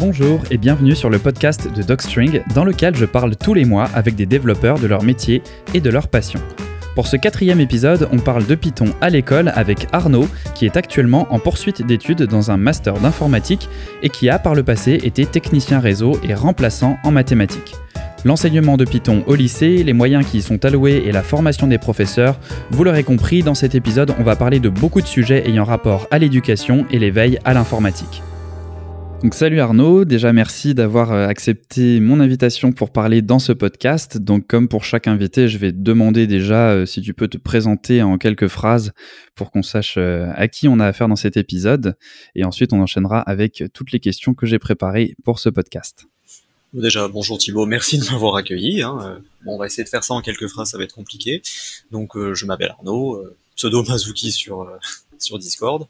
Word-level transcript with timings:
Bonjour 0.00 0.40
et 0.50 0.56
bienvenue 0.56 0.94
sur 0.94 1.10
le 1.10 1.18
podcast 1.18 1.70
de 1.70 1.82
Docstring 1.82 2.40
dans 2.54 2.64
lequel 2.64 2.96
je 2.96 3.04
parle 3.04 3.36
tous 3.36 3.52
les 3.52 3.66
mois 3.66 3.84
avec 3.92 4.14
des 4.14 4.24
développeurs 4.24 4.78
de 4.78 4.86
leur 4.86 5.02
métier 5.02 5.42
et 5.74 5.80
de 5.80 5.90
leur 5.90 6.08
passion. 6.08 6.40
Pour 6.94 7.06
ce 7.06 7.16
quatrième 7.16 7.60
épisode, 7.60 8.08
on 8.10 8.16
parle 8.16 8.46
de 8.46 8.54
Python 8.54 8.86
à 9.02 9.10
l'école 9.10 9.52
avec 9.54 9.88
Arnaud, 9.92 10.26
qui 10.54 10.64
est 10.64 10.78
actuellement 10.78 11.26
en 11.28 11.38
poursuite 11.38 11.84
d'études 11.84 12.22
dans 12.22 12.50
un 12.50 12.56
master 12.56 12.94
d'informatique 12.94 13.68
et 14.02 14.08
qui 14.08 14.30
a 14.30 14.38
par 14.38 14.54
le 14.54 14.62
passé 14.62 14.94
été 15.04 15.26
technicien 15.26 15.80
réseau 15.80 16.18
et 16.26 16.32
remplaçant 16.32 16.96
en 17.04 17.10
mathématiques. 17.10 17.74
L'enseignement 18.24 18.78
de 18.78 18.86
Python 18.86 19.22
au 19.26 19.34
lycée, 19.34 19.82
les 19.82 19.92
moyens 19.92 20.24
qui 20.24 20.38
y 20.38 20.42
sont 20.42 20.64
alloués 20.64 21.02
et 21.04 21.12
la 21.12 21.22
formation 21.22 21.66
des 21.66 21.78
professeurs, 21.78 22.40
vous 22.70 22.84
l'aurez 22.84 23.04
compris, 23.04 23.42
dans 23.42 23.54
cet 23.54 23.74
épisode, 23.74 24.14
on 24.18 24.22
va 24.22 24.34
parler 24.34 24.60
de 24.60 24.70
beaucoup 24.70 25.02
de 25.02 25.06
sujets 25.06 25.46
ayant 25.46 25.64
rapport 25.64 26.08
à 26.10 26.18
l'éducation 26.18 26.86
et 26.90 26.98
l'éveil 26.98 27.38
à 27.44 27.52
l'informatique. 27.52 28.22
Donc 29.22 29.34
salut 29.34 29.60
Arnaud, 29.60 30.06
déjà 30.06 30.32
merci 30.32 30.72
d'avoir 30.72 31.12
euh, 31.12 31.26
accepté 31.26 32.00
mon 32.00 32.20
invitation 32.20 32.72
pour 32.72 32.90
parler 32.90 33.20
dans 33.20 33.38
ce 33.38 33.52
podcast. 33.52 34.16
Donc 34.16 34.46
comme 34.46 34.66
pour 34.66 34.82
chaque 34.82 35.06
invité, 35.06 35.46
je 35.46 35.58
vais 35.58 35.72
te 35.72 35.76
demander 35.76 36.26
déjà 36.26 36.70
euh, 36.70 36.86
si 36.86 37.02
tu 37.02 37.12
peux 37.12 37.28
te 37.28 37.36
présenter 37.36 38.02
en 38.02 38.16
quelques 38.16 38.48
phrases 38.48 38.92
pour 39.34 39.50
qu'on 39.50 39.62
sache 39.62 39.96
euh, 39.98 40.32
à 40.36 40.48
qui 40.48 40.68
on 40.68 40.80
a 40.80 40.86
affaire 40.86 41.06
dans 41.06 41.16
cet 41.16 41.36
épisode. 41.36 41.98
Et 42.34 42.44
ensuite 42.44 42.72
on 42.72 42.80
enchaînera 42.80 43.20
avec 43.20 43.62
toutes 43.74 43.92
les 43.92 44.00
questions 44.00 44.32
que 44.32 44.46
j'ai 44.46 44.58
préparées 44.58 45.14
pour 45.22 45.38
ce 45.38 45.50
podcast. 45.50 46.06
Déjà, 46.72 47.06
bonjour 47.06 47.36
Thibaut, 47.36 47.66
merci 47.66 47.98
de 47.98 48.04
m'avoir 48.06 48.36
accueilli. 48.36 48.80
Hein. 48.80 49.20
On 49.44 49.58
va 49.58 49.66
essayer 49.66 49.84
de 49.84 49.88
faire 49.90 50.04
ça 50.04 50.14
en 50.14 50.22
quelques 50.22 50.46
phrases, 50.46 50.70
ça 50.70 50.78
va 50.78 50.84
être 50.84 50.94
compliqué. 50.94 51.42
Donc 51.90 52.12
je 52.16 52.46
m'appelle 52.46 52.70
Arnaud, 52.70 53.22
pseudo 53.54 53.82
Mazuki 53.82 54.32
sur, 54.32 54.66
sur 55.18 55.38
Discord. 55.38 55.86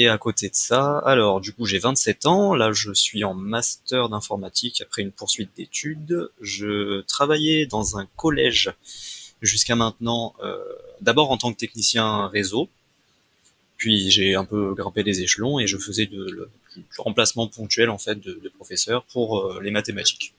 Et 0.00 0.08
à 0.08 0.16
côté 0.16 0.48
de 0.48 0.54
ça, 0.54 0.96
alors 1.00 1.42
du 1.42 1.52
coup 1.52 1.66
j'ai 1.66 1.78
27 1.78 2.24
ans, 2.24 2.54
là 2.54 2.72
je 2.72 2.90
suis 2.90 3.22
en 3.22 3.34
master 3.34 4.08
d'informatique 4.08 4.80
après 4.80 5.02
une 5.02 5.12
poursuite 5.12 5.50
d'études. 5.58 6.30
Je 6.40 7.02
travaillais 7.02 7.66
dans 7.66 7.98
un 7.98 8.06
collège 8.16 8.72
jusqu'à 9.42 9.76
maintenant, 9.76 10.34
euh, 10.42 10.56
d'abord 11.02 11.30
en 11.30 11.36
tant 11.36 11.52
que 11.52 11.58
technicien 11.58 12.28
réseau, 12.28 12.70
puis 13.76 14.10
j'ai 14.10 14.34
un 14.36 14.46
peu 14.46 14.72
grimpé 14.72 15.02
les 15.02 15.20
échelons 15.20 15.60
et 15.60 15.66
je 15.66 15.76
faisais 15.76 16.06
du 16.06 16.18
remplacement 16.96 17.46
ponctuel 17.46 17.90
en 17.90 17.98
fait 17.98 18.18
de, 18.18 18.40
de 18.42 18.48
professeur 18.48 19.04
pour 19.04 19.38
euh, 19.38 19.60
les 19.60 19.70
mathématiques. 19.70 20.32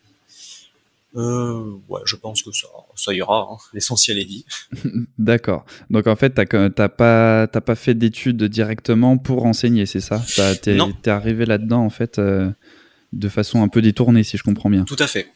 Euh, 1.15 1.73
ouais, 1.89 2.01
je 2.05 2.15
pense 2.15 2.41
que 2.41 2.51
ça, 2.51 2.67
ça 2.95 3.13
ira. 3.13 3.49
Hein. 3.51 3.57
L'essentiel 3.73 4.17
est 4.17 4.25
dit. 4.25 4.45
D'accord. 5.17 5.65
Donc 5.89 6.07
en 6.07 6.15
fait, 6.15 6.29
t'as 6.31 6.89
pas, 6.89 7.47
t'as 7.47 7.61
pas 7.61 7.75
fait 7.75 7.93
d'études 7.93 8.43
directement 8.43 9.17
pour 9.17 9.45
enseigner, 9.45 9.85
c'est 9.85 9.99
ça? 9.99 10.23
T'es 10.61 10.77
es 10.77 11.09
arrivé 11.09 11.45
là-dedans 11.45 11.83
en 11.83 11.89
fait 11.89 12.17
euh, 12.17 12.49
de 13.11 13.27
façon 13.27 13.61
un 13.61 13.67
peu 13.67 13.81
détournée, 13.81 14.23
si 14.23 14.37
je 14.37 14.43
comprends 14.43 14.69
bien. 14.69 14.85
Tout 14.85 14.95
à 14.99 15.07
fait. 15.07 15.27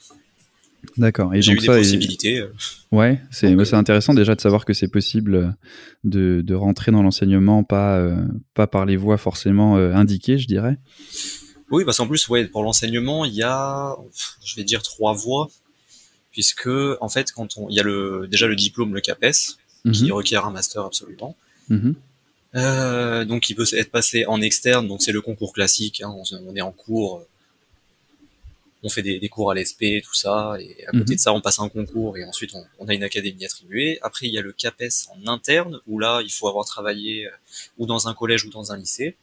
D'accord. 0.97 1.33
Et 1.33 1.41
J'ai 1.41 1.51
eu 1.51 1.57
des 1.57 1.65
possibilités. 1.65 2.39
Euh. 2.39 2.53
Ouais, 2.91 3.19
c'est 3.31 3.73
intéressant 3.73 4.13
déjà 4.13 4.35
de 4.35 4.39
savoir 4.39 4.63
que 4.63 4.73
c'est 4.73 4.87
possible 4.87 5.57
de, 6.05 6.41
de, 6.41 6.55
rentrer 6.55 6.91
dans 6.91 7.01
l'enseignement, 7.01 7.63
pas 7.63 7.97
euh, 7.97 8.23
pas 8.53 8.67
par 8.67 8.85
les 8.85 8.95
voies 8.95 9.17
forcément 9.17 9.75
indiquées, 9.75 10.37
je 10.37 10.47
dirais. 10.47 10.77
Oui, 11.71 11.83
parce 11.83 11.97
qu'en 11.97 12.07
plus, 12.07 12.29
ouais, 12.29 12.45
pour 12.45 12.63
l'enseignement, 12.63 13.25
il 13.25 13.33
y 13.33 13.43
a, 13.43 13.97
je 14.45 14.55
vais 14.55 14.63
dire 14.63 14.83
trois 14.83 15.13
voies 15.13 15.49
puisque 16.35 16.67
en 16.99 17.07
fait, 17.07 17.31
quand 17.31 17.57
on, 17.57 17.69
il 17.69 17.75
y 17.77 17.79
a 17.79 17.83
le, 17.83 18.27
déjà 18.29 18.45
le 18.45 18.57
diplôme, 18.57 18.93
le 18.93 18.99
CAPES, 18.99 19.55
qui 19.93 20.03
mhm. 20.03 20.11
requiert 20.11 20.45
un 20.45 20.51
master 20.51 20.83
absolument. 20.83 21.33
Mhm. 21.69 21.95
Euh, 22.55 23.23
donc, 23.23 23.49
il 23.49 23.55
peut 23.55 23.63
être 23.71 23.89
passé 23.89 24.25
en 24.25 24.41
externe, 24.41 24.85
donc 24.85 25.01
c'est 25.01 25.13
le 25.13 25.21
concours 25.21 25.53
classique. 25.53 26.01
Hein, 26.01 26.13
on, 26.13 26.53
est 26.53 26.61
en 26.61 26.73
cours, 26.73 27.25
on 28.83 28.89
fait 28.89 29.01
des, 29.01 29.29
cours 29.29 29.49
à 29.49 29.55
l'ESP, 29.55 30.03
tout 30.03 30.13
ça, 30.13 30.57
et 30.59 30.85
à 30.87 30.91
côté 30.91 31.13
mhm. 31.13 31.15
de 31.15 31.21
ça, 31.21 31.31
on 31.31 31.39
passe 31.39 31.59
un 31.59 31.69
concours 31.69 32.17
et 32.17 32.25
ensuite 32.25 32.51
on, 32.79 32.87
a 32.89 32.93
une 32.93 33.03
académie 33.03 33.45
attribuée. 33.45 33.97
Après, 34.01 34.27
il 34.27 34.33
y 34.33 34.37
a 34.37 34.41
le 34.41 34.51
CAPES 34.51 35.07
en 35.15 35.31
interne, 35.31 35.79
où 35.87 35.99
là, 35.99 36.21
il 36.21 36.31
faut 36.31 36.49
avoir 36.49 36.65
travaillé 36.65 37.27
euh, 37.27 37.31
ou 37.77 37.85
dans 37.85 38.09
un 38.09 38.13
collège 38.13 38.43
ou 38.43 38.49
dans 38.49 38.73
un 38.73 38.77
lycée, 38.77 39.15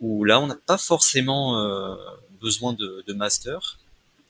où 0.00 0.24
là, 0.24 0.40
on 0.40 0.46
n'a 0.46 0.58
pas 0.66 0.76
forcément 0.76 1.58
euh, 1.58 1.94
besoin 2.42 2.74
de, 2.74 3.02
de 3.06 3.12
master 3.14 3.78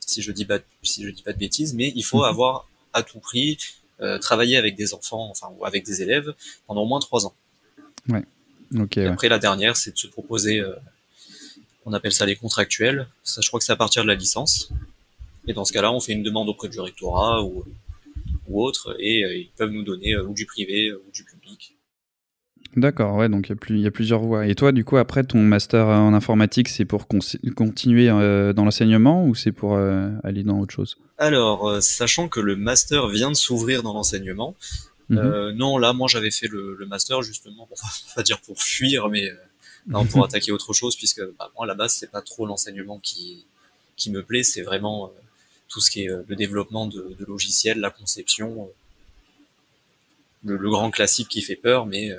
si 0.07 0.23
je 0.23 0.33
dis 0.33 0.45
pas 0.45 0.59
si 0.83 1.05
je 1.05 1.11
dis 1.11 1.23
pas 1.23 1.33
de 1.33 1.39
bêtises, 1.39 1.75
mais 1.75 1.93
il 1.95 2.03
faut 2.03 2.19
mhm. 2.19 2.25
avoir 2.25 2.69
à 2.93 3.03
tout 3.03 3.19
prix 3.19 3.59
euh, 4.01 4.19
travaillé 4.19 4.57
avec 4.57 4.77
des 4.77 4.95
enfants, 4.95 5.29
enfin 5.31 5.49
ou 5.59 5.65
avec 5.65 5.85
des 5.85 6.03
élèves 6.03 6.35
pendant 6.67 6.83
au 6.83 6.87
moins 6.87 7.01
trois 7.01 7.27
ans. 7.27 7.35
Ouais. 8.09 8.25
Ok. 8.79 8.97
Et 8.97 9.07
après 9.07 9.29
la 9.29 9.39
dernière, 9.39 9.77
c'est 9.77 9.93
de 9.93 9.99
se 9.99 10.07
proposer, 10.07 10.61
euh, 10.61 10.75
on 11.85 11.93
appelle 11.93 12.13
ça 12.13 12.27
les 12.27 12.37
contractuels. 12.37 13.07
Ça, 13.23 13.41
je 13.41 13.49
crois 13.49 13.61
que 13.61 13.65
c'est 13.65 13.73
à 13.73 13.77
partir 13.77 14.03
de 14.03 14.09
la 14.09 14.15
licence. 14.15 14.71
Et 15.47 15.53
dans 15.53 15.65
ce 15.65 15.73
cas-là, 15.73 15.93
on 15.93 16.01
fait 16.01 16.13
une 16.13 16.25
demande 16.25 16.49
auprès 16.49 16.69
du 16.69 16.81
rectorat 16.81 17.45
ou 17.45 17.65
ou 18.49 18.63
autre, 18.63 18.97
et 18.99 19.25
euh, 19.25 19.37
ils 19.37 19.51
peuvent 19.57 19.71
nous 19.71 19.83
donner 19.83 20.13
euh, 20.13 20.25
ou 20.25 20.35
du 20.35 20.47
privé 20.47 20.93
ou 20.93 21.11
du 21.13 21.25
public. 21.25 21.76
D'accord, 22.77 23.17
ouais, 23.17 23.31
donc 23.31 23.51
il 23.71 23.79
y, 23.79 23.87
a 23.87 23.91
plusieurs 23.91 24.21
voies. 24.21 24.47
Et 24.47 24.55
toi, 24.55 24.71
du 24.71 24.85
coup, 24.85 24.99
après 24.99 25.25
ton 25.25 25.39
master 25.39 25.87
en 25.87 26.13
informatique, 26.13 26.69
c'est 26.69 26.85
pour 26.85 27.07
continuer 27.09 28.11
euh, 28.11 28.53
dans 28.53 28.67
l'enseignement 28.67 29.27
ou 29.27 29.35
c'est 29.35 29.51
pour 29.51 29.77
euh, 29.77 30.11
aller 30.23 30.43
dans 30.43 30.61
autre 30.61 30.75
chose? 30.75 30.99
Alors, 31.17 31.71
euh, 31.71 31.81
sachant 31.81 32.29
que 32.29 32.39
le 32.39 32.55
master 32.55 33.09
vient 33.09 33.31
de 33.31 33.37
s'ouvrir 33.37 33.83
dans 33.83 33.95
l'enseignement, 33.95 34.55
mhm. 35.09 35.53
non, 35.53 35.79
là, 35.79 35.95
moi, 35.95 36.07
j'avais 36.07 36.31
fait 36.31 36.49
le, 36.49 36.77
master 36.87 37.23
justement, 37.23 37.67
on 37.71 37.75
va 37.75 37.91
pas 38.15 38.23
dire 38.23 38.43
pour 38.43 38.61
fuir, 38.61 39.09
mais 39.09 39.33
non, 39.87 40.05
pour 40.05 40.23
attaquer 40.27 40.53
autre 40.53 40.75
chose, 40.75 40.97
puisque 40.97 41.23
bah, 41.39 41.51
moi, 41.57 41.65
à 41.65 41.69
la 41.69 41.75
base, 41.75 41.95
c'est 41.95 42.11
pas 42.11 42.21
trop 42.21 42.45
l'enseignement 42.45 42.99
qui, 42.99 43.47
qui 43.97 44.11
me 44.11 44.23
plaît, 44.23 44.43
c'est 44.43 44.63
vraiment 44.63 45.11
tout 45.69 45.81
ce 45.81 45.91
qui 45.91 46.05
est 46.05 46.11
le 46.29 46.37
développement 46.37 46.87
de, 46.87 47.17
logiciels, 47.27 47.81
la 47.81 47.91
conception, 47.91 48.69
le, 50.45 50.59
le, 50.59 50.71
grand 50.71 50.91
classique 50.91 51.29
qui 51.29 51.41
fait 51.41 51.57
peur, 51.57 51.87
mais 51.87 52.13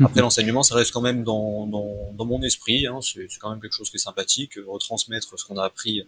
après, 0.00 0.20
l'enseignement, 0.20 0.62
ça 0.62 0.74
reste 0.74 0.92
quand 0.92 1.00
même 1.00 1.24
dans, 1.24 1.66
dans, 1.66 2.12
dans 2.16 2.24
mon 2.24 2.42
esprit. 2.42 2.86
Hein. 2.86 3.00
C'est 3.02 3.26
quand 3.40 3.50
même 3.50 3.60
quelque 3.60 3.74
chose 3.74 3.90
qui 3.90 3.96
est 3.96 4.00
sympathique. 4.00 4.58
Retransmettre 4.66 5.38
ce 5.38 5.44
qu'on 5.44 5.56
a 5.56 5.64
appris, 5.64 6.06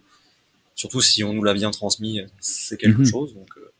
surtout 0.75 1.01
si 1.01 1.23
on 1.23 1.33
nous 1.33 1.43
l'a 1.43 1.53
bien 1.53 1.71
transmis, 1.71 2.21
c'est 2.39 2.77
quelque 2.77 2.99
mhm. 2.99 3.05
chose. 3.05 3.33
Donc, 3.33 3.49
euh. 3.57 3.71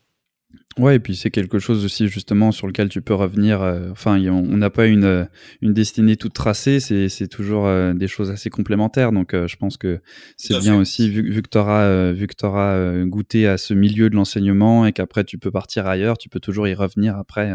Ouais, 0.78 0.96
et 0.96 0.98
puis 0.98 1.16
c'est 1.16 1.30
quelque 1.30 1.58
chose 1.58 1.84
aussi 1.86 2.06
justement 2.08 2.52
sur 2.52 2.66
lequel 2.66 2.90
tu 2.90 3.00
peux 3.00 3.14
revenir. 3.14 3.62
Euh, 3.62 3.90
enfin, 3.90 4.20
on 4.28 4.56
n'a 4.58 4.68
pas 4.68 4.86
une, 4.86 5.28
une 5.62 5.72
destinée 5.72 6.16
toute 6.16 6.34
tracée, 6.34 6.80
c'est 6.80 7.28
toujours 7.28 7.66
euh, 7.66 7.94
des 7.94 8.08
choses 8.08 8.30
assez 8.30 8.50
complémentaires. 8.50 9.10
Donc, 9.10 9.32
je 9.32 9.56
pense 9.56 9.76
que 9.78 10.00
c'est 10.36 10.58
bien 10.58 10.76
aussi, 10.76 11.08
vu, 11.08 11.30
vu 11.30 11.42
que 11.42 11.48
tu 11.48 11.58
auras, 11.58 13.04
goûté 13.04 13.46
à 13.46 13.56
ce 13.56 13.74
milieu 13.74 14.10
de 14.10 14.16
l'enseignement 14.16 14.86
et 14.86 14.92
qu'après 14.92 15.24
tu 15.24 15.38
peux 15.38 15.50
partir 15.50 15.86
ailleurs, 15.86 16.18
tu 16.18 16.28
peux 16.28 16.40
toujours 16.40 16.68
y 16.68 16.74
revenir 16.74 17.16
après 17.16 17.54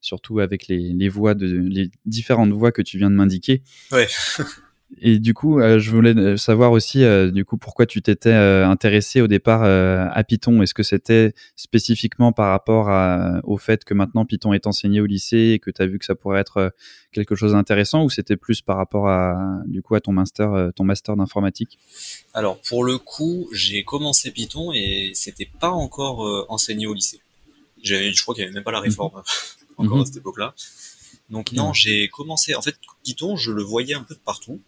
surtout 0.00 0.40
avec 0.40 0.68
les, 0.68 0.92
les 0.92 1.08
voix 1.08 1.34
de 1.34 1.46
les 1.46 1.90
différentes 2.04 2.52
voix 2.52 2.72
que 2.72 2.82
tu 2.82 2.98
viens 2.98 3.10
de 3.10 3.16
m'indiquer. 3.16 3.62
Ouais. 3.92 4.06
Et 5.00 5.18
du 5.18 5.34
coup, 5.34 5.58
euh, 5.58 5.80
je 5.80 5.90
voulais 5.90 6.16
euh, 6.16 6.36
savoir 6.36 6.70
aussi, 6.70 7.02
euh, 7.02 7.32
du 7.32 7.44
coup, 7.44 7.56
pourquoi 7.56 7.86
tu 7.86 8.02
t'étais 8.02 8.32
intéressé 8.32 9.20
au 9.20 9.26
départ 9.26 9.64
à 9.64 10.24
Python? 10.24 10.62
Est-ce 10.62 10.74
que 10.74 10.84
c'était 10.84 11.34
spécifiquement 11.56 12.32
par 12.32 12.50
rapport 12.50 12.88
à, 12.88 13.40
au 13.42 13.56
fait 13.56 13.84
que 13.84 13.94
maintenant 13.94 14.24
Python 14.24 14.52
est 14.52 14.66
enseigné 14.66 15.00
au 15.00 15.06
lycée 15.06 15.54
et 15.54 15.58
que 15.58 15.70
tu 15.70 15.82
as 15.82 15.86
vu 15.86 15.98
que 15.98 16.04
ça 16.04 16.14
pourrait 16.14 16.40
être 16.40 16.72
quelque 17.12 17.34
chose 17.34 17.52
d'intéressant, 17.52 18.04
ou 18.04 18.10
c'était 18.10 18.36
plus 18.36 18.62
par 18.62 18.76
rapport 18.76 19.08
à, 19.08 19.60
du 19.66 19.82
coup, 19.82 19.96
à 19.96 20.00
ton 20.00 20.12
master, 20.12 20.70
ton 20.76 20.84
master 20.84 21.16
d'informatique? 21.16 21.78
Alors, 22.32 22.60
pour 22.68 22.84
le 22.84 22.98
coup, 22.98 23.48
j'ai 23.52 23.82
commencé 23.82 24.30
Python 24.30 24.72
et 24.72 25.10
c'était 25.14 25.50
pas 25.58 25.70
encore 25.70 26.46
enseigné 26.48 26.86
au 26.86 26.94
lycée. 26.94 27.20
Je 27.82 28.22
crois 28.22 28.34
qu'il 28.34 28.44
n'y 28.44 28.48
avait 28.48 28.54
même 28.54 28.64
pas 28.64 28.72
la 28.72 28.80
réforme. 28.80 29.22
Encore 29.76 29.98
à 29.98 30.00
mhm. 30.00 30.06
cette 30.06 30.16
époque-là. 30.16 30.54
Donc 31.30 31.52
non, 31.52 31.72
j'ai 31.72 32.08
commencé. 32.08 32.54
En 32.54 32.62
fait, 32.62 32.76
Python, 33.04 33.36
je 33.36 33.50
le 33.50 33.62
voyais 33.62 33.94
un 33.94 34.02
peu 34.02 34.14
de 34.14 34.20
partout. 34.20 34.60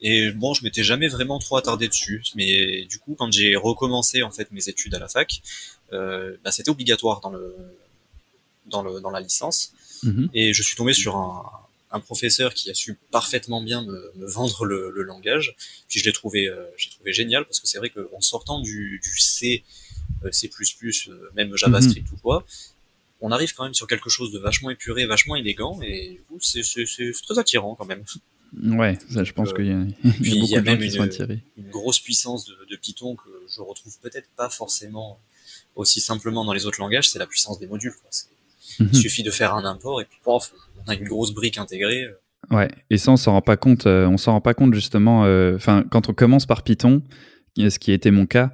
Et 0.00 0.30
bon, 0.30 0.54
je 0.54 0.62
m'étais 0.62 0.84
jamais 0.84 1.08
vraiment 1.08 1.38
trop 1.38 1.56
attardé 1.56 1.88
dessus. 1.88 2.22
Mais 2.34 2.84
du 2.84 2.98
coup, 2.98 3.14
quand 3.18 3.32
j'ai 3.32 3.56
recommencé 3.56 4.22
en 4.22 4.30
fait 4.30 4.50
mes 4.52 4.68
études 4.68 4.94
à 4.94 4.98
la 4.98 5.08
fac, 5.08 5.42
euh, 5.92 6.36
bah, 6.44 6.52
c'était 6.52 6.70
obligatoire 6.70 7.20
dans 7.20 7.30
le 7.30 7.54
dans 8.66 8.82
le 8.82 9.00
dans 9.00 9.10
la 9.10 9.20
licence. 9.20 9.72
Mhm. 10.02 10.30
Et 10.34 10.52
je 10.52 10.62
suis 10.62 10.76
tombé 10.76 10.92
sur 10.92 11.16
un, 11.16 11.44
un 11.90 12.00
professeur 12.00 12.54
qui 12.54 12.70
a 12.70 12.74
su 12.74 12.98
parfaitement 13.10 13.62
bien 13.62 13.82
me, 13.82 14.12
me 14.16 14.26
vendre 14.26 14.64
le, 14.64 14.90
le, 14.90 15.02
langage. 15.02 15.54
Puis 15.88 16.00
je 16.00 16.04
l'ai 16.04 16.12
trouvé, 16.12 16.48
euh, 16.48 16.64
j'ai 16.76 16.90
trouvé 16.90 17.12
génial 17.12 17.44
parce 17.44 17.60
que 17.60 17.66
c'est 17.66 17.78
vrai 17.78 17.90
qu'en 17.90 18.20
sortant 18.20 18.60
du, 18.60 19.00
du 19.02 19.18
C, 19.18 19.64
euh, 20.24 20.32
C++, 20.32 20.50
euh, 21.08 21.30
même 21.34 21.56
JavaScript 21.56 22.08
mhm. 22.08 22.14
ou 22.14 22.20
quoi, 22.20 22.46
on 23.20 23.32
arrive 23.32 23.54
quand 23.54 23.64
même 23.64 23.74
sur 23.74 23.86
quelque 23.86 24.10
chose 24.10 24.32
de 24.32 24.38
vachement 24.38 24.70
épuré, 24.70 25.06
vachement 25.06 25.36
élégant, 25.36 25.80
et 25.82 26.20
c'est 26.40 26.62
très 27.22 27.38
attirant 27.38 27.74
quand 27.74 27.86
même. 27.86 28.04
Ouais, 28.62 28.96
ça, 29.10 29.24
je 29.24 29.32
pense 29.32 29.52
qu'il 29.52 29.66
y 29.66 29.72
a, 29.72 29.84
il 30.20 30.44
y 30.46 30.56
a, 30.56 30.62
même 30.62 30.80
une, 30.80 31.70
grosse 31.70 32.00
puissance 32.00 32.46
de, 32.46 32.76
Python 32.76 33.16
que 33.16 33.28
je 33.48 33.60
retrouve 33.60 33.98
peut-être 34.00 34.28
pas 34.36 34.48
forcément 34.48 35.18
aussi 35.74 36.00
simplement 36.00 36.44
dans 36.44 36.52
les 36.52 36.64
autres 36.66 36.80
langages, 36.80 37.10
c'est 37.10 37.18
la 37.18 37.26
puissance 37.26 37.58
des 37.58 37.66
modules. 37.66 37.92
Quoi. 37.92 38.10
Il 38.80 38.86
mhm. 38.86 38.94
suffit 38.94 39.22
de 39.22 39.30
faire 39.30 39.54
un 39.54 39.64
import 39.64 40.00
et 40.00 40.04
puis 40.04 40.18
pof, 40.22 40.52
on 40.84 40.90
a 40.90 40.94
une 40.94 41.04
grosse 41.04 41.32
brique 41.32 41.58
intégrée. 41.58 42.06
Ouais, 42.50 42.70
et 42.90 42.98
ça 42.98 43.10
on 43.10 43.16
s'en 43.16 43.32
rend 43.32 43.42
pas 43.42 43.56
compte. 43.56 43.86
on 43.86 44.16
s'en 44.16 44.32
rend 44.32 44.40
pas 44.40 44.54
compte 44.54 44.72
justement. 44.74 45.22
Enfin, 45.54 45.84
quand 45.90 46.08
on 46.08 46.14
commence 46.14 46.46
par 46.46 46.62
Python, 46.62 47.02
ce 47.56 47.78
qui 47.78 47.92
était 47.92 48.10
mon 48.10 48.26
cas, 48.26 48.52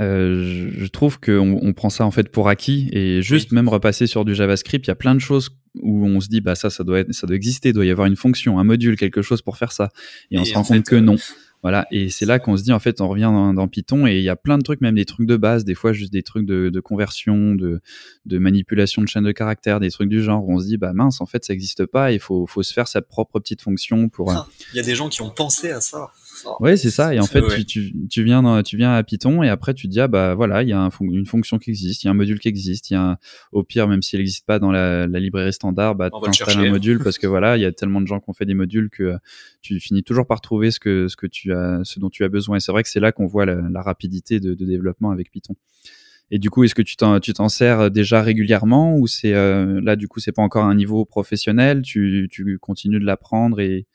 euh, 0.00 0.70
je, 0.74 0.86
trouve 0.86 1.20
qu'on 1.20 1.58
on 1.62 1.72
prend 1.74 1.90
ça 1.90 2.06
en 2.06 2.10
fait 2.10 2.30
pour 2.30 2.48
acquis 2.48 2.88
et 2.92 3.20
juste 3.20 3.52
même 3.52 3.68
repasser 3.68 4.06
sur 4.06 4.24
du 4.24 4.34
JavaScript, 4.34 4.86
il 4.86 4.88
y 4.88 4.90
a 4.90 4.96
plein 4.96 5.14
de 5.14 5.20
choses 5.20 5.50
où 5.82 6.06
on 6.06 6.20
se 6.20 6.28
dit 6.28 6.40
bah 6.40 6.54
ça 6.54 6.70
ça 6.70 6.82
doit 6.82 7.00
être, 7.00 7.12
ça 7.12 7.26
doit 7.26 7.36
exister, 7.36 7.70
il 7.70 7.72
doit 7.74 7.84
y 7.84 7.90
avoir 7.90 8.06
une 8.06 8.16
fonction, 8.16 8.58
un 8.58 8.64
module, 8.64 8.96
quelque 8.96 9.20
chose 9.20 9.42
pour 9.42 9.58
faire 9.58 9.72
ça 9.72 9.90
et, 10.30 10.38
on 10.38 10.44
se 10.44 10.54
rend 10.54 10.64
compte 10.64 10.84
que 10.84 10.96
non. 10.96 11.14
Euh, 11.14 11.34
voilà, 11.62 11.86
et 11.92 12.10
c'est 12.10 12.26
là 12.26 12.40
qu'on 12.40 12.56
se 12.56 12.64
dit 12.64 12.72
en 12.72 12.80
fait 12.80 13.00
on 13.00 13.08
revient 13.08 13.30
dans, 13.54 13.68
Python 13.68 14.06
et 14.06 14.16
il 14.16 14.24
y 14.24 14.28
a 14.28 14.34
plein 14.34 14.58
de 14.58 14.62
trucs, 14.62 14.80
même 14.80 14.96
des 14.96 15.04
trucs 15.04 15.28
de 15.28 15.36
base, 15.36 15.64
des 15.64 15.76
fois 15.76 15.92
juste 15.92 16.12
des 16.12 16.24
trucs 16.24 16.44
de, 16.44 16.70
de 16.70 16.80
conversion, 16.80 17.54
de, 17.54 17.80
de, 18.26 18.38
manipulation 18.38 19.00
de 19.00 19.06
chaîne 19.06 19.22
de 19.24 19.30
caractères, 19.30 19.78
des 19.78 19.90
trucs 19.90 20.08
du 20.08 20.22
genre 20.22 20.44
où 20.44 20.54
on 20.54 20.58
se 20.58 20.66
dit 20.66 20.76
bah 20.76 20.92
mince 20.92 21.20
en 21.20 21.26
fait 21.26 21.44
ça 21.44 21.52
n'existe 21.52 21.86
pas, 21.86 22.12
il 22.12 22.18
faut, 22.18 22.46
faut 22.46 22.64
se 22.64 22.72
faire 22.72 22.88
sa 22.88 23.00
propre 23.00 23.38
petite 23.38 23.60
fonction 23.60 24.08
pour. 24.08 24.32
Ah, 24.32 24.48
il 24.72 24.78
y 24.78 24.80
a 24.80 24.82
des 24.82 24.96
gens 24.96 25.08
qui 25.08 25.22
ont 25.22 25.30
pensé 25.30 25.70
à 25.70 25.80
ça. 25.80 26.10
Oui, 26.60 26.78
c'est 26.78 26.90
ça. 26.90 27.14
Et 27.14 27.20
en 27.20 27.26
fait, 27.26 27.42
tu, 27.64 27.92
tu, 28.08 28.22
viens 28.22 28.42
dans, 28.42 28.62
tu 28.62 28.76
viens 28.76 28.92
à 28.92 29.02
Python 29.02 29.42
et 29.42 29.48
après 29.48 29.74
tu 29.74 29.86
te 29.86 29.92
dis 29.92 30.00
ah 30.00 30.08
bah 30.08 30.34
voilà, 30.34 30.62
il 30.62 30.68
y 30.68 30.72
a 30.72 30.88
une 31.00 31.26
fonction 31.26 31.58
qui 31.58 31.70
existe, 31.70 32.02
il 32.02 32.06
y 32.06 32.08
a 32.08 32.10
un 32.10 32.14
module 32.14 32.38
qui 32.38 32.48
existe, 32.48 32.90
il 32.90 32.94
y 32.94 32.96
a 32.96 33.18
au 33.52 33.62
pire 33.62 33.88
même 33.88 34.02
s'il 34.02 34.18
n'existe 34.18 34.46
pas 34.46 34.58
dans 34.58 34.70
la, 34.70 35.06
librairie 35.06 35.52
standard, 35.52 35.94
bah 35.94 36.10
tu 36.10 36.28
installes 36.28 36.66
un 36.66 36.70
module 36.70 36.98
parce 37.02 37.18
que 37.18 37.26
voilà, 37.32 37.56
il 37.56 37.60
y 37.60 37.64
a 37.64 37.72
tellement 37.72 38.00
de 38.00 38.06
gens 38.06 38.20
qui 38.20 38.30
ont 38.30 38.32
fait 38.32 38.46
des 38.46 38.54
modules 38.54 38.90
que 38.90 39.02
euh, 39.02 39.18
tu 39.60 39.78
finis 39.80 40.02
toujours 40.02 40.26
par 40.26 40.40
trouver 40.40 40.70
ce 40.70 40.80
que 40.80 41.08
ce 41.08 41.16
que 41.16 41.26
tu 41.26 41.52
as, 41.52 41.80
ce 41.84 42.00
dont 42.00 42.10
tu 42.10 42.24
as 42.24 42.28
besoin. 42.28 42.56
Et 42.56 42.60
c'est 42.60 42.72
vrai 42.72 42.82
que 42.82 42.88
c'est 42.88 43.00
là 43.00 43.12
qu'on 43.12 43.26
voit 43.26 43.46
la, 43.46 43.82
rapidité 43.82 44.40
de, 44.40 44.54
développement 44.54 45.10
avec 45.10 45.30
Python. 45.30 45.54
Et 46.30 46.38
du 46.38 46.50
coup, 46.50 46.64
est-ce 46.64 46.74
que 46.74 46.82
tu 46.82 46.96
t'en, 46.96 47.20
tu 47.20 47.32
t'en 47.34 47.48
sers 47.48 47.90
déjà 47.90 48.22
régulièrement 48.22 48.96
ou 48.96 49.06
c'est 49.06 49.34
euh, 49.34 49.80
là 49.82 49.96
du 49.96 50.08
coup 50.08 50.18
c'est 50.18 50.32
pas 50.32 50.42
encore 50.42 50.64
un 50.64 50.74
niveau 50.74 51.04
professionnel, 51.04 51.82
tu, 51.82 52.28
tu 52.30 52.58
continues 52.58 53.00
de 53.00 53.04
l'apprendre 53.04 53.60
et 53.60 53.86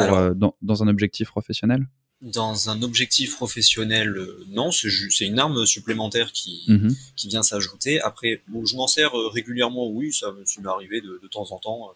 euh, 0.00 0.34
dans, 0.34 0.54
dans, 0.62 0.82
un 0.82 0.88
objectif 0.88 1.28
professionnel? 1.30 1.86
Dans 2.22 2.70
un 2.70 2.82
objectif 2.82 3.36
professionnel, 3.36 4.16
euh, 4.16 4.44
non, 4.48 4.70
c'est, 4.70 4.88
une 5.26 5.38
arme 5.38 5.66
supplémentaire 5.66 6.32
qui, 6.32 6.64
mmh 6.68 6.88
qui 7.16 7.28
vient 7.28 7.42
s'ajouter. 7.42 8.00
Après, 8.00 8.42
bon, 8.48 8.64
je 8.64 8.76
m'en 8.76 8.86
sers 8.86 9.16
euh, 9.16 9.28
régulièrement, 9.28 9.88
oui, 9.88 10.12
ça, 10.12 10.32
m'est 10.32 10.68
arrivé 10.68 11.00
de, 11.00 11.20
de, 11.22 11.28
temps 11.28 11.50
en 11.52 11.58
temps 11.58 11.94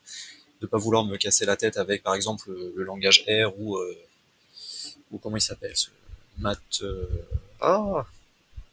de 0.60 0.66
pas 0.66 0.78
vouloir 0.78 1.04
me 1.04 1.16
casser 1.16 1.46
la 1.46 1.56
tête 1.56 1.76
avec, 1.76 2.02
par 2.02 2.14
exemple, 2.14 2.50
le, 2.76 2.84
langage 2.84 3.24
R 3.28 3.52
ou, 3.58 3.78
ou 5.10 5.18
comment 5.18 5.36
il 5.36 5.40
s'appelle 5.40 5.76
ce 5.76 5.88
Math. 6.38 6.82
ah 7.60 8.06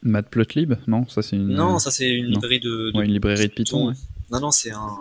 Matplotlib 0.01 0.75
Non, 0.87 1.07
ça 1.07 1.21
c'est 1.21 1.35
une. 1.35 1.47
Non, 1.47 1.79
ça 1.79 1.89
c'est 1.89 2.09
une 2.09 2.27
librairie 2.27 2.59
de, 2.59 2.91
une 2.93 3.11
librairie 3.11 3.47
de 3.47 3.53
Python. 3.53 3.93
Non, 4.31 4.39
non, 4.39 4.51
c'est 4.51 4.71
un 4.71 4.97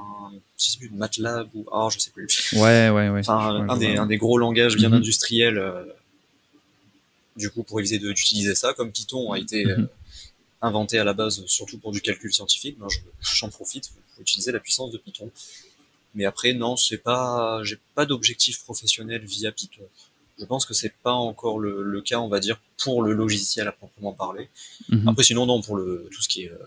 je 0.59 0.65
sais 0.65 0.79
plus, 0.79 0.91
MATLAB 0.91 1.49
ou 1.55 1.67
ah, 1.73 1.89
je 1.91 1.99
sais 1.99 2.11
plus. 2.11 2.29
Ouais, 2.55 2.91
ouais, 2.91 3.09
ouais. 3.09 3.21
Enfin, 3.21 3.67
un, 3.69 3.77
des, 3.77 3.97
un, 3.97 4.07
des, 4.07 4.17
gros 4.17 4.39
langages 4.39 4.77
bien 4.77 4.89
mhm. 4.89 4.97
industriels. 4.97 5.59
Euh, 5.59 5.85
du 7.37 7.51
coup, 7.51 7.65
pour 7.65 7.81
éviter 7.81 7.99
d'utiliser 7.99 8.55
ça, 8.55 8.75
comme 8.75 8.93
Python 8.93 9.33
a 9.33 9.39
été 9.39 9.67
euh, 9.67 9.77
mhm. 9.79 9.89
inventé 10.63 10.99
à 10.99 11.05
la 11.05 11.15
base 11.15 11.45
surtout 11.47 11.79
pour 11.79 11.91
du 11.91 12.01
calcul 12.01 12.33
scientifique, 12.33 12.79
moi 12.79 12.89
j'en 13.21 13.49
profite 13.49 13.91
pour 13.91 14.23
utiliser 14.23 14.53
la 14.53 14.61
puissance 14.61 14.93
de 14.93 14.99
Python. 14.99 15.31
Mais 16.15 16.25
après, 16.27 16.53
non, 16.53 16.77
c'est 16.77 16.99
pas, 16.99 17.61
j'ai 17.65 17.79
pas 17.97 18.07
d'objectif 18.07 18.63
professionnel 18.63 19.25
via 19.25 19.51
Python. 19.51 19.83
Je 20.39 20.45
pense 20.45 20.65
que 20.65 20.75
c'est 20.75 20.93
pas 21.03 21.13
encore 21.13 21.59
le, 21.59 21.83
le, 21.83 22.01
cas, 22.01 22.19
on 22.21 22.29
va 22.29 22.39
dire, 22.39 22.61
pour 22.79 23.03
le 23.03 23.13
logiciel 23.13 23.67
à 23.67 23.73
proprement 23.73 24.13
parler. 24.13 24.49
Mhm. 24.91 25.09
Après, 25.09 25.25
sinon, 25.25 25.47
non, 25.47 25.61
pour 25.61 25.77
le, 25.77 26.09
tout 26.13 26.23
ce 26.23 26.29
qui 26.29 26.45
est 26.45 26.51
euh, 26.51 26.59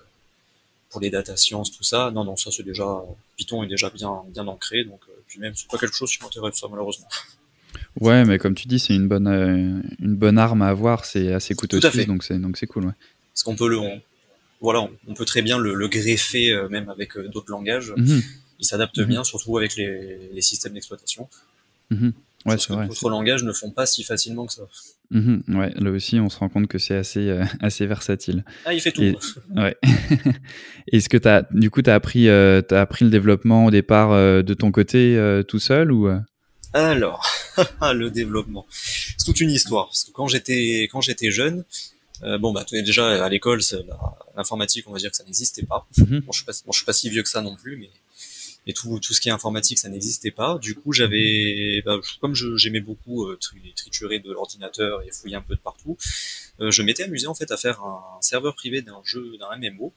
pour 0.89 0.99
les 0.99 1.09
data 1.09 1.37
science, 1.37 1.71
tout 1.71 1.83
ça. 1.83 2.11
Non, 2.11 2.25
non, 2.25 2.35
ça 2.35 2.51
c'est 2.51 2.63
déjà 2.63 3.01
Python 3.37 3.63
est 3.63 3.67
déjà 3.67 3.89
bien 3.89 4.23
bien 4.33 4.47
ancré, 4.47 4.83
donc 4.83 4.99
euh, 5.07 5.13
puis 5.27 5.39
même 5.39 5.53
c'est 5.55 5.69
pas 5.69 5.77
quelque 5.77 5.95
chose 5.95 6.11
qui 6.11 6.21
m'intéresse 6.23 6.55
ça 6.55 6.67
malheureusement. 6.69 7.07
Ouais, 7.99 8.25
mais 8.25 8.37
comme 8.39 8.55
tu 8.55 8.67
dis, 8.67 8.79
c'est 8.79 8.95
une 8.95 9.07
bonne 9.07 9.27
euh, 9.27 9.81
une 9.99 10.15
bonne 10.15 10.37
arme 10.37 10.61
à 10.61 10.67
avoir, 10.67 11.05
c'est 11.05 11.33
assez 11.33 11.53
coûteux 11.53 11.79
donc 11.79 12.23
c'est 12.23 12.39
donc 12.39 12.57
c'est 12.57 12.67
cool, 12.67 12.85
ouais. 12.85 12.93
Parce 13.33 13.43
qu'on 13.43 13.55
peut 13.55 13.69
le 13.69 13.79
voilà, 14.59 14.87
on 15.07 15.13
peut 15.13 15.25
très 15.25 15.43
bien 15.43 15.59
le, 15.59 15.87
greffer 15.87 16.51
euh, 16.51 16.67
même 16.69 16.89
avec 16.89 17.17
d'autres 17.17 17.51
langages. 17.51 17.93
Mhm. 17.95 18.23
Il 18.59 18.65
s'adapte 18.65 18.97
mhm. 18.97 19.05
bien, 19.05 19.23
surtout 19.23 19.55
avec 19.57 19.75
les, 19.75 20.29
les 20.33 20.41
systèmes 20.41 20.73
d'exploitation. 20.73 21.29
Mhm. 21.91 22.13
Ouais, 22.45 22.57
c'est 22.57 22.71
vrai. 22.71 22.87
D'autres 22.87 23.09
langages 23.09 23.43
ne 23.43 23.51
font 23.51 23.71
pas 23.71 23.85
si 23.85 24.03
facilement 24.03 24.45
que 24.45 24.53
ça. 24.53 24.63
Mhm, 25.09 25.43
ouais, 25.49 25.71
là 25.75 25.91
aussi, 25.91 26.19
on 26.19 26.29
se 26.29 26.37
rend 26.37 26.49
compte 26.49 26.67
que 26.67 26.77
c'est 26.77 26.95
assez, 26.95 27.29
euh, 27.29 27.43
assez 27.61 27.85
versatile. 27.85 28.43
Ah, 28.65 28.73
il 28.73 28.81
fait 28.81 28.91
tout. 28.91 29.01
ouais. 29.55 29.75
Est-ce 30.91 31.09
que 31.09 31.27
as, 31.27 31.45
du 31.51 31.69
coup, 31.69 31.81
tu 31.81 31.89
as, 31.89 31.95
appris, 31.95 32.27
euh, 32.27 32.61
as 32.71 32.81
appris 32.81 33.05
le 33.05 33.11
développement 33.11 33.65
au 33.65 33.71
départ 33.71 34.11
euh, 34.11 34.41
de 34.41 34.53
ton 34.53 34.71
côté 34.71 35.17
tout 35.47 35.59
seul 35.59 35.91
ou 35.91 36.09
Alors, 36.73 37.25
le 37.81 38.09
développement. 38.09 38.65
C'est 38.69 39.25
toute 39.25 39.41
une 39.41 39.51
histoire. 39.51 39.87
Parce 39.87 40.03
que 40.03 40.11
quand 40.11 40.27
j'étais, 40.27 40.87
quand 40.91 41.01
j'étais 41.01 41.31
jeune, 41.31 41.63
bon, 42.39 42.51
bah, 42.53 42.65
déjà, 42.71 43.23
à 43.23 43.29
l'école, 43.29 43.61
l'informatique, 44.35 44.85
on 44.87 44.93
va 44.93 44.99
dire 44.99 45.11
que 45.11 45.17
ça 45.17 45.23
n'existait 45.23 45.65
pas. 45.65 45.87
Mhm. 45.97 46.19
bon, 46.19 46.31
je 46.31 46.37
suis 46.37 46.45
pas, 46.45 46.53
bon, 46.65 46.71
je 46.71 46.77
suis 46.77 46.85
pas 46.85 46.93
si 46.93 47.09
vieux 47.09 47.23
que 47.23 47.29
ça 47.29 47.41
non 47.41 47.55
plus, 47.55 47.77
mais 47.77 47.89
et 48.67 48.73
tout, 48.73 48.99
tout 48.99 49.13
ce 49.13 49.21
qui 49.21 49.29
est 49.29 49.31
informatique, 49.31 49.79
ça 49.79 49.89
n'existait 49.89 50.31
pas. 50.31 50.59
Du 50.59 50.75
coup, 50.75 50.91
j'avais, 50.91 51.81
bah, 51.85 51.99
comme 52.19 52.35
j'aimais 52.35 52.81
beaucoup 52.81 53.25
euh, 53.25 53.39
triturer 53.75 54.19
de 54.19 54.31
l'ordinateur 54.31 55.01
et 55.03 55.11
fouiller 55.11 55.37
un 55.37 55.41
peu 55.41 55.55
de 55.55 55.59
partout, 55.59 55.97
euh, 56.59 56.69
je 56.69 56.81
m'étais 56.83 57.03
amusé 57.03 57.27
en 57.27 57.33
fait 57.33 57.49
à 57.51 57.57
faire 57.57 57.81
un 57.81 58.21
serveur 58.21 58.55
privé 58.55 58.81
d'un 58.81 59.01
jeu, 59.03 59.37
d'un 59.39 59.55
MMO. 59.57 59.93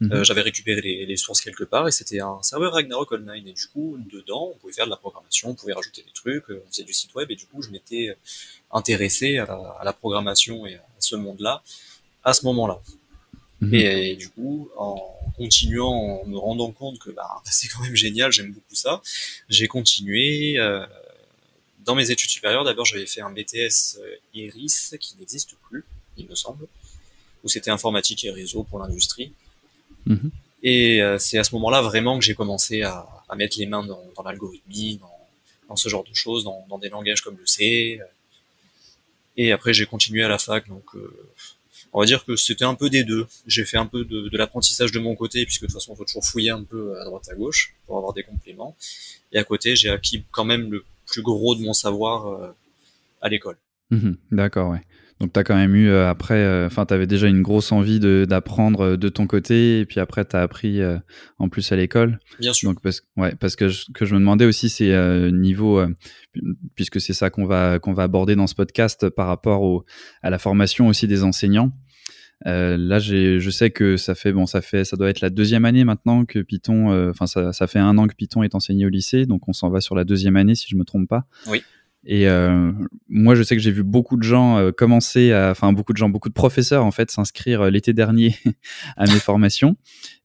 Mhm. 0.00 0.12
Euh, 0.12 0.22
j'avais 0.22 0.42
récupéré 0.42 0.80
les, 0.80 1.06
les, 1.06 1.16
sources 1.16 1.40
quelque 1.40 1.64
part 1.64 1.88
et 1.88 1.90
c'était 1.90 2.20
un 2.20 2.40
serveur 2.42 2.74
Ragnarok 2.74 3.10
Online 3.10 3.48
et 3.48 3.52
du 3.52 3.66
coup 3.66 3.98
dedans 4.12 4.52
on 4.54 4.56
pouvait 4.58 4.72
faire 4.72 4.84
de 4.84 4.90
la 4.90 4.96
programmation, 4.96 5.50
on 5.50 5.54
pouvait 5.54 5.72
rajouter 5.72 6.02
des 6.02 6.12
trucs, 6.12 6.48
on 6.50 6.70
faisait 6.70 6.84
du 6.84 6.92
site 6.92 7.12
web 7.16 7.28
et 7.32 7.34
du 7.34 7.46
coup 7.46 7.62
je 7.62 7.70
m'étais 7.70 8.16
intéressé 8.70 9.38
à 9.38 9.46
à 9.46 9.82
la 9.82 9.92
programmation 9.92 10.68
et 10.68 10.76
à 10.76 10.84
ce 11.00 11.16
monde-là 11.16 11.64
à 12.22 12.32
ce 12.32 12.44
moment-là. 12.46 12.80
Mhm. 13.60 13.74
Et, 13.74 14.16
du 14.16 14.28
coup, 14.28 14.70
en 14.76 15.00
continuant, 15.36 16.20
en 16.22 16.26
me 16.26 16.36
rendant 16.36 16.70
compte 16.70 16.98
que 16.98 17.10
bah, 17.10 17.42
c'est 17.44 17.68
quand 17.68 17.82
même 17.82 17.96
génial, 17.96 18.32
j'aime 18.32 18.52
beaucoup 18.52 18.74
ça, 18.74 19.02
j'ai 19.48 19.68
continué. 19.68 20.58
Euh, 20.58 20.86
dans 21.84 21.94
mes 21.94 22.10
études 22.10 22.28
supérieures, 22.28 22.64
d'abord 22.64 22.84
j'avais 22.84 23.06
fait 23.06 23.22
un 23.22 23.30
BTS 23.30 23.98
euh, 23.98 24.16
IRIS 24.34 24.94
qui 25.00 25.16
n'existe 25.18 25.54
plus, 25.68 25.84
il 26.18 26.26
me 26.26 26.34
semble, 26.34 26.66
où 27.42 27.48
c'était 27.48 27.70
informatique 27.70 28.24
et 28.24 28.30
réseau 28.30 28.62
pour 28.62 28.78
l'industrie. 28.78 29.32
Mhm. 30.06 30.30
Et 30.62 31.02
euh, 31.02 31.18
c'est 31.18 31.38
à 31.38 31.44
ce 31.44 31.54
moment-là 31.54 31.80
vraiment 31.82 32.18
que 32.18 32.24
j'ai 32.24 32.34
commencé 32.34 32.82
à, 32.82 33.08
à, 33.28 33.36
mettre 33.36 33.58
les 33.58 33.66
mains 33.66 33.84
dans, 33.84 34.04
dans 34.16 34.22
l'algorithmie, 34.22 34.98
dans, 34.98 35.18
dans, 35.68 35.76
ce 35.76 35.88
genre 35.88 36.04
de 36.04 36.12
choses, 36.12 36.44
dans, 36.44 36.66
dans, 36.68 36.78
des 36.78 36.88
langages 36.88 37.22
comme 37.22 37.38
le 37.38 37.46
C. 37.46 38.00
Et 39.36 39.52
après 39.52 39.72
j'ai 39.72 39.86
continué 39.86 40.24
à 40.24 40.28
la 40.28 40.38
fac, 40.38 40.68
donc 40.68 40.84
on 41.92 42.00
va 42.00 42.06
dire 42.06 42.24
que 42.24 42.36
c'était 42.36 42.64
un 42.64 42.74
peu 42.74 42.90
des 42.90 43.04
deux. 43.04 43.26
J'ai 43.46 43.64
fait 43.64 43.76
un 43.76 43.86
peu 43.86 44.04
de, 44.04 44.36
l'apprentissage 44.36 44.92
de 44.92 44.98
mon 44.98 45.14
côté, 45.14 45.44
puisque 45.44 45.62
de 45.62 45.66
toute 45.66 45.74
façon, 45.74 45.92
on 45.92 45.96
faut 45.96 46.04
toujours 46.04 46.24
fouiller 46.24 46.50
un 46.50 46.64
peu 46.64 46.98
à 47.00 47.04
droite 47.04 47.28
à 47.30 47.34
gauche 47.34 47.74
pour 47.86 47.96
avoir 47.96 48.12
des 48.12 48.22
compléments. 48.22 48.76
Et 49.32 49.38
à 49.38 49.44
côté, 49.44 49.76
j'ai 49.76 49.90
acquis 49.90 50.24
quand 50.30 50.44
même 50.44 50.70
le 50.70 50.84
plus 51.06 51.22
gros 51.22 51.54
de 51.54 51.62
mon 51.62 51.72
savoir 51.72 52.26
euh, 52.26 52.54
à 53.20 53.28
l'école. 53.28 53.56
Mhm. 53.90 54.16
D'accord, 54.30 54.70
ouais. 54.70 54.82
Donc 55.20 55.32
tu 55.32 55.40
as 55.40 55.44
quand 55.44 55.56
même 55.56 55.74
eu 55.74 55.88
euh, 55.88 56.08
après, 56.08 56.36
euh, 56.36 56.66
enfin 56.66 56.86
tu 56.86 56.94
avais 56.94 57.06
déjà 57.06 57.26
une 57.26 57.42
grosse 57.42 57.72
envie 57.72 57.98
d'apprendre 57.98 58.96
de, 58.96 59.08
ton 59.08 59.26
côté, 59.26 59.80
et 59.80 59.86
puis 59.86 60.00
après 60.00 60.24
tu 60.24 60.36
as 60.36 60.42
appris 60.42 60.80
en 61.38 61.48
plus 61.48 61.70
à 61.72 61.76
l'école. 61.76 62.18
Bien 62.40 62.52
sûr. 62.52 62.70
Donc 62.70 62.80
parce, 62.82 63.02
ouais, 63.16 63.34
parce 63.34 63.56
que 63.56 63.68
je, 63.68 63.86
que 63.92 64.04
je 64.04 64.14
me 64.14 64.20
demandais 64.20 64.44
aussi 64.44 64.68
c'est 64.68 64.94
niveau, 65.32 65.82
puisque 66.74 67.00
c'est 67.00 67.12
ça 67.12 67.30
qu'on 67.30 67.46
va 67.46 67.78
qu'on 67.78 67.92
va 67.92 68.04
aborder 68.04 68.36
dans 68.36 68.46
ce 68.46 68.54
podcast 68.54 69.08
par 69.08 69.26
rapport 69.26 69.62
au, 69.62 69.84
à 70.22 70.30
la 70.30 70.38
formation 70.38 70.88
aussi 70.88 71.06
des 71.06 71.24
enseignants. 71.24 71.72
Euh, 72.46 72.76
là, 72.78 72.98
je 72.98 73.50
sais 73.50 73.70
que 73.70 73.96
ça 73.96 74.14
fait 74.14 74.32
bon, 74.32 74.46
ça 74.46 74.60
fait, 74.60 74.84
ça 74.84 74.96
doit 74.96 75.10
être 75.10 75.20
la 75.20 75.30
deuxième 75.30 75.64
année 75.64 75.84
maintenant 75.84 76.24
que 76.24 76.38
Python. 76.40 76.92
Euh, 76.92 77.10
enfin, 77.10 77.26
ça, 77.26 77.52
ça, 77.52 77.66
fait 77.66 77.80
un 77.80 77.98
an 77.98 78.06
que 78.06 78.14
Python 78.14 78.42
est 78.42 78.54
enseigné 78.54 78.86
au 78.86 78.88
lycée, 78.88 79.26
donc 79.26 79.48
on 79.48 79.52
s'en 79.52 79.70
va 79.70 79.80
sur 79.80 79.96
la 79.96 80.04
deuxième 80.04 80.36
année 80.36 80.54
si 80.54 80.66
je 80.68 80.76
me 80.76 80.84
trompe 80.84 81.08
pas. 81.08 81.24
Oui. 81.48 81.62
Et 82.10 82.26
euh, 82.26 82.72
moi, 83.10 83.34
je 83.34 83.42
sais 83.42 83.54
que 83.54 83.60
j'ai 83.60 83.70
vu 83.70 83.82
beaucoup 83.82 84.16
de 84.16 84.22
gens 84.22 84.56
euh, 84.56 84.72
commencer, 84.72 85.34
enfin 85.34 85.74
beaucoup 85.74 85.92
de 85.92 85.98
gens, 85.98 86.08
beaucoup 86.08 86.30
de 86.30 86.34
professeurs 86.34 86.82
en 86.86 86.90
fait 86.90 87.10
s'inscrire 87.10 87.60
euh, 87.60 87.70
l'été 87.70 87.92
dernier 87.92 88.34
à 88.96 89.04
mes 89.04 89.18
formations. 89.18 89.76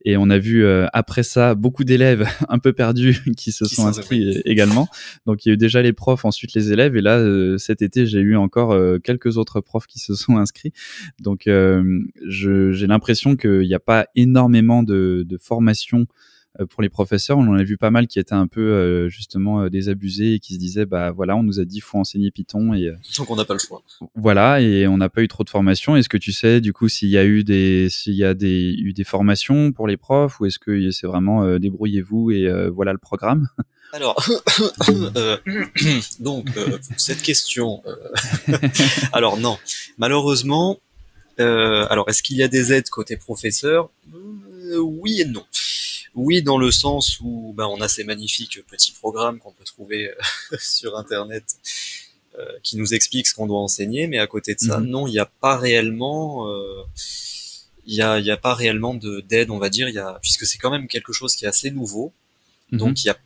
Et 0.06 0.16
on 0.16 0.30
a 0.30 0.38
vu 0.38 0.66
après 0.94 1.24
ça 1.24 1.56
beaucoup 1.56 1.84
d'élèves 1.84 2.28
un 2.50 2.60
peu 2.60 2.72
perdus 2.72 3.22
qui 3.38 3.52
se 3.52 3.66
sont 3.66 3.86
inscrits 3.86 4.42
également. 4.46 4.88
Donc 5.25 5.46
il 5.46 5.50
y 5.50 5.52
a 5.52 5.56
eu 5.56 5.58
déjà 5.58 5.82
les 5.82 5.94
profs, 5.94 6.24
ensuite 6.24 6.54
les 6.54 6.72
élèves. 6.72 6.96
Et 6.96 7.02
là, 7.02 7.58
cet 7.58 7.82
été, 7.82 8.06
j'ai 8.06 8.20
eu 8.20 8.38
encore 8.38 8.78
quelques 9.02 9.38
autres 9.38 9.60
profs 9.62 9.88
qui 9.88 10.00
se 10.00 10.16
sont 10.16 10.38
inscrits. 10.38 10.74
Donc 11.20 11.50
j'ai 12.28 12.88
l'impression 12.88 13.36
qu'il 13.38 13.62
n'y 13.62 13.74
a 13.74 13.80
pas 13.80 14.08
énormément 14.16 14.84
de, 14.84 15.25
de 15.25 15.38
formation 15.38 16.02
euh, 16.02 16.06
pour 16.70 16.82
les 16.82 16.90
professeurs, 16.90 17.38
on 17.38 17.48
en 17.48 17.54
a 17.54 17.64
vu 17.64 17.78
pas 17.78 17.92
mal 17.92 18.08
qui 18.08 18.20
étaient 18.20 18.34
un 18.34 18.48
peu 18.48 18.62
euh, 18.62 19.10
justement 19.10 19.62
euh, 19.62 19.70
désabusés 19.70 20.36
et 20.36 20.40
qui 20.40 20.54
se 20.54 20.60
disaient 20.60 20.86
bah 20.86 21.12
voilà, 21.12 21.36
on 21.36 21.44
nous 21.44 21.60
a 21.60 21.66
dit 21.66 21.80
faut 21.80 21.98
enseigner 21.98 22.32
Python 22.32 22.74
et 22.74 22.92
donc 23.18 23.30
on 23.30 23.36
n'a 23.36 23.46
pas 23.46 23.54
le 23.54 23.60
choix. 23.60 23.82
Voilà 24.16 24.62
et 24.62 24.88
on 24.88 24.98
n'a 24.98 25.10
pas 25.10 25.22
eu 25.22 25.28
trop 25.28 25.44
de 25.44 25.50
formation. 25.50 25.96
Est-ce 25.96 26.10
que 26.10 26.18
tu 26.18 26.32
sais 26.32 26.62
du 26.62 26.74
coup 26.74 26.90
s'il 26.90 27.10
y 27.10 27.18
a 27.18 27.26
eu 27.26 27.44
des 27.44 27.90
s'il 27.90 28.16
y 28.16 28.24
a 28.24 28.34
des 28.34 28.74
eu 28.78 28.94
des 28.94 29.04
formations 29.04 29.72
pour 29.72 29.88
les 29.88 29.98
profs 29.98 30.40
ou 30.40 30.46
est-ce 30.46 30.60
que 30.60 30.92
c'est 30.92 31.08
vraiment 31.08 31.58
débrouillez-vous 31.58 32.32
et 32.32 32.70
voilà 32.70 32.92
le 32.92 33.00
programme? 33.00 33.48
Alors, 33.94 34.28
euh, 34.90 35.38
donc, 36.20 36.48
euh, 36.58 36.80
cette 36.98 37.22
question. 37.22 37.84
Euh, 37.86 38.58
alors, 39.14 39.38
non. 39.38 39.58
Malheureusement, 39.98 40.80
alors, 41.38 42.10
est-ce 42.10 42.24
qu'il 42.24 42.38
y 42.38 42.44
a 42.44 42.48
des 42.48 42.74
aides 42.74 42.90
côté 42.90 43.18
professeur? 43.18 43.90
Oui 44.78 45.22
et 45.22 45.26
non. 45.26 45.46
Oui, 46.15 46.43
dans 46.43 46.58
le 46.58 46.72
sens 46.72 47.20
où 47.22 47.53
ben, 47.55 47.65
on 47.65 47.82
a 47.82 47.88
ces 47.88 48.03
magnifiques 48.03 48.65
petits 48.67 48.91
programmes 48.91 49.39
qu'on 49.39 49.51
peut 49.51 49.63
trouver 49.63 50.12
sur 50.60 50.98
Internet 50.98 51.43
qui 52.63 52.77
nous 52.77 52.96
expliquent 52.96 53.27
ce 53.27 53.36
qu'on 53.36 53.46
doit 53.46 53.60
enseigner, 53.60 54.08
mais 54.08 54.17
à 54.17 54.25
côté 54.25 54.55
de 54.55 54.60
ça, 54.60 54.79
mhm. 54.79 54.88
non, 54.88 55.08
il 55.08 55.12
n'y 55.12 55.20
a 55.20 55.27
pas 55.27 55.55
réellement 55.55 56.48
il 57.86 57.96
y 57.96 58.01
a, 58.01 58.20
y 58.20 58.32
a, 58.32 58.38
pas 58.38 58.53
réellement 58.53 58.93
d'aide, 58.93 59.50
on 59.50 59.58
va 59.58 59.70
dire, 59.70 59.89
y 59.89 59.98
a, 59.98 60.20
puisque 60.22 60.46
c'est 60.46 60.58
quand 60.58 60.72
même 60.72 60.88
quelque 60.88 61.13
chose 61.13 61.36
qui 61.36 61.46
est 61.46 61.48
assez 61.48 61.72
nouveau. 61.72 62.13
Mhm. 62.72 62.79
Donc 62.79 63.03
il 63.03 63.08
y 63.08 63.10
a 63.10 63.17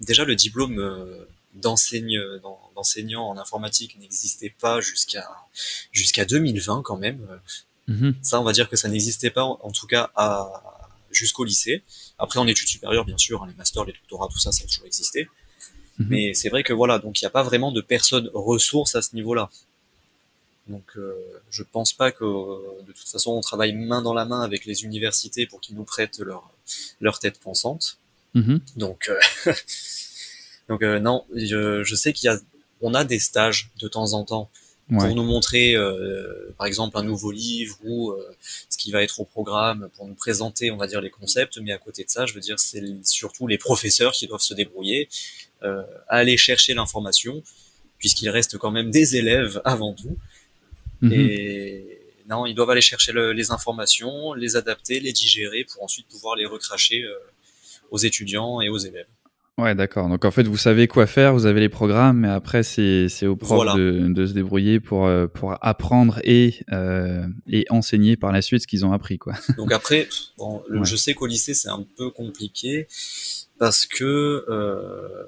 déjà 0.00 0.24
le 0.24 0.34
diplôme 0.34 0.78
euh, 0.78 1.28
d'enseignant 1.54 3.28
en 3.28 3.38
informatique 3.38 3.98
n'existait 3.98 4.54
pas 4.60 4.80
jusqu'à 4.80 5.26
jusqu'à 5.92 6.24
2020 6.24 6.82
quand 6.82 6.96
même. 6.96 7.26
Mhm. 7.88 8.14
Ça, 8.22 8.40
on 8.40 8.44
va 8.44 8.52
dire 8.52 8.68
que 8.68 8.76
ça 8.76 8.88
n'existait 8.88 9.30
pas, 9.30 9.44
en, 9.44 9.70
tout 9.70 9.86
cas 9.86 10.10
à 10.16 10.75
jusqu'au 11.16 11.44
lycée. 11.44 11.82
Après, 12.18 12.38
en 12.38 12.46
études 12.46 12.68
supérieures, 12.68 13.04
bien 13.04 13.18
sûr, 13.18 13.42
hein, 13.42 13.46
les 13.48 13.54
masters, 13.54 13.84
les 13.84 13.92
doctorats, 13.92 14.28
tout 14.30 14.38
ça, 14.38 14.52
ça 14.52 14.64
a 14.64 14.66
toujours 14.66 14.86
existé. 14.86 15.28
Mhm. 15.98 16.06
Mais 16.08 16.34
c'est 16.34 16.48
vrai 16.48 16.62
que 16.62 16.72
voilà, 16.72 16.98
donc 16.98 17.20
il 17.20 17.24
n'y 17.24 17.28
a 17.28 17.30
pas 17.30 17.42
vraiment 17.42 17.72
de 17.72 17.80
personnes 17.80 18.30
ressources 18.34 18.94
à 18.94 19.02
ce 19.02 19.14
niveau-là. 19.14 19.50
Donc, 20.68 20.84
euh, 20.96 21.14
je 21.50 21.62
pense 21.62 21.92
pas 21.92 22.10
que 22.10 22.24
de 22.24 22.92
toute 22.92 23.08
façon 23.08 23.32
on 23.32 23.40
travaille 23.40 23.72
main 23.72 24.02
dans 24.02 24.14
la 24.14 24.24
main 24.24 24.42
avec 24.42 24.64
les 24.64 24.84
universités 24.84 25.46
pour 25.46 25.60
qu'ils 25.60 25.76
nous 25.76 25.84
prêtent 25.84 26.18
leur 26.18 26.50
leur 27.00 27.18
tête 27.18 27.38
pensante. 27.38 27.98
Mhm. 28.34 28.60
Donc, 28.76 29.08
euh, 29.08 29.52
donc 30.68 30.82
euh, 30.82 30.98
non, 30.98 31.24
je, 31.34 31.84
je 31.84 31.94
sais 31.94 32.12
qu'il 32.12 32.26
y 32.26 32.30
a, 32.30 32.38
on 32.80 32.94
a 32.94 33.04
des 33.04 33.20
stages 33.20 33.70
de 33.80 33.88
temps 33.88 34.12
en 34.12 34.24
temps 34.24 34.50
pour 34.88 35.14
nous 35.14 35.24
montrer, 35.24 35.74
euh, 35.74 36.54
par 36.58 36.66
exemple, 36.66 36.96
un 36.96 37.02
nouveau 37.02 37.32
livre 37.32 37.76
ou 37.84 38.14
ce 38.70 38.78
qui 38.78 38.92
va 38.92 39.02
être 39.02 39.18
au 39.20 39.24
programme, 39.24 39.88
pour 39.96 40.06
nous 40.06 40.14
présenter, 40.14 40.70
on 40.70 40.76
va 40.76 40.86
dire, 40.86 41.00
les 41.00 41.10
concepts. 41.10 41.58
Mais 41.58 41.72
à 41.72 41.78
côté 41.78 42.04
de 42.04 42.10
ça, 42.10 42.24
je 42.24 42.34
veux 42.34 42.40
dire, 42.40 42.58
c'est 42.60 42.82
surtout 43.04 43.46
les 43.48 43.58
professeurs 43.58 44.12
qui 44.12 44.26
doivent 44.26 44.40
se 44.40 44.54
débrouiller, 44.54 45.08
aller 46.08 46.36
chercher 46.36 46.74
l'information, 46.74 47.42
puisqu'il 47.98 48.30
reste 48.30 48.58
quand 48.58 48.70
même 48.70 48.90
des 48.90 49.16
élèves 49.16 49.60
avant 49.64 49.92
tout. 49.92 50.16
Mhm. 51.00 51.12
Et 51.12 51.98
non, 52.28 52.46
ils 52.46 52.54
doivent 52.54 52.70
aller 52.70 52.80
chercher 52.80 53.12
les 53.12 53.50
informations, 53.50 54.34
les 54.34 54.54
adapter, 54.54 55.00
les 55.00 55.12
digérer 55.12 55.64
pour 55.64 55.82
ensuite 55.82 56.06
pouvoir 56.06 56.36
les 56.36 56.46
recracher 56.46 57.04
aux 57.90 57.98
étudiants 57.98 58.60
et 58.60 58.68
aux 58.68 58.78
élèves. 58.78 59.06
Ouais, 59.58 59.74
d'accord. 59.74 60.08
Donc 60.10 60.26
en 60.26 60.30
fait, 60.30 60.42
vous 60.42 60.58
savez 60.58 60.86
quoi 60.86 61.06
faire, 61.06 61.32
vous 61.32 61.46
avez 61.46 61.60
les 61.60 61.70
programmes, 61.70 62.18
mais 62.18 62.28
après, 62.28 62.62
c'est, 62.62 63.08
c'est 63.08 63.26
aux 63.26 63.36
profs 63.36 63.74
de, 63.74 64.06
de, 64.08 64.26
se 64.26 64.34
débrouiller 64.34 64.80
pour, 64.80 65.06
euh, 65.06 65.28
pour 65.28 65.54
apprendre 65.62 66.20
et, 66.24 66.60
euh, 66.72 67.26
et 67.48 67.64
enseigner 67.70 68.16
par 68.16 68.32
la 68.32 68.42
suite 68.42 68.62
ce 68.62 68.66
qu'ils 68.66 68.84
ont 68.84 68.92
appris. 68.92 69.16
Quoi. 69.16 69.32
Donc 69.56 69.72
après, 69.72 70.08
bon, 70.36 70.62
je 70.82 70.94
sais 70.94 71.14
qu'au 71.14 71.26
lycée, 71.26 71.54
c'est 71.54 71.70
un 71.70 71.86
peu 71.96 72.10
compliqué 72.10 72.86
parce 73.58 73.86
que 73.86 74.44
euh, 74.50 75.24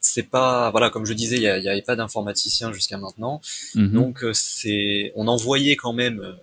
c'est 0.00 0.30
pas 0.30 0.70
voilà 0.70 0.90
comme 0.90 1.06
je 1.06 1.12
disais 1.12 1.36
il 1.36 1.42
y, 1.42 1.48
avait 1.48 1.82
pas 1.82 1.96
d'informaticien 1.96 2.72
jusqu'à 2.72 2.98
maintenant 2.98 3.40
mhm. 3.74 3.92
donc 3.92 4.24
euh, 4.24 4.32
c'est 4.32 5.12
on 5.14 5.28
envoyait 5.28 5.76
quand 5.76 5.92
même 5.92 6.36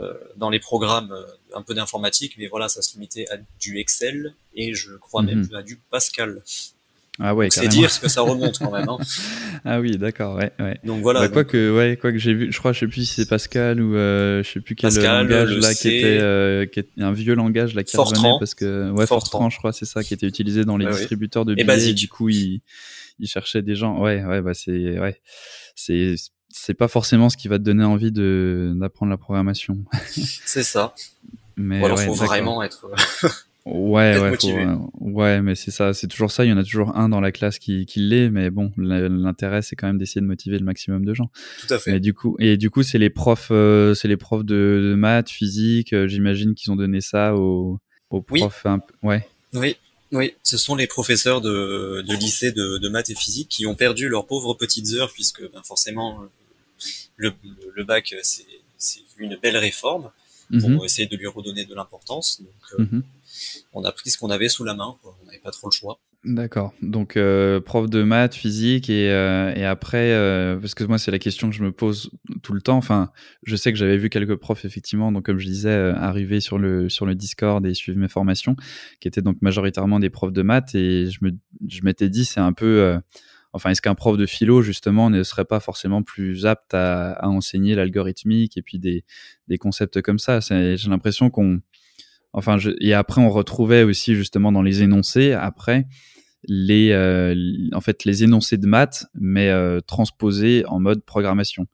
euh, 0.00 0.14
dans 0.36 0.50
les 0.50 0.58
programmes 0.58 1.12
euh, 1.12 1.24
un 1.56 1.62
peu 1.62 1.74
d'informatique, 1.74 2.34
mais 2.38 2.46
voilà, 2.46 2.68
ça 2.68 2.82
se 2.82 2.94
limitait 2.94 3.26
à 3.30 3.36
du 3.60 3.78
Excel 3.78 4.34
et 4.54 4.74
je 4.74 4.92
crois 4.96 5.22
même 5.22 5.46
mhm. 5.50 5.54
à 5.54 5.62
du 5.62 5.76
Pascal. 5.90 6.42
Ah 7.20 7.32
ouais, 7.32 7.48
c'est 7.48 7.68
dire 7.68 7.92
ce 7.92 8.00
que 8.00 8.08
ça 8.08 8.22
remonte 8.22 8.58
quand 8.58 8.72
même. 8.72 8.88
Hein. 8.88 8.98
ah 9.64 9.80
oui, 9.80 9.96
d'accord, 9.98 10.34
ouais, 10.36 10.50
ouais. 10.58 10.80
Donc 10.82 11.00
voilà. 11.00 11.20
Bah, 11.20 11.28
quoi 11.28 11.44
que, 11.44 11.76
ouais, 11.76 11.96
quoi 11.96 12.10
que 12.10 12.18
j'ai 12.18 12.34
vu, 12.34 12.52
je 12.52 12.58
crois, 12.58 12.72
je 12.72 12.80
sais 12.80 12.88
plus 12.88 13.04
si 13.04 13.14
c'est 13.14 13.28
Pascal 13.28 13.80
ou 13.80 13.94
euh, 13.94 14.42
je 14.42 14.50
sais 14.50 14.60
plus 14.60 14.74
quel 14.74 14.92
langage 14.92 15.56
là 15.58 15.74
qui 15.74 15.88
était, 15.88 16.18
euh, 16.20 16.66
qui 16.66 16.82
un 16.98 17.12
vieux 17.12 17.34
langage 17.34 17.74
là 17.74 17.84
qui 17.84 17.96
revenait 17.96 18.32
parce 18.40 18.56
que 18.56 18.90
ouais, 18.90 19.06
Fortran, 19.06 19.48
je 19.48 19.58
crois, 19.58 19.72
c'est 19.72 19.84
ça 19.84 20.02
qui 20.02 20.12
était 20.12 20.26
utilisé 20.26 20.64
dans 20.64 20.76
les 20.76 20.86
distributeurs 20.86 21.44
de 21.44 21.54
billets. 21.54 21.90
Et, 21.90 21.94
du 21.94 22.08
coup, 22.08 22.30
il, 22.30 22.62
il 23.20 23.28
cherchait 23.28 23.62
des 23.62 23.76
gens. 23.76 24.00
Ouais, 24.00 24.24
ouais, 24.24 24.42
bah 24.42 24.54
c'est, 24.54 24.98
ouais, 24.98 25.20
c'est 25.76 26.16
c'est 26.48 26.74
pas 26.74 26.88
forcément 26.88 27.30
ce 27.30 27.36
qui 27.36 27.48
va 27.48 27.58
te 27.58 27.64
donner 27.64 27.84
envie 27.84 28.10
de 28.12 28.72
d'apprendre 28.76 29.10
la 29.10 29.18
programmation. 29.18 29.84
c'est 30.44 30.64
ça. 30.64 30.94
Mais 31.56 31.80
Ou 31.80 31.86
alors 31.86 32.00
faut 32.00 32.14
vraiment 32.14 32.62
être. 32.62 32.86
Euh, 32.86 33.28
ouais, 33.66 34.18
ouais, 34.18 34.76
ouais, 35.00 35.42
mais 35.42 35.54
c'est 35.54 35.70
ça, 35.70 35.94
c'est 35.94 36.08
toujours 36.08 36.30
ça. 36.30 36.44
Il 36.44 36.50
y 36.50 36.52
en 36.52 36.58
a 36.58 36.64
toujours 36.64 36.96
un 36.96 37.08
dans 37.08 37.20
la 37.20 37.32
classe 37.32 37.58
qui, 37.58 37.86
qui 37.86 38.00
l'est, 38.00 38.30
mais 38.30 38.50
bon, 38.50 38.72
l'intérêt 38.76 39.62
c'est 39.62 39.76
quand 39.76 39.86
même 39.86 39.98
d'essayer 39.98 40.20
de 40.20 40.26
motiver 40.26 40.58
le 40.58 40.64
maximum 40.64 41.04
de 41.04 41.14
gens. 41.14 41.30
Tout 41.60 41.72
à 41.74 41.78
fait. 41.78 41.96
Et 41.96 42.00
du 42.00 42.14
coup, 42.14 42.36
et 42.40 42.56
du 42.56 42.70
coup, 42.70 42.82
c'est 42.82 42.98
les 42.98 43.10
profs, 43.10 43.48
euh, 43.50 43.94
c'est 43.94 44.08
les 44.08 44.16
profs 44.16 44.44
de, 44.44 44.94
maths, 44.96 45.30
physique. 45.30 45.92
Euh, 45.92 46.08
j'imagine 46.08 46.54
qu'ils 46.54 46.72
ont 46.72 46.76
donné 46.76 47.00
ça 47.00 47.34
aux, 47.34 47.78
aux 48.10 48.22
profs. 48.22 48.62
Oui. 48.64 48.70
Un 48.70 48.80
ouais. 49.02 49.28
Oui, 49.52 49.76
oui, 50.10 50.34
ce 50.42 50.56
sont 50.56 50.74
les 50.74 50.88
professeurs 50.88 51.40
de, 51.40 52.02
de 52.06 52.16
lycée 52.16 52.50
de, 52.50 52.78
de, 52.78 52.88
maths 52.88 53.10
et 53.10 53.14
physique 53.14 53.48
qui 53.48 53.66
ont 53.66 53.76
perdu 53.76 54.08
leurs 54.08 54.26
pauvres 54.26 54.54
petites 54.54 54.92
heures 54.94 55.12
puisque 55.12 55.42
ben, 55.52 55.62
forcément 55.62 56.24
le, 57.16 57.32
le 57.74 57.84
bac, 57.84 58.14
c'est 58.22 58.44
une 59.18 59.36
belle 59.40 59.56
réforme 59.56 60.10
pour 60.60 60.70
mhm. 60.70 60.84
essayer 60.84 61.08
de 61.08 61.16
lui 61.16 61.26
redonner 61.26 61.64
de 61.64 61.74
l'importance. 61.74 62.40
Donc, 62.40 62.80
euh, 62.80 62.82
mhm. 62.82 63.02
on 63.72 63.84
a 63.84 63.92
pris 63.92 64.10
ce 64.10 64.18
qu'on 64.18 64.30
avait 64.30 64.48
sous 64.48 64.64
la 64.64 64.74
main. 64.74 64.96
Quoi. 65.02 65.16
On 65.22 65.26
n'avait 65.26 65.38
pas 65.38 65.50
trop 65.50 65.68
le 65.68 65.72
choix. 65.72 65.98
D'accord. 66.24 66.72
Donc, 66.80 67.18
euh, 67.18 67.60
prof 67.60 67.90
de 67.90 68.02
maths, 68.02 68.34
physique, 68.34 68.88
et, 68.88 69.10
euh, 69.10 69.52
et 69.54 69.64
après, 69.66 70.10
parce 70.58 70.74
que 70.74 70.84
moi, 70.84 70.96
c'est 70.96 71.10
la 71.10 71.18
question 71.18 71.50
que 71.50 71.54
je 71.54 71.62
me 71.62 71.70
pose 71.70 72.10
tout 72.42 72.54
le 72.54 72.62
temps. 72.62 72.78
Enfin, 72.78 73.10
je 73.42 73.56
sais 73.56 73.72
que 73.72 73.78
j'avais 73.78 73.98
vu 73.98 74.08
quelques 74.08 74.36
profs, 74.36 74.64
effectivement, 74.64 75.12
donc 75.12 75.26
comme 75.26 75.38
je 75.38 75.46
disais, 75.46 75.74
arriver 75.74 76.40
sur 76.40 76.58
le, 76.58 76.88
sur 76.88 77.04
le 77.04 77.14
Discord 77.14 77.64
et 77.66 77.74
suivre 77.74 77.98
mes 77.98 78.08
formations, 78.08 78.56
qui 79.00 79.08
étaient 79.08 79.20
donc 79.20 79.36
majoritairement 79.42 80.00
des 80.00 80.08
profs 80.08 80.32
de 80.32 80.40
maths, 80.40 80.74
et 80.74 81.10
je 81.10 81.18
me, 81.20 81.32
je 81.68 81.82
m'étais 81.82 82.08
dit, 82.08 82.24
c'est 82.24 82.40
un 82.40 82.54
peu 82.54 82.98
Enfin, 83.54 83.70
est-ce 83.70 83.80
qu'un 83.80 83.94
prof 83.94 84.16
de 84.16 84.26
philo, 84.26 84.62
justement, 84.62 85.10
ne 85.10 85.22
serait 85.22 85.44
pas 85.44 85.60
forcément 85.60 86.02
plus 86.02 86.44
apte 86.44 86.74
à, 86.74 87.18
enseigner 87.22 87.76
l'algorithmique 87.76 88.56
et 88.56 88.62
puis 88.62 88.80
des, 88.80 89.04
concepts 89.58 90.02
comme 90.02 90.18
ça? 90.18 90.40
J'ai 90.40 90.88
l'impression 90.88 91.30
qu'on... 91.30 91.60
Enfin, 92.32 92.58
et 92.80 92.94
après, 92.94 93.20
on 93.20 93.30
retrouvait 93.30 93.84
aussi, 93.84 94.16
justement, 94.16 94.50
dans 94.50 94.62
les 94.62 94.82
énoncés, 94.82 95.32
après, 95.32 95.86
les, 96.48 96.90
euh, 96.90 97.34
en 97.72 97.80
fait, 97.80 98.04
les 98.04 98.24
énoncés 98.24 98.58
de 98.58 98.66
maths, 98.66 99.06
mais 99.14 99.48
euh, 99.50 99.80
transposés 99.80 100.64
en 100.66 100.80
mode 100.80 101.04
programmation. 101.04 101.68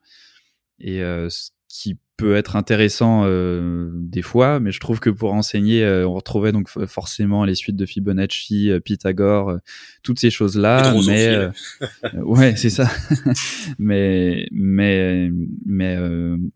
Et 0.79 1.01
euh, 1.01 1.29
ce 1.29 1.49
qui 1.67 1.97
peut 2.21 2.35
être 2.35 2.55
intéressant 2.55 3.23
euh, 3.25 3.89
des 3.95 4.21
fois, 4.21 4.59
mais 4.59 4.71
je 4.71 4.79
trouve 4.79 4.99
que 4.99 5.09
pour 5.09 5.33
enseigner, 5.33 5.83
euh, 5.83 6.07
on 6.07 6.13
retrouvait 6.13 6.51
donc 6.51 6.69
forcément 6.69 7.45
les 7.45 7.55
suites 7.55 7.75
de 7.75 7.85
Fibonacci, 7.87 8.69
euh, 8.69 8.79
Pythagore, 8.79 9.57
toutes 10.03 10.19
ces 10.19 10.29
choses-là. 10.29 10.93
Mais 11.07 11.49
ouais, 12.21 12.55
c'est 12.55 12.69
ça. 12.69 12.87
mais 13.79 14.47
mais 14.51 15.31
mais 15.65 15.97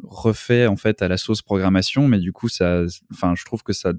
refait 0.03 0.67
en 0.67 0.75
fait 0.75 1.01
à 1.01 1.07
la 1.07 1.17
sauce 1.17 1.41
programmation, 1.41 2.07
mais 2.07 2.19
du 2.19 2.31
coup 2.31 2.48
ça, 2.48 2.84
enfin 3.12 3.34
je 3.36 3.43
trouve 3.43 3.63
que 3.63 3.74
ça 3.74 3.93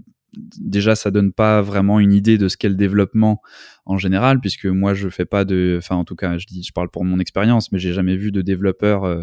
déjà 0.58 0.94
ça 0.94 1.10
donne 1.10 1.32
pas 1.32 1.62
vraiment 1.62 2.00
une 2.00 2.12
idée 2.12 2.38
de 2.38 2.48
ce 2.48 2.56
qu'est 2.56 2.68
le 2.68 2.74
développement 2.74 3.40
en 3.84 3.98
général 3.98 4.40
puisque 4.40 4.66
moi 4.66 4.94
je 4.94 5.08
fais 5.08 5.24
pas 5.24 5.44
de 5.44 5.76
enfin 5.78 5.96
en 5.96 6.04
tout 6.04 6.16
cas 6.16 6.38
je 6.38 6.46
dis 6.46 6.62
je 6.62 6.72
parle 6.72 6.90
pour 6.90 7.04
mon 7.04 7.18
expérience 7.18 7.72
mais 7.72 7.78
j'ai 7.78 7.92
jamais 7.92 8.16
vu 8.16 8.32
de 8.32 8.42
développeur 8.42 9.04
euh, 9.04 9.22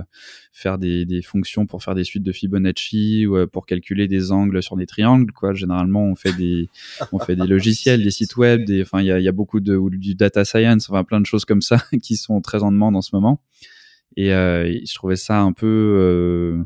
faire 0.52 0.78
des, 0.78 1.06
des, 1.06 1.22
fonctions 1.22 1.66
pour 1.66 1.84
faire 1.84 1.96
des 1.96 2.04
suites 2.04 2.24
de 2.24 2.32
Fibonacci 2.34 3.26
ou 3.26 3.38
euh, 3.38 3.48
pour 3.48 3.66
calculer 3.66 4.08
des 4.08 4.32
angles 4.32 4.62
sur 4.62 4.76
des 4.76 4.86
triangles 4.86 5.32
quoi 5.32 5.54
généralement 5.54 6.04
on 6.06 6.16
fait 6.16 6.34
des 6.34 6.70
on 7.12 7.20
fait 7.20 7.36
des 7.36 7.48
logiciels 7.48 8.04
des 8.04 8.12
sites 8.12 8.36
web 8.36 8.66
des 8.66 8.82
enfin 8.82 9.02
il 9.02 9.08
y 9.08 9.12
a, 9.12 9.20
y 9.20 9.28
a, 9.28 9.32
beaucoup 9.32 9.60
de 9.60 9.80
du 9.98 10.16
data 10.16 10.46
science 10.46 10.90
enfin 10.90 11.04
plein 11.04 11.22
de 11.22 11.26
choses 11.26 11.46
comme 11.46 11.62
ça 11.62 11.78
qui 12.02 12.16
sont 12.18 12.42
très 12.42 12.64
en 12.64 12.72
demande 12.72 12.96
en 12.96 13.02
ce 13.02 13.12
moment 13.14 13.42
et, 14.18 14.34
euh, 14.34 14.72
je 14.86 14.94
trouvais 14.94 15.16
ça 15.16 15.40
un 15.40 15.54
peu 15.54 16.66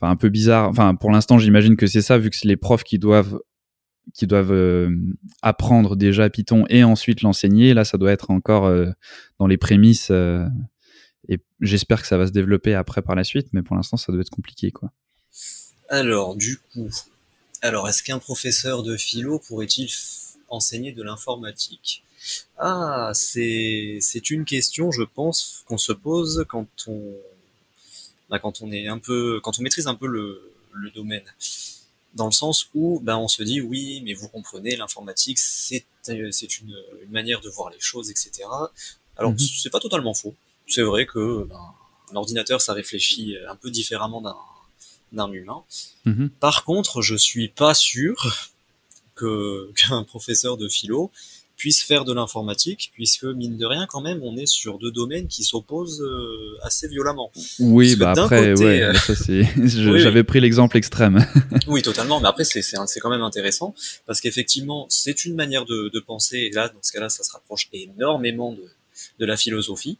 enfin 0.00 0.10
un 0.10 0.16
peu 0.16 0.28
bizarre. 0.28 0.68
Enfin, 0.68 0.94
pour 0.94 1.10
l'instant, 1.10 1.38
j'imagine 1.38 1.76
que 1.76 1.86
c'est 1.86 2.02
ça, 2.02 2.18
vu 2.18 2.30
que 2.30 2.36
c'est 2.36 2.48
les 2.48 2.56
profs 2.56 2.84
qui 2.84 2.98
doivent 2.98 3.38
qui 4.14 4.26
doivent 4.26 4.52
euh, 4.52 4.90
apprendre 5.42 5.94
déjà 5.94 6.28
Python 6.28 6.64
et 6.68 6.82
ensuite 6.82 7.22
l'enseigner. 7.22 7.72
Là, 7.72 7.84
ça 7.84 7.98
doit 7.98 8.10
être 8.12 8.30
encore 8.30 8.66
euh, 8.66 8.90
dans 9.38 9.46
les 9.46 9.56
prémices. 9.56 10.08
Euh, 10.10 10.44
et 11.28 11.40
j'espère 11.60 12.00
que 12.00 12.08
ça 12.08 12.18
va 12.18 12.26
se 12.26 12.32
développer 12.32 12.74
après 12.74 13.02
par 13.02 13.14
la 13.14 13.24
suite, 13.24 13.48
mais 13.52 13.62
pour 13.62 13.76
l'instant, 13.76 13.96
ça 13.96 14.12
doit 14.12 14.20
être 14.20 14.30
compliqué, 14.30 14.70
quoi. 14.70 14.90
Alors, 15.88 16.36
du 16.36 16.58
coup, 16.58 16.90
alors 17.60 17.88
est-ce 17.88 18.02
qu'un 18.02 18.18
professeur 18.18 18.82
de 18.82 18.96
philo 18.96 19.38
pourrait-il 19.38 19.88
enseigner 20.48 20.92
de 20.92 21.02
l'informatique? 21.02 22.02
Ah, 22.58 23.10
c'est 23.14 23.98
c'est 24.00 24.30
une 24.30 24.44
question, 24.44 24.90
je 24.90 25.02
pense, 25.02 25.64
qu'on 25.66 25.78
se 25.78 25.92
pose 25.92 26.44
quand 26.48 26.66
on 26.86 27.16
bah, 28.30 28.38
quand 28.38 28.62
on 28.62 28.72
est 28.72 28.88
un 28.88 28.98
peu 28.98 29.40
quand 29.42 29.58
on 29.58 29.62
maîtrise 29.62 29.86
un 29.86 29.94
peu 29.94 30.06
le, 30.06 30.52
le 30.72 30.90
domaine. 30.90 31.24
dans 32.14 32.26
le 32.26 32.32
sens 32.32 32.68
où 32.74 33.00
ben, 33.00 33.16
on 33.16 33.28
se 33.28 33.42
dit 33.42 33.60
oui, 33.60 34.02
mais 34.04 34.14
vous 34.14 34.28
comprenez, 34.28 34.76
l'informatique, 34.76 35.38
c'est 35.38 35.84
c'est 36.02 36.58
une, 36.58 36.76
une, 37.02 37.10
manière 37.10 37.40
de 37.40 37.48
voir 37.48 37.70
les 37.70 37.80
choses, 37.80 38.10
etc. 38.10 38.30
Alors, 39.16 39.32
mm-hmm. 39.32 39.60
c'est 39.62 39.70
pas 39.70 39.80
totalement 39.80 40.14
faux. 40.14 40.34
C'est 40.66 40.82
vrai 40.82 41.06
que 41.06 41.44
ben, 41.44 41.60
un 42.12 42.16
ordinateur, 42.16 42.60
ça 42.60 42.72
réfléchit 42.72 43.36
un 43.48 43.56
peu 43.56 43.70
différemment 43.70 44.20
d'un 44.20 44.36
d'un 45.12 45.30
humain. 45.30 45.62
Mm-hmm. 46.06 46.28
Par 46.40 46.64
contre, 46.64 47.02
je 47.02 47.14
suis 47.14 47.48
pas 47.48 47.74
sûr 47.74 48.50
que 49.14 49.70
qu'un 49.76 50.04
professeur 50.04 50.56
de 50.56 50.68
philo 50.68 51.10
puisse 51.56 51.82
faire 51.82 52.04
de 52.04 52.12
l'informatique, 52.12 52.90
puisque 52.92 53.22
mine 53.22 53.56
de 53.56 53.64
rien, 53.64 53.86
quand 53.86 54.00
même, 54.00 54.20
on 54.24 54.36
est 54.36 54.46
sur 54.46 54.78
deux 54.78 54.90
domaines 54.90 55.28
qui 55.28 55.44
s'opposent 55.44 56.02
euh, 56.02 56.58
assez 56.62 56.88
violemment. 56.88 57.30
Oui, 57.60 57.94
bah 57.94 58.14
après, 58.16 58.52
ouais, 58.54 58.82
euh, 58.82 58.92
j'avais 59.98 60.24
pris 60.24 60.40
l'exemple 60.40 60.76
extrême. 60.76 61.24
oui, 61.68 61.82
totalement, 61.82 62.18
mais 62.18 62.26
après, 62.26 62.42
c'est 62.42 63.00
quand 63.00 63.10
même 63.10 63.22
intéressant, 63.22 63.76
parce 64.06 64.20
qu'effectivement, 64.20 64.86
c'est 64.88 65.24
une 65.24 65.36
manière 65.36 65.64
de, 65.64 65.88
de, 65.88 66.00
penser, 66.00 66.38
et 66.38 66.50
là, 66.50 66.68
dans 66.68 66.82
ce 66.82 66.90
cas-là, 66.90 67.08
ça 67.08 67.22
se 67.22 67.30
rapproche 67.30 67.68
énormément 67.72 68.52
de, 68.52 68.64
de 69.20 69.24
la 69.24 69.36
philosophie, 69.36 69.98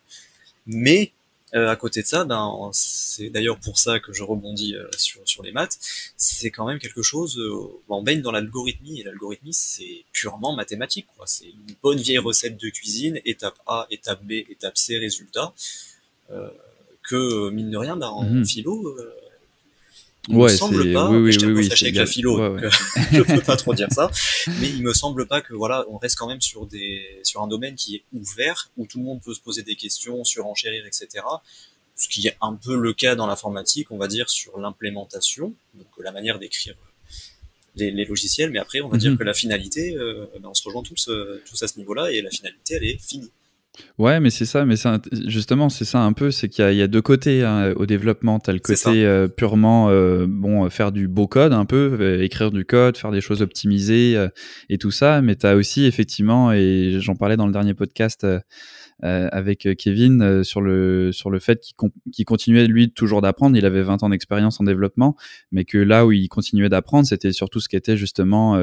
mais 0.66 1.12
euh, 1.54 1.69
à 1.69 1.76
côté 1.76 2.00
de 2.00 2.07
ça, 2.07 2.25
ben, 2.25 2.71
c'est 2.73 3.28
d'ailleurs 3.28 3.59
pour 3.59 3.78
ça 3.78 4.00
que 4.00 4.12
je 4.14 4.23
rebondis 4.23 4.75
euh, 4.75 4.87
sur, 4.97 5.21
sur 5.26 5.42
les 5.42 5.52
maths, 5.52 5.78
c'est 6.16 6.50
quand 6.50 6.66
même 6.66 6.78
quelque 6.78 7.02
chose, 7.02 7.38
euh, 7.38 7.52
on 7.90 8.02
baigne 8.02 8.23
dans 8.23 8.33
l'algorithmie, 8.33 9.00
et 9.00 9.04
l'algorithmie 9.04 9.52
c'est 9.52 10.04
purement 10.12 10.54
mathématique, 10.54 11.07
quoi. 11.14 11.26
c'est 11.26 11.47
une 11.47 11.75
bonne 11.83 11.99
vieille 11.99 12.19
recette 12.19 12.57
de 12.57 12.71
cuisine, 12.71 13.21
étape 13.26 13.59
A, 13.66 13.87
étape 13.90 14.25
B, 14.25 14.33
étape 14.33 14.78
C, 14.78 14.97
résultat, 14.97 15.52
que 17.02 17.50
mine 17.50 17.71
de 17.71 17.76
rien, 17.76 17.97
ben, 17.97 18.09
en 18.09 18.25
mhm. 18.25 18.47
philo, 18.47 18.97
il 20.29 20.37
me 20.37 20.49
semble 20.49 20.93
pas, 20.93 21.11
oui, 21.11 21.33
je 21.33 21.38
tiens 21.38 21.50
oui, 21.50 21.69
avec 21.69 21.97
la 21.97 22.07
philo, 22.07 22.38
donc, 22.38 22.61
je 23.12 23.23
peux 23.23 23.41
pas 23.41 23.57
trop 23.57 23.75
dire 23.75 23.88
ça, 23.91 24.11
mais 24.61 24.69
il 24.69 24.83
me 24.83 24.95
semble 24.95 25.26
pas 25.26 25.41
que 25.41 25.52
voilà, 25.52 25.85
on 25.88 25.99
reste 25.99 26.17
quand 26.17 26.29
même 26.29 26.41
sur 26.41 26.67
des 26.67 27.02
sur 27.25 27.43
un 27.43 27.49
domaine 27.49 27.75
qui 27.75 27.97
est 27.97 28.05
ouvert 28.12 28.71
où 28.76 28.87
tout 28.87 28.99
le 28.99 29.05
monde 29.05 29.21
peut 29.21 29.35
se 29.35 29.41
poser 29.41 29.62
des 29.62 29.75
questions, 29.75 30.23
surenchérir, 30.23 30.87
etc. 30.87 31.25
Ce 31.97 32.09
qui 32.09 32.26
est 32.29 32.37
un 32.41 32.55
peu 32.55 32.76
le 32.76 32.93
cas 32.93 33.17
dans 33.17 33.26
l'informatique, 33.26 33.91
on 33.91 33.99
va 33.99 34.07
dire 34.07 34.31
sur 34.31 34.59
l'implémentation, 34.59 35.55
donc 35.75 35.87
la 35.99 36.12
manière 36.12 36.38
d'écrire 36.38 36.76
les, 37.75 37.91
les, 37.91 38.05
logiciels, 38.05 38.50
mais 38.50 38.61
après 38.61 38.81
on 38.81 38.88
va 38.88 38.99
dire 38.99 39.11
mhm. 39.11 39.19
que 39.19 39.25
la 39.25 39.35
finalité, 39.35 39.97
euh, 39.97 40.26
ben, 40.41 40.49
on 40.50 40.55
se 40.55 40.62
rejoint 40.62 40.83
tous 40.83 41.09
euh, 41.09 41.43
tous 41.49 41.61
à 41.64 41.69
ce 41.69 41.79
niveau-là 41.79 42.12
et 42.12 42.23
la 42.23 42.31
finalité 42.31 42.75
elle 42.75 42.85
est 42.85 42.99
finie. 43.02 43.31
Ouais, 43.99 44.21
mais 44.21 44.29
c'est 44.29 44.45
ça, 44.45 44.67
mais 44.67 44.75
justement, 45.26 45.71
c'est 45.71 45.87
ça 45.87 46.00
un 46.00 46.12
peu, 46.12 46.31
c'est 46.31 46.49
qu'il 46.49 46.75
y, 46.75 46.83
a 46.83 46.88
deux 46.88 47.00
côtés 47.00 47.43
hein, 47.43 47.73
au 47.76 47.87
développement. 47.87 48.38
Tu 48.38 48.50
as 48.50 48.52
le 48.52 48.59
côté 48.59 49.07
euh, 49.07 49.29
purement, 49.29 49.88
euh, 49.88 50.26
bon, 50.29 50.69
faire 50.69 50.93
du 50.93 51.09
beau 51.09 51.26
code 51.26 51.55
un 51.55 51.64
peu, 51.64 51.97
euh, 51.99 52.23
écrire 52.23 52.50
du 52.50 52.67
code, 52.67 52.99
faire 52.99 53.11
des 53.11 53.23
choses 53.23 53.41
optimisées 53.41 54.29
et 54.69 54.79
tout 54.79 54.91
ça, 54.91 55.23
mais 55.23 55.37
tu 55.37 55.47
as 55.47 55.57
aussi 55.57 55.87
effectivement, 55.87 56.52
et 56.52 56.99
j'en 57.00 57.14
parlais 57.14 57.37
dans 57.37 57.47
le 57.47 57.52
dernier 57.52 57.73
podcast, 57.73 58.26
euh, 59.05 59.29
avec 59.33 59.67
euh, 59.67 59.75
Kevin 59.75 60.23
euh, 60.23 60.45
sur 60.45 60.61
le 60.61 61.11
sur 61.11 61.29
le 61.29 61.41
fait 61.41 61.61
qu'il 62.12 62.25
continuait 62.25 62.69
lui 62.69 62.93
toujours 62.93 63.21
d'apprendre. 63.21 63.57
Il 63.57 63.67
avait 63.67 63.83
20 63.83 64.05
ans 64.05 64.11
d'expérience 64.11 64.61
en 64.61 64.64
développement, 64.64 65.17
mais 65.50 65.64
que 65.64 65.76
là 65.76 66.07
où 66.07 66.12
il 66.12 66.29
continuait 66.29 66.69
d'apprendre, 66.69 67.05
c'était 67.09 67.33
surtout 67.33 67.59
ce 67.59 67.69
qui 67.69 67.75
était 67.75 67.97
justement 67.97 68.57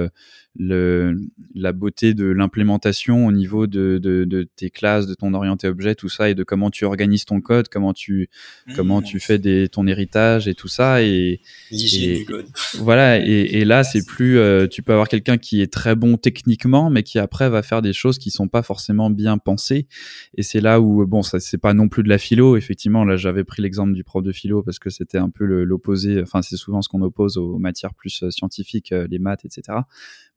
le 0.58 1.15
la 1.56 1.74
beauté 1.74 2.13
de 2.13 2.25
l'implémentation 2.25 3.27
au 3.27 3.32
niveau 3.32 3.68
de, 3.68 4.00
de, 4.01 4.24
de, 4.24 4.44
tes 4.44 4.70
classes, 4.70 5.08
de 5.08 5.13
ton 5.13 5.34
orienté 5.34 5.68
objet, 5.68 5.96
tout 5.96 6.10
ça, 6.10 6.29
et 6.29 6.36
de 6.36 6.44
comment 6.44 6.70
tu 6.70 6.86
organises 6.86 7.25
ton 7.25 7.41
code, 7.41 7.70
comment 7.70 7.94
tu 7.94 8.29
comment 8.75 9.01
tu 9.01 9.18
mmh. 9.18 9.20
fais 9.20 9.39
des, 9.39 9.70
ton 9.70 9.88
héritage 9.88 10.48
et 10.48 10.56
tout 10.56 10.68
ça. 10.68 11.01
Et, 11.01 11.41
du 11.72 12.25
code. 12.25 12.48
voilà. 12.79 13.20
Et, 13.20 13.60
et 13.60 13.65
là, 13.65 13.84
c'est 13.84 14.06
plus 14.06 14.39
tu 14.70 14.84
peux 14.84 14.91
avoir 14.91 15.08
quelqu'un 15.08 15.38
qui 15.38 15.62
est 15.62 15.72
très 15.72 15.96
bon 15.96 16.18
techniquement, 16.18 16.89
mais 16.89 17.03
qui 17.03 17.20
après 17.20 17.50
va 17.50 17.62
faire 17.62 17.82
des 17.82 17.94
choses 17.94 18.18
qui 18.18 18.32
sont 18.32 18.48
pas 18.48 18.63
forcément 18.63 19.10
bien 19.10 19.38
pensées 19.38 19.88
et 20.36 20.44
c'est 20.44 20.62
là 20.62 20.82
où, 20.82 21.06
bon, 21.06 21.22
ça 21.22 21.39
c'est 21.39 21.58
pas 21.58 21.74
non 21.74 21.89
plus 21.89 22.03
de 22.03 22.10
la 22.10 22.18
philo. 22.18 22.58
Effectivement, 22.58 23.03
là, 23.03 23.15
j'avais 23.15 23.44
pris 23.44 23.62
l'exemple 23.62 23.94
du 23.94 24.03
prof 24.03 24.24
de 24.24 24.32
philo 24.32 24.63
parce 24.63 24.79
que 24.79 24.89
c'était 24.89 25.18
un 25.18 25.29
peu 25.29 25.46
l'opposé. 25.46 26.22
Enfin, 26.22 26.41
c'est 26.41 26.58
souvent 26.58 26.82
ce 26.82 26.89
qu'on 26.89 27.01
oppose 27.01 27.38
aux 27.38 27.57
matières 27.57 27.94
plus 27.94 28.24
euh, 28.24 28.31
scientifiques, 28.31 28.92
euh, 28.92 29.07
les 29.09 29.20
maths, 29.20 29.46
etc. 29.46 29.79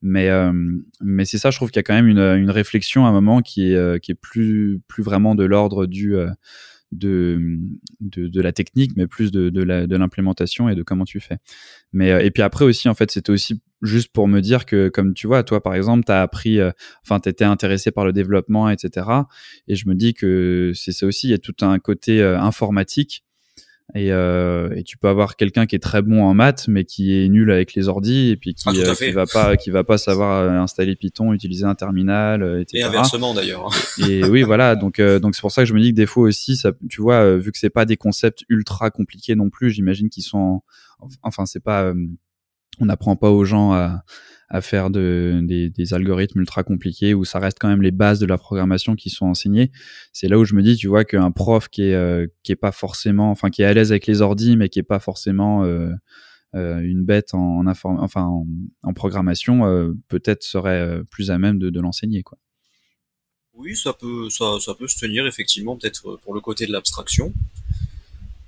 Mais, 0.02 0.28
euh, 0.28 0.52
mais 1.00 1.24
c'est 1.24 1.38
ça, 1.38 1.50
je 1.50 1.56
trouve 1.56 1.70
qu'il 1.70 1.78
y 1.78 1.80
a 1.80 1.84
quand 1.84 1.94
même 1.94 2.08
une, 2.08 2.18
une, 2.18 2.50
réflexion 2.50 3.06
à 3.06 3.08
un 3.08 3.12
moment 3.12 3.40
qui 3.40 3.72
est, 3.72 4.02
qui 4.02 4.10
est 4.10 4.20
plus, 4.20 4.80
plus 4.88 5.02
vraiment 5.02 5.34
de 5.34 5.44
l'ordre 5.44 5.86
du 5.86 6.16
de, 6.92 7.40
de, 8.00 8.28
de, 8.28 8.40
la 8.40 8.52
technique, 8.52 8.92
mais 8.96 9.06
plus 9.06 9.32
de, 9.32 9.48
de 9.48 9.96
l'implémentation 9.96 10.68
et 10.68 10.74
de 10.74 10.82
comment 10.82 11.04
tu 11.04 11.20
fais. 11.20 11.38
Mais, 11.92 12.26
et 12.26 12.30
puis 12.30 12.42
après 12.42 12.64
aussi, 12.64 12.88
en 12.88 12.94
fait, 12.94 13.10
c'était 13.10 13.30
aussi 13.30 13.62
juste 13.82 14.12
pour 14.12 14.28
me 14.28 14.40
dire 14.40 14.64
que, 14.64 14.88
comme 14.88 15.12
tu 15.14 15.26
vois, 15.26 15.42
toi, 15.42 15.62
par 15.62 15.74
exemple, 15.74 16.04
tu 16.04 16.12
as 16.12 16.22
appris, 16.22 16.60
euh, 16.60 16.70
enfin, 17.04 17.20
tu 17.20 17.28
étais 17.28 17.44
intéressé 17.44 17.90
par 17.90 18.04
le 18.04 18.12
développement, 18.12 18.70
etc. 18.70 19.06
Et 19.68 19.74
je 19.74 19.88
me 19.88 19.94
dis 19.94 20.14
que 20.14 20.72
c'est 20.74 20.92
ça 20.92 21.06
aussi, 21.06 21.28
il 21.28 21.30
y 21.30 21.34
a 21.34 21.38
tout 21.38 21.56
un 21.62 21.78
côté 21.78 22.22
euh, 22.22 22.38
informatique. 22.38 23.24
Et, 23.94 24.10
euh, 24.10 24.74
et, 24.74 24.84
tu 24.84 24.96
peux 24.96 25.08
avoir 25.08 25.36
quelqu'un 25.36 25.66
qui 25.66 25.76
est 25.76 25.78
très 25.78 26.00
bon 26.00 26.24
en 26.24 26.32
maths, 26.32 26.66
mais 26.66 26.84
qui 26.84 27.14
est 27.14 27.28
nul 27.28 27.50
avec 27.50 27.74
les 27.74 27.88
ordis, 27.88 28.30
et 28.30 28.36
puis 28.36 28.54
qui, 28.54 28.64
ah, 28.66 28.94
qui 28.94 29.12
va 29.12 29.26
pas, 29.26 29.56
qui 29.58 29.70
va 29.70 29.84
pas 29.84 29.98
savoir 29.98 30.50
installer 30.50 30.96
Python, 30.96 31.34
utiliser 31.34 31.64
un 31.64 31.74
terminal, 31.74 32.60
etc. 32.62 32.84
Et 32.84 32.86
inversement 32.86 33.34
d'ailleurs. 33.34 33.68
et 33.98 34.24
oui, 34.24 34.42
voilà. 34.44 34.76
Donc, 34.76 35.00
donc 35.00 35.34
c'est 35.34 35.42
pour 35.42 35.52
ça 35.52 35.62
que 35.62 35.68
je 35.68 35.74
me 35.74 35.80
dis 35.80 35.90
que 35.90 35.96
des 35.96 36.06
fois 36.06 36.24
aussi, 36.24 36.56
ça, 36.56 36.72
tu 36.88 37.02
vois, 37.02 37.36
vu 37.36 37.52
que 37.52 37.58
c'est 37.58 37.70
pas 37.70 37.84
des 37.84 37.98
concepts 37.98 38.44
ultra 38.48 38.90
compliqués 38.90 39.34
non 39.34 39.50
plus, 39.50 39.70
j'imagine 39.70 40.08
qu'ils 40.08 40.24
sont, 40.24 40.62
enfin, 41.22 41.44
c'est 41.44 41.62
pas 41.62 41.92
on 42.80 42.86
n'apprend 42.86 43.16
pas 43.16 43.30
aux 43.30 43.44
gens 43.44 43.72
à, 43.72 44.02
à 44.52 44.60
faire 44.60 44.90
de, 44.90 45.40
des, 45.42 45.94
algorithmes 45.94 46.40
ultra 46.40 46.62
compliqués 46.62 47.14
où 47.14 47.24
ça 47.24 47.38
reste 47.38 47.56
quand 47.58 47.68
même 47.68 47.80
les 47.80 47.90
bases 47.90 48.20
de 48.20 48.26
la 48.26 48.36
programmation 48.36 48.94
qui 48.94 49.08
sont 49.08 49.24
enseignées. 49.24 49.72
C'est 50.12 50.28
là 50.28 50.38
où 50.38 50.44
je 50.44 50.54
me 50.54 50.62
dis, 50.62 50.76
tu 50.76 50.88
vois, 50.88 51.04
qu'un 51.06 51.30
prof 51.30 51.68
qui 51.70 51.84
est, 51.84 51.94
euh, 51.94 52.26
qui 52.42 52.52
est 52.52 52.56
pas 52.56 52.70
forcément, 52.70 53.30
enfin, 53.30 53.48
qui 53.48 53.62
est 53.62 53.64
à 53.64 53.72
l'aise 53.72 53.92
avec 53.92 54.06
les 54.06 54.20
ordis, 54.20 54.58
mais 54.58 54.68
qui 54.68 54.78
est 54.78 54.84
pas 54.84 55.00
forcément 55.00 55.64
euh, 55.64 55.90
euh 56.54 56.80
une 56.80 57.02
bête 57.02 57.32
en, 57.32 57.60
en 57.60 57.66
enfin, 57.66 58.28
en, 58.82 58.92
programmation, 58.92 59.62
peut-être 60.08 60.42
serait 60.42 61.00
plus 61.10 61.30
à 61.30 61.38
même 61.38 61.58
de, 61.58 61.80
l'enseigner, 61.80 62.22
quoi. 62.22 62.38
Oui, 63.54 63.74
ça 63.74 63.94
peut, 63.94 64.28
ça 64.28 64.74
peut 64.78 64.88
se 64.88 64.98
tenir 64.98 65.26
effectivement, 65.26 65.78
peut-être 65.78 66.18
pour 66.22 66.34
le 66.34 66.40
côté 66.40 66.66
de 66.66 66.72
l'abstraction. 66.72 67.32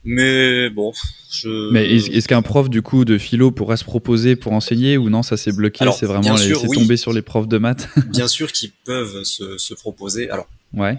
Mais 0.05 0.69
bon, 0.71 0.93
je. 1.31 1.71
Mais 1.73 1.91
est-ce 1.91 2.29
qu'un 2.29 2.43
prof 2.43 2.69
du 2.69 2.83
coup 2.83 3.05
de 3.05 3.17
philo 3.19 3.51
pourrait 3.51 3.77
se 3.77 3.85
proposer 3.85 4.37
pour 4.37 4.53
enseigner 4.53 4.99
ou 4.99 5.09
non 5.11 5.23
Ça 5.23 5.37
s'est 5.37 5.53
bloqué. 5.53 5.85
C'est 5.99 6.07
vraiment 6.07 6.37
c'est 6.37 6.53
tombé 6.53 6.97
sur 6.97 7.13
les 7.13 7.23
profs 7.23 7.49
de 7.49 7.59
maths? 7.59 7.89
bien 8.09 8.29
sûr 8.29 8.53
qu'ils 8.53 8.73
peuvent 8.73 9.25
se, 9.25 9.59
se, 9.59 9.75
proposer. 9.75 10.29
Alors. 10.31 10.49
Ouais. 10.73 10.99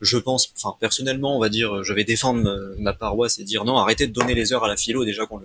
Je 0.00 0.18
pense, 0.18 0.52
enfin 0.56 0.76
personnellement, 0.80 1.36
on 1.36 1.40
va 1.40 1.48
dire, 1.48 1.84
je 1.84 1.92
vais 1.92 2.02
défendre 2.02 2.74
ma 2.78 2.92
paroisse 2.92 3.38
et 3.38 3.44
dire 3.44 3.64
non, 3.64 3.76
arrêtez 3.78 4.08
de 4.08 4.12
donner 4.12 4.34
les 4.34 4.52
heures 4.52 4.64
à 4.64 4.68
la 4.68 4.76
philo 4.76 5.04
déjà 5.04 5.26
qu'on 5.26 5.38
qu 5.38 5.44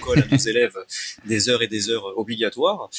colle 0.00 0.18
à 0.18 0.26
nos 0.26 0.36
élèves 0.48 0.76
des 1.24 1.48
heures 1.48 1.62
et 1.62 1.68
des 1.68 1.90
heures 1.90 2.18
obligatoires. 2.18 2.90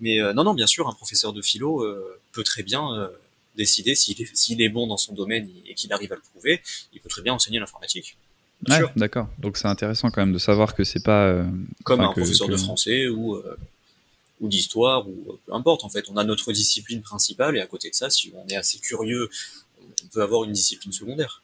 Mais 0.00 0.20
euh, 0.20 0.32
non, 0.32 0.44
non, 0.44 0.54
bien 0.54 0.66
sûr, 0.66 0.88
un 0.88 0.94
professeur 0.94 1.32
de 1.32 1.42
philo 1.42 1.82
euh, 1.82 2.20
peut 2.32 2.44
très 2.44 2.62
bien 2.62 2.94
euh, 2.94 3.08
décider 3.56 3.94
s'il 3.94 4.20
est, 4.22 4.36
s'il 4.36 4.62
est 4.62 4.68
bon 4.68 4.86
dans 4.86 4.96
son 4.96 5.14
domaine 5.14 5.48
et 5.66 5.74
qu'il 5.74 5.92
arrive 5.92 6.12
à 6.12 6.16
le 6.16 6.22
prouver, 6.22 6.62
il 6.92 7.00
peut 7.00 7.08
très 7.08 7.22
bien 7.22 7.34
enseigner 7.34 7.58
l'informatique. 7.58 8.16
Ouais, 8.66 8.80
d'accord. 8.96 9.28
Donc 9.38 9.56
c'est 9.56 9.68
intéressant 9.68 10.10
quand 10.10 10.20
même 10.20 10.32
de 10.32 10.38
savoir 10.38 10.74
que 10.74 10.84
c'est 10.84 11.02
pas 11.02 11.26
euh, 11.26 11.44
comme 11.84 12.00
un 12.00 12.10
professeur 12.10 12.48
de 12.48 12.56
français 12.56 13.06
ou 13.06 13.36
euh, 13.36 13.56
ou 14.40 14.48
d'histoire 14.48 15.08
ou 15.08 15.14
euh, 15.28 15.38
peu 15.46 15.54
importe. 15.54 15.84
En 15.84 15.88
fait, 15.88 16.06
on 16.08 16.16
a 16.16 16.24
notre 16.24 16.52
discipline 16.52 17.02
principale 17.02 17.56
et 17.56 17.60
à 17.60 17.66
côté 17.66 17.90
de 17.90 17.94
ça, 17.94 18.10
si 18.10 18.32
on 18.34 18.48
est 18.48 18.56
assez 18.56 18.78
curieux, 18.78 19.28
on 19.80 20.08
peut 20.12 20.22
avoir 20.22 20.44
une 20.44 20.52
discipline 20.52 20.92
secondaire. 20.92 21.42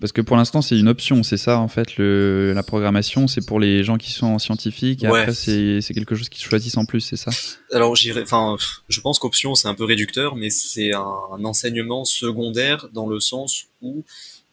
Parce 0.00 0.12
que 0.12 0.22
pour 0.22 0.36
l'instant, 0.38 0.62
c'est 0.62 0.78
une 0.78 0.88
option, 0.88 1.22
c'est 1.22 1.36
ça 1.36 1.58
en 1.58 1.68
fait. 1.68 1.96
Le, 1.96 2.52
la 2.54 2.62
programmation, 2.62 3.28
c'est 3.28 3.44
pour 3.44 3.60
les 3.60 3.84
gens 3.84 3.98
qui 3.98 4.12
sont 4.12 4.38
scientifiques. 4.38 5.04
Et 5.04 5.06
après, 5.06 5.34
c'est 5.34 5.80
quelque 5.94 6.14
chose 6.14 6.30
qu'ils 6.30 6.44
choisissent 6.44 6.78
en 6.78 6.86
plus, 6.86 7.00
c'est 7.00 7.16
ça? 7.16 7.30
Alors, 7.72 7.94
enfin, 8.22 8.56
je 8.88 9.00
pense 9.00 9.18
qu'option, 9.18 9.54
c'est 9.54 9.68
un 9.68 9.74
peu 9.74 9.84
réducteur, 9.84 10.36
mais 10.36 10.48
c'est 10.48 10.94
un, 10.94 11.14
un, 11.32 11.44
enseignement 11.44 12.06
secondaire 12.06 12.88
dans 12.94 13.06
le 13.06 13.20
sens 13.20 13.66
où 13.82 14.02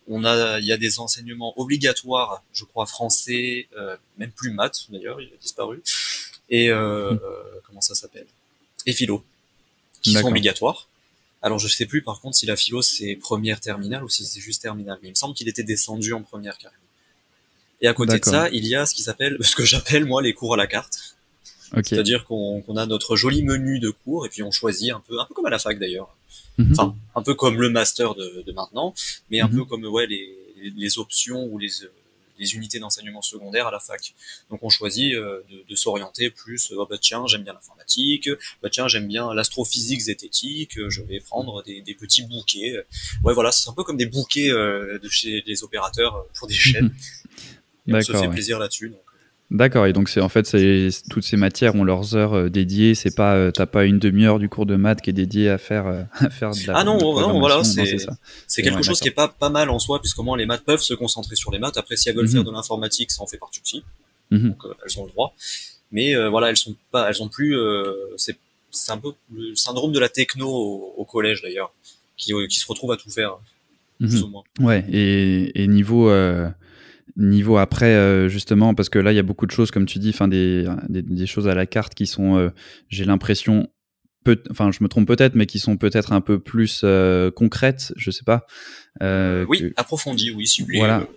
on 0.08 0.24
a, 0.24 0.60
il 0.60 0.66
y 0.66 0.72
a 0.72 0.78
des 0.78 1.00
enseignements 1.00 1.60
obligatoires, 1.60 2.44
je 2.54 2.64
crois 2.64 2.86
français, 2.86 3.68
euh, 3.78 3.96
même 4.18 4.32
plus 4.32 4.52
maths 4.52 4.88
d'ailleurs, 4.90 5.22
il 5.22 5.28
a 5.28 5.38
disparu. 5.42 5.82
Et 6.50 6.70
euh, 6.70 7.12
hmm. 7.12 7.20
euh, 7.24 7.44
comment 7.66 7.82
ça 7.82 7.96
s'appelle? 7.96 8.28
Et 8.86 8.94
philo, 8.94 9.24
qui 10.02 10.14
sont 10.14 10.28
obligatoires. 10.28 10.88
Alors 11.42 11.60
je 11.60 11.68
sais 11.68 11.86
plus 11.86 12.02
par 12.02 12.20
contre 12.20 12.36
si 12.36 12.46
la 12.46 12.56
philo 12.56 12.82
c'est 12.82 13.16
première 13.16 13.60
terminale 13.60 14.04
ou 14.04 14.10
si 14.10 14.26
c'est 14.26 14.40
juste 14.40 14.62
terminale, 14.62 14.98
mais 15.02 15.10
il 15.10 15.12
me 15.12 15.16
semble 15.16 15.36
qu'il 15.36 15.48
était 15.48 15.64
descendu 15.64 16.14
en 16.14 16.24
première 16.24 16.58
carrément. 16.58 16.82
Et 17.82 17.88
à 17.88 17.94
côté 17.94 18.18
de 18.18 18.26
ça, 18.26 18.50
il 18.50 18.66
y 18.66 18.76
a 18.76 18.86
ce 18.86 18.96
qui 18.96 19.04
s'appelle, 19.04 19.38
ce 19.42 19.56
que 19.56 19.66
j'appelle 19.66 20.06
moi 20.06 20.22
les 20.22 20.34
cours 20.34 20.54
à 20.54 20.58
la 20.58 20.68
carte. 20.68 21.17
C'est-à-dire 21.84 22.26
qu'on 22.26 22.78
a 22.78 22.86
notre 22.86 23.16
joli 23.16 23.44
menu 23.44 23.80
de 23.80 23.90
cours 23.90 24.26
et 24.26 24.30
puis 24.30 24.44
on 24.44 24.52
choisit 24.52 24.92
un 24.92 25.02
peu, 25.08 25.20
un 25.20 25.26
peu 25.26 25.34
comme 25.34 25.46
à 25.46 25.50
la 25.50 25.60
fac 25.60 25.78
d'ailleurs. 25.80 26.16
Mhm. 26.58 26.72
Enfin, 26.72 26.96
un 27.16 27.22
peu 27.22 27.34
comme 27.34 27.62
le 27.62 27.70
master 27.70 28.16
de, 28.16 28.44
de 28.46 28.52
maintenant, 28.52 28.94
mais 29.30 29.42
un 29.42 29.48
mhm. 29.48 29.58
peu 29.58 29.66
comme 29.66 29.86
ouais 29.86 30.08
les, 30.08 30.34
les 30.76 31.00
options 31.00 31.46
ou 31.46 31.58
les 31.58 31.70
les 32.40 32.54
unités 32.54 32.78
d'enseignement 32.78 33.24
secondaire 33.24 33.66
à 33.66 33.72
la 33.72 33.80
fac. 33.80 34.14
Donc 34.52 34.62
on 34.62 34.70
choisit 34.70 35.12
de, 35.14 35.44
de 35.68 35.76
s'orienter 35.76 36.30
plus, 36.30 36.72
oh 36.76 36.86
bah 36.88 36.98
tiens, 37.02 37.26
j'aime 37.26 37.42
bien 37.42 37.54
l'informatique, 37.54 38.30
bah 38.62 38.70
tiens, 38.70 38.88
j'aime 38.88 39.08
bien 39.08 39.34
l'astrophysique 39.34 40.02
zététique, 40.02 40.78
je 40.88 41.02
vais 41.02 41.20
prendre 41.20 41.64
des, 41.64 41.82
des, 41.82 41.96
petits 41.96 42.22
bouquets. 42.22 42.76
Ouais, 43.24 43.34
voilà, 43.34 43.52
c'est 43.52 43.70
un 43.70 43.74
peu 43.74 43.84
comme 43.84 43.98
des 43.98 44.06
bouquets 44.06 44.50
de 44.50 45.10
chez 45.10 45.44
les 45.48 45.64
opérateurs 45.64 46.28
pour 46.36 46.48
des 46.48 46.54
chaînes. 46.54 46.94
Et 47.88 47.94
on 47.94 48.02
se 48.02 48.14
fait 48.14 48.30
plaisir 48.30 48.60
là-dessus. 48.60 48.94
D'accord, 49.50 49.86
et 49.86 49.94
donc 49.94 50.10
c'est 50.10 50.20
en 50.20 50.28
fait 50.28 50.46
c'est 50.46 50.90
toutes 51.10 51.24
ces 51.24 51.38
matières 51.38 51.74
ont 51.76 51.86
leurs 51.86 52.18
heures 52.18 52.34
euh, 52.34 52.50
dédiées. 52.50 52.96
C'est 52.96 53.16
pas 53.16 53.36
euh, 53.36 53.50
t'as 53.50 53.66
pas 53.66 53.86
une 53.86 53.98
demi-heure 53.98 54.40
du 54.40 54.50
cours 54.50 54.66
de 54.66 54.76
maths 54.76 55.02
qui 55.02 55.10
est 55.10 55.14
dédiée 55.14 55.50
à 55.50 55.58
faire 55.58 55.88
euh, 55.88 56.04
à 56.20 56.30
faire 56.30 56.52
de 56.52 56.68
la. 56.68 56.78
Ah 56.78 56.84
non, 56.84 56.98
non 56.98 57.40
voilà, 57.40 57.64
c'est 57.64 57.96
c'est 58.46 58.62
quelque 58.62 58.84
chose 58.84 59.00
qui 59.00 59.08
est 59.08 59.12
pas 59.12 59.30
pas 59.30 59.50
mal 59.50 59.70
en 59.70 59.80
soi 59.80 60.02
puisque 60.02 60.18
moi 60.18 60.38
les 60.38 60.46
maths 60.46 60.66
peuvent 60.66 60.82
se 60.82 60.94
concentrer 60.94 61.38
sur 61.38 61.50
les 61.52 61.60
maths. 61.60 61.78
Après 61.78 61.96
si 61.96 62.10
elles 62.10 62.16
veulent 62.16 62.26
mhm. 62.26 62.32
faire 62.32 62.44
de 62.44 62.52
l'informatique, 62.52 63.10
ça 63.10 63.24
en 63.24 63.28
fait 63.28 63.38
partie 63.38 63.62
aussi. 63.64 63.84
Mhm. 64.32 64.50
Donc 64.50 64.64
elles 64.86 65.00
ont 65.00 65.06
le 65.06 65.12
droit. 65.12 65.34
Mais 65.94 66.14
voilà, 66.28 66.50
elles 66.50 66.58
sont 66.58 66.76
pas, 66.92 67.08
elles 67.10 67.24
ont 67.24 67.30
plus. 67.30 67.56
c'est 68.18 68.38
c'est 68.70 68.92
un 68.92 68.98
peu 68.98 69.14
le 69.34 69.56
syndrome 69.56 69.94
de 69.94 70.00
la 70.00 70.10
techno 70.10 70.50
au, 70.50 71.06
collège 71.06 71.42
d'ailleurs, 71.42 71.72
qui 72.18 72.34
qui 72.50 72.60
se 72.60 72.68
retrouve 72.68 72.92
à 72.92 72.98
tout 72.98 73.10
faire. 73.10 73.38
Mhm. 74.02 74.10
Plus 74.10 74.24
ou 74.24 74.28
moins. 74.28 74.44
Ouais, 74.60 74.86
et, 74.92 75.64
et 75.64 75.68
niveau 75.68 76.12
Niveau 77.16 77.58
après, 77.58 77.96
euh, 77.96 78.28
justement, 78.28 78.74
parce 78.74 78.90
que 78.90 79.00
là, 79.00 79.12
il 79.12 79.16
y 79.16 79.20
a 79.20 79.24
beaucoup 79.24 79.46
de 79.46 79.52
choses, 79.52 79.72
comme 79.72 79.86
tu 79.86 79.98
dis, 80.00 80.10
enfin 80.10 80.28
des, 80.28 80.68
des, 80.90 81.26
choses 81.26 81.48
à 81.48 81.56
la 81.56 81.66
carte 81.66 81.96
qui 81.96 82.06
sont, 82.06 82.38
euh, 82.38 82.50
j'ai 82.90 83.06
l'impression, 83.06 83.68
enfin, 84.52 84.72
je 84.72 84.84
me 84.84 84.88
trompe 84.88 85.08
peut-être, 85.08 85.36
mais 85.36 85.46
qui 85.46 85.58
sont 85.58 85.78
peut-être 85.78 86.12
un 86.12 86.22
peu 86.22 86.40
plus 86.40 86.82
euh, 86.84 87.32
concrètes, 87.32 87.94
je 87.96 88.12
sais 88.12 88.24
pas. 88.24 88.46
oui, 89.02 89.74
approfondies, 89.78 90.32
oui, 90.32 90.46
ciblées. 90.46 90.80
Voilà. 90.80 91.08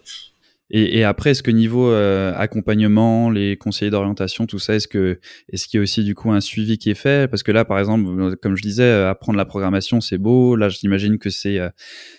Et, 0.73 0.99
et, 0.99 1.05
après, 1.05 1.31
est-ce 1.31 1.43
que 1.43 1.51
niveau 1.51 1.91
euh, 1.91 2.33
accompagnement, 2.37 3.29
les 3.29 3.57
conseillers 3.57 3.91
d'orientation, 3.91 4.47
tout 4.47 4.61
ça, 4.61 4.77
est-ce 4.77 4.87
que 4.87 5.19
est-ce 5.49 5.67
qu'il 5.67 5.79
y 5.79 5.81
a 5.81 5.83
aussi 5.83 6.05
du 6.05 6.15
coup 6.15 6.31
un 6.31 6.41
suivi 6.41 6.79
qui 6.79 6.91
est 6.91 6.95
fait? 6.95 7.29
Parce 7.29 7.43
que 7.43 7.51
là, 7.51 7.65
par 7.65 7.81
exemple, 7.81 8.09
euh, 8.09 8.37
comme 8.41 8.55
je 8.55 8.63
disais, 8.63 8.85
euh, 8.85 9.11
apprendre 9.11 9.37
la 9.37 9.45
programmation, 9.45 10.01
c'est 10.01 10.19
beau. 10.19 10.55
Là, 10.55 10.69
j'imagine 10.69 11.19
que 11.19 11.29
c'est 11.29 11.59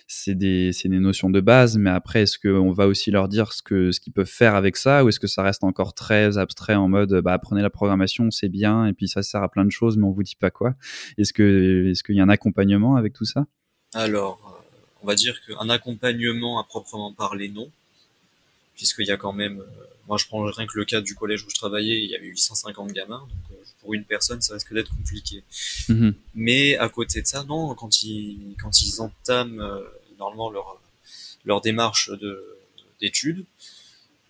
c'est 0.06 0.34
des 0.34 0.72
c'est 0.72 0.90
des 0.90 0.98
notions 0.98 1.30
de 1.30 1.40
base, 1.40 1.78
mais 1.78 1.88
après, 1.88 2.22
est-ce 2.22 2.38
qu'on 2.38 2.72
va 2.72 2.86
aussi 2.88 3.10
leur 3.10 3.28
dire 3.28 3.54
ce 3.54 3.62
que 3.62 3.90
ce 3.90 4.00
qu'ils 4.00 4.12
peuvent 4.12 4.26
faire 4.26 4.54
avec 4.54 4.76
ça, 4.76 5.02
ou 5.02 5.08
est-ce 5.08 5.20
que 5.20 5.26
ça 5.26 5.42
reste 5.42 5.64
encore 5.64 5.94
très 5.94 6.36
abstrait 6.36 6.74
en 6.74 6.88
mode 6.88 7.22
bah 7.22 7.32
apprenez 7.32 7.62
la 7.62 7.70
programmation, 7.70 8.30
c'est 8.30 8.50
bien, 8.50 8.84
et 8.86 8.92
puis 8.92 9.08
ça 9.08 9.22
sert 9.22 9.42
à 9.42 9.50
plein 9.50 9.64
de 9.64 9.70
choses, 9.70 9.96
mais 9.96 10.04
on 10.04 10.10
vous 10.10 10.22
dit 10.22 10.36
pas 10.36 10.50
quoi? 10.50 10.74
Est-ce 11.16 11.32
que 11.32 11.88
est-ce 11.90 12.02
qu'il 12.02 12.16
y 12.16 12.20
a 12.20 12.24
un 12.24 12.28
accompagnement 12.28 12.96
avec 12.96 13.14
tout 13.14 13.24
ça? 13.24 13.46
Alors, 13.94 14.62
on 15.02 15.06
va 15.06 15.14
dire 15.14 15.40
qu'un 15.46 15.70
accompagnement 15.70 16.60
à 16.60 16.64
proprement 16.64 17.14
parler, 17.14 17.48
non 17.48 17.70
puisqu'il 18.82 19.06
y 19.06 19.12
a 19.12 19.16
quand 19.16 19.32
même, 19.32 19.60
euh, 19.60 19.84
moi 20.08 20.16
je 20.18 20.26
prends 20.26 20.42
rien 20.42 20.66
que 20.66 20.76
le 20.76 20.84
cas 20.84 21.00
du 21.00 21.14
collège 21.14 21.44
où 21.44 21.50
je 21.50 21.54
travaillais, 21.54 22.02
il 22.02 22.10
y 22.10 22.16
avait 22.16 22.26
850 22.26 22.90
gamins, 22.90 23.20
donc 23.20 23.44
euh, 23.52 23.64
pour 23.80 23.94
une 23.94 24.04
personne 24.04 24.42
ça 24.42 24.54
risque 24.54 24.74
d'être 24.74 24.90
compliqué. 24.90 25.44
Mhm. 25.88 26.14
Mais 26.34 26.76
à 26.78 26.88
côté 26.88 27.22
de 27.22 27.26
ça, 27.28 27.44
non, 27.44 27.76
quand 27.76 28.02
ils 28.02 28.56
quand 28.60 28.82
ils 28.82 29.00
entament 29.00 29.60
euh, 29.60 29.82
normalement 30.18 30.50
leur 30.50 30.80
leur 31.44 31.60
démarche 31.60 32.10
de 32.10 32.32
d'études, 33.00 33.44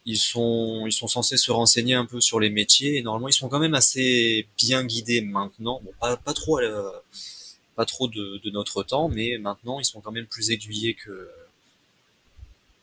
ils 0.05 0.19
sont 0.19 0.85
ils 0.87 0.93
sont 0.93 1.09
censés 1.09 1.39
se 1.39 1.51
renseigner 1.51 1.95
un 1.95 2.05
peu 2.05 2.21
sur 2.21 2.39
les 2.39 2.51
métiers 2.51 2.99
et 2.99 3.03
normalement 3.03 3.29
ils 3.29 3.41
sont 3.43 3.49
quand 3.49 3.59
même 3.67 3.75
assez 3.75 4.47
bien 4.59 4.85
guidés 4.85 5.23
maintenant, 5.23 5.81
bon 5.83 5.93
pas 5.99 6.19
pas 6.19 6.35
trop 6.35 6.61
pas 7.75 7.87
trop 7.87 8.07
de, 8.07 8.39
de 8.45 8.51
notre 8.51 8.83
temps, 8.83 9.09
mais 9.09 9.39
maintenant 9.39 9.81
ils 9.81 9.87
sont 9.87 10.03
quand 10.03 10.13
même 10.13 10.27
plus 10.27 10.51
aiguillés 10.51 10.93
que 10.93 11.31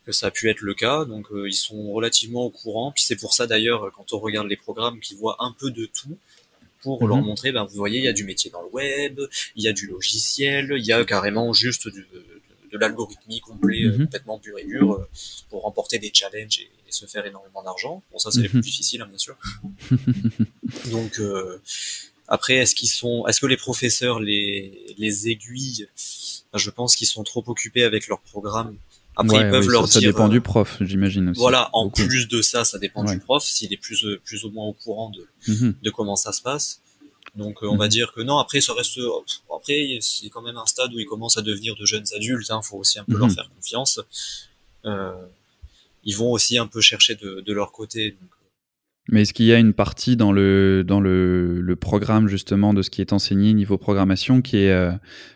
que 0.06 0.12
ça 0.12 0.28
a 0.28 0.30
pu 0.30 0.48
être 0.50 0.60
le 0.60 0.74
cas. 0.74 1.04
Donc 1.04 1.30
euh, 1.32 1.48
ils 1.48 1.54
sont 1.54 1.92
relativement 1.92 2.42
au 2.42 2.50
courant. 2.50 2.92
Puis 2.92 3.04
c'est 3.04 3.16
pour 3.16 3.34
ça 3.34 3.46
d'ailleurs, 3.46 3.90
quand 3.92 4.12
on 4.12 4.18
regarde 4.18 4.48
les 4.48 4.56
programmes, 4.56 5.00
qu'ils 5.00 5.16
voient 5.16 5.36
un 5.40 5.54
peu 5.58 5.70
de 5.70 5.86
tout 5.86 6.16
pour 6.82 7.06
leur 7.06 7.18
mhm. 7.18 7.26
montrer, 7.26 7.52
ben, 7.52 7.64
vous 7.64 7.76
voyez, 7.76 7.98
il 7.98 8.04
y 8.04 8.08
a 8.08 8.12
du 8.12 8.24
métier 8.24 8.50
dans 8.50 8.62
le 8.62 8.68
web, 8.68 9.20
il 9.54 9.62
y 9.62 9.68
a 9.68 9.72
du 9.72 9.86
logiciel, 9.86 10.74
il 10.78 10.84
y 10.84 10.92
a 10.92 11.04
carrément 11.04 11.52
juste 11.52 11.88
de, 11.88 12.06
de 12.72 12.78
l'algorithmie 12.78 13.40
complet, 13.40 13.84
euh, 13.84 13.92
mhm. 13.92 14.04
complètement 14.04 14.38
pur 14.38 14.58
et 14.58 14.64
dur, 14.64 14.92
euh, 14.94 15.08
pour 15.50 15.62
remporter 15.62 15.98
des 15.98 16.10
challenges 16.12 16.60
et, 16.60 16.70
se 16.90 17.06
faire 17.06 17.24
énormément 17.24 17.62
d'argent. 17.62 18.02
Bon, 18.10 18.18
ça, 18.18 18.32
c'est 18.32 18.40
les 18.40 18.48
plus 18.48 18.60
difficiles, 18.60 19.00
hein, 19.00 19.06
bien 19.06 19.16
sûr. 19.16 19.36
Donc, 20.90 21.20
après, 22.26 22.54
est-ce 22.54 22.74
qu'ils 22.74 22.88
sont, 22.88 23.28
est-ce 23.28 23.40
que 23.40 23.46
les 23.46 23.56
professeurs 23.56 24.18
les, 24.18 24.92
les 24.98 25.28
aiguillent 25.28 25.86
ben, 26.52 26.58
Je 26.58 26.70
pense 26.70 26.96
qu'ils 26.96 27.06
sont 27.06 27.22
trop 27.22 27.44
occupés 27.46 27.84
avec 27.84 28.08
leur 28.08 28.20
programme 28.20 28.76
après, 29.20 29.46
ils 29.46 29.50
peuvent 29.50 29.68
leur 29.68 29.84
dire. 29.84 29.92
Ça 29.92 30.00
dépend 30.00 30.28
du 30.28 30.38
euh, 30.38 30.42
prof, 30.42 30.76
j'imagine 30.80 31.30
aussi. 31.30 31.40
Voilà, 31.40 31.70
en 31.72 31.90
plus 31.90 32.28
de 32.28 32.42
ça, 32.42 32.64
ça 32.64 32.78
dépend 32.78 33.04
du 33.04 33.18
prof, 33.18 33.42
s'il 33.44 33.72
est 33.72 33.76
plus, 33.76 34.06
plus 34.24 34.44
ou 34.44 34.50
moins 34.50 34.66
au 34.66 34.72
courant 34.72 35.10
de, 35.10 35.26
mhm. 35.48 35.74
de 35.82 35.90
comment 35.90 36.16
ça 36.16 36.32
se 36.32 36.42
passe. 36.42 36.80
Donc, 37.36 37.62
euh, 37.62 37.68
on 37.68 37.76
va 37.76 37.84
mhm. 37.84 37.90
dire 37.90 38.12
que 38.12 38.20
non, 38.22 38.38
après, 38.38 38.60
ça 38.60 38.74
reste. 38.74 38.98
Après, 39.54 39.98
c'est 40.00 40.28
quand 40.30 40.42
même 40.42 40.56
un 40.56 40.66
stade 40.66 40.92
où 40.94 40.98
ils 40.98 41.06
commencent 41.06 41.36
à 41.36 41.42
devenir 41.42 41.76
de 41.76 41.84
jeunes 41.84 42.06
adultes, 42.14 42.50
hein, 42.50 42.60
faut 42.62 42.78
aussi 42.78 42.98
un 42.98 43.04
peu 43.04 43.16
leur 43.16 43.28
mhm. 43.28 43.34
faire 43.34 43.50
confiance. 43.54 44.00
Euh, 44.84 45.12
ils 46.04 46.16
vont 46.16 46.32
aussi 46.32 46.58
un 46.58 46.66
peu 46.66 46.80
chercher 46.80 47.14
de, 47.14 47.40
de 47.40 47.52
leur 47.52 47.72
côté. 47.72 48.12
Donc, 48.12 48.30
mais 49.10 49.22
est-ce 49.22 49.34
qu'il 49.34 49.46
y 49.46 49.52
a 49.52 49.58
une 49.58 49.72
partie 49.72 50.16
dans 50.16 50.30
le 50.30 50.84
dans 50.86 51.00
le, 51.00 51.60
le, 51.60 51.76
programme 51.76 52.28
justement 52.28 52.72
de 52.72 52.82
ce 52.82 52.90
qui 52.90 53.00
est 53.00 53.12
enseigné 53.12 53.52
niveau 53.52 53.76
programmation 53.76 54.40
qui 54.40 54.58
est 54.58 54.70
euh, 54.70 54.92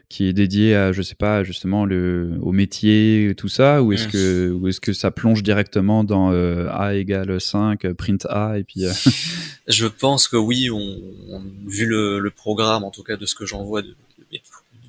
qui 0.09 0.27
est 0.27 0.33
dédié 0.33 0.77
à 0.77 0.93
je 0.93 1.03
sais 1.03 1.17
pas 1.17 1.43
justement 1.43 1.85
le 1.85 2.33
au 2.41 2.53
métier 2.53 3.35
tout 3.37 3.49
ça? 3.49 3.83
Ou 3.83 3.93
est-ce 3.93 4.07
que 4.07 4.53
ou 4.53 4.69
est-ce 4.69 4.81
que 4.81 4.93
ça 4.93 5.11
plonge 5.11 5.43
directement 5.43 6.05
dans 6.05 6.31
euh, 6.33 6.69
A 6.71 6.95
égale 6.95 7.41
5 7.41 7.93
print 7.95 8.27
A 8.31 8.59
et 8.59 8.65
puis 8.65 8.87
euh, 8.87 8.93
Je 9.67 9.87
pense 9.87 10.29
que 10.29 10.37
oui, 10.37 10.71
on, 10.71 11.03
vu 11.67 11.87
le, 11.87 12.21
le, 12.21 12.31
programme 12.31 12.85
en 12.85 12.91
tout 12.91 13.03
cas 13.03 13.17
de 13.17 13.27
ce 13.27 13.35
que 13.35 13.45
j'en 13.45 13.65
vois 13.65 13.83
de, 13.83 13.97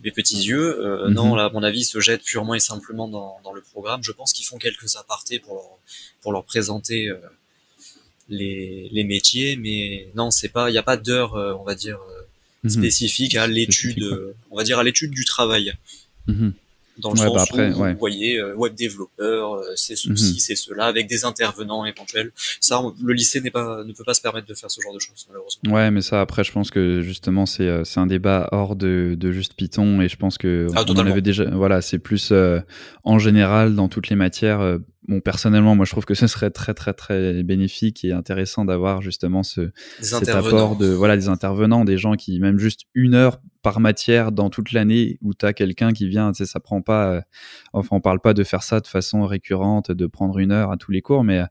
mes, 0.04 0.12
petits 0.12 0.44
yeux, 0.44 0.78
mhm. 1.08 1.14
non 1.14 1.34
là 1.34 1.46
à 1.46 1.50
mon 1.50 1.64
avis 1.64 1.86
se 1.86 2.00
jettent 2.00 2.24
purement 2.24 2.54
et 2.54 2.60
simplement 2.60 3.08
dans, 3.08 3.38
dans 3.44 3.54
le 3.54 3.62
programme. 3.62 4.04
Je 4.04 4.12
pense 4.12 4.34
qu'ils 4.34 4.46
font 4.46 4.58
quelques 4.58 4.96
apartés 4.96 5.40
pour 5.40 5.56
leur, 5.56 5.66
pour 6.22 6.34
leur 6.34 6.44
présenter 6.44 7.12
les, 8.30 8.90
les 8.92 9.04
métiers, 9.04 9.58
mais 9.58 10.08
non, 10.16 10.32
c'est 10.32 10.50
pas, 10.50 10.70
il 10.70 10.74
n'y 10.74 10.78
a 10.78 10.84
pas 10.84 10.98
d'heure, 10.98 11.36
euh, 11.36 11.54
on 11.60 11.64
va 11.64 11.76
dire, 11.76 11.98
euh, 11.98 12.24
mhm. 12.64 12.70
spécifique 12.70 13.36
à 13.36 13.48
l'étude, 13.48 14.02
euh, 14.02 14.36
on 14.52 14.58
va 14.58 14.64
dire 14.64 14.80
à 14.80 14.84
l'étude 14.84 15.12
du 15.12 15.26
travail. 15.26 15.74
Mhm. 16.28 16.54
Dans 16.98 17.12
le 17.12 17.18
sens 17.18 17.52
bah 17.52 17.68
où 17.68 17.74
vous 17.74 17.98
voyez 18.00 18.42
web 18.54 18.74
développeur, 18.74 19.62
c'est 19.76 19.98
ceci, 19.98 20.36
mhm. 20.36 20.40
c'est 20.40 20.56
cela, 20.56 20.86
avec 20.86 21.08
des 21.10 21.26
intervenants 21.26 21.84
éventuels. 21.84 22.32
Ça, 22.62 22.82
le 23.04 23.14
lycée 23.14 23.42
n'est 23.42 23.52
pas, 23.52 23.84
ne 23.84 23.92
peut 23.92 24.06
pas 24.06 24.14
se 24.14 24.22
permettre 24.22 24.48
de 24.48 24.54
faire 24.54 24.72
ce 24.72 24.80
genre 24.80 24.94
de 24.94 25.00
choses, 25.00 25.26
malheureusement. 25.28 25.74
Ouais, 25.74 25.92
mais 25.92 26.02
ça, 26.02 26.22
après, 26.22 26.46
je 26.46 26.54
pense 26.54 26.72
que 26.72 27.02
justement, 27.02 27.46
c'est, 27.46 27.84
c'est 27.84 28.00
un 28.00 28.08
débat 28.08 28.48
hors 28.54 28.78
de, 28.78 29.18
de 29.20 29.32
juste 29.34 29.56
Python, 29.56 30.00
et 30.00 30.08
je 30.08 30.16
pense 30.16 30.38
que 30.38 30.70
ah, 30.74 30.86
on 30.88 30.94
en 30.94 31.06
avait 31.06 31.22
déjà. 31.22 31.44
Voilà, 31.44 31.82
c'est 31.82 32.00
plus 32.00 32.32
en 33.04 33.20
général 33.20 33.76
dans 33.76 33.90
toutes 33.90 34.08
les 34.08 34.16
matières 34.16 34.80
bon, 35.08 35.22
personnellement, 35.22 35.76
moi, 35.76 35.86
je 35.86 35.92
trouve 35.92 36.06
que 36.06 36.14
ce 36.14 36.28
serait 36.28 36.52
très, 36.52 36.74
très, 36.74 36.94
très 36.94 37.44
bénéfique 37.44 38.04
et 38.04 38.12
intéressant 38.12 38.66
d'avoir 38.66 39.02
justement 39.02 39.44
ce, 39.44 39.72
cet 40.02 40.30
apport 40.30 40.76
de, 40.76 40.88
voilà, 40.88 41.16
des 41.16 41.28
intervenants, 41.28 41.86
des 41.86 41.98
gens 41.98 42.16
qui, 42.16 42.40
même 42.40 42.58
juste 42.58 42.82
une 42.94 43.14
heure 43.14 43.40
par 43.62 43.80
matière 43.80 44.32
dans 44.32 44.50
toute 44.50 44.72
l'année 44.72 45.18
où 45.22 45.34
tu 45.34 45.46
as 45.46 45.54
quelqu'un 45.54 45.92
qui 45.92 46.08
vient, 46.08 46.32
tu 46.32 46.38
sais, 46.38 46.46
ça 46.46 46.60
prend 46.60 46.82
pas, 46.82 47.12
euh, 47.12 47.22
enfin, 47.74 47.96
on 47.96 48.02
parle 48.02 48.20
pas 48.20 48.34
de 48.34 48.44
faire 48.44 48.64
ça 48.64 48.80
de 48.80 48.88
façon 48.88 49.26
récurrente, 49.26 49.92
de 49.92 50.06
prendre 50.08 50.38
une 50.40 50.52
heure 50.52 50.72
à 50.72 50.78
tous 50.78 50.92
les 50.92 51.02
cours, 51.02 51.24
mais, 51.24 51.42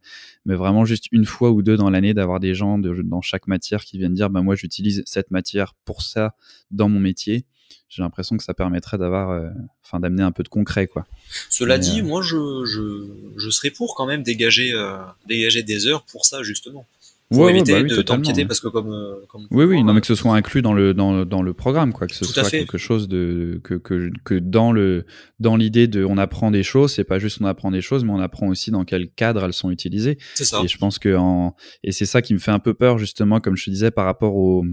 mais 0.44 0.54
vraiment 0.54 0.84
juste 0.84 1.06
une 1.10 1.24
fois 1.24 1.50
ou 1.50 1.62
deux 1.62 1.76
dans 1.76 1.90
l'année 1.90 2.14
d'avoir 2.14 2.40
des 2.40 2.54
gens 2.54 2.78
de, 2.78 3.02
dans 3.02 3.20
chaque 3.20 3.46
matière 3.46 3.84
qui 3.84 3.98
viennent 3.98 4.14
dire, 4.14 4.30
bah, 4.30 4.42
moi, 4.42 4.54
j'utilise 4.54 5.02
cette 5.06 5.30
matière 5.30 5.74
pour 5.84 6.02
ça 6.02 6.34
dans 6.70 6.88
mon 6.88 7.00
métier 7.00 7.46
j'ai 7.94 8.02
l'impression 8.02 8.36
que 8.36 8.42
ça 8.42 8.54
permettrait 8.54 8.98
d'avoir, 8.98 9.30
euh, 9.30 9.48
enfin, 9.84 10.00
d'amener 10.00 10.22
un 10.22 10.32
peu 10.32 10.42
de 10.42 10.48
concret, 10.48 10.88
quoi. 10.88 11.06
Cela 11.48 11.78
dit, 11.78 12.00
euh, 12.00 12.04
moi, 12.04 12.22
je, 12.22 12.64
je, 12.64 13.06
je, 13.36 13.50
serais 13.50 13.70
pour 13.70 13.94
quand 13.94 14.06
même 14.06 14.24
dégager, 14.24 14.72
euh, 14.72 14.96
dégager 15.28 15.62
des 15.62 15.86
heures 15.86 16.04
pour 16.04 16.24
ça, 16.24 16.42
justement. 16.42 16.86
Pour 17.30 17.48
éviter 17.48 17.72
bah 17.72 17.82
de 17.82 18.02
t'empiéter 18.02 18.44
parce 18.44 18.60
que 18.60 18.68
comme, 18.68 18.94
comme 19.28 19.48
oui 19.50 19.64
oui 19.64 19.82
non 19.82 19.94
mais 19.94 20.02
que 20.02 20.06
ce 20.06 20.14
soit 20.14 20.36
inclus 20.36 20.60
dans 20.60 20.74
le 20.74 20.92
dans, 20.92 21.24
dans 21.24 21.40
le 21.40 21.54
programme 21.54 21.92
quoi 21.92 22.06
que 22.06 22.14
ce 22.14 22.24
soit 22.24 22.48
quelque 22.48 22.76
chose 22.76 23.08
de 23.08 23.60
que, 23.64 23.74
que, 23.74 24.10
que 24.24 24.34
dans 24.34 24.72
le 24.72 25.06
dans 25.40 25.56
l'idée 25.56 25.88
de 25.88 26.04
on 26.04 26.18
apprend 26.18 26.50
des 26.50 26.62
choses 26.62 26.92
c'est 26.92 27.02
pas 27.02 27.18
juste 27.18 27.38
on 27.40 27.46
apprend 27.46 27.70
des 27.70 27.80
choses 27.80 28.04
mais 28.04 28.12
on 28.12 28.20
apprend 28.20 28.48
aussi 28.48 28.70
dans 28.70 28.84
quel 28.84 29.10
cadre 29.10 29.42
elles 29.42 29.54
sont 29.54 29.70
utilisées. 29.70 30.18
C'est 30.34 30.44
ça. 30.44 30.60
Et 30.62 30.68
je 30.68 30.76
pense 30.76 30.98
que 30.98 31.16
en 31.16 31.56
et 31.82 31.92
c'est 31.92 32.06
ça 32.06 32.20
qui 32.20 32.34
me 32.34 32.38
fait 32.38 32.50
un 32.50 32.58
peu 32.58 32.74
peur 32.74 32.98
justement 32.98 33.40
comme 33.40 33.56
je 33.56 33.64
te 33.64 33.70
disais 33.70 33.90
par 33.90 34.04
rapport 34.04 34.36
au 34.36 34.64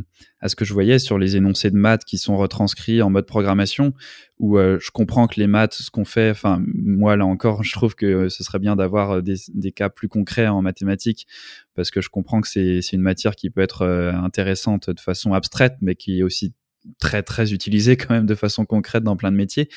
à 0.42 0.50
ce 0.50 0.56
que 0.56 0.66
je 0.66 0.74
voyais 0.74 1.00
sur 1.00 1.18
les 1.18 1.36
énoncés 1.36 1.72
de 1.72 1.78
maths 1.78 2.04
qui 2.04 2.18
sont 2.18 2.36
retranscrits 2.38 3.02
en 3.02 3.10
mode 3.10 3.26
programmation 3.26 3.94
où 4.40 4.58
euh, 4.58 4.80
je 4.82 4.90
comprends 4.90 5.28
que 5.28 5.40
les 5.40 5.46
maths, 5.46 5.76
ce 5.76 5.92
qu'on 5.92 6.04
fait, 6.04 6.32
enfin 6.32 6.64
moi 6.66 7.16
là 7.16 7.26
encore, 7.26 7.64
je 7.64 7.72
trouve 7.72 7.96
que 7.96 8.28
ce 8.28 8.44
serait 8.44 8.60
bien 8.60 8.76
d'avoir 8.76 9.12
euh, 9.12 9.22
des, 9.22 9.36
des, 9.54 9.72
cas 9.72 9.90
plus 9.90 10.10
concrets 10.10 10.48
en 10.48 10.62
mathématiques 10.62 11.28
parce 11.76 11.92
que 11.92 12.02
je 12.02 12.10
comprends 12.10 12.42
que 12.42 12.48
c'est 12.48 12.82
une 12.92 13.02
matière 13.02 13.36
qui 13.36 13.50
peut 13.50 13.62
être 13.62 13.84
euh, 13.84 14.12
intéressante 14.14 14.90
de 14.90 15.00
façon 15.00 15.34
abstraite, 15.34 15.76
mais 15.82 15.96
qui 15.96 16.20
est 16.20 16.24
aussi 16.24 16.54
très 17.00 17.24
très 17.24 17.54
utilisé 17.54 17.98
quand 17.98 18.13
même 18.13 18.26
de 18.26 18.36
façon 18.36 18.65
concrète 18.65 19.04
dans 19.04 19.15
plein 19.15 19.32
de 19.32 19.38
métiers. 19.38 19.70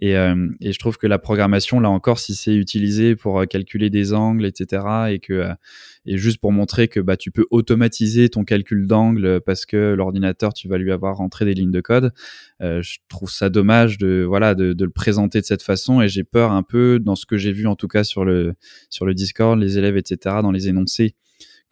Et, 0.00 0.16
euh, 0.16 0.48
et 0.60 0.72
je 0.72 0.78
trouve 0.78 0.96
que 0.96 1.06
la 1.06 1.18
programmation, 1.18 1.80
là 1.80 1.90
encore, 1.90 2.18
si 2.18 2.34
c'est 2.34 2.54
utilisé 2.54 3.16
pour 3.16 3.40
euh, 3.40 3.46
calculer 3.46 3.90
des 3.90 4.12
angles, 4.12 4.44
etc., 4.44 4.84
et 5.10 5.18
que 5.18 5.32
euh, 5.32 5.54
et 6.04 6.18
juste 6.18 6.38
pour 6.38 6.50
montrer 6.50 6.88
que 6.88 6.98
bah 6.98 7.16
tu 7.16 7.30
peux 7.30 7.46
automatiser 7.52 8.28
ton 8.28 8.42
calcul 8.42 8.88
d'angle 8.88 9.40
parce 9.40 9.66
que 9.66 9.94
l'ordinateur 9.94 10.52
tu 10.52 10.66
vas 10.66 10.76
lui 10.76 10.90
avoir 10.90 11.16
rentré 11.16 11.44
des 11.44 11.54
lignes 11.54 11.70
de 11.70 11.80
code, 11.80 12.12
je 12.60 12.96
trouve 13.08 13.30
ça 13.30 13.50
dommage 13.50 13.98
de 13.98 14.24
voilà 14.26 14.56
de, 14.56 14.72
de, 14.72 14.84
le 14.84 14.90
présenter 14.90 15.40
de 15.40 15.46
cette 15.46 15.62
façon. 15.62 16.02
Et 16.02 16.08
j'ai 16.08 16.24
peur 16.24 16.50
un 16.50 16.64
peu 16.64 16.98
dans 16.98 17.14
ce 17.14 17.24
que 17.24 17.36
j'ai 17.36 17.52
vu 17.52 17.68
en 17.68 17.76
tout 17.76 17.86
cas 17.86 18.02
sur 18.02 18.24
le 18.24 18.54
sur 18.90 19.06
le 19.06 19.14
Discord, 19.14 19.56
les 19.60 19.78
élèves, 19.78 19.96
etc., 19.96 20.38
dans 20.42 20.50
les 20.50 20.66
énoncés 20.66 21.14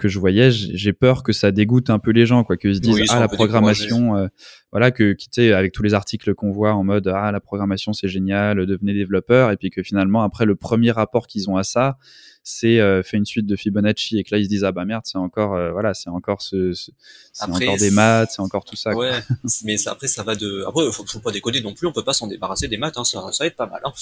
que 0.00 0.08
je 0.08 0.18
voyais, 0.18 0.50
j'ai 0.50 0.92
peur 0.92 1.22
que 1.22 1.32
ça 1.32 1.52
dégoûte 1.52 1.90
un 1.90 1.98
peu 1.98 2.10
les 2.10 2.26
gens, 2.26 2.42
quoi, 2.42 2.56
qu'ils 2.56 2.74
se 2.74 2.80
disent 2.80 3.00
ah 3.10 3.20
la 3.20 3.28
programmation, 3.28 4.16
euh, 4.16 4.26
voilà, 4.72 4.90
que 4.90 5.12
quitter 5.12 5.52
avec 5.52 5.72
tous 5.72 5.82
les 5.82 5.94
articles 5.94 6.34
qu'on 6.34 6.50
voit 6.50 6.74
en 6.74 6.82
mode 6.82 7.06
ah 7.08 7.30
la 7.30 7.40
programmation 7.40 7.92
c'est 7.92 8.08
génial, 8.08 8.66
devenez 8.66 8.94
développeur, 8.94 9.50
et 9.50 9.56
puis 9.56 9.70
que 9.70 9.82
finalement 9.82 10.22
après 10.22 10.46
le 10.46 10.56
premier 10.56 10.90
rapport 10.90 11.26
qu'ils 11.26 11.48
ont 11.50 11.56
à 11.56 11.62
ça, 11.62 11.98
c'est 12.42 12.80
euh, 12.80 13.02
fait 13.02 13.18
une 13.18 13.26
suite 13.26 13.46
de 13.46 13.54
Fibonacci 13.54 14.18
et 14.18 14.24
que 14.24 14.34
là 14.34 14.38
ils 14.38 14.44
se 14.44 14.48
disent 14.48 14.64
ah 14.64 14.72
bah 14.72 14.84
merde 14.84 15.02
c'est 15.04 15.18
encore 15.18 15.54
euh, 15.54 15.72
voilà 15.72 15.92
c'est 15.92 16.08
encore 16.08 16.40
ce, 16.40 16.72
c'est 16.72 17.44
encore 17.44 17.76
des 17.76 17.90
maths 17.90 18.30
c'est 18.32 18.40
encore 18.40 18.64
tout 18.64 18.76
ça 18.76 18.94
ouais 18.94 19.12
mais 19.64 19.76
ça, 19.76 19.92
après 19.92 20.08
ça 20.08 20.22
va 20.22 20.34
de 20.34 20.64
après 20.66 20.90
faut, 20.90 21.04
faut 21.06 21.20
pas 21.20 21.32
déconner 21.32 21.60
non 21.60 21.74
plus 21.74 21.86
on 21.86 21.92
peut 21.92 22.04
pas 22.04 22.14
s'en 22.14 22.26
débarrasser 22.28 22.68
des 22.68 22.78
maths 22.78 22.96
hein, 22.96 23.04
ça, 23.04 23.20
ça 23.32 23.44
va 23.44 23.46
être 23.46 23.56
pas 23.56 23.66
mal 23.66 23.82
hein. 23.84 23.92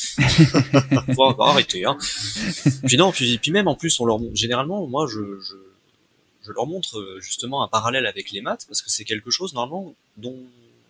faut, 1.14 1.42
arrêter 1.42 1.84
hein. 1.84 1.96
puis 2.86 2.96
non 2.96 3.10
puis, 3.10 3.38
puis 3.38 3.50
même 3.50 3.66
en 3.66 3.74
plus 3.74 3.98
on 3.98 4.06
leur 4.06 4.20
généralement 4.34 4.86
moi 4.86 5.06
je, 5.10 5.20
je 5.40 5.54
je 6.48 6.52
leur 6.52 6.66
montre 6.66 6.98
euh, 6.98 7.20
justement 7.20 7.62
un 7.62 7.68
parallèle 7.68 8.06
avec 8.06 8.30
les 8.32 8.40
maths 8.40 8.64
parce 8.66 8.82
que 8.82 8.90
c'est 8.90 9.04
quelque 9.04 9.30
chose 9.30 9.52
normalement 9.54 9.94
dont, 10.16 10.36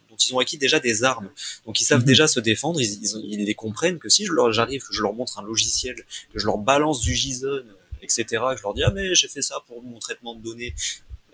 dont, 0.09 0.16
ils 0.16 0.35
ont 0.35 0.38
acquis 0.38 0.59
déjà 0.59 0.81
des 0.81 1.05
armes. 1.05 1.31
Donc 1.66 1.81
ils 1.81 1.85
savent 1.85 2.01
mhm. 2.01 2.07
déjà 2.07 2.29
se 2.29 2.40
défendre, 2.40 2.81
ils, 2.81 3.16
ils, 3.25 3.44
les 3.44 3.55
comprennent 3.55 3.99
que 3.99 4.09
si 4.09 4.25
je 4.25 4.33
leur 4.33 4.53
j'arrive, 4.53 4.83
que 4.83 4.94
je 4.94 5.03
leur 5.03 5.12
montre 5.12 5.38
un 5.38 5.42
logiciel, 5.42 5.97
que 6.33 6.38
je 6.38 6.47
leur 6.47 6.59
balance 6.59 7.01
du 7.01 7.14
JSON, 7.14 7.64
etc., 8.03 8.25
que 8.53 8.59
je 8.59 8.62
leur 8.62 8.75
dis 8.75 8.83
ah 8.85 8.92
mais 8.94 9.14
j'ai 9.14 9.29
fait 9.29 9.42
ça 9.42 9.62
pour 9.66 9.83
mon 9.83 9.99
traitement 9.99 10.35
de 10.35 10.42
données, 10.42 10.75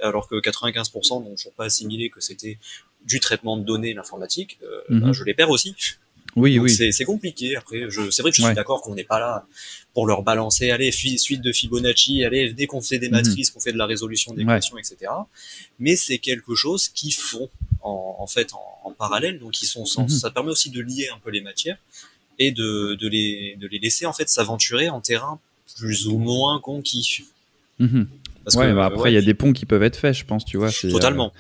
alors 0.00 0.28
que 0.28 0.36
95% 0.36 1.22
n'ont 1.22 1.34
toujours 1.34 1.52
pas 1.52 1.66
assimilé 1.66 2.10
que 2.10 2.20
c'était 2.20 2.58
du 3.04 3.20
traitement 3.20 3.56
de 3.56 3.64
données 3.64 3.92
l'informatique, 3.92 4.58
euh, 4.62 4.80
ben, 4.88 5.12
je 5.12 5.24
les 5.24 5.34
perds 5.34 5.50
aussi. 5.50 5.76
Oui, 6.36 6.58
oui. 6.58 6.70
C'est 6.70 7.04
compliqué. 7.04 7.56
Après, 7.56 7.88
je, 7.88 8.10
c'est 8.10 8.22
vrai 8.22 8.30
que 8.30 8.36
je 8.36 8.42
suis 8.42 8.54
d'accord 8.54 8.82
qu'on 8.82 8.94
n'est 8.94 9.04
pas 9.04 9.20
là 9.20 9.46
pour 9.92 10.06
leur 10.06 10.22
balancer, 10.22 10.70
allez, 10.70 10.90
suite 10.90 11.40
de 11.40 11.52
Fibonacci, 11.52 12.24
allez, 12.24 12.52
dès 12.52 12.66
qu'on 12.66 12.80
fait 12.80 12.98
des 12.98 13.08
mhm. 13.08 13.14
matrices, 13.14 13.50
qu'on 13.50 13.60
fait 13.60 13.72
de 13.72 13.78
la 13.78 13.86
résolution 13.86 14.34
d'équations, 14.34 14.76
etc. 14.76 15.12
Mais 15.78 15.94
c'est 15.94 16.18
quelque 16.18 16.54
chose 16.54 16.88
qu'ils 16.88 17.14
font 17.14 17.48
en, 17.80 18.16
en 18.18 18.26
fait 18.26 18.52
en, 18.84 18.90
parallèle, 18.92 19.38
donc 19.38 19.60
ils 19.62 19.66
sont 19.66 19.84
sans, 19.86 20.02
mhm. 20.02 20.08
ça 20.08 20.30
permet 20.30 20.50
aussi 20.50 20.70
de 20.70 20.80
lier 20.80 21.08
un 21.14 21.18
peu 21.18 21.30
les 21.30 21.40
matières 21.40 21.78
et 22.38 22.52
de, 22.52 22.94
de 22.94 23.08
les 23.08 23.56
de 23.60 23.66
les 23.66 23.78
laisser 23.78 24.06
en 24.06 24.12
fait 24.12 24.28
s'aventurer 24.28 24.88
en 24.88 25.00
terrain 25.00 25.40
plus 25.76 26.06
ou 26.06 26.18
moins 26.18 26.60
conquis. 26.60 27.24
Mhm. 27.78 28.06
Parce 28.44 28.56
ouais, 28.56 28.66
que, 28.66 28.74
bah 28.74 28.86
après, 28.86 29.10
il 29.10 29.14
y 29.14 29.18
a 29.18 29.22
des 29.22 29.34
ponts 29.34 29.52
qui 29.52 29.64
peuvent 29.66 29.82
être 29.82 29.96
faits, 29.96 30.14
je 30.14 30.24
pense, 30.24 30.44
tu 30.44 30.58
vois. 30.58 30.70
Totalement. 30.70 31.32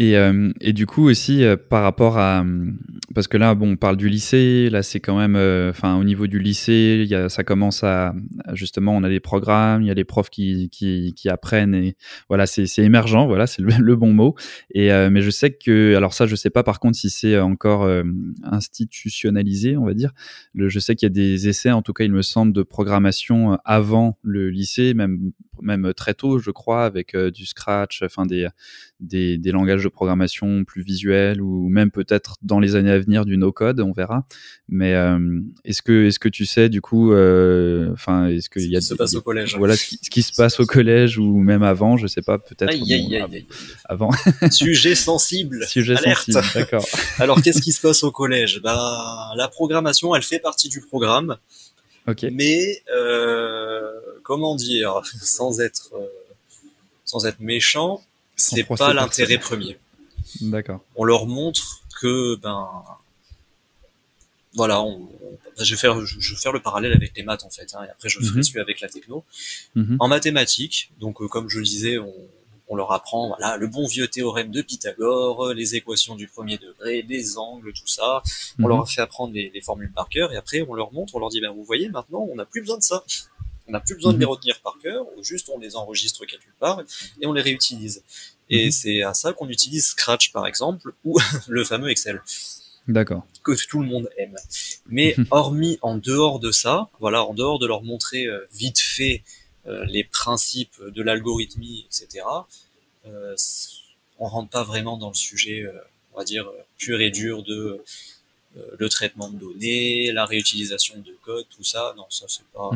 Et, 0.00 0.16
euh, 0.16 0.50
et, 0.62 0.72
du 0.72 0.86
coup 0.86 1.10
aussi 1.10 1.44
euh, 1.44 1.58
par 1.58 1.82
rapport 1.82 2.16
à 2.16 2.42
parce 3.14 3.28
que 3.28 3.36
là 3.36 3.54
bon 3.54 3.72
on 3.72 3.76
parle 3.76 3.98
du 3.98 4.08
lycée 4.08 4.70
là 4.70 4.82
c'est 4.82 4.98
quand 4.98 5.18
même 5.18 5.36
euh, 5.36 5.68
enfin 5.68 5.98
au 5.98 6.04
niveau 6.04 6.26
du 6.26 6.38
lycée 6.38 7.06
ça 7.28 7.44
commence 7.44 7.84
à 7.84 8.14
justement 8.54 8.96
on 8.96 9.02
a 9.02 9.10
des 9.10 9.20
programmes 9.20 9.82
il 9.82 9.88
y 9.88 9.90
a 9.90 9.94
des 9.94 10.04
profs 10.04 10.30
qui, 10.30 10.70
qui, 10.70 11.28
apprennent 11.28 11.74
et 11.74 11.96
voilà 12.30 12.46
c'est 12.46 12.66
émergent 12.78 13.26
voilà 13.26 13.46
c'est 13.46 13.60
le, 13.60 13.94
bon 13.96 14.14
mot. 14.14 14.36
Et 14.74 14.88
mais 15.10 15.20
je 15.20 15.28
sais 15.28 15.50
que 15.52 15.94
alors 15.94 16.14
ça 16.14 16.26
je 16.26 16.34
sais 16.34 16.48
pas 16.48 16.62
par 16.62 16.80
contre 16.80 16.96
si 16.96 17.10
c'est 17.10 17.38
encore 17.38 17.86
institutionnalisé 18.42 19.76
on 19.76 19.84
va 19.84 19.92
dire. 19.92 20.12
Je 20.54 20.78
sais 20.78 20.94
qu'il 20.94 21.06
y 21.06 21.10
a 21.10 21.14
des 21.14 21.46
essais 21.46 21.72
en 21.72 21.82
tout 21.82 21.92
cas 21.92 22.04
il 22.04 22.12
me 22.12 22.22
semble 22.22 22.54
de 22.54 22.62
programmation 22.62 23.58
avant 23.66 24.16
le 24.22 24.48
lycée 24.48 24.94
même 24.94 25.32
même 25.60 25.92
très 25.92 26.14
tôt 26.14 26.38
je 26.38 26.50
crois 26.50 26.86
avec 26.86 27.14
du 27.14 27.44
scratch 27.44 28.02
enfin 28.02 28.24
des 28.24 28.48
des, 29.00 29.52
langages 29.52 29.89
programmation 29.90 30.64
plus 30.64 30.82
visuels 30.82 31.40
ou 31.40 31.68
même 31.68 31.90
peut-être 31.90 32.36
dans 32.42 32.60
les 32.60 32.76
années 32.76 32.90
à 32.90 32.98
venir 32.98 33.24
du 33.24 33.36
no-code, 33.36 33.80
on 33.80 33.92
verra. 33.92 34.24
Mais 34.68 34.94
euh, 34.94 35.40
est-ce 35.64 35.82
que, 35.82 36.06
est-ce 36.06 36.18
que 36.18 36.28
tu 36.28 36.46
sais 36.46 36.68
du 36.68 36.80
coup, 36.80 37.12
euh, 37.12 37.90
enfin, 37.92 38.28
est-ce 38.28 38.48
qu'il 38.48 38.70
y 38.70 38.76
a 38.76 38.80
ce 38.80 38.88
qui 38.88 38.92
se 38.92 38.96
passe 38.96 39.14
au 39.14 39.22
collège 39.22 39.56
Voilà 39.56 39.76
ce 39.76 39.96
qui, 40.10 40.22
se 40.22 40.32
passe 40.32 40.60
au 40.60 40.66
collège 40.66 41.18
ou 41.18 41.38
même 41.38 41.62
avant, 41.62 41.96
je 41.96 42.06
sais 42.06 42.22
pas, 42.22 42.38
peut-être 42.38 42.74
avant. 43.84 44.10
Sujet 44.50 44.94
sensible. 44.94 45.64
Sujet 45.68 45.96
sensible, 45.96 46.40
d'accord. 46.54 46.84
Alors 47.18 47.42
qu'est-ce 47.42 47.60
qui 47.60 47.72
se 47.72 47.80
passe 47.80 48.02
au 48.02 48.10
collège? 48.10 48.60
Bah, 48.62 49.32
la 49.36 49.48
programmation, 49.48 50.14
elle 50.14 50.22
fait 50.22 50.38
partie 50.38 50.68
du 50.68 50.80
programme. 50.80 51.36
Ok. 52.08 52.26
Mais 52.32 52.82
euh, 52.94 53.90
comment 54.22 54.56
dire, 54.56 55.02
sans 55.20 55.60
être 55.60 55.92
sans 57.10 57.26
être 57.26 57.40
méchant, 57.40 58.00
c'est 58.40 58.64
pas 58.64 58.92
l'intérêt 58.92 59.38
premier. 59.38 59.78
D'accord. 60.40 60.80
On 60.96 61.04
leur 61.04 61.26
montre 61.26 61.82
que 62.00 62.36
ben 62.36 62.68
voilà, 64.54 64.82
on, 64.82 65.08
je 65.58 65.74
vais 65.74 65.80
faire 65.80 66.04
je, 66.04 66.34
vais 66.34 66.40
faire 66.40 66.52
le 66.52 66.60
parallèle 66.60 66.92
avec 66.92 67.16
les 67.16 67.22
maths 67.22 67.44
en 67.44 67.50
fait, 67.50 67.72
hein, 67.74 67.84
et 67.86 67.90
après 67.90 68.08
je 68.08 68.18
ferai 68.18 68.38
mhm. 68.38 68.42
celui 68.42 68.60
avec 68.60 68.80
la 68.80 68.88
techno. 68.88 69.24
Mhm. 69.76 69.96
En 70.00 70.08
mathématiques, 70.08 70.90
donc 70.98 71.22
euh, 71.22 71.28
comme 71.28 71.48
je 71.48 71.58
le 71.58 71.64
disais, 71.64 71.98
on, 71.98 72.12
on, 72.68 72.74
leur 72.74 72.90
apprend 72.92 73.28
voilà 73.28 73.56
le 73.56 73.68
bon 73.68 73.86
vieux 73.86 74.08
théorème 74.08 74.50
de 74.50 74.62
Pythagore, 74.62 75.52
les 75.52 75.76
équations 75.76 76.16
du 76.16 76.26
premier 76.26 76.58
degré, 76.58 77.02
les 77.08 77.38
angles, 77.38 77.72
tout 77.72 77.86
ça. 77.86 78.22
On 78.58 78.62
mhm. 78.62 78.68
leur 78.68 78.90
fait 78.90 79.00
apprendre 79.00 79.32
les, 79.32 79.50
les, 79.54 79.60
formules 79.60 79.92
par 79.92 80.08
cœur 80.08 80.32
et 80.32 80.36
après 80.36 80.62
on 80.68 80.74
leur 80.74 80.92
montre, 80.92 81.14
on 81.14 81.20
leur 81.20 81.28
dit 81.28 81.40
ben 81.40 81.52
vous 81.52 81.64
voyez 81.64 81.88
maintenant 81.88 82.26
on 82.30 82.34
n'a 82.34 82.44
plus 82.44 82.60
besoin 82.60 82.78
de 82.78 82.82
ça. 82.82 83.04
On 83.70 83.72
n'a 83.72 83.80
plus 83.80 83.94
besoin 83.94 84.12
de 84.12 84.18
les 84.18 84.24
retenir 84.24 84.60
par 84.60 84.76
cœur, 84.82 85.06
juste 85.22 85.48
on 85.48 85.58
les 85.60 85.76
enregistre 85.76 86.24
quelque 86.24 86.50
part 86.58 86.82
et 87.20 87.26
on 87.26 87.32
les 87.32 87.40
réutilise. 87.40 88.02
Et 88.48 88.66
mhm. 88.66 88.70
c'est 88.72 89.02
à 89.02 89.14
ça 89.14 89.32
qu'on 89.32 89.48
utilise 89.48 89.86
Scratch, 89.86 90.32
par 90.32 90.48
exemple, 90.48 90.92
ou 91.04 91.18
le 91.46 91.64
fameux 91.64 91.88
Excel. 91.88 92.20
D'accord. 92.88 93.24
Que 93.44 93.52
tout 93.68 93.80
le 93.80 93.86
monde 93.86 94.10
aime. 94.18 94.34
Mais 94.88 95.14
mhm. 95.16 95.26
hormis 95.30 95.78
en 95.82 95.96
dehors 95.96 96.40
de 96.40 96.50
ça, 96.50 96.88
voilà, 96.98 97.24
en 97.24 97.32
dehors 97.32 97.60
de 97.60 97.66
leur 97.68 97.84
montrer 97.84 98.26
euh, 98.26 98.44
vite 98.52 98.80
fait 98.80 99.22
euh, 99.66 99.84
les 99.84 100.02
principes 100.02 100.82
de 100.82 101.02
l'algorithmie, 101.02 101.86
etc., 101.86 102.24
euh, 103.06 103.36
on 104.18 104.26
rentre 104.26 104.50
pas 104.50 104.64
vraiment 104.64 104.96
dans 104.96 105.08
le 105.08 105.14
sujet, 105.14 105.62
euh, 105.62 105.72
on 106.12 106.18
va 106.18 106.24
dire, 106.24 106.50
pur 106.76 107.00
et 107.00 107.10
dur 107.10 107.42
de 107.42 107.82
le 108.78 108.88
traitement 108.88 109.30
de 109.30 109.38
données, 109.38 110.10
la 110.10 110.24
réutilisation 110.24 110.96
de 110.98 111.16
code, 111.24 111.46
tout 111.56 111.62
ça. 111.62 111.94
Non, 111.96 112.06
ça 112.10 112.26
c'est 112.28 112.44
pas. 112.52 112.70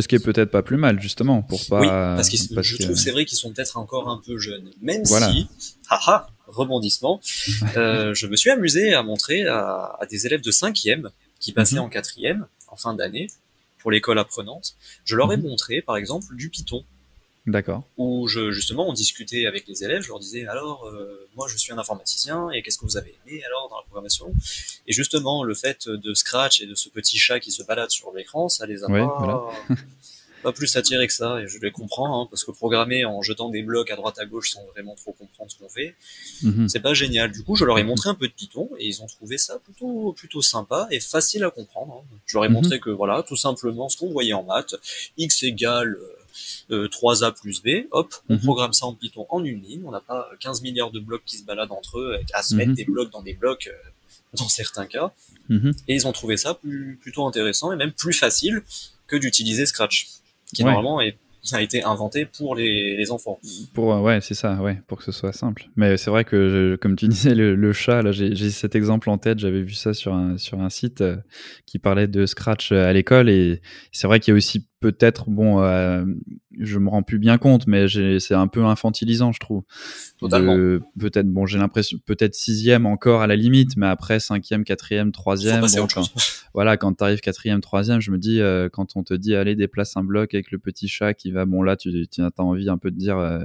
Ce 0.00 0.08
qui 0.08 0.14
est 0.14 0.24
peut-être 0.24 0.50
pas 0.50 0.62
plus 0.62 0.76
mal, 0.76 1.00
justement, 1.00 1.42
pour 1.42 1.64
pas. 1.66 1.80
Oui, 1.80 1.86
parce, 1.88 2.28
que 2.28 2.36
je 2.36 2.76
trouve 2.76 2.96
c'est 2.96 3.10
vrai 3.12 3.24
qu'ils 3.24 3.38
sont 3.38 3.52
peut-être 3.52 3.76
encore 3.78 4.08
un 4.08 4.20
peu 4.24 4.38
jeunes. 4.38 4.70
Même 4.82 5.04
si, 5.04 5.48
haha, 5.88 6.28
rebondissement, 6.46 7.20
euh, 7.76 8.14
je 8.14 8.26
me 8.26 8.36
suis 8.36 8.50
amusé 8.50 8.94
à 8.94 9.02
montrer 9.02 9.46
à, 9.46 9.96
à 10.00 10.06
des 10.06 10.26
élèves 10.26 10.42
de 10.42 10.50
cinquième 10.50 11.10
qui 11.40 11.52
passaient 11.52 11.76
mhm. 11.76 11.82
en 11.82 11.88
quatrième, 11.88 12.46
en 12.68 12.76
fin 12.76 12.94
d'année, 12.94 13.28
pour 13.78 13.90
l'école 13.90 14.18
apprenante. 14.18 14.76
Je 15.04 15.16
leur 15.16 15.32
ai 15.32 15.36
mhm. 15.36 15.44
montré, 15.44 15.80
par 15.80 15.96
exemple, 15.96 16.34
du 16.36 16.50
Python. 16.50 16.84
D'accord. 17.46 17.84
Où 17.96 18.26
je, 18.26 18.50
justement, 18.50 18.88
on 18.88 18.92
discutait 18.92 19.46
avec 19.46 19.68
les 19.68 19.84
élèves, 19.84 20.02
je 20.02 20.08
leur 20.08 20.18
disais, 20.18 20.46
alors, 20.48 20.84
euh, 20.86 21.28
moi 21.36 21.46
je 21.48 21.56
suis 21.56 21.72
un 21.72 21.78
informaticien, 21.78 22.50
et 22.50 22.60
qu'est-ce 22.60 22.78
que 22.78 22.84
vous 22.84 22.96
avez 22.96 23.14
aimé 23.24 23.40
alors 23.44 23.68
dans 23.68 23.76
la 23.76 23.82
programmation? 23.84 24.34
Et 24.88 24.92
justement, 24.92 25.44
le 25.44 25.54
fait 25.54 25.88
de 25.88 26.12
Scratch 26.12 26.60
et 26.60 26.66
de 26.66 26.74
ce 26.74 26.88
petit 26.88 27.18
chat 27.18 27.38
qui 27.38 27.52
se 27.52 27.62
balade 27.62 27.90
sur 27.90 28.12
l'écran, 28.12 28.48
ça 28.48 28.66
les 28.66 28.82
a 28.82 28.88
pas, 28.88 29.52
pas, 30.42 30.52
plus 30.52 30.76
attirés 30.76 31.06
que 31.06 31.12
ça, 31.12 31.40
et 31.40 31.46
je 31.46 31.60
les 31.60 31.70
comprends, 31.70 32.20
hein, 32.20 32.26
parce 32.28 32.42
que 32.42 32.50
programmer 32.50 33.04
en 33.04 33.22
jetant 33.22 33.48
des 33.48 33.62
blocs 33.62 33.92
à 33.92 33.96
droite 33.96 34.18
à 34.18 34.26
gauche 34.26 34.50
sans 34.50 34.64
vraiment 34.72 34.96
trop 34.96 35.12
comprendre 35.12 35.48
ce 35.48 35.56
qu'on 35.56 35.68
fait, 35.68 35.94
mhm. 36.42 36.68
c'est 36.68 36.80
pas 36.80 36.94
génial. 36.94 37.30
Du 37.30 37.44
coup, 37.44 37.54
je 37.54 37.64
leur 37.64 37.78
ai 37.78 37.84
montré 37.84 38.10
un 38.10 38.14
peu 38.16 38.26
de 38.26 38.32
Python, 38.32 38.68
et 38.80 38.88
ils 38.88 39.02
ont 39.02 39.06
trouvé 39.06 39.38
ça 39.38 39.60
plutôt, 39.60 40.12
plutôt 40.14 40.42
sympa 40.42 40.88
et 40.90 40.98
facile 40.98 41.44
à 41.44 41.50
comprendre. 41.50 42.02
Hein. 42.02 42.18
Je 42.26 42.36
leur 42.36 42.44
ai 42.44 42.48
mhm. 42.48 42.54
montré 42.54 42.80
que, 42.80 42.90
voilà, 42.90 43.22
tout 43.22 43.36
simplement, 43.36 43.88
ce 43.88 43.96
qu'on 43.96 44.10
voyait 44.10 44.32
en 44.32 44.42
maths, 44.42 44.74
x 45.16 45.44
égale... 45.44 45.96
3A 45.96 46.15
euh, 46.70 46.88
plus 47.40 47.62
B, 47.62 47.86
hop, 47.90 48.14
on 48.28 48.34
mhm. 48.34 48.40
programme 48.40 48.72
ça 48.72 48.86
en 48.86 48.94
Python 48.94 49.26
en 49.28 49.44
une 49.44 49.62
ligne, 49.62 49.82
on 49.84 49.90
n'a 49.90 50.00
pas 50.00 50.28
15 50.40 50.62
milliards 50.62 50.90
de 50.90 51.00
blocs 51.00 51.22
qui 51.24 51.38
se 51.38 51.44
baladent 51.44 51.72
entre 51.72 51.98
eux, 51.98 52.18
à 52.32 52.42
se 52.42 52.54
mettre 52.54 52.70
mhm. 52.70 52.76
des 52.76 52.84
blocs 52.84 53.10
dans 53.10 53.22
des 53.22 53.34
blocs 53.34 53.68
euh, 53.68 53.88
dans 54.34 54.48
certains 54.48 54.86
cas. 54.86 55.12
Mhm. 55.48 55.74
Et 55.88 55.94
ils 55.94 56.06
ont 56.06 56.12
trouvé 56.12 56.36
ça 56.36 56.58
plutôt 57.00 57.26
intéressant 57.26 57.72
et 57.72 57.76
même 57.76 57.92
plus 57.92 58.12
facile 58.12 58.62
que 59.06 59.16
d'utiliser 59.16 59.66
Scratch, 59.66 60.08
qui 60.52 60.64
normalement 60.64 61.00
est 61.00 61.16
a 61.54 61.62
été 61.62 61.84
inventé 61.84 62.26
pour 62.26 62.54
les, 62.54 62.96
les 62.96 63.10
enfants. 63.10 63.38
Pour 63.72 63.88
ouais, 64.02 64.20
c'est 64.20 64.34
ça, 64.34 64.54
ouais, 64.56 64.80
pour 64.86 64.98
que 64.98 65.04
ce 65.04 65.12
soit 65.12 65.32
simple. 65.32 65.68
Mais 65.76 65.96
c'est 65.96 66.10
vrai 66.10 66.24
que 66.24 66.76
comme 66.80 66.96
tu 66.96 67.08
disais 67.08 67.34
le, 67.34 67.72
chat, 67.72 68.02
là, 68.02 68.12
j'ai 68.12 68.50
cet 68.50 68.74
exemple 68.74 69.10
en 69.10 69.18
tête. 69.18 69.38
J'avais 69.38 69.62
vu 69.62 69.74
ça 69.74 69.94
sur 69.94 70.14
un 70.14 70.38
sur 70.38 70.60
un 70.60 70.70
site 70.70 71.00
euh, 71.00 71.16
qui 71.66 71.78
parlait 71.78 72.08
de 72.08 72.26
Scratch 72.26 72.72
à 72.72 72.92
l'école 72.92 73.28
et 73.28 73.60
c'est 73.92 74.06
vrai 74.06 74.20
qu'il 74.20 74.32
y 74.32 74.34
a 74.34 74.36
aussi 74.36 74.66
peut-être 74.80 75.30
bon 75.30 75.62
euh, 75.62 76.04
je 76.58 76.78
me 76.78 76.88
rends 76.88 77.02
plus 77.02 77.18
bien 77.18 77.38
compte, 77.38 77.66
mais 77.66 77.86
c'est 78.18 78.34
un 78.34 78.46
peu 78.46 78.64
infantilisant, 78.64 79.32
je 79.32 79.40
trouve. 79.40 79.62
Totalement. 80.18 80.56
Peut-être, 80.98 81.28
bon, 81.28 81.46
j'ai 81.46 81.58
l'impression, 81.58 81.98
peut-être 82.06 82.34
sixième 82.34 82.86
encore 82.86 83.22
à 83.22 83.26
la 83.26 83.36
limite, 83.36 83.76
mais 83.76 83.86
après 83.86 84.20
cinquième, 84.20 84.64
quatrième, 84.64 85.12
troisième. 85.12 85.60
Bon, 85.60 85.86
quand, 85.92 86.10
voilà, 86.54 86.76
quand 86.76 86.94
t'arrives 86.94 87.20
quatrième, 87.20 87.60
troisième, 87.60 88.00
je 88.00 88.10
me 88.10 88.18
dis, 88.18 88.40
euh, 88.40 88.68
quand 88.70 88.96
on 88.96 89.02
te 89.02 89.14
dit, 89.14 89.34
allez, 89.34 89.54
déplace 89.54 89.96
un 89.96 90.04
bloc 90.04 90.34
avec 90.34 90.50
le 90.50 90.58
petit 90.58 90.88
chat 90.88 91.14
qui 91.14 91.30
va, 91.30 91.44
bon, 91.44 91.62
là, 91.62 91.76
tu, 91.76 92.06
tu 92.08 92.22
as 92.22 92.30
envie 92.38 92.68
un 92.68 92.78
peu 92.78 92.90
de 92.90 92.96
dire, 92.96 93.18
euh, 93.18 93.44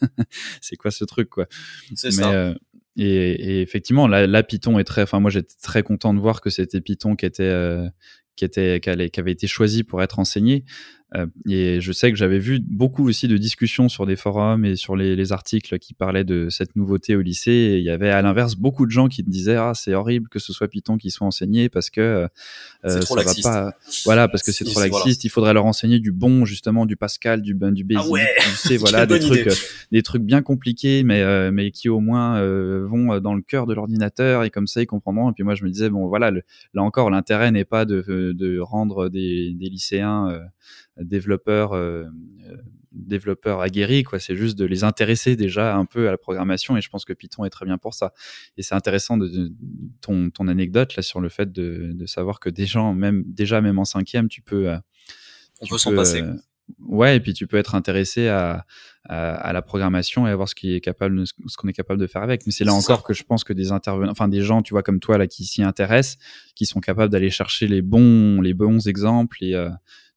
c'est 0.60 0.76
quoi 0.76 0.90
ce 0.90 1.04
truc, 1.04 1.28
quoi. 1.28 1.46
C'est 1.94 2.10
ça. 2.10 2.32
Euh, 2.32 2.54
et, 2.96 3.04
et, 3.04 3.62
effectivement, 3.62 4.08
là, 4.08 4.42
Python 4.42 4.78
est 4.80 4.84
très, 4.84 5.02
enfin, 5.02 5.20
moi, 5.20 5.30
j'étais 5.30 5.54
très 5.62 5.84
content 5.84 6.12
de 6.12 6.18
voir 6.18 6.40
que 6.40 6.50
c'était 6.50 6.80
Python 6.80 7.14
qui 7.14 7.26
était, 7.26 7.78
qui 8.38 8.44
était, 8.44 8.80
avait 8.88 9.32
été 9.32 9.48
choisi 9.48 9.82
pour 9.82 10.00
être 10.00 10.20
enseigné. 10.20 10.64
Euh, 11.14 11.26
et 11.48 11.80
je 11.80 11.90
sais 11.90 12.10
que 12.10 12.18
j'avais 12.18 12.38
vu 12.38 12.60
beaucoup 12.60 13.08
aussi 13.08 13.28
de 13.28 13.38
discussions 13.38 13.88
sur 13.88 14.04
des 14.04 14.16
forums 14.16 14.66
et 14.66 14.76
sur 14.76 14.94
les, 14.94 15.16
les, 15.16 15.32
articles 15.32 15.78
qui 15.78 15.94
parlaient 15.94 16.24
de 16.24 16.50
cette 16.50 16.76
nouveauté 16.76 17.16
au 17.16 17.22
lycée. 17.22 17.50
Et 17.50 17.78
il 17.78 17.84
y 17.84 17.88
avait 17.88 18.10
à 18.10 18.20
l'inverse 18.20 18.56
beaucoup 18.56 18.84
de 18.84 18.90
gens 18.90 19.08
qui 19.08 19.22
disaient 19.22 19.56
ah 19.56 19.72
c'est 19.74 19.94
horrible 19.94 20.28
que 20.28 20.38
ce 20.38 20.52
soit 20.52 20.68
Python 20.68 20.98
qui 20.98 21.10
soit 21.10 21.26
enseigné 21.26 21.70
parce 21.70 21.88
que 21.88 22.00
euh, 22.02 22.28
euh 22.84 23.00
ça 23.00 23.14
va 23.14 23.24
pas. 23.42 23.72
Voilà 24.04 24.28
parce 24.28 24.42
que 24.42 24.52
c'est 24.52 24.66
trop 24.66 24.80
laxiste. 24.80 25.24
Il 25.24 25.30
faudrait 25.30 25.54
leur 25.54 25.64
enseigner 25.64 25.98
du 25.98 26.12
bon 26.12 26.44
justement 26.44 26.84
du 26.84 26.96
Pascal, 26.96 27.40
du 27.40 27.54
du 27.54 27.84
Basic, 27.84 28.04
ah 28.06 28.08
ouais 28.10 28.26
du 28.68 28.76
voilà 28.76 29.06
des 29.06 29.18
trucs 29.18 29.46
euh, 29.46 29.54
des 29.90 30.02
trucs 30.02 30.22
bien 30.22 30.42
compliqués 30.42 31.04
mais 31.04 31.50
mais 31.50 31.70
qui 31.70 31.88
au 31.88 32.00
moins 32.00 32.42
vont 32.84 33.18
dans 33.20 33.34
le 33.34 33.42
cœur 33.42 33.66
de 33.66 33.72
l'ordinateur 33.72 34.44
et 34.44 34.50
comme 34.50 34.66
ça 34.66 34.82
ils 34.82 34.86
comprendront. 34.86 35.30
Et 35.30 35.32
puis 35.32 35.42
moi 35.42 35.54
je 35.54 35.64
me 35.64 35.70
disais 35.70 35.88
bon 35.88 36.06
voilà 36.06 36.30
là 36.30 36.82
encore 36.82 37.08
l'intérêt 37.08 37.50
n'est 37.50 37.64
pas 37.64 37.86
de, 37.86 38.34
de 38.36 38.58
rendre 38.58 39.08
des, 39.08 39.54
des 39.54 39.70
lycéens 39.70 40.38
développeurs 41.00 41.72
euh, 41.72 42.04
euh, 42.46 42.56
développeurs 42.92 43.60
aguerris 43.60 44.02
quoi. 44.02 44.18
C'est 44.18 44.36
juste 44.36 44.58
de 44.58 44.64
les 44.64 44.82
intéresser 44.84 45.36
déjà 45.36 45.76
un 45.76 45.84
peu 45.84 46.08
à 46.08 46.10
la 46.10 46.18
programmation 46.18 46.76
et 46.76 46.80
je 46.80 46.88
pense 46.88 47.04
que 47.04 47.12
Python 47.12 47.44
est 47.44 47.50
très 47.50 47.66
bien 47.66 47.78
pour 47.78 47.94
ça. 47.94 48.12
Et 48.56 48.62
c'est 48.62 48.74
intéressant 48.74 49.16
de, 49.16 49.52
ton, 50.00 50.30
ton 50.30 50.48
anecdote 50.48 50.96
là 50.96 51.02
sur 51.02 51.20
le 51.20 51.28
fait 51.28 51.52
de, 51.52 51.90
de, 51.92 52.06
savoir 52.06 52.40
que 52.40 52.48
des 52.48 52.66
gens 52.66 52.94
même 52.94 53.24
déjà 53.26 53.60
même 53.60 53.78
en 53.78 53.84
cinquième 53.84 54.28
tu 54.28 54.42
peux 54.42 54.68
euh, 54.68 54.78
on 55.60 55.66
peut 55.66 55.78
s'en 55.78 55.94
passer. 55.94 56.24
ouais 56.80 57.16
et 57.16 57.20
puis 57.20 57.34
tu 57.34 57.46
peux 57.46 57.56
être 57.56 57.74
intéressé 57.74 58.28
à, 58.28 58.64
à, 59.04 59.52
la 59.52 59.62
programmation 59.62 60.26
et 60.26 60.30
à 60.30 60.36
voir 60.36 60.48
ce 60.48 60.54
qui 60.54 60.74
est 60.74 60.80
capable 60.80 61.26
ce 61.26 61.56
qu'on 61.56 61.68
est 61.68 61.72
capable 61.72 62.00
de 62.00 62.06
faire 62.06 62.22
avec. 62.22 62.46
Mais 62.46 62.52
c'est 62.52 62.64
là 62.64 62.74
encore 62.74 63.02
que 63.04 63.14
je 63.14 63.22
pense 63.22 63.44
que 63.44 63.52
des 63.52 63.70
intervenants 63.70 64.12
enfin 64.12 64.28
des 64.28 64.42
gens 64.42 64.62
tu 64.62 64.74
vois 64.74 64.82
comme 64.82 65.00
toi 65.00 65.18
là 65.18 65.26
qui 65.26 65.44
s'y 65.44 65.62
intéressent 65.62 66.18
qui 66.54 66.66
sont 66.66 66.80
capables 66.80 67.12
d'aller 67.12 67.30
chercher 67.30 67.68
les 67.68 67.82
bons 67.82 68.40
les 68.40 68.54
bons 68.54 68.88
exemples 68.88 69.44
et 69.44 69.54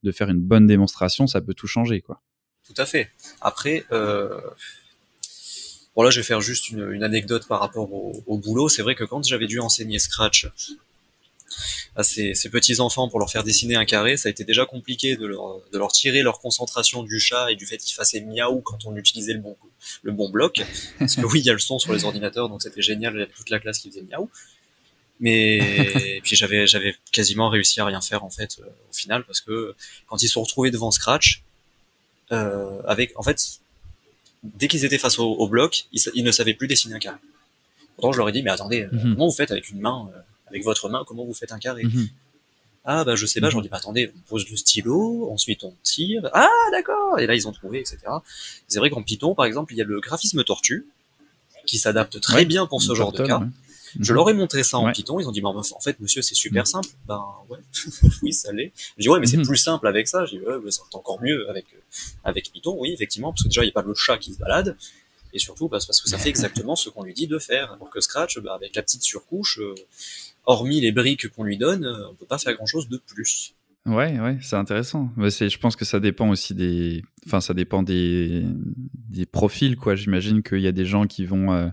de 0.04 0.12
faire 0.12 0.30
une 0.30 0.42
bonne 0.42 0.68
démonstration, 0.68 1.28
ça 1.28 1.42
peut 1.42 1.54
tout 1.54 1.68
changer, 1.68 2.02
quoi. 2.02 2.22
Tout 2.66 2.80
à 2.82 2.86
fait. 2.86 3.10
Après, 3.42 3.86
euh... 3.92 4.40
bon 5.96 6.04
là, 6.04 6.10
je 6.10 6.20
vais 6.20 6.26
faire 6.26 6.42
juste 6.42 6.70
une, 6.70 7.04
anecdote 7.04 7.48
par 7.48 7.60
rapport 7.60 7.92
au, 7.92 8.38
boulot. 8.38 8.70
C'est 8.70 8.82
vrai 8.82 8.96
que 8.96 9.04
quand 9.04 9.24
j'avais 9.26 9.48
dû 9.48 9.60
enseigner 9.60 10.00
Scratch 10.00 10.48
à 11.96 12.04
ces, 12.04 12.34
petits 12.50 12.80
enfants 12.80 13.10
pour 13.10 13.20
leur 13.20 13.30
faire 13.30 13.44
dessiner 13.44 13.76
un 13.76 13.84
carré, 13.84 14.16
ça 14.16 14.30
a 14.30 14.32
été 14.32 14.46
déjà 14.46 14.66
compliqué 14.66 15.18
de 15.18 15.26
leur, 15.28 15.92
tirer 15.92 16.22
leur 16.22 16.40
concentration 16.40 17.04
du 17.04 17.20
chat 17.20 17.52
et 17.52 17.56
du 17.56 17.66
fait 17.66 17.78
qu'il 17.78 17.94
fasse 17.94 18.14
miaou 18.14 18.62
quand 18.62 18.86
on 18.86 18.96
utilisait 18.96 19.34
le 19.34 19.40
bon, 19.40 19.58
le 20.04 20.12
bon 20.12 20.30
bloc. 20.30 20.64
Parce 21.00 21.16
que 21.16 21.26
oui, 21.26 21.40
il 21.40 21.46
y 21.46 21.50
a 21.50 21.54
le 21.54 21.60
son 21.60 21.80
sur 21.80 21.92
les 21.94 22.06
ordinateurs, 22.06 22.48
donc 22.48 22.62
c'était 22.62 22.82
génial, 22.82 23.28
toute 23.36 23.50
la 23.50 23.60
classe 23.60 23.80
qui 23.80 23.90
faisait 23.90 24.04
miaou. 24.04 24.30
Mais 25.22 26.20
puis 26.24 26.36
j'avais 26.36 26.68
j'avais 26.68 26.96
quasiment 27.12 27.50
réussi 27.50 27.80
à 27.80 27.86
rien 27.86 28.02
faire 28.02 28.26
en 28.26 28.30
fait 28.30 28.58
euh, 28.60 28.66
au 28.90 28.94
final 28.94 29.24
parce 29.26 29.40
que 29.40 29.76
quand 30.08 30.22
ils 30.22 30.28
se 30.28 30.34
sont 30.34 30.44
retrouvés 30.44 30.72
devant 30.72 30.92
Scratch, 30.92 31.44
euh, 32.32 32.82
avec 32.86 33.12
en 33.18 33.24
fait 33.24 33.60
dès 34.44 34.68
qu'ils 34.68 34.86
étaient 34.86 34.98
face 34.98 35.20
au, 35.20 35.48
bloc, 35.48 35.86
ils, 35.92 36.24
ne 36.24 36.32
savaient 36.32 36.54
plus 36.54 36.68
dessiner 36.68 36.96
un 36.96 37.00
carré. 37.00 37.18
Pourtant 37.96 38.14
je 38.14 38.18
leur 38.18 38.30
ai 38.30 38.32
dit 38.32 38.42
mais 38.42 38.52
attendez, 38.52 38.84
euh, 38.84 38.90
mhm. 38.92 39.14
comment 39.14 39.28
vous 39.28 39.36
faites 39.36 39.52
avec 39.52 39.70
une 39.70 39.82
main, 39.82 40.10
euh, 40.16 40.20
avec 40.48 40.64
votre 40.64 40.88
main, 40.90 41.04
comment 41.06 41.26
vous 41.26 41.34
faites 41.34 41.52
un 41.52 41.60
carré? 41.60 41.84
Mhm. 41.84 42.08
Ah 42.86 43.04
bah 43.04 43.16
je 43.16 43.26
sais 43.26 43.42
pas, 43.42 43.50
je 43.50 43.56
leur 43.56 43.62
dis 43.62 43.70
bah 43.70 43.78
attendez, 43.78 44.12
on 44.16 44.30
pose 44.30 44.50
le 44.50 44.58
stylo, 44.58 45.30
ensuite 45.32 45.64
on 45.64 45.74
tire, 45.84 46.30
ah 46.34 46.48
d'accord, 46.72 47.20
et 47.20 47.28
là 47.28 47.36
ils 47.36 47.48
ont 47.48 47.52
trouvé, 47.52 47.80
etc. 47.80 47.98
C'est 48.68 48.80
vrai 48.80 48.90
qu'en 48.90 49.04
Python 49.04 49.36
par 49.36 49.46
exemple 49.46 49.74
il 49.74 49.78
y 49.78 49.82
a 49.82 49.86
le 49.86 50.00
graphisme 50.00 50.44
tortue 50.44 50.88
qui 51.68 51.78
s'adapte 51.78 52.20
très 52.22 52.46
bien 52.46 52.66
pour 52.66 52.82
ce 52.82 52.96
genre 52.96 53.12
de 53.12 53.24
cas. 53.24 53.42
Je 54.00 54.14
leur 54.14 54.30
ai 54.30 54.34
montré 54.34 54.64
ça 54.64 54.78
en 54.78 54.92
Python, 54.92 55.20
ils 55.20 55.28
ont 55.28 55.32
dit, 55.32 55.42
en 55.44 55.80
fait, 55.80 56.00
monsieur, 56.00 56.22
c'est 56.22 56.36
super 56.36 56.64
mm. 56.64 56.68
simple. 56.68 56.90
Ben, 57.08 57.24
ouais, 57.50 57.58
oui, 58.24 58.34
ça 58.34 58.52
l'est. 58.52 58.72
Je 58.98 59.04
dis, 59.04 59.10
ouais, 59.10 59.20
mais 59.20 59.28
c'est 59.28 59.38
mm-hmm. 59.38 59.46
plus 59.46 59.58
simple 59.58 59.88
avec 59.88 60.08
ça. 60.08 60.26
Je 60.26 60.38
dis, 60.38 60.40
ouais, 60.40 60.56
c'est 60.70 60.82
encore 60.94 61.22
mieux 61.22 61.50
avec, 61.50 61.66
euh, 61.74 61.80
avec 62.24 62.52
Python, 62.52 62.76
oui, 62.80 62.92
effectivement, 62.94 63.32
parce 63.32 63.44
que 63.44 63.48
déjà, 63.48 63.62
il 63.64 63.66
n'y 63.66 63.72
a 63.72 63.74
pas 63.74 63.84
le 63.84 63.94
chat 63.94 64.18
qui 64.18 64.34
se 64.34 64.40
balade. 64.40 64.78
Et 65.34 65.40
surtout, 65.40 65.70
parce 65.70 65.86
que 65.86 66.10
ça 66.10 66.18
fait 66.18 66.30
exactement 66.30 66.76
ce 66.76 66.90
qu'on 66.90 67.04
lui 67.04 67.14
dit 67.14 67.28
de 67.28 67.40
faire. 67.40 67.72
Alors 67.74 67.90
que 67.90 68.02
Scratch, 68.02 68.40
bah, 68.40 68.54
avec 68.54 68.76
la 68.76 68.82
petite 68.82 69.04
surcouche, 69.04 69.60
euh, 69.60 69.76
hormis 70.46 70.82
les 70.82 70.92
briques 70.92 71.30
qu'on 71.30 71.44
lui 71.44 71.58
donne, 71.58 71.86
euh, 71.86 72.10
on 72.10 72.16
peut 72.16 72.26
pas 72.26 72.38
faire 72.38 72.54
grand 72.54 72.66
chose 72.66 72.90
de 72.90 72.98
plus. 72.98 73.56
Ouais, 73.86 74.20
ouais, 74.20 74.38
c'est 74.42 74.58
intéressant. 74.58 75.10
c'est, 75.30 75.50
je 75.50 75.58
pense 75.58 75.76
que 75.76 75.86
ça 75.86 76.00
dépend 76.00 76.30
aussi 76.30 76.54
des, 76.54 77.04
enfin, 77.26 77.42
ça 77.42 77.54
dépend 77.54 77.82
des, 77.82 78.44
des 79.10 79.26
profils, 79.26 79.76
quoi. 79.76 79.96
J'imagine 79.96 80.44
qu'il 80.44 80.60
y 80.60 80.68
a 80.68 80.72
des 80.72 80.86
gens 80.86 81.08
qui 81.08 81.26
vont, 81.26 81.72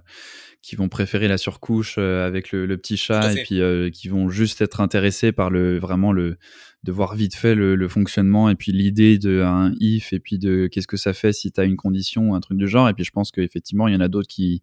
qui 0.63 0.77
vont 0.77 0.89
préférer 0.89 1.29
la 1.29 1.39
surcouche 1.39 1.97
euh, 1.99 2.27
avec 2.27 2.53
le, 2.53 2.67
petit 2.77 2.97
chat 2.97 3.33
et 3.33 3.43
puis 3.43 3.61
euh, 3.61 3.91
qui 3.91 4.09
vont 4.09 4.29
juste 4.29 4.61
être 4.61 4.81
intéressés 4.81 5.33
par 5.33 5.51
le 5.51 5.79
vraiment 5.79 6.13
le 6.13 6.37
de 6.85 6.93
voir 6.93 7.15
vite 7.15 7.35
fait 7.35 7.55
le, 7.55 7.89
fonctionnement 7.89 8.49
et 8.51 8.55
puis 8.55 8.73
l'idée 8.73 9.19
de 9.19 9.43
un 9.43 9.73
if 9.81 10.13
et 10.13 10.21
puis 10.21 10.39
de 10.39 10.69
qu'est-ce 10.71 10.87
que 10.87 10.97
ça 10.97 11.13
fait 11.13 11.33
si 11.33 11.51
tu 11.53 11.61
as 11.61 11.65
une 11.65 11.77
condition 11.77 12.31
ou 12.31 12.35
un 12.35 12.41
truc 12.41 12.59
du 12.59 12.69
genre. 12.69 12.89
Et 12.89 12.95
puis 12.95 13.05
je 13.05 13.11
pense 13.11 13.31
qu'effectivement 13.31 13.89
il 13.89 13.95
y 13.95 13.97
en 13.97 14.01
a 14.01 14.09
d'autres 14.09 14.29
qui, 14.29 14.63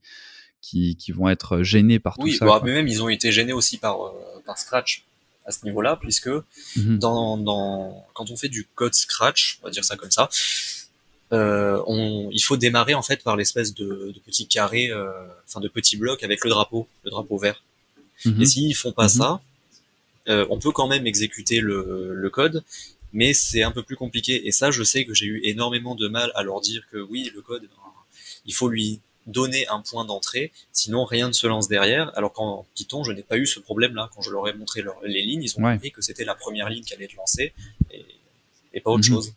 qui, 0.61 0.95
qui 0.95 1.11
vont 1.11 1.29
être 1.29 1.61
gênés 1.61 1.99
par 1.99 2.17
tout 2.17 2.29
ça. 2.31 2.45
Oui, 2.45 2.61
mais 2.63 2.73
même 2.73 2.87
ils 2.87 3.01
ont 3.01 3.09
été 3.09 3.31
gênés 3.31 3.53
aussi 3.53 3.77
par 3.77 4.01
euh, 4.01 4.11
par 4.45 4.57
Scratch 4.57 5.05
à 5.45 5.51
ce 5.51 5.63
niveau-là 5.65 5.97
puisque 6.01 6.29
mmh 6.75 6.97
dans, 6.97 7.37
dans 7.37 8.05
quand 8.13 8.31
on 8.31 8.37
fait 8.37 8.49
du 8.49 8.67
code 8.75 8.93
Scratch, 8.93 9.59
on 9.61 9.67
va 9.67 9.71
dire 9.71 9.83
ça 9.83 9.95
comme 9.95 10.11
ça, 10.11 10.29
on, 11.87 12.29
il 12.31 12.41
faut 12.41 12.57
démarrer 12.57 12.93
en 12.93 13.01
fait 13.01 13.23
par 13.23 13.35
l'espèce 13.35 13.73
de, 13.73 14.11
de 14.13 14.19
petits 14.25 14.47
carrés, 14.47 14.89
euh, 14.91 15.09
enfin 15.47 15.59
de 15.59 15.67
petits 15.67 15.97
blocs 15.97 16.23
avec 16.23 16.43
le 16.43 16.49
drapeau, 16.49 16.87
le 17.03 17.11
drapeau 17.11 17.37
vert. 17.37 17.63
Mhm. 18.25 18.41
Et 18.41 18.45
s'ils 18.45 18.75
font 18.75 18.91
pas 18.91 19.05
mhm. 19.05 19.09
ça, 19.09 19.41
euh, 20.29 20.45
on 20.49 20.59
peut 20.59 20.71
quand 20.71 20.87
même 20.87 21.07
exécuter 21.07 21.61
le, 21.61 22.13
le 22.13 22.29
code, 22.29 22.63
mais 23.13 23.33
c'est 23.33 23.63
un 23.63 23.71
peu 23.71 23.83
plus 23.83 23.95
compliqué. 23.95 24.47
Et 24.47 24.51
ça, 24.51 24.71
je 24.71 24.83
sais 24.83 25.05
que 25.05 25.13
j'ai 25.13 25.25
eu 25.25 25.41
énormément 25.43 25.95
de 25.95 26.07
mal 26.07 26.31
à 26.35 26.43
leur 26.43 26.61
dire 26.61 26.83
que 26.91 26.97
oui, 26.97 27.31
le 27.33 27.41
code, 27.41 27.63
ben, 27.63 27.91
il 28.45 28.53
faut 28.53 28.67
lui 28.67 28.99
donner 29.27 29.67
un 29.69 29.81
point 29.81 30.05
d'entrée, 30.05 30.51
sinon 30.71 31.03
rien 31.03 31.27
ne 31.27 31.33
se 31.33 31.47
lance 31.47 31.67
derrière. 31.67 32.15
Alors 32.15 32.31
qu'en 32.33 32.65
Python, 32.75 33.03
je 33.03 33.11
n'ai 33.11 33.23
pas 33.23 33.37
eu 33.37 33.47
ce 33.47 33.59
problème-là. 33.59 34.09
Quand 34.13 34.21
je 34.21 34.29
leur 34.29 34.47
ai 34.47 34.53
montré 34.53 34.83
les 35.03 35.23
lignes, 35.23 35.43
ils 35.43 35.53
ont 35.57 35.63
compris 35.63 35.91
que 35.91 36.01
c'était 36.01 36.25
la 36.25 36.35
première 36.35 36.69
ligne 36.69 36.83
qui 36.83 36.93
allait 36.93 37.05
être 37.05 37.15
lancée 37.15 37.53
et, 37.91 38.05
et 38.73 38.81
pas 38.81 38.91
autre 38.91 39.09
mhm. 39.09 39.15
chose. 39.15 39.33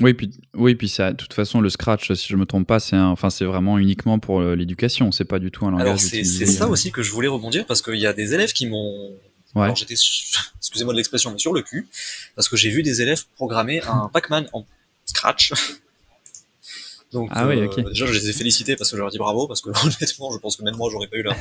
Oui, 0.00 0.14
puis, 0.14 0.30
oui, 0.54 0.74
puis 0.74 0.88
ça, 0.88 1.12
de 1.12 1.16
toute 1.16 1.34
façon, 1.34 1.60
le 1.60 1.68
Scratch, 1.68 2.12
si 2.14 2.28
je 2.28 2.36
me 2.36 2.46
trompe 2.46 2.66
pas, 2.66 2.80
c'est 2.80 2.96
enfin, 2.96 3.28
c'est 3.28 3.44
vraiment 3.44 3.78
uniquement 3.78 4.18
pour 4.18 4.40
euh, 4.40 4.54
l'éducation. 4.54 5.12
C'est 5.12 5.26
pas 5.26 5.38
du 5.38 5.50
tout 5.50 5.66
un 5.66 5.70
langage. 5.70 5.86
Alors 5.86 6.00
c'est 6.00 6.24
ça 6.24 6.64
euh. 6.64 6.68
aussi 6.68 6.92
que 6.92 7.02
je 7.02 7.12
voulais 7.12 7.28
rebondir 7.28 7.66
parce 7.66 7.82
qu'il 7.82 7.98
y 7.98 8.06
a 8.06 8.14
des 8.14 8.32
élèves 8.32 8.52
qui 8.52 8.66
m'ont. 8.66 9.10
Ouais. 9.54 9.64
Alors 9.64 9.76
j'étais, 9.76 9.94
excusez-moi 10.56 10.94
de 10.94 10.96
l'expression, 10.96 11.30
mais 11.30 11.38
sur 11.38 11.52
le 11.52 11.60
cul, 11.60 11.88
parce 12.36 12.48
que 12.48 12.56
j'ai 12.56 12.70
vu 12.70 12.82
des 12.82 13.02
élèves 13.02 13.24
programmer 13.36 13.82
un 13.82 14.08
Pac-Man 14.12 14.48
en 14.54 14.64
Scratch. 15.04 15.52
Donc 17.12 17.28
ah 17.34 17.46
oui, 17.46 17.58
euh, 17.58 17.82
déjà 17.82 18.06
je 18.06 18.14
les 18.14 18.30
ai 18.30 18.32
félicités 18.32 18.74
parce 18.74 18.90
que 18.90 18.96
je 18.96 19.02
leur 19.02 19.08
ai 19.08 19.10
dit 19.10 19.18
bravo 19.18 19.46
parce 19.46 19.60
que 19.60 19.68
honnêtement 19.84 20.32
je 20.32 20.38
pense 20.38 20.56
que 20.56 20.62
même 20.62 20.76
moi 20.76 20.88
j'aurais 20.90 21.08
pas 21.08 21.18
eu 21.18 21.22
la, 21.22 21.36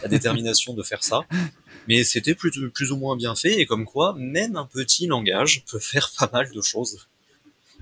la 0.00 0.08
détermination 0.08 0.74
de 0.74 0.82
faire 0.84 1.02
ça. 1.02 1.22
Mais 1.88 2.04
c'était 2.04 2.36
plus, 2.36 2.52
plus 2.70 2.92
ou 2.92 2.96
moins 2.96 3.16
bien 3.16 3.34
fait 3.34 3.58
et 3.58 3.66
comme 3.66 3.84
quoi 3.84 4.14
même 4.16 4.54
un 4.54 4.66
petit 4.66 5.08
langage 5.08 5.64
peut 5.68 5.80
faire 5.80 6.12
pas 6.16 6.30
mal 6.32 6.52
de 6.52 6.62
choses 6.62 7.08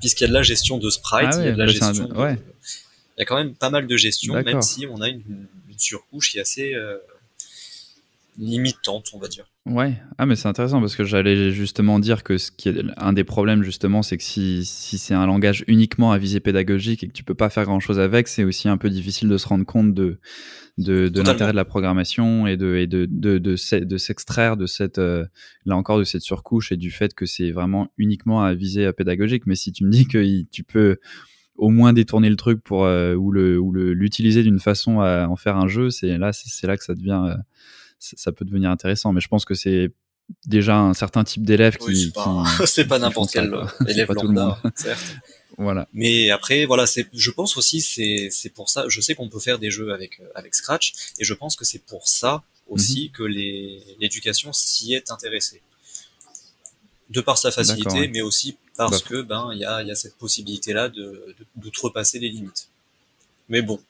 puisqu'il 0.00 0.24
y 0.24 0.26
a 0.26 0.28
de 0.28 0.34
la 0.34 0.42
gestion 0.42 0.78
de 0.78 0.90
sprite, 0.90 1.30
ah 1.32 1.38
il 1.38 1.44
y 1.44 1.48
a 1.48 1.52
de 1.52 1.58
la 1.58 1.66
bah, 1.66 1.72
gestion. 1.72 2.08
Il 2.14 3.20
y 3.20 3.22
a 3.22 3.24
quand 3.24 3.36
même 3.36 3.54
pas 3.54 3.70
mal 3.70 3.86
de 3.86 3.96
gestion, 3.96 4.34
même 4.42 4.62
si 4.62 4.86
on 4.86 5.00
a 5.00 5.08
une, 5.08 5.46
surcouche 5.78 6.30
qui 6.30 6.38
est 6.38 6.40
assez 6.40 6.74
euh, 6.74 6.96
limitante, 8.38 9.10
on 9.14 9.18
va 9.18 9.28
dire. 9.28 9.46
Ouais, 9.66 10.00
ah 10.18 10.26
mais 10.26 10.36
c'est 10.36 10.48
intéressant 10.48 10.80
parce 10.80 10.94
que 10.94 11.04
j'allais 11.04 11.50
justement 11.50 11.98
dire 11.98 12.22
que 12.22 12.38
ce 12.38 12.52
qui 12.52 12.68
est 12.68 12.84
un 12.96 13.12
des 13.12 13.24
problèmes 13.24 13.62
justement, 13.62 14.02
c'est 14.02 14.16
que 14.16 14.22
si, 14.22 14.64
si 14.64 14.96
c'est 14.98 15.14
un 15.14 15.26
langage 15.26 15.64
uniquement 15.66 16.12
à 16.12 16.18
visée 16.18 16.40
pédagogique 16.40 17.02
et 17.02 17.08
que 17.08 17.12
tu 17.12 17.24
peux 17.24 17.34
pas 17.34 17.50
faire 17.50 17.64
grand 17.64 17.80
chose 17.80 17.98
avec, 17.98 18.28
c'est 18.28 18.44
aussi 18.44 18.68
un 18.68 18.76
peu 18.76 18.90
difficile 18.90 19.28
de 19.28 19.38
se 19.38 19.48
rendre 19.48 19.64
compte 19.64 19.92
de 19.92 20.20
de, 20.78 21.08
de 21.08 21.22
l'intérêt 21.22 21.52
de 21.52 21.56
la 21.56 21.64
programmation 21.64 22.46
et 22.46 22.56
de 22.56 22.76
et 22.76 22.86
de 22.86 23.06
de 23.10 23.38
de, 23.38 23.84
de 23.84 23.96
s'extraire 23.96 24.56
de 24.56 24.66
cette 24.66 24.98
euh, 24.98 25.24
là 25.64 25.76
encore 25.76 25.98
de 25.98 26.04
cette 26.04 26.22
surcouche 26.22 26.70
et 26.70 26.76
du 26.76 26.90
fait 26.90 27.14
que 27.14 27.26
c'est 27.26 27.50
vraiment 27.50 27.88
uniquement 27.96 28.42
à 28.42 28.54
visée 28.54 28.92
pédagogique. 28.92 29.46
Mais 29.46 29.56
si 29.56 29.72
tu 29.72 29.84
me 29.84 29.90
dis 29.90 30.06
que 30.06 30.42
tu 30.52 30.62
peux 30.62 30.98
au 31.56 31.70
moins 31.70 31.92
détourner 31.92 32.28
le 32.30 32.36
truc 32.36 32.62
pour 32.62 32.84
euh, 32.84 33.14
ou 33.14 33.32
le 33.32 33.58
ou 33.58 33.72
le 33.72 33.94
l'utiliser 33.94 34.42
d'une 34.42 34.60
façon 34.60 35.00
à 35.00 35.26
en 35.26 35.36
faire 35.36 35.56
un 35.56 35.68
jeu, 35.68 35.90
c'est 35.90 36.18
là 36.18 36.32
c'est 36.32 36.66
là 36.66 36.76
que 36.76 36.84
ça 36.84 36.94
devient 36.94 37.24
euh, 37.26 37.36
ça 37.98 38.32
peut 38.32 38.44
devenir 38.44 38.70
intéressant. 38.70 39.12
Mais 39.12 39.20
je 39.20 39.28
pense 39.28 39.44
que 39.44 39.54
c'est 39.54 39.92
déjà 40.46 40.78
un 40.78 40.94
certain 40.94 41.24
type 41.24 41.44
d'élèves 41.44 41.76
qui. 41.76 42.12
c'est 42.66 42.84
pas, 42.86 42.98
n'importe 42.98 43.32
quel 43.32 43.54
élève 43.88 44.12
lambda, 44.12 44.60
certes. 44.74 45.16
Voilà. 45.58 45.88
Mais 45.94 46.28
après, 46.28 46.66
voilà, 46.66 46.86
c'est, 46.86 47.06
je 47.14 47.30
pense 47.30 47.56
aussi, 47.56 47.80
c'est, 47.80 48.28
c'est 48.30 48.50
pour 48.50 48.68
ça. 48.68 48.84
Je 48.88 49.00
sais 49.00 49.14
qu'on 49.14 49.30
peut 49.30 49.38
faire 49.38 49.58
des 49.58 49.70
jeux 49.70 49.90
avec 49.94 50.20
avec 50.34 50.54
Scratch, 50.54 50.92
et 51.18 51.24
je 51.24 51.32
pense 51.32 51.56
que 51.56 51.64
c'est 51.64 51.78
pour 51.78 52.08
ça 52.08 52.42
aussi 52.68 53.04
mhm. 53.04 53.10
que 53.12 53.22
les, 53.22 53.82
l'éducation 53.98 54.52
s'y 54.52 54.92
est 54.92 55.10
intéressée, 55.10 55.62
de 57.08 57.22
par 57.22 57.38
sa 57.38 57.50
facilité, 57.50 58.08
mais 58.08 58.20
aussi 58.20 58.58
parce 58.76 59.02
que 59.02 59.22
ben 59.22 59.50
il 59.54 59.60
y 59.60 59.64
a, 59.64 59.82
y 59.82 59.90
a 59.90 59.94
cette 59.94 60.16
possibilité 60.16 60.74
là 60.74 60.90
de, 60.90 61.34
d'outrepasser 61.54 62.18
les 62.18 62.28
limites. 62.28 62.68
Mais 63.48 63.62
bon. 63.62 63.80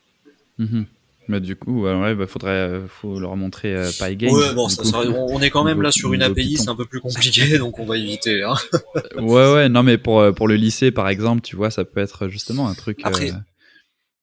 Mhm. 0.59 0.87
Mais 1.29 1.41
du 1.41 1.57
coup, 1.57 1.83
ouais, 1.83 2.15
bah, 2.15 2.27
faudrait, 2.27 2.51
euh, 2.51 2.87
faut 2.87 3.19
leur 3.19 3.37
montrer 3.37 3.75
euh, 3.75 3.91
Pygame. 3.91 4.33
Ouais, 4.33 4.55
bon, 4.55 4.69
ça, 4.69 5.01
on 5.01 5.41
est 5.41 5.51
quand 5.51 5.65
même 5.65 5.83
là 5.83 5.91
sur 5.91 6.13
une 6.13 6.23
API, 6.23 6.57
c'est 6.57 6.69
un 6.69 6.77
peu 6.77 6.85
plus 6.85 7.01
compliqué, 7.01 7.59
donc 7.59 7.79
on 7.79 7.85
va 7.87 7.97
éviter. 7.97 8.43
Hein. 8.45 8.55
ouais, 9.17 9.53
ouais, 9.53 9.69
non, 9.69 9.83
mais 9.83 9.99
pour, 9.99 10.21
euh, 10.21 10.33
pour 10.33 10.47
le 10.47 10.55
lycée, 10.55 10.93
par 10.93 11.09
exemple, 11.09 11.43
tu 11.43 11.57
vois, 11.57 11.71
ça 11.71 11.85
peut 11.85 12.01
être 12.01 12.29
justement 12.29 12.69
un 12.69 12.75
truc. 12.75 13.01
Après. 13.03 13.33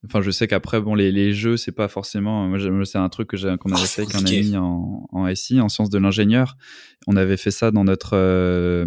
Enfin, 0.06 0.20
je 0.20 0.30
sais 0.30 0.46
qu'après, 0.46 0.82
bon, 0.82 0.94
les, 0.94 1.10
les 1.10 1.32
jeux, 1.32 1.56
c'est 1.56 1.72
pas 1.72 1.88
forcément. 1.88 2.46
Moi, 2.46 2.58
c'est 2.84 2.98
un 2.98 3.08
truc 3.08 3.28
que 3.28 3.38
j'ai, 3.38 3.56
qu'on 3.58 3.72
avait 3.72 3.80
ah, 3.82 3.86
fait 3.86 4.02
avec 4.02 4.14
un 4.14 4.26
ami 4.26 4.54
en, 4.54 5.08
en 5.10 5.34
SI, 5.34 5.62
en 5.62 5.70
sciences 5.70 5.88
de 5.88 5.96
l'ingénieur. 5.98 6.58
On 7.06 7.16
avait 7.16 7.38
fait 7.38 7.50
ça 7.50 7.70
dans 7.70 7.84
notre 7.84 8.84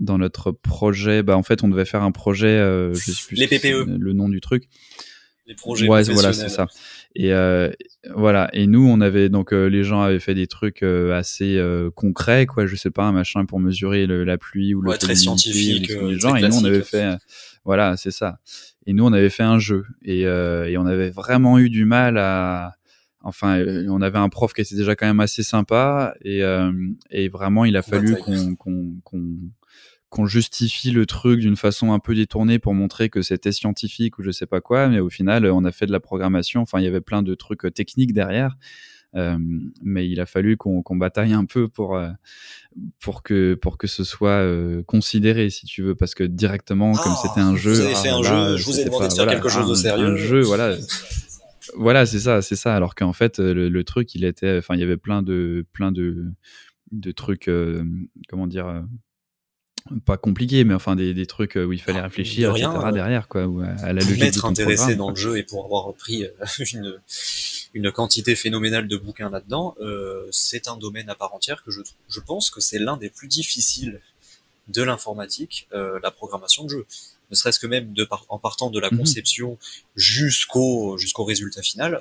dans 0.00 0.18
notre 0.18 0.50
projet. 0.50 1.22
Bah, 1.22 1.36
en 1.36 1.44
fait, 1.44 1.62
on 1.62 1.68
devait 1.68 1.84
faire 1.84 2.02
un 2.02 2.10
projet. 2.10 2.58
je 2.94 3.12
sais 3.12 3.26
plus 3.28 3.36
les 3.36 3.46
PPE. 3.46 3.96
Le 3.96 4.12
nom 4.12 4.28
du 4.28 4.40
truc 4.40 4.68
les 5.46 5.54
projets 5.54 5.88
ouais, 5.88 6.02
voilà, 6.04 6.32
c'est 6.32 6.48
ça. 6.48 6.66
Et 7.18 7.32
euh, 7.32 7.70
voilà. 8.14 8.50
Et 8.52 8.66
nous, 8.66 8.86
on 8.86 9.00
avait 9.00 9.30
donc 9.30 9.54
euh, 9.54 9.68
les 9.68 9.84
gens 9.84 10.02
avaient 10.02 10.20
fait 10.20 10.34
des 10.34 10.46
trucs 10.46 10.82
euh, 10.82 11.16
assez 11.16 11.56
euh, 11.56 11.90
concrets, 11.90 12.44
quoi. 12.44 12.66
Je 12.66 12.76
sais 12.76 12.90
pas, 12.90 13.04
un 13.04 13.12
machin 13.12 13.46
pour 13.46 13.58
mesurer 13.58 14.06
le, 14.06 14.22
la 14.22 14.36
pluie 14.36 14.74
ou 14.74 14.82
le 14.82 14.90
ouais, 14.90 14.98
très 14.98 15.14
scientifique. 15.14 15.88
Les 15.88 16.18
gens. 16.18 16.36
Et 16.36 16.42
nous, 16.42 16.58
on 16.58 16.64
avait 16.66 16.82
fait, 16.82 17.16
voilà, 17.64 17.96
c'est 17.96 18.10
ça. 18.10 18.38
Et 18.84 18.92
nous, 18.92 19.06
on 19.06 19.14
avait 19.14 19.30
fait 19.30 19.44
un 19.44 19.58
jeu 19.58 19.86
et, 20.02 20.20
et 20.20 20.76
on 20.76 20.84
avait 20.84 21.08
vraiment 21.08 21.58
eu 21.58 21.70
du 21.70 21.86
mal 21.86 22.18
à 22.18 22.74
enfin, 23.22 23.64
on 23.88 24.02
avait 24.02 24.18
un 24.18 24.28
prof 24.28 24.52
qui 24.52 24.60
était 24.60 24.76
déjà 24.76 24.94
quand 24.94 25.06
même 25.06 25.18
assez 25.20 25.42
sympa 25.42 26.14
et, 26.22 26.42
et 27.10 27.28
vraiment, 27.28 27.64
il 27.64 27.78
a 27.78 27.82
fallu 27.82 28.14
qu'on 28.16 28.54
qu'on 28.56 29.30
qu'on 30.08 30.26
justifie 30.26 30.92
le 30.92 31.04
truc 31.04 31.40
d'une 31.40 31.56
façon 31.56 31.92
un 31.92 31.98
peu 31.98 32.14
détournée 32.14 32.58
pour 32.58 32.74
montrer 32.74 33.08
que 33.08 33.22
c'était 33.22 33.52
scientifique 33.52 34.18
ou 34.18 34.22
je 34.22 34.30
sais 34.30 34.46
pas 34.46 34.60
quoi, 34.60 34.88
mais 34.88 35.00
au 35.00 35.10
final, 35.10 35.46
on 35.46 35.64
a 35.64 35.72
fait 35.72 35.86
de 35.86 35.92
la 35.92 36.00
programmation. 36.00 36.62
Enfin, 36.62 36.78
il 36.78 36.84
y 36.84 36.88
avait 36.88 37.00
plein 37.00 37.22
de 37.22 37.34
trucs 37.34 37.64
euh, 37.64 37.70
techniques 37.70 38.12
derrière. 38.12 38.56
Euh, 39.14 39.38
mais 39.82 40.08
il 40.08 40.20
a 40.20 40.26
fallu 40.26 40.56
qu'on 40.56 40.82
bataille 40.96 41.32
un 41.32 41.44
peu 41.44 41.68
pour 41.68 41.96
euh, 41.96 42.10
pour 43.00 43.22
que 43.22 43.54
pour 43.54 43.78
que 43.78 43.86
ce 43.86 44.04
soit 44.04 44.44
considéré 44.84 45.48
si 45.48 45.64
tu 45.64 45.80
veux 45.82 45.94
parce 45.94 46.14
que 46.14 46.24
directement 46.24 46.92
comme 46.92 47.12
ah, 47.14 47.22
c'était 47.22 47.40
un 47.40 47.56
jeu 47.56 47.72
vous 47.72 47.80
avez 47.80 47.94
fait 47.94 48.08
un 48.10 48.22
jeu 48.22 48.56
je 48.56 48.64
vous 48.64 48.78
ai 48.78 48.84
demandé 48.84 49.08
de 49.08 49.12
faire 49.14 49.28
quelque 49.28 49.48
chose 49.48 49.70
de 49.70 49.74
sérieux 49.74 50.06
un 50.06 50.16
jeu 50.16 50.42
voilà 50.42 50.76
voilà 51.76 52.04
c'est 52.04 52.18
ça 52.18 52.42
c'est 52.42 52.56
ça 52.56 52.74
alors 52.74 52.94
qu'en 52.94 53.14
fait 53.14 53.38
le, 53.38 53.84
truc 53.84 54.14
il 54.16 54.24
était 54.24 54.58
enfin 54.58 54.74
il 54.74 54.80
y 54.80 54.84
avait 54.84 54.98
plein 54.98 55.22
de 55.22 55.64
plein 55.72 55.92
de 55.92 56.26
de 56.90 57.10
trucs 57.12 57.48
comment 58.28 58.48
dire 58.48 58.84
pas 60.04 60.16
compliqué, 60.16 60.64
mais 60.64 60.74
enfin 60.74 60.96
des, 60.96 61.14
des, 61.14 61.26
trucs 61.26 61.56
où 61.56 61.72
il 61.72 61.80
fallait 61.80 62.00
ah, 62.00 62.04
réfléchir, 62.04 62.50
etc. 62.50 62.68
Euh, 62.84 62.92
derrière, 62.92 63.28
quoi, 63.28 63.46
ou 63.46 63.60
à, 63.60 63.92
la 63.92 64.00
logique. 64.00 64.38
Pour 64.38 64.46
intéressé 64.46 64.96
dans 64.96 65.10
le 65.10 65.16
jeu 65.16 65.38
et 65.38 65.42
pour 65.42 65.64
avoir 65.64 65.92
pris 65.94 66.24
euh, 66.24 66.30
une, 66.72 67.00
une 67.74 67.92
quantité 67.92 68.34
phénoménale 68.36 68.88
de 68.88 68.96
bouquins 68.96 69.30
là-dedans, 69.30 69.74
euh, 69.80 70.26
c'est 70.30 70.68
un 70.68 70.76
domaine 70.76 71.08
à 71.08 71.14
part 71.14 71.34
entière 71.34 71.62
que 71.62 71.70
je, 71.70 71.80
je 72.08 72.20
pense 72.20 72.50
que 72.50 72.60
c'est 72.60 72.78
l'un 72.78 72.96
des 72.96 73.10
plus 73.10 73.28
difficiles 73.28 74.00
de 74.68 74.82
l'informatique, 74.82 75.68
euh, 75.72 75.98
la 76.02 76.10
programmation 76.10 76.64
de 76.64 76.70
jeu. 76.70 76.86
Ne 77.30 77.36
serait-ce 77.36 77.58
que 77.58 77.66
même 77.66 77.92
de 77.92 78.04
par, 78.04 78.24
en 78.28 78.38
partant 78.38 78.70
de 78.70 78.80
la 78.80 78.90
mhm. 78.90 78.98
conception 78.98 79.58
jusqu'au 79.96 80.96
jusqu'au 80.98 81.24
résultat 81.24 81.62
final, 81.62 82.00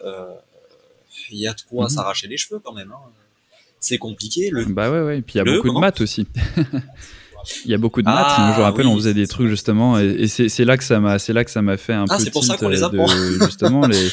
il 1.31 1.39
y 1.39 1.47
a 1.47 1.53
de 1.53 1.61
quoi 1.61 1.85
mhm. 1.85 1.89
s'arracher 1.89 2.27
les 2.27 2.37
cheveux 2.37 2.59
quand 2.59 2.73
même. 2.73 2.91
Hein. 2.91 3.11
C'est 3.79 3.97
compliqué. 3.97 4.49
Le, 4.49 4.65
bah 4.65 4.89
ouais, 4.91 5.01
ouais. 5.01 5.19
Et 5.19 5.21
puis 5.21 5.35
il 5.35 5.37
y 5.37 5.41
a 5.41 5.43
beaucoup 5.43 5.69
de 5.69 5.79
maths 5.79 6.01
aussi. 6.01 6.27
Il 7.65 7.71
y 7.71 7.73
a 7.73 7.77
beaucoup 7.77 8.01
de 8.01 8.07
maths. 8.07 8.25
Ah, 8.27 8.51
je 8.53 8.59
me 8.59 8.63
rappelle, 8.63 8.87
on 8.87 8.95
faisait 8.95 9.13
des 9.13 9.27
trucs 9.27 9.47
justement, 9.47 9.99
et, 9.99 10.27
c'est 10.27 10.65
là 10.65 10.77
que 10.77 10.83
ça 10.83 10.99
m'a, 10.99 11.19
c'est 11.19 11.33
là 11.33 11.43
que 11.43 11.51
ça 11.51 11.61
m'a 11.61 11.77
fait 11.77 11.93
un 11.93 12.05
ah, 12.09 12.17
peu. 12.17 12.23
c'est 12.23 12.31
pour 12.31 12.43
ça 12.43 12.57
qu'on 12.57 12.69
les 12.69 12.83
apprend. 12.83 13.07
justement 13.41 13.87
les. 13.87 14.09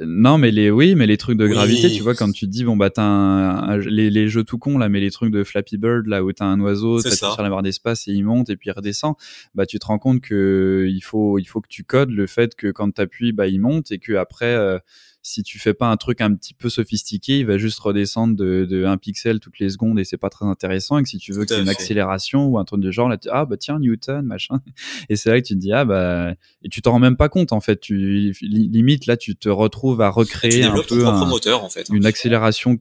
Non, 0.00 0.38
mais 0.38 0.50
les 0.50 0.70
oui, 0.70 0.96
mais 0.96 1.06
les 1.06 1.16
trucs 1.16 1.38
de 1.38 1.46
gravité, 1.46 1.88
tu 1.88 2.02
vois, 2.02 2.16
quand 2.16 2.32
tu 2.32 2.46
te 2.46 2.50
dis 2.50 2.64
bon 2.64 2.76
bah 2.76 2.90
t'as 2.90 3.04
un, 3.04 3.76
les, 3.78 4.10
les 4.10 4.28
jeux 4.28 4.42
tout 4.42 4.58
cons 4.58 4.76
là, 4.76 4.88
mais 4.88 4.98
les 4.98 5.12
trucs 5.12 5.30
de 5.30 5.44
Flappy 5.44 5.78
Bird 5.78 6.08
là 6.08 6.24
où 6.24 6.32
t'as 6.32 6.46
un 6.46 6.58
oiseau, 6.60 7.00
t'as 7.00 7.10
sur 7.10 7.40
la 7.40 7.48
barre 7.48 7.62
d'espace 7.62 8.08
et 8.08 8.12
il 8.12 8.24
monte 8.24 8.50
et 8.50 8.56
puis 8.56 8.70
il 8.70 8.72
redescend, 8.72 9.14
bah 9.54 9.66
tu 9.66 9.78
te 9.78 9.86
rends 9.86 10.00
compte 10.00 10.20
que 10.20 10.88
il 10.90 11.00
faut 11.00 11.38
il 11.38 11.44
faut 11.44 11.60
que 11.60 11.68
tu 11.68 11.84
codes 11.84 12.10
le 12.10 12.26
fait 12.26 12.56
que 12.56 12.72
quand 12.72 12.90
t'appuies 12.90 13.32
bah 13.32 13.46
il 13.46 13.60
monte 13.60 13.92
et 13.92 13.98
que 13.98 14.14
après 14.14 14.52
euh, 14.54 14.80
si 15.26 15.42
tu 15.42 15.58
fais 15.58 15.72
pas 15.72 15.86
un 15.86 15.96
truc 15.96 16.20
un 16.20 16.34
petit 16.34 16.52
peu 16.52 16.68
sophistiqué, 16.68 17.38
il 17.38 17.46
va 17.46 17.56
juste 17.56 17.80
redescendre 17.80 18.36
de, 18.36 18.66
de 18.68 18.84
1 18.84 18.98
pixel 18.98 19.40
toutes 19.40 19.58
les 19.58 19.70
secondes 19.70 19.98
et 19.98 20.04
c'est 20.04 20.18
pas 20.18 20.28
très 20.28 20.44
intéressant. 20.44 20.98
Et 20.98 21.02
que 21.02 21.08
si 21.08 21.16
tu 21.16 21.32
veux 21.32 21.46
qu'il 21.46 21.56
y 21.56 21.58
ait 21.58 21.62
une 21.62 21.70
accélération 21.70 22.46
ou 22.46 22.58
un 22.58 22.64
truc 22.66 22.82
de 22.82 22.90
genre, 22.90 23.08
là, 23.08 23.16
tu, 23.16 23.28
ah 23.32 23.46
bah 23.46 23.56
tiens, 23.56 23.78
Newton, 23.78 24.22
machin. 24.26 24.60
Et 25.08 25.16
c'est 25.16 25.30
là 25.30 25.40
que 25.40 25.46
tu 25.46 25.54
te 25.54 25.58
dis, 25.58 25.72
ah 25.72 25.86
bah, 25.86 26.34
et 26.62 26.68
tu 26.68 26.82
t'en 26.82 26.92
rends 26.92 26.98
même 26.98 27.16
pas 27.16 27.30
compte 27.30 27.52
en 27.52 27.60
fait. 27.60 27.80
Tu, 27.80 28.34
limite, 28.42 29.06
là, 29.06 29.16
tu 29.16 29.34
te 29.34 29.48
retrouves 29.48 30.02
à 30.02 30.10
recréer 30.10 30.64
un 30.64 30.82
peu 30.86 31.06
un, 31.06 31.24
moteur, 31.24 31.64
en 31.64 31.70
fait. 31.70 31.88
une 31.90 32.04
accélération. 32.04 32.78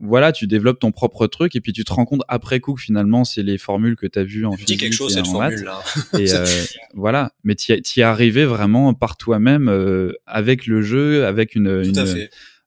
Voilà, 0.00 0.32
tu 0.32 0.46
développes 0.46 0.80
ton 0.80 0.92
propre 0.92 1.26
truc 1.26 1.54
et 1.56 1.60
puis 1.60 1.74
tu 1.74 1.84
te 1.84 1.92
rends 1.92 2.06
compte 2.06 2.22
après 2.28 2.60
coup 2.60 2.72
que 2.72 2.80
finalement, 2.80 3.24
c'est 3.24 3.42
les 3.42 3.58
formules 3.58 3.96
que 3.96 4.06
tu 4.06 4.18
as 4.18 4.24
vues 4.24 4.46
en 4.46 4.52
physique 4.52 4.80
quelque 4.80 4.94
chose, 4.94 5.12
cette 5.12 5.26
formule 5.26 5.64
là. 5.64 5.82
et 6.18 6.32
euh, 6.32 6.46
voilà, 6.94 7.32
mais 7.44 7.54
tu 7.54 7.72
y 7.72 8.00
es 8.00 8.02
arrivé 8.02 8.46
vraiment 8.46 8.94
par 8.94 9.16
toi-même 9.18 9.68
euh, 9.68 10.12
avec 10.26 10.66
le 10.66 10.80
jeu, 10.80 11.26
avec 11.26 11.54
une, 11.54 11.81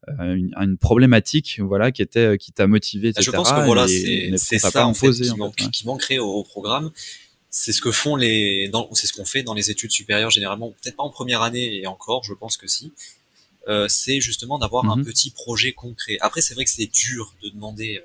euh, 0.07 0.36
une, 0.36 0.53
une, 0.55 0.78
problématique 0.78 1.59
voilà 1.61 1.91
qui 1.91 2.03
était 2.03 2.20
euh, 2.20 2.38
qui 2.38 2.51
t'a 2.51 2.68
motivé 2.68 3.09
etc. 3.09 3.24
Je 3.26 3.32
pense 3.32 3.51
que 3.51 3.66
voilà 3.66 3.88
c'est 3.88 4.59
ça 4.59 4.86
en 4.86 4.93
fait, 4.93 5.11
qui, 5.11 5.30
hein. 5.30 5.70
qui, 5.72 5.88
manquerait 5.88 6.20
au, 6.20 6.43
programme 6.43 6.91
c'est 7.49 7.72
ce 7.72 7.82
que 7.82 7.91
font 7.91 8.16
les 8.16 8.70
c'est 8.93 9.07
ce 9.07 9.13
qu'on 9.13 9.26
fait 9.26 9.41
dans 9.41 9.55
les 9.55 9.72
études 9.72 9.89
supérieures 9.89 10.30
généralement 10.30 10.70
peut-être 10.70 10.97
pas 10.97 11.03
en 11.03 11.09
première 11.09 11.41
année 11.41 11.82
et 11.82 11.88
encore 11.88 12.24
je 12.24 12.34
pense 12.34 12.55
que 12.55 12.68
si 12.68 12.93
euh, 13.68 13.88
c'est 13.88 14.22
justement 14.22 14.59
d'avoir 14.59 14.86
un 14.86 14.97
mhm. 14.97 15.05
petit 15.05 15.32
projet 15.32 15.72
concret 15.72 16.18
après 16.22 16.41
c'est 16.41 16.53
vrai 16.53 16.66
que 16.66 16.72
c'est 16.72 16.91
dur 16.91 17.34
de 17.41 17.49
demander 17.49 17.99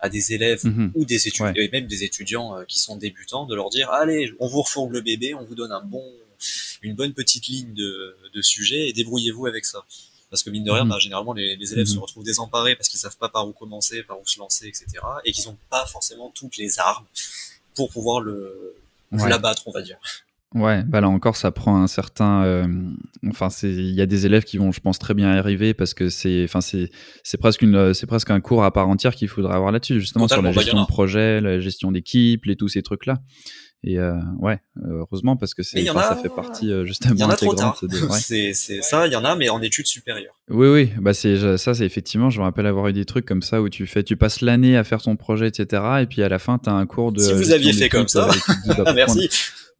à 0.00 0.10
des 0.10 0.34
élèves 0.34 0.66
mhm. 0.66 0.92
ou 0.94 1.06
des 1.06 1.28
étudiants 1.28 1.54
et 1.54 1.70
même 1.72 1.86
des 1.86 2.04
étudiants 2.04 2.56
qui 2.68 2.78
sont 2.78 2.96
débutants 2.96 3.46
de 3.46 3.54
leur 3.54 3.70
dire 3.70 3.88
allez 3.90 4.34
on 4.38 4.48
vous 4.48 4.60
refourgue 4.60 4.92
le 4.92 5.00
bébé 5.00 5.32
on 5.32 5.46
vous 5.46 5.54
donne 5.54 5.72
un 5.72 5.82
bon 5.82 6.04
une 6.82 6.94
bonne 6.94 7.14
petite 7.14 7.46
ligne 7.46 7.72
de, 7.72 8.16
de 8.34 8.42
sujet 8.42 8.90
et 8.90 8.92
débrouillez-vous 8.92 9.46
avec 9.46 9.64
ça 9.64 9.86
parce 10.30 10.42
que 10.42 10.50
mine 10.50 10.64
de 10.64 10.70
rien, 10.70 10.84
mhm. 10.84 10.90
bah, 10.90 10.98
généralement 10.98 11.32
les, 11.32 11.56
les 11.56 11.72
élèves 11.72 11.86
se 11.86 11.94
mhm. 11.94 12.02
retrouvent 12.02 12.24
désemparés 12.24 12.76
parce 12.76 12.88
qu'ils 12.88 13.00
savent 13.00 13.16
pas 13.16 13.28
par 13.28 13.46
où 13.48 13.52
commencer, 13.52 14.02
par 14.02 14.20
où 14.20 14.26
se 14.26 14.38
lancer, 14.38 14.66
etc. 14.66 14.86
Et 15.24 15.32
qu'ils 15.32 15.46
n'ont 15.46 15.58
pas 15.70 15.86
forcément 15.86 16.30
toutes 16.34 16.56
les 16.56 16.78
armes 16.78 17.06
pour 17.74 17.90
pouvoir 17.90 18.20
le 18.20 18.74
l'abattre, 19.12 19.62
on 19.66 19.70
va 19.70 19.82
dire. 19.82 19.98
Ouais, 20.54 20.82
bah 20.82 21.02
là 21.02 21.10
encore, 21.10 21.36
ça 21.36 21.50
prend 21.50 21.76
un 21.76 21.86
certain. 21.86 22.42
Euh, 22.44 22.66
enfin, 23.28 23.48
il 23.62 23.90
y 23.90 24.00
a 24.00 24.06
des 24.06 24.24
élèves 24.24 24.44
qui 24.44 24.56
vont, 24.56 24.72
je 24.72 24.80
pense, 24.80 24.98
très 24.98 25.12
bien 25.12 25.28
arriver 25.28 25.74
parce 25.74 25.92
que 25.92 26.08
c'est, 26.08 26.44
enfin, 26.44 26.62
c'est 26.62 26.90
c'est 27.22 27.36
presque 27.36 27.60
une, 27.60 27.92
c'est 27.92 28.06
presque 28.06 28.30
un 28.30 28.40
cours 28.40 28.64
à 28.64 28.72
part 28.72 28.88
entière 28.88 29.14
qu'il 29.14 29.28
faudrait 29.28 29.54
avoir 29.54 29.72
là-dessus, 29.72 30.00
justement 30.00 30.26
sur 30.26 30.40
la 30.40 30.50
bah, 30.50 30.52
gestion 30.52 30.80
de 30.80 30.86
projet, 30.86 31.42
la 31.42 31.60
gestion 31.60 31.92
d'équipe, 31.92 32.46
et 32.46 32.56
tous 32.56 32.68
ces 32.68 32.82
trucs-là. 32.82 33.18
Et 33.84 33.96
euh, 33.98 34.14
ouais, 34.40 34.58
heureusement 34.84 35.36
parce 35.36 35.54
que 35.54 35.62
c'est, 35.62 35.84
ça 35.84 36.18
fait 36.20 36.28
partie 36.28 36.72
euh, 36.72 36.84
justement. 36.84 37.14
Il 37.14 37.20
y 37.20 37.24
en 37.24 37.30
a 37.30 37.36
trop 37.36 37.54
tard. 37.54 37.80
C'est 38.12 38.52
ça, 38.52 39.06
il 39.06 39.12
y 39.12 39.16
en 39.16 39.24
a, 39.24 39.36
mais 39.36 39.48
en 39.50 39.62
études 39.62 39.86
supérieures. 39.86 40.34
Oui, 40.50 40.68
oui, 40.68 40.90
bah 41.00 41.14
c'est 41.14 41.56
ça, 41.56 41.74
c'est 41.74 41.86
effectivement. 41.86 42.28
Je 42.28 42.40
me 42.40 42.44
rappelle 42.44 42.66
avoir 42.66 42.88
eu 42.88 42.92
des 42.92 43.04
trucs 43.04 43.24
comme 43.24 43.42
ça 43.42 43.62
où 43.62 43.68
tu 43.68 43.86
fais, 43.86 44.02
tu 44.02 44.16
passes 44.16 44.40
l'année 44.40 44.76
à 44.76 44.82
faire 44.82 45.00
ton 45.00 45.14
projet, 45.14 45.46
etc. 45.46 45.82
Et 46.00 46.06
puis 46.06 46.22
à 46.24 46.28
la 46.28 46.40
fin, 46.40 46.58
tu 46.58 46.68
as 46.68 46.72
un 46.72 46.86
cours 46.86 47.12
de. 47.12 47.20
Si 47.20 47.32
vous 47.32 47.52
aviez 47.52 47.72
fait 47.72 47.88
comme 47.88 48.08
ça, 48.08 48.28
bah, 48.66 48.92
merci. 48.96 49.28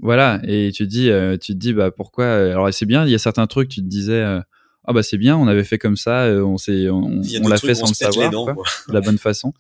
Voilà, 0.01 0.41
et 0.45 0.71
tu 0.73 0.87
dis, 0.87 1.11
euh, 1.11 1.37
tu 1.37 1.55
te 1.55 1.59
dis, 1.59 1.73
bah 1.73 1.91
pourquoi 1.91 2.33
Alors 2.33 2.73
c'est 2.73 2.87
bien, 2.87 3.05
il 3.05 3.11
y 3.11 3.17
a 3.17 3.19
certains 3.19 3.49
trucs, 3.49 3.69
tu 3.69 3.81
te 3.81 3.89
disais. 3.89 4.23
ah 4.23 4.93
bah 4.93 5.03
c'est 5.03 5.19
bien, 5.19 5.37
on 5.37 5.49
avait 5.49 5.65
fait 5.65 5.79
comme 5.79 5.97
ça, 5.97 6.27
on 6.29 6.57
s'est, 6.57 6.89
on, 6.89 7.21
on 7.43 7.49
l'a 7.49 7.57
fait 7.57 7.75
sans 7.75 7.89
le 7.89 7.95
savoir, 7.95 8.31
de 8.31 8.93
la 8.93 9.01
bonne 9.01 9.19
façon 9.19 9.53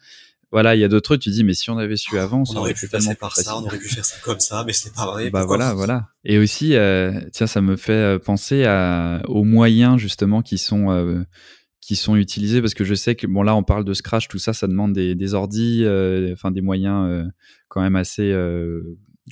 voilà, 0.51 0.74
il 0.74 0.80
y 0.80 0.84
a 0.84 0.88
d'autres 0.88 1.05
trucs, 1.05 1.20
tu 1.20 1.28
dis, 1.28 1.44
mais 1.44 1.53
si 1.53 1.68
on 1.68 1.76
avait 1.76 1.96
su 1.96 2.18
avant, 2.18 2.42
on 2.49 2.57
aurait 2.57 2.72
pu 2.72 2.88
passer 2.88 3.14
par 3.14 3.36
ça, 3.36 3.59
on 3.59 3.64
aurait 3.64 3.78
pu 3.78 3.88
faire 3.88 4.05
ça 4.05 4.16
comme 4.22 4.40
ça, 4.40 4.64
mais 4.66 4.72
c'est 4.72 4.94
pas 4.94 5.07
vrai. 5.07 5.28
Bah 5.30 5.44
voilà, 5.44 5.74
voilà. 5.74 6.09
Et 6.24 6.38
aussi, 6.38 6.74
euh, 6.74 7.20
tiens, 7.32 7.46
ça 7.46 7.61
me 7.61 7.76
fait 7.76 7.92
euh, 7.92 8.18
penser 8.18 8.64
à, 8.64 9.20
aux 9.28 9.44
moyens 9.44 9.99
justement 9.99 10.40
qui 10.40 10.57
sont 10.57 10.90
euh, 10.90 11.22
qui 11.82 11.96
sont 11.96 12.16
utilisés 12.16 12.62
parce 12.62 12.72
que 12.72 12.84
je 12.84 12.94
sais 12.94 13.14
que 13.14 13.26
bon 13.26 13.42
là, 13.42 13.55
on 13.55 13.62
parle 13.62 13.84
de 13.84 13.92
Scratch, 13.92 14.28
tout 14.28 14.38
ça, 14.38 14.55
ça 14.55 14.66
demande 14.66 14.94
des, 14.94 15.14
des 15.14 15.34
ordis, 15.34 15.84
enfin 16.32 16.51
des 16.51 16.62
moyens 16.62 17.30
quand 17.68 17.82
même 17.82 17.96
assez 17.96 18.34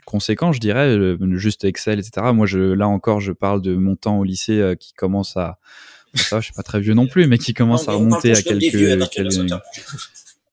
conséquents, 0.04 0.52
je 0.52 0.60
dirais, 0.60 0.96
juste 1.32 1.64
Excel, 1.64 1.98
etc. 1.98 2.28
Moi, 2.34 2.46
je 2.46 2.58
là 2.58 2.88
encore, 2.88 3.20
je 3.20 3.32
parle 3.32 3.62
de 3.62 3.74
mon 3.74 3.96
temps 3.96 4.18
au 4.18 4.24
lycée 4.24 4.74
qui 4.78 4.92
commence 4.92 5.36
à 5.36 5.58
ça, 6.14 6.40
je 6.40 6.46
suis 6.46 6.54
pas 6.54 6.62
très 6.62 6.80
vieux 6.80 6.94
non 6.94 7.06
plus, 7.10 7.26
mais 7.26 7.38
qui 7.38 7.54
commence 7.54 7.88
à 7.88 7.92
remonter 7.92 8.32
à 8.32 8.40
quelques, 8.40 9.10
quelques 9.10 9.52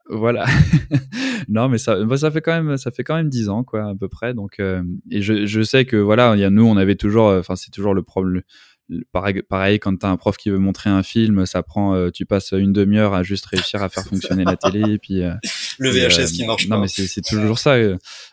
voilà. 0.09 0.45
non, 1.47 1.69
mais 1.69 1.77
ça, 1.77 1.97
ça 2.17 2.31
fait 2.31 2.41
quand 2.41 2.61
même, 2.61 2.77
ça 2.77 2.91
fait 2.91 3.03
quand 3.03 3.15
même 3.15 3.29
dix 3.29 3.49
ans, 3.49 3.63
quoi, 3.63 3.89
à 3.89 3.95
peu 3.95 4.09
près. 4.09 4.33
Donc, 4.33 4.59
euh, 4.59 4.83
et 5.09 5.21
je, 5.21 5.45
je, 5.45 5.61
sais 5.61 5.85
que 5.85 5.95
voilà, 5.95 6.33
il 6.35 6.41
y 6.41 6.43
a 6.43 6.49
nous, 6.49 6.65
on 6.65 6.77
avait 6.77 6.95
toujours, 6.95 7.29
euh, 7.29 7.39
enfin, 7.39 7.55
c'est 7.55 7.71
toujours 7.71 7.93
le 7.93 8.03
problème. 8.03 8.41
Pareil, 9.13 9.41
pareil, 9.47 9.79
quand 9.79 9.95
t'as 9.97 10.09
un 10.09 10.17
prof 10.17 10.35
qui 10.35 10.49
veut 10.49 10.57
montrer 10.57 10.89
un 10.89 11.03
film, 11.03 11.45
ça 11.45 11.63
prend, 11.63 11.95
euh, 11.95 12.09
tu 12.09 12.25
passes 12.25 12.51
une 12.51 12.73
demi-heure 12.73 13.13
à 13.13 13.23
juste 13.23 13.45
réussir 13.45 13.81
à 13.81 13.87
faire 13.87 14.03
fonctionner 14.07 14.43
la 14.43 14.57
télé, 14.57 14.81
et 14.93 14.97
puis 14.97 15.21
le 15.79 15.89
VHS 15.89 16.33
qui 16.33 16.45
marche 16.45 16.67
non, 16.67 16.75
pas. 16.75 16.81
Mais 16.81 16.87
c'est 16.89 17.21
toujours 17.21 17.59
ça. 17.59 17.77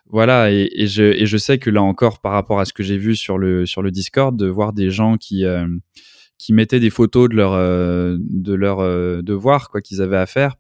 voilà, 0.06 0.50
et, 0.50 0.68
et, 0.74 0.88
je, 0.88 1.04
et 1.04 1.24
je 1.24 1.36
sais 1.36 1.58
que 1.58 1.70
là 1.70 1.82
encore, 1.82 2.20
par 2.20 2.32
rapport 2.32 2.58
à 2.58 2.64
ce 2.64 2.72
que 2.72 2.82
j'ai 2.82 2.98
vu 2.98 3.14
sur 3.14 3.38
le 3.38 3.64
sur 3.64 3.80
le 3.80 3.92
Discord, 3.92 4.36
de 4.36 4.48
voir 4.48 4.72
des 4.72 4.90
gens 4.90 5.16
qui 5.16 5.44
qui 6.36 6.52
mettaient 6.52 6.80
des 6.80 6.90
photos 6.90 7.28
de 7.28 7.36
leur 7.36 7.52
de 7.52 8.54
leur 8.54 9.22
devoir 9.22 9.70
quoi 9.70 9.80
qu'ils 9.80 10.02
avaient 10.02 10.16
à 10.16 10.26
faire 10.26 10.56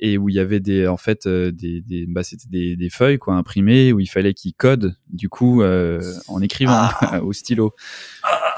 et 0.00 0.18
où 0.18 0.28
il 0.28 0.34
y 0.34 0.40
avait 0.40 0.60
des 0.60 0.86
en 0.86 0.96
fait 0.96 1.26
euh, 1.26 1.52
des, 1.52 1.82
des 1.82 2.06
bah, 2.06 2.22
c'était 2.22 2.48
des, 2.48 2.76
des, 2.76 2.90
feuilles 2.90 3.18
quoi 3.18 3.34
imprimées 3.34 3.92
où 3.92 4.00
il 4.00 4.06
fallait 4.06 4.34
qu'ils 4.34 4.54
codent 4.54 4.96
du 5.08 5.28
coup 5.28 5.62
euh, 5.62 6.00
en 6.28 6.40
écrivant 6.40 6.72
ah. 6.72 7.20
au 7.22 7.32
stylo 7.32 7.74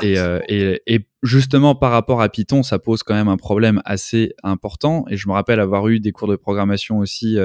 et, 0.03 0.18
euh, 0.18 0.40
et, 0.49 0.80
et, 0.86 1.01
justement 1.22 1.74
par 1.74 1.90
rapport 1.90 2.22
à 2.22 2.28
Python 2.28 2.62
ça 2.62 2.78
pose 2.78 3.03
quand 3.03 3.14
même 3.14 3.28
un 3.28 3.36
problème 3.36 3.82
assez 3.84 4.32
important 4.43 5.05
et 5.11 5.16
je 5.16 5.28
me 5.28 5.32
rappelle 5.32 5.61
avoir 5.61 5.88
eu 5.88 6.01
des 6.01 6.12
cours 6.12 6.28
de 6.28 6.36
programmation 6.36 6.99
aussi 6.99 7.36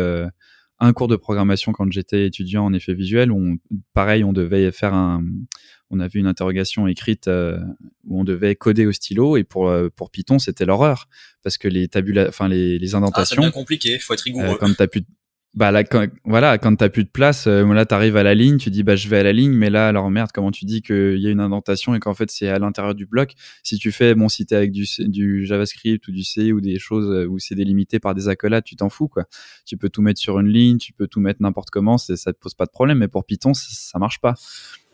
un 0.80 0.94
cours 0.94 1.08
de 1.08 1.16
programmation 1.16 1.72
quand 1.72 1.92
j'étais 1.92 2.28
étudiant 2.28 2.66
en 2.66 2.74
effet 2.74 2.94
visuel 2.94 3.32
où 3.32 3.38
on, 3.38 3.58
pareil 3.94 4.24
on 4.24 4.34
devait 4.34 4.72
faire 4.72 4.94
un 4.94 5.24
on 5.90 6.00
avait 6.00 6.20
une 6.20 6.28
interrogation 6.28 6.88
écrite 6.88 7.28
euh, 7.28 7.60
où 8.06 8.20
on 8.20 8.24
devait 8.24 8.56
coder 8.56 8.86
au 8.86 8.92
stylo 8.92 9.38
et 9.38 9.44
pour 9.44 9.70
euh, 9.70 9.90
pour 9.96 10.12
Python 10.12 10.40
c'était 10.40 10.66
l'horreur. 10.66 11.08
Parce 11.44 11.58
que 11.58 11.68
les 11.68 11.88
tabula 11.88 12.28
enfin 12.28 12.48
les, 12.48 12.78
les 12.78 12.96
indentations 12.96 13.42
ah, 13.44 13.46
c'est 13.48 13.52
compliqué 13.52 14.00
faut 14.00 14.14
être 14.14 14.22
rigoureux. 14.22 14.48
Euh, 14.48 14.58
quand 14.60 14.74
t'as 14.76 14.88
plus 14.88 15.04
bah 15.58 15.72
là 15.72 15.84
quand, 15.84 16.06
voilà 16.24 16.60
quand 16.60 16.76
t'as 16.76 16.90
plus 16.90 17.04
de 17.04 17.10
place 17.10 17.48
euh, 17.48 17.66
là 17.74 17.84
t'arrives 17.88 18.16
à 18.16 18.22
la 18.22 18.36
ligne 18.36 18.58
tu 18.58 18.70
dis 18.70 18.84
bah 18.84 18.96
je 18.96 19.10
vais 19.10 19.18
à 19.18 19.24
la 19.24 19.34
ligne 19.34 19.54
mais 19.54 19.72
là 19.72 19.88
alors 19.88 20.12
merde 20.12 20.30
comment 20.32 20.52
tu 20.52 20.66
dis 20.66 20.84
qu'il 20.84 21.18
y 21.18 21.26
a 21.26 21.32
une 21.32 21.40
indentation 21.40 21.96
et 21.96 22.00
qu'en 22.00 22.14
fait 22.14 22.30
c'est 22.30 22.48
à 22.48 22.60
l'intérieur 22.60 22.94
du 22.94 23.08
bloc? 23.08 23.34
Si 23.64 23.80
tu 23.80 23.92
fais 23.92 24.14
bon 24.14 24.30
si 24.30 24.46
t'es 24.46 24.56
avec 24.56 24.72
du, 24.72 24.86
du 25.00 25.48
JavaScript 25.48 26.08
ou 26.08 26.12
du 26.12 26.24
C 26.24 26.52
ou 26.52 26.62
des 26.62 26.78
choses 26.78 27.10
euh, 27.10 27.26
où 27.26 27.40
c'est 27.40 27.56
délimité 27.56 28.00
par 28.00 28.14
des 28.14 28.28
accolades 28.28 28.64
tu 28.64 28.76
t'en 28.76 28.90
fous 28.90 29.08
quoi. 29.08 29.24
Tu 29.66 29.78
peux 29.78 29.90
tout 29.90 30.04
mettre 30.04 30.20
sur 30.20 30.40
une 30.40 30.50
ligne 30.50 30.78
tu 30.78 30.94
peux 30.94 31.08
tout 31.08 31.22
mettre 31.22 31.42
n'importe 31.42 31.72
comment 31.72 31.98
ça 31.98 32.16
te 32.16 32.38
pose 32.38 32.54
pas 32.54 32.66
de 32.68 32.72
problème 32.72 33.00
mais 33.00 33.08
pour 33.08 33.26
Python 33.26 33.56
ça, 33.56 33.66
ça 33.72 33.98
marche 33.98 34.20
pas. 34.22 34.36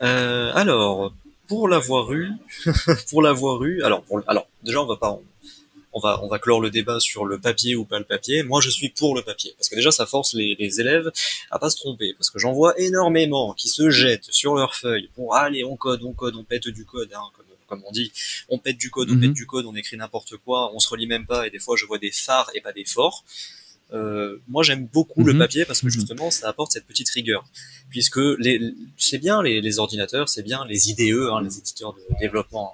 Euh, 0.01 0.53
alors 0.53 1.13
pour 1.49 1.67
l'avoir 1.67 2.13
eu 2.13 2.29
pour 3.09 3.21
l'avoir 3.21 3.61
eu 3.65 3.81
alors 3.81 4.01
pour, 4.03 4.21
alors 4.27 4.47
déjà 4.63 4.81
on 4.81 4.85
va 4.85 4.95
pas 4.95 5.19
va, 5.99 6.19
on 6.23 6.27
va 6.27 6.39
clore 6.39 6.61
le 6.61 6.69
débat 6.69 6.99
sur 6.99 7.25
le 7.25 7.39
papier 7.39 7.75
ou 7.75 7.85
pas 7.85 7.99
le 7.99 8.05
papier. 8.05 8.43
Moi, 8.43 8.61
je 8.61 8.69
suis 8.69 8.89
pour 8.89 9.15
le 9.15 9.21
papier. 9.21 9.53
Parce 9.57 9.69
que 9.69 9.75
déjà, 9.75 9.91
ça 9.91 10.05
force 10.05 10.33
les, 10.33 10.55
les 10.59 10.81
élèves 10.81 11.11
à 11.51 11.59
pas 11.59 11.69
se 11.69 11.77
tromper. 11.77 12.13
Parce 12.13 12.29
que 12.29 12.39
j'en 12.39 12.53
vois 12.53 12.79
énormément 12.79 13.53
qui 13.53 13.69
se 13.69 13.89
jettent 13.89 14.31
sur 14.31 14.55
leurs 14.55 14.75
feuilles 14.75 15.09
pour 15.15 15.35
aller, 15.35 15.63
on 15.63 15.75
code, 15.75 16.03
on 16.03 16.13
code, 16.13 16.35
on 16.35 16.43
pète 16.43 16.67
du 16.67 16.85
code, 16.85 17.09
hein, 17.13 17.21
comme, 17.67 17.83
on 17.85 17.91
dit. 17.91 18.11
On 18.49 18.59
pète 18.59 18.77
du 18.77 18.91
code, 18.91 19.09
on 19.09 19.19
pète 19.19 19.29
mhm. 19.29 19.33
du 19.33 19.47
code, 19.47 19.65
on 19.65 19.75
écrit 19.75 19.97
n'importe 19.97 20.37
quoi, 20.37 20.71
on 20.75 20.79
se 20.79 20.87
relie 20.89 21.07
même 21.07 21.25
pas, 21.25 21.47
et 21.47 21.49
des 21.49 21.57
fois, 21.57 21.75
je 21.75 21.85
vois 21.85 21.97
des 21.97 22.11
phares 22.11 22.51
et 22.53 22.61
pas 22.61 22.71
des 22.71 22.85
forts. 22.85 23.23
Euh, 23.91 24.39
moi 24.47 24.63
j'aime 24.63 24.87
beaucoup 24.87 25.23
le 25.23 25.33
mhm. 25.33 25.39
papier 25.39 25.65
parce 25.65 25.81
que 25.81 25.85
mhm. 25.85 25.91
justement 25.91 26.31
ça 26.31 26.47
apporte 26.47 26.71
cette 26.71 26.87
petite 26.87 27.09
rigueur 27.09 27.45
puisque 27.91 28.17
les, 28.39 28.73
c'est 28.97 29.19
bien 29.19 29.43
les, 29.43 29.61
les 29.61 29.77
ordinateurs 29.77 30.29
c'est 30.29 30.41
bien 30.41 30.65
les 30.65 30.89
IDE 30.89 31.29
hein, 31.29 31.41
les 31.43 31.59
éditeurs 31.59 31.93
de 31.93 32.01
développement 32.19 32.73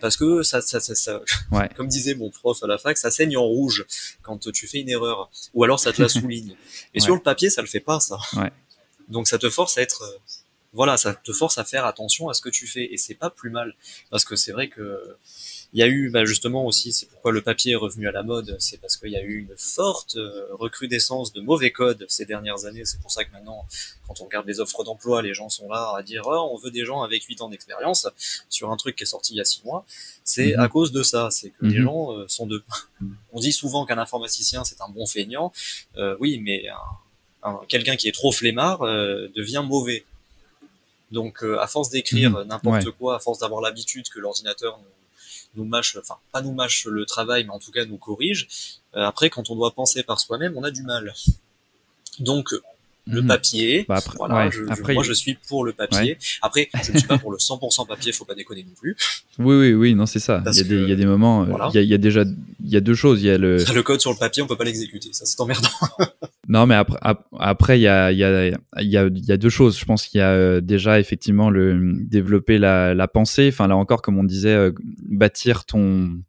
parce 0.00 0.16
que 0.16 0.42
ça, 0.42 0.60
ça, 0.60 0.80
ça, 0.80 0.94
ça 0.94 1.20
comme 1.76 1.88
disait 1.88 2.14
mon 2.14 2.30
prof 2.30 2.62
à 2.62 2.66
la 2.66 2.78
fac, 2.78 2.96
ça 2.96 3.10
saigne 3.10 3.36
en 3.36 3.44
rouge 3.44 3.86
quand 4.22 4.50
tu 4.52 4.66
fais 4.66 4.78
une 4.78 4.88
erreur, 4.88 5.30
ou 5.54 5.64
alors 5.64 5.78
ça 5.78 5.92
te 5.92 6.00
la 6.00 6.08
souligne. 6.08 6.56
Et 6.94 7.00
sur 7.00 7.14
le 7.14 7.20
papier, 7.20 7.50
ça 7.50 7.60
le 7.60 7.68
fait 7.68 7.80
pas 7.80 8.00
ça. 8.00 8.18
Donc 9.08 9.28
ça 9.28 9.38
te 9.38 9.48
force 9.48 9.78
à 9.78 9.82
être, 9.82 10.02
voilà, 10.72 10.96
ça 10.96 11.14
te 11.14 11.32
force 11.32 11.58
à 11.58 11.64
faire 11.64 11.84
attention 11.86 12.28
à 12.28 12.34
ce 12.34 12.40
que 12.40 12.50
tu 12.50 12.66
fais, 12.66 12.92
et 12.92 12.96
c'est 12.96 13.14
pas 13.14 13.30
plus 13.30 13.50
mal, 13.50 13.74
parce 14.10 14.24
que 14.24 14.36
c'est 14.36 14.52
vrai 14.52 14.68
que 14.68 15.16
il 15.74 15.80
y 15.80 15.82
a 15.82 15.86
eu 15.86 16.08
bah, 16.08 16.24
justement 16.24 16.64
aussi, 16.64 16.92
c'est 16.92 17.06
pourquoi 17.06 17.30
le 17.30 17.42
papier 17.42 17.72
est 17.72 17.76
revenu 17.76 18.08
à 18.08 18.12
la 18.12 18.22
mode, 18.22 18.56
c'est 18.58 18.80
parce 18.80 18.96
qu'il 18.96 19.10
y 19.10 19.16
a 19.16 19.22
eu 19.22 19.38
une 19.40 19.54
forte 19.56 20.16
euh, 20.16 20.46
recrudescence 20.52 21.34
de 21.34 21.42
mauvais 21.42 21.70
codes 21.70 22.06
ces 22.08 22.24
dernières 22.24 22.64
années. 22.64 22.86
C'est 22.86 23.00
pour 23.00 23.10
ça 23.10 23.24
que 23.24 23.32
maintenant, 23.32 23.66
quand 24.06 24.20
on 24.22 24.24
regarde 24.24 24.46
les 24.46 24.60
offres 24.60 24.82
d'emploi, 24.82 25.20
les 25.20 25.34
gens 25.34 25.50
sont 25.50 25.68
là 25.68 25.94
à 25.96 26.02
dire 26.02 26.22
oh, 26.26 26.50
on 26.52 26.56
veut 26.56 26.70
des 26.70 26.86
gens 26.86 27.02
avec 27.02 27.22
8 27.24 27.42
ans 27.42 27.50
d'expérience 27.50 28.08
sur 28.48 28.70
un 28.70 28.76
truc 28.78 28.96
qui 28.96 29.02
est 29.02 29.06
sorti 29.06 29.34
il 29.34 29.36
y 29.36 29.40
a 29.42 29.44
6 29.44 29.64
mois. 29.64 29.84
C'est 30.24 30.54
mhm. 30.54 30.60
à 30.60 30.68
cause 30.68 30.90
de 30.90 31.02
ça, 31.02 31.28
c'est 31.30 31.50
que 31.50 31.66
les 31.66 31.78
mhm. 31.78 31.84
gens 31.84 32.12
euh, 32.12 32.24
sont 32.28 32.46
de. 32.46 32.62
on 33.32 33.40
dit 33.40 33.52
souvent 33.52 33.84
qu'un 33.84 33.98
informaticien 33.98 34.64
c'est 34.64 34.80
un 34.80 34.88
bon 34.88 35.06
feignant. 35.06 35.52
Euh, 35.98 36.16
oui, 36.18 36.40
mais 36.42 36.64
quelqu'un 37.68 37.96
qui 37.96 38.08
est 38.08 38.12
trop 38.12 38.32
flemmard 38.32 38.80
devient 38.80 39.64
mauvais. 39.66 40.04
Donc, 41.10 41.42
à 41.42 41.66
force 41.66 41.90
d'écrire 41.90 42.30
mhm. 42.30 42.48
n'importe 42.48 42.90
quoi, 42.92 43.16
à 43.16 43.18
force 43.18 43.38
d'avoir 43.38 43.60
l'habitude 43.60 44.08
que 44.08 44.18
l'ordinateur 44.18 44.78
nous 44.78 44.97
mâche, 45.56 45.96
enfin 46.00 46.16
pas 46.32 46.42
nous 46.42 46.52
mâche 46.52 46.86
le 46.86 47.04
travail, 47.04 47.44
mais 47.44 47.50
en 47.50 47.58
tout 47.58 47.70
cas 47.70 47.84
nous 47.84 47.98
corrige. 47.98 48.48
Euh, 48.94 49.04
après, 49.04 49.30
quand 49.30 49.50
on 49.50 49.56
doit 49.56 49.72
penser 49.72 50.02
par 50.02 50.20
soi-même, 50.20 50.56
on 50.56 50.62
a 50.62 50.70
du 50.70 50.82
mal. 50.82 51.14
Donc 52.20 52.54
le 53.08 53.22
mhm. 53.22 53.28
papier. 53.28 53.84
Bah, 53.88 54.00
voilà, 54.16 54.50
moi 54.92 55.02
je 55.02 55.12
suis 55.12 55.38
pour 55.48 55.64
le 55.64 55.72
papier. 55.72 56.18
Après, 56.42 56.68
je 56.84 56.92
ne 56.92 56.98
suis 56.98 57.08
pas 57.08 57.18
pour 57.18 57.32
le 57.32 57.38
100% 57.38 57.86
papier, 57.86 58.12
faut 58.12 58.24
pas 58.24 58.34
déconner 58.34 58.64
non 58.64 58.74
plus. 58.78 58.96
Oui, 59.38 59.56
oui, 59.56 59.72
oui, 59.74 59.94
non, 59.94 60.06
c'est 60.06 60.18
ça. 60.18 60.42
Il 60.46 60.56
y, 60.56 60.60
a 60.60 60.64
des, 60.64 60.82
il 60.82 60.88
y, 60.88 60.92
a 60.92 60.96
des, 60.96 61.06
moments, 61.06 61.42
euh, 61.42 61.70
il, 61.74 61.82
y 61.82 61.94
a, 61.94 61.98
déjà, 61.98 62.22
il 62.22 62.70
y 62.70 62.76
a 62.76 62.80
deux 62.80 62.94
choses. 62.94 63.22
Il 63.22 63.26
y 63.26 63.30
a 63.30 63.38
le... 63.38 63.56
le 63.74 63.82
code 63.82 64.00
sur 64.00 64.12
le 64.12 64.18
papier, 64.18 64.42
on 64.42 64.46
peut 64.46 64.56
pas 64.56 64.64
l'exécuter, 64.64 65.10
ça 65.12 65.24
c'est 65.24 65.40
emmerdant. 65.40 65.68
non, 66.48 66.66
mais 66.66 66.74
après, 66.74 66.98
après, 67.38 67.78
il 67.78 67.82
y 67.82 67.88
a, 67.88 68.12
il 68.12 68.18
y 68.18 68.24
a, 68.24 68.46
il 68.46 68.88
y 68.88 68.96
a, 68.96 69.06
il 69.06 69.24
y 69.24 69.32
a 69.32 69.36
deux 69.36 69.50
choses. 69.50 69.78
Je 69.78 69.84
pense 69.84 70.06
qu'il 70.06 70.18
y 70.18 70.22
a 70.22 70.30
euh, 70.30 70.60
déjà 70.60 71.00
effectivement 71.00 71.50
le 71.50 71.94
développer 72.04 72.58
la, 72.58 72.94
la 72.94 73.08
pensée. 73.08 73.48
Enfin, 73.52 73.66
là 73.68 73.76
encore, 73.76 74.02
comme 74.02 74.18
on 74.18 74.24
disait, 74.24 74.54
euh, 74.54 74.72
bâtir 75.08 75.64
ton 75.64 76.20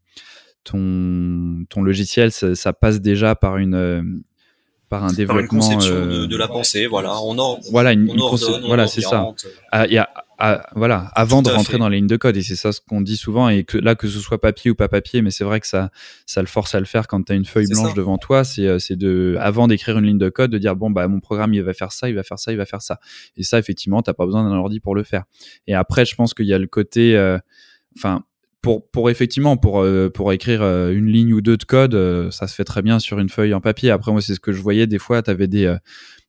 ton, 0.65 1.65
ton 1.69 1.81
logiciel, 1.81 2.31
ça, 2.31 2.53
ça, 2.53 2.73
passe 2.73 3.01
déjà 3.01 3.33
par 3.33 3.57
une, 3.57 4.21
par 4.89 5.03
un 5.03 5.13
développement 5.13 5.59
par 5.59 5.71
une 5.71 5.77
conception 5.77 6.05
de, 6.05 6.25
de, 6.25 6.37
la 6.37 6.47
pensée 6.47 6.87
voilà. 6.87 7.21
On 7.21 7.35
voilà 7.71 7.93
une, 7.93 8.09
on 8.09 8.17
ordonne, 8.17 8.65
voilà 8.65 8.87
c'est 8.87 9.01
ça. 9.01 9.27
ah, 9.71 9.85
il 9.85 9.93
y 9.93 9.97
a 9.97 10.09
ah, 10.41 10.65
voilà 10.73 11.11
avant 11.15 11.41
de 11.41 11.49
rentrer 11.49 11.77
dans 11.77 11.89
les 11.89 11.97
lignes 11.97 12.07
de 12.07 12.15
code 12.15 12.37
et 12.37 12.41
c'est 12.41 12.55
ça 12.55 12.71
ce 12.71 12.79
qu'on 12.79 13.01
dit 13.01 13.17
souvent 13.17 13.49
et 13.49 13.65
que 13.65 13.77
là 13.77 13.95
que 13.95 14.07
ce 14.07 14.19
soit 14.19 14.39
papier 14.39 14.71
ou 14.71 14.75
pas 14.75 14.87
papier 14.87 15.21
mais 15.21 15.31
c'est 15.31 15.43
vrai 15.43 15.59
que 15.59 15.67
ça 15.67 15.91
ça 16.25 16.39
le 16.41 16.47
force 16.47 16.73
à 16.75 16.79
le 16.79 16.85
faire 16.85 17.07
quand 17.07 17.23
tu 17.23 17.33
as 17.33 17.35
une 17.35 17.43
feuille 17.43 17.67
blanche 17.67 17.93
devant 17.93 18.17
toi 18.17 18.45
c'est 18.45 18.65
euh, 18.65 18.79
c'est 18.79 18.95
de 18.95 19.35
avant 19.39 19.67
d'écrire 19.67 19.97
une 19.99 20.05
ligne 20.05 20.17
de 20.17 20.29
code 20.29 20.49
de 20.49 20.57
dire 20.57 20.77
bon 20.77 20.89
bah 20.91 21.07
mon 21.09 21.19
programme 21.19 21.53
il 21.53 21.61
va 21.61 21.73
faire 21.73 21.91
ça 21.91 22.07
il 22.07 22.15
va 22.15 22.23
faire 22.23 22.39
ça 22.39 22.53
il 22.53 22.57
va 22.57 22.65
faire 22.65 22.81
ça. 22.81 22.99
Et 23.35 23.43
ça 23.43 23.59
effectivement 23.59 24.01
t'as 24.01 24.13
pas 24.13 24.25
besoin 24.25 24.43
d'un 24.43 24.55
ordi 24.55 24.79
pour 24.79 24.95
le 24.95 25.03
faire. 25.03 25.25
Et 25.67 25.73
après 25.73 26.05
je 26.05 26.15
pense 26.15 26.33
qu'il 26.33 26.45
y 26.45 26.53
a 26.53 26.59
le 26.59 26.67
côté 26.67 27.17
euh, 27.17 27.37
enfin 27.97 28.23
pour, 28.61 28.89
pour 28.89 29.09
effectivement 29.09 29.57
pour 29.57 29.81
euh, 29.81 30.09
pour 30.09 30.33
écrire 30.33 30.61
euh, 30.61 30.91
une 30.91 31.07
ligne 31.07 31.33
ou 31.33 31.41
deux 31.41 31.57
de 31.57 31.63
code, 31.63 31.95
euh, 31.95 32.29
ça 32.31 32.47
se 32.47 32.55
fait 32.55 32.65
très 32.65 32.81
bien 32.81 32.99
sur 32.99 33.19
une 33.19 33.29
feuille 33.29 33.53
en 33.53 33.61
papier. 33.61 33.91
Après 33.91 34.11
moi 34.11 34.21
c'est 34.21 34.35
ce 34.35 34.39
que 34.39 34.51
je 34.51 34.61
voyais 34.61 34.87
des 34.87 34.99
fois, 34.99 35.21
tu 35.21 35.31
avais 35.31 35.47
des 35.47 35.75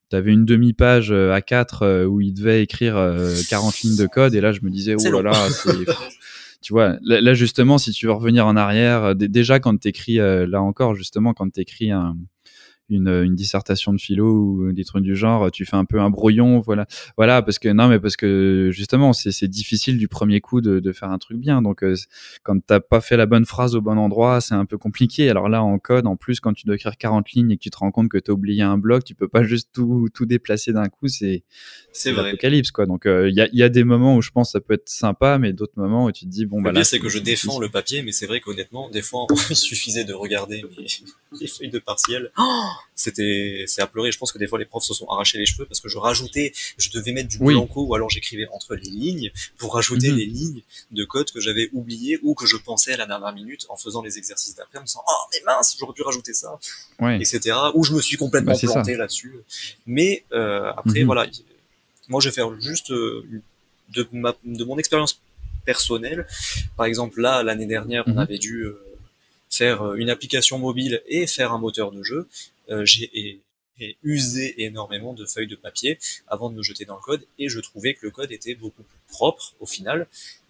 T'avais 0.08 0.32
une 0.32 0.44
demi-page 0.44 1.12
à 1.12 1.40
4 1.40 2.06
où 2.06 2.20
il 2.20 2.34
devait 2.34 2.64
écrire 2.64 2.94
40 3.48 3.80
lignes 3.82 3.96
de 3.96 4.06
code. 4.06 4.34
Et 4.34 4.40
là 4.40 4.50
je 4.50 4.58
me 4.62 4.68
disais 4.68 4.96
oh 4.98 5.22
là 5.22 5.22
là, 5.22 5.48
tu 6.60 6.72
vois, 6.72 6.96
là, 7.04 7.32
justement 7.32 7.78
si 7.78 7.92
tu 7.92 8.06
veux 8.06 8.12
revenir 8.12 8.44
en 8.44 8.56
arrière, 8.56 9.14
déjà 9.14 9.60
quand 9.60 9.78
t'écris 9.78 10.16
là 10.16 10.62
encore 10.62 10.96
justement 10.96 11.32
quand 11.32 11.48
t'écris 11.50 11.92
un 11.92 12.16
une, 12.90 13.08
une, 13.08 13.34
dissertation 13.34 13.92
de 13.92 14.00
philo 14.00 14.26
ou 14.26 14.72
des 14.72 14.84
trucs 14.84 15.02
du 15.02 15.16
genre, 15.16 15.50
tu 15.50 15.64
fais 15.64 15.76
un 15.76 15.84
peu 15.84 16.00
un 16.00 16.10
brouillon, 16.10 16.60
voilà, 16.60 16.86
voilà, 17.16 17.42
parce 17.42 17.58
que 17.58 17.68
non, 17.68 17.88
mais 17.88 18.00
parce 18.00 18.16
que 18.16 18.70
justement, 18.72 19.12
c'est 19.12 19.48
difficile 19.48 19.98
du 19.98 20.08
premier 20.08 20.40
coup 20.40 20.60
de, 20.60 20.80
de, 20.80 20.92
faire 20.92 21.10
un 21.10 21.18
truc 21.18 21.38
bien. 21.38 21.62
Donc, 21.62 21.82
euh, 21.82 21.94
quand 22.42 22.58
t'as 22.64 22.80
pas 22.80 23.00
fait 23.00 23.16
la 23.16 23.26
bonne 23.26 23.44
phrase 23.44 23.74
au 23.74 23.80
bon 23.80 23.98
endroit, 23.98 24.40
c'est 24.40 24.54
un 24.54 24.64
peu 24.64 24.78
compliqué. 24.78 25.30
Alors 25.30 25.48
là, 25.48 25.62
en 25.62 25.78
code, 25.78 26.06
en 26.06 26.16
plus, 26.16 26.40
quand 26.40 26.52
tu 26.52 26.66
dois 26.66 26.74
écrire 26.74 26.96
40 26.96 27.30
lignes 27.32 27.52
et 27.52 27.56
que 27.56 27.62
tu 27.62 27.70
te 27.70 27.78
rends 27.78 27.90
compte 27.90 28.08
que 28.08 28.18
t'as 28.18 28.32
oublié 28.32 28.62
un 28.62 28.78
bloc, 28.78 29.04
tu 29.04 29.14
peux 29.14 29.28
pas 29.28 29.42
juste 29.42 29.70
tout, 29.72 30.08
tout 30.12 30.26
déplacer 30.26 30.72
d'un 30.72 30.88
coup. 30.88 31.08
C'est 31.08 31.44
c'est 31.92 32.12
l'apocalypse, 32.12 32.70
quoi. 32.70 32.86
Donc, 32.86 33.02
il 33.04 33.10
euh, 33.10 33.30
y, 33.30 33.40
a, 33.40 33.48
y, 33.52 33.62
a, 33.62 33.68
des 33.68 33.84
moments 33.84 34.16
où 34.16 34.22
je 34.22 34.30
pense 34.30 34.48
que 34.48 34.52
ça 34.52 34.60
peut 34.60 34.74
être 34.74 34.88
sympa, 34.88 35.38
mais 35.38 35.52
d'autres 35.52 35.76
moments 35.76 36.04
où 36.06 36.12
tu 36.12 36.24
te 36.24 36.30
dis 36.30 36.46
bon, 36.46 36.60
bah 36.60 36.72
là, 36.72 36.84
c'est 36.84 36.98
que 36.98 37.08
je 37.08 37.18
défends 37.18 37.58
le 37.58 37.68
papier, 37.68 38.02
mais 38.02 38.12
c'est 38.12 38.26
vrai 38.26 38.40
qu'honnêtement, 38.40 38.90
des 38.90 39.02
fois, 39.02 39.26
il 39.50 39.56
suffisait 39.56 40.04
de 40.04 40.12
regarder 40.12 40.64
les 41.40 41.46
feuilles 41.46 41.70
de 41.70 41.78
partiel. 41.78 42.30
Oh 42.38 42.68
c'était 42.94 43.64
c'est 43.66 43.82
à 43.82 43.86
pleurer. 43.86 44.12
Je 44.12 44.18
pense 44.18 44.32
que 44.32 44.38
des 44.38 44.46
fois 44.46 44.58
les 44.58 44.64
profs 44.64 44.84
se 44.84 44.94
sont 44.94 45.06
arrachés 45.06 45.38
les 45.38 45.46
cheveux 45.46 45.64
parce 45.64 45.80
que 45.80 45.88
je 45.88 45.98
rajoutais, 45.98 46.52
je 46.78 46.90
devais 46.90 47.12
mettre 47.12 47.28
du 47.28 47.38
blanco 47.38 47.84
ou 47.84 47.94
alors 47.94 48.10
j'écrivais 48.10 48.46
entre 48.52 48.74
les 48.74 48.90
lignes 48.90 49.30
pour 49.58 49.74
rajouter 49.74 50.10
mhm. 50.10 50.16
les 50.16 50.26
lignes 50.26 50.62
de 50.90 51.04
code 51.04 51.30
que 51.30 51.40
j'avais 51.40 51.70
oublié 51.72 52.18
ou 52.22 52.34
que 52.34 52.46
je 52.46 52.56
pensais 52.56 52.94
à 52.94 52.96
la 52.96 53.06
dernière 53.06 53.32
minute 53.32 53.66
en 53.68 53.76
faisant 53.76 54.02
les 54.02 54.18
exercices 54.18 54.54
d'après 54.54 54.78
en 54.78 54.82
me 54.82 54.86
disant 54.86 55.02
oh 55.08 55.24
mais 55.32 55.40
mince 55.46 55.76
j'aurais 55.78 55.94
pu 55.94 56.02
rajouter 56.02 56.34
ça, 56.34 56.58
etc. 57.00 57.56
Ou 57.74 57.84
je 57.84 57.94
me 57.94 58.00
suis 58.00 58.16
complètement 58.16 58.56
planté 58.56 58.96
là-dessus. 58.96 59.34
Mais 59.86 60.24
euh, 60.32 60.70
après 60.76 61.00
mhm. 61.00 61.06
voilà, 61.06 61.26
moi 62.08 62.20
je 62.20 62.28
vais 62.28 62.34
faire 62.34 62.60
juste 62.60 62.90
euh, 62.90 63.24
de 63.90 64.06
ma 64.12 64.34
de 64.44 64.64
mon 64.64 64.78
expérience 64.78 65.20
personnelle. 65.64 66.26
Par 66.76 66.86
exemple 66.86 67.20
là 67.20 67.42
l'année 67.42 67.66
dernière 67.66 68.04
on 68.06 68.12
mhm. 68.12 68.18
avait 68.18 68.38
dû 68.38 68.64
euh, 68.64 68.78
faire 69.50 69.94
une 69.94 70.10
application 70.10 70.58
mobile 70.58 71.02
et 71.06 71.26
faire 71.26 71.52
un 71.52 71.58
moteur 71.58 71.90
de 71.92 72.02
jeu. 72.02 72.28
J'ai 72.84 73.42
usé 74.02 74.62
énormément 74.62 75.14
de 75.14 75.24
feuilles 75.24 75.46
de 75.46 75.56
papier 75.56 75.98
avant 76.26 76.50
de 76.50 76.54
me 76.54 76.62
jeter 76.62 76.84
dans 76.84 76.96
le 76.96 77.00
code 77.00 77.26
et 77.38 77.48
je 77.48 77.60
trouvais 77.60 77.94
que 77.94 78.04
le 78.04 78.10
code 78.10 78.30
était 78.32 78.54
beaucoup 78.54 78.82
plus 78.82 78.98
propre 79.08 79.54
au 79.60 79.66
final 79.66 80.06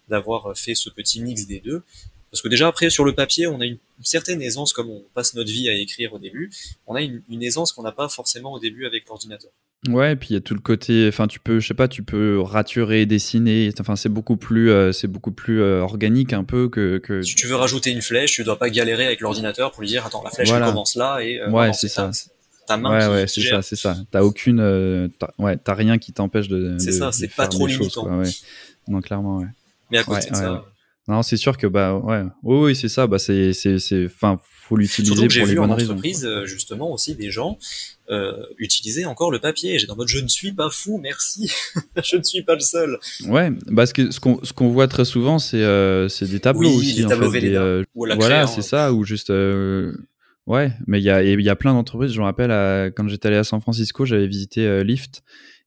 d'avoir 0.09 0.57
fait 0.57 0.75
ce 0.75 0.89
petit 0.89 1.21
mix 1.21 1.47
des 1.47 1.59
deux. 1.59 1.83
Parce 2.29 2.41
que 2.41 2.47
déjà 2.47 2.67
après 2.67 2.89
sur 2.89 3.05
le 3.05 3.13
papier 3.13 3.47
on 3.47 3.61
a 3.61 3.65
une, 3.65 3.77
certaine 4.03 4.41
aisance 4.41 4.73
comme 4.73 4.89
on 4.89 5.03
passe 5.13 5.33
notre 5.33 5.51
vie 5.51 5.69
à 5.69 5.73
écrire 5.73 6.13
au 6.13 6.19
début, 6.19 6.51
on 6.87 6.95
a 6.95 7.01
une, 7.01 7.21
une 7.29 7.43
aisance 7.43 7.71
qu'on 7.71 7.83
n'a 7.83 7.91
pas 7.91 8.09
forcément 8.09 8.53
au 8.53 8.59
début 8.59 8.85
avec 8.85 9.07
l'ordinateur. 9.07 9.51
Ouais, 9.89 10.13
et 10.13 10.15
puis 10.15 10.29
il 10.29 10.33
y 10.33 10.37
a 10.37 10.41
tout 10.41 10.53
le 10.53 10.59
côté, 10.59 11.07
enfin 11.07 11.25
tu 11.25 11.39
peux, 11.39 11.59
je 11.59 11.67
sais 11.67 11.73
pas, 11.73 11.87
tu 11.87 12.03
peux 12.03 12.39
raturer, 12.39 13.07
dessiner, 13.07 13.71
enfin 13.79 13.95
c'est 13.95 14.09
beaucoup 14.09 14.37
plus, 14.37 14.69
euh, 14.69 14.91
c'est 14.91 15.07
beaucoup 15.07 15.31
plus 15.31 15.59
euh, 15.59 15.81
organique 15.81 16.33
un 16.33 16.43
peu 16.43 16.69
que, 16.69 16.99
que. 16.99 17.23
Si 17.23 17.33
tu 17.33 17.47
veux 17.47 17.55
rajouter 17.55 17.89
une 17.89 18.03
flèche, 18.03 18.33
tu 18.33 18.43
dois 18.43 18.59
pas 18.59 18.69
galérer 18.69 19.07
avec 19.07 19.21
l'ordinateur 19.21 19.71
pour 19.71 19.81
lui 19.81 19.87
dire 19.87 20.05
attends 20.05 20.21
la 20.23 20.29
flèche 20.29 20.51
elle 20.51 20.63
commence 20.63 20.95
là 20.95 21.19
et. 21.21 21.39
Euh, 21.39 21.49
ouais, 21.49 21.73
c'est 21.73 21.87
ça. 21.87 22.11
Ta, 22.67 22.77
main. 22.77 22.91
Ouais, 22.91 23.21
ouais, 23.21 23.27
c'est 23.27 23.41
ça, 23.41 23.63
c'est 23.63 23.75
ça. 23.75 23.97
T'as 24.11 24.21
aucune, 24.21 24.61
ouais, 25.39 25.57
t'as 25.57 25.73
rien 25.73 25.97
qui 25.97 26.13
t'empêche 26.13 26.47
de. 26.47 26.77
C'est 26.77 26.91
ça, 26.91 27.11
c'est 27.11 27.29
pas 27.29 27.47
trop 27.47 27.65
limitant. 27.65 28.19
ouais. 28.19 28.29
Non, 28.87 29.01
clairement, 29.01 29.37
ouais. 29.39 29.47
Mais 29.89 29.97
à 29.97 30.03
côté 30.03 30.29
de 30.29 30.35
ça. 30.35 30.63
Non, 31.07 31.23
c'est 31.23 31.37
sûr 31.37 31.57
que 31.57 31.67
bah 31.67 31.95
ouais, 31.97 32.23
oui, 32.43 32.57
oui, 32.57 32.75
c'est 32.75 32.89
ça. 32.89 33.07
Bah 33.07 33.17
c'est 33.17 33.53
c'est 33.53 33.79
c'est, 33.79 34.05
enfin, 34.05 34.39
faut 34.43 34.77
l'utiliser 34.77 35.27
pour 35.27 35.47
les 35.47 35.55
bonnes 35.55 35.71
raisons. 35.71 36.45
justement 36.45 36.91
aussi 36.91 37.15
des 37.15 37.31
gens 37.31 37.57
euh, 38.09 38.43
utiliser 38.57 39.05
encore 39.05 39.31
le 39.31 39.39
papier. 39.39 39.79
J'ai 39.79 39.89
en 39.89 39.95
mode 39.95 40.07
je 40.07 40.19
ne 40.19 40.27
suis 40.27 40.51
pas 40.51 40.69
fou, 40.69 40.99
merci, 41.01 41.51
je 42.03 42.17
ne 42.17 42.23
suis 42.23 42.43
pas 42.43 42.55
le 42.55 42.59
seul. 42.59 42.99
Ouais, 43.27 43.51
parce 43.75 43.93
que 43.93 44.11
ce 44.11 44.19
qu'on 44.19 44.43
ce 44.43 44.53
qu'on 44.53 44.69
voit 44.69 44.87
très 44.87 45.05
souvent, 45.05 45.39
c'est 45.39 45.63
euh, 45.63 46.07
c'est 46.07 46.29
des 46.29 46.39
tableaux 46.39 46.69
aussi. 46.69 47.01
Des 47.01 47.07
tableaux 47.07 47.31
fait, 47.31 47.55
euh, 47.55 47.83
voilà, 47.95 48.47
c'est 48.47 48.61
ça, 48.61 48.93
ou 48.93 49.03
juste. 49.03 49.31
Euh, 50.47 50.51
ouais, 50.53 50.71
mais 50.87 50.99
il 50.99 51.03
y 51.03 51.09
a, 51.09 51.23
y 51.23 51.49
a 51.49 51.55
plein 51.55 51.73
d'entreprises. 51.73 52.11
Je 52.11 52.19
me 52.19 52.25
rappelle, 52.25 52.91
quand 52.93 53.07
j'étais 53.07 53.27
allé 53.27 53.37
à 53.37 53.43
San 53.43 53.61
Francisco, 53.61 54.05
j'avais 54.05 54.27
visité 54.27 54.83
Lyft 54.83 55.23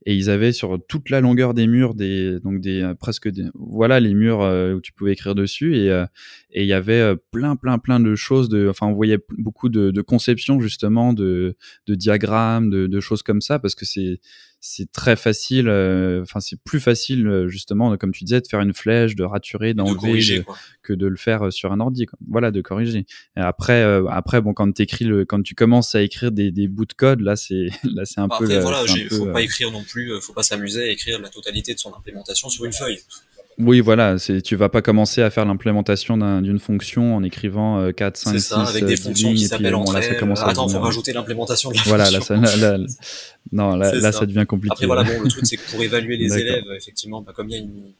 et 0.06 0.14
ils 0.14 0.30
avaient 0.30 0.52
sur 0.52 0.78
toute 0.86 1.10
la 1.10 1.20
longueur 1.20 1.54
des 1.54 1.66
murs 1.66 1.94
des 1.94 2.38
donc 2.40 2.60
des 2.60 2.82
euh, 2.82 2.94
presque 2.94 3.28
des, 3.28 3.44
voilà 3.54 4.00
les 4.00 4.14
murs 4.14 4.42
euh, 4.42 4.74
où 4.74 4.80
tu 4.80 4.92
pouvais 4.92 5.12
écrire 5.12 5.34
dessus 5.34 5.76
et 5.76 5.90
euh, 5.90 6.04
et 6.50 6.62
il 6.62 6.68
y 6.68 6.72
avait 6.72 7.14
plein 7.30 7.56
plein 7.56 7.78
plein 7.78 8.00
de 8.00 8.14
choses 8.14 8.48
de 8.48 8.68
enfin 8.68 8.86
on 8.86 8.92
voyait 8.92 9.18
beaucoup 9.38 9.68
de, 9.68 9.90
de 9.90 10.02
conceptions 10.02 10.60
justement 10.60 11.12
de 11.12 11.56
de 11.86 11.94
diagrammes 11.94 12.70
de, 12.70 12.86
de 12.86 13.00
choses 13.00 13.22
comme 13.22 13.40
ça 13.40 13.58
parce 13.58 13.74
que 13.74 13.84
c'est 13.84 14.20
c'est 14.66 14.90
très 14.90 15.14
facile. 15.14 15.68
Euh, 15.68 16.22
enfin, 16.22 16.40
c'est 16.40 16.58
plus 16.58 16.80
facile 16.80 17.28
euh, 17.28 17.48
justement, 17.48 17.94
comme 17.98 18.12
tu 18.12 18.24
disais, 18.24 18.40
de 18.40 18.46
faire 18.46 18.60
une 18.60 18.72
flèche, 18.72 19.14
de 19.14 19.22
raturer, 19.22 19.74
d'enlever, 19.74 20.42
que 20.82 20.94
de 20.94 21.06
le 21.06 21.16
faire 21.16 21.46
euh, 21.46 21.50
sur 21.50 21.70
un 21.70 21.80
ordi. 21.80 22.06
Quoi. 22.06 22.18
Voilà, 22.26 22.50
de 22.50 22.62
corriger. 22.62 23.04
Et 23.36 23.40
après, 23.40 23.82
après, 24.10 24.40
bon, 24.40 24.54
quand 24.54 24.72
t'écris 24.72 25.04
le, 25.04 25.26
quand 25.26 25.42
tu 25.42 25.54
commences 25.54 25.94
à 25.94 26.00
écrire 26.00 26.32
des, 26.32 26.50
des 26.50 26.66
bouts 26.66 26.86
de 26.86 26.94
code, 26.94 27.20
là, 27.20 27.36
c'est 27.36 27.66
là, 27.84 28.06
c'est 28.06 28.20
un 28.20 28.26
bah, 28.26 28.36
peu. 28.38 28.46
Après, 28.46 28.60
voilà, 28.60 28.84
faut 29.10 29.26
pas 29.26 29.42
écrire 29.42 29.70
non 29.70 29.84
plus. 29.84 30.18
Faut 30.22 30.32
pas 30.32 30.42
s'amuser 30.42 30.84
à 30.84 30.90
écrire 30.90 31.20
la 31.20 31.28
totalité 31.28 31.74
de 31.74 31.78
son 31.78 31.94
implémentation 31.94 32.48
sur 32.48 32.64
une 32.64 32.72
feuille. 32.72 33.00
Oui, 33.58 33.80
voilà, 33.80 34.16
tu 34.18 34.56
vas 34.56 34.68
pas 34.68 34.82
commencer 34.82 35.22
à 35.22 35.30
faire 35.30 35.44
l'implémentation 35.44 36.16
d'une 36.40 36.58
fonction 36.58 37.16
en 37.16 37.22
écrivant 37.22 37.92
4, 37.92 38.16
5, 38.16 38.32
6 38.32 38.40
ça, 38.40 38.62
avec 38.62 38.84
des 38.84 38.96
fonctions 38.96 39.32
qui 39.32 39.46
s'appellent 39.46 39.74
entre 39.74 39.96
elles. 39.96 40.16
Attends, 40.38 40.68
faut 40.68 40.80
rajouter 40.80 41.12
l'implémentation 41.12 41.70
de 41.70 41.76
la 41.76 41.82
voilà, 41.84 42.04
fonction. 42.06 42.36
Voilà, 42.36 42.56
là, 42.56 42.78
là, 42.78 42.86
non, 43.52 43.76
là, 43.76 43.94
là 43.94 44.12
ça. 44.12 44.26
devient 44.26 44.46
compliqué. 44.46 44.72
Après, 44.72 44.86
voilà, 44.86 45.04
bon, 45.04 45.20
le 45.22 45.28
truc, 45.28 45.46
c'est 45.46 45.56
que 45.56 45.70
pour 45.70 45.82
évaluer 45.82 46.16
les 46.16 46.36
élèves, 46.36 46.64
effectivement, 46.76 47.22
bah, 47.22 47.32
comme 47.34 47.48
il 47.50 47.52
y 47.52 47.56
a 47.56 47.62
une, 47.62 47.92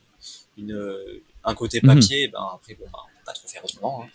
une, 0.59 0.96
un 1.44 1.55
côté 1.55 1.80
papier, 1.80 2.28
mm 2.28 2.32
ben, 2.32 2.38
après, 2.55 2.74
bon, 2.74 2.86
bah, 2.92 2.98
on 3.05 3.18
peut 3.18 3.24
pas 3.26 3.32
trop 3.32 3.48
faire 3.48 3.64
autrement. 3.64 4.05
Hein. 4.05 4.09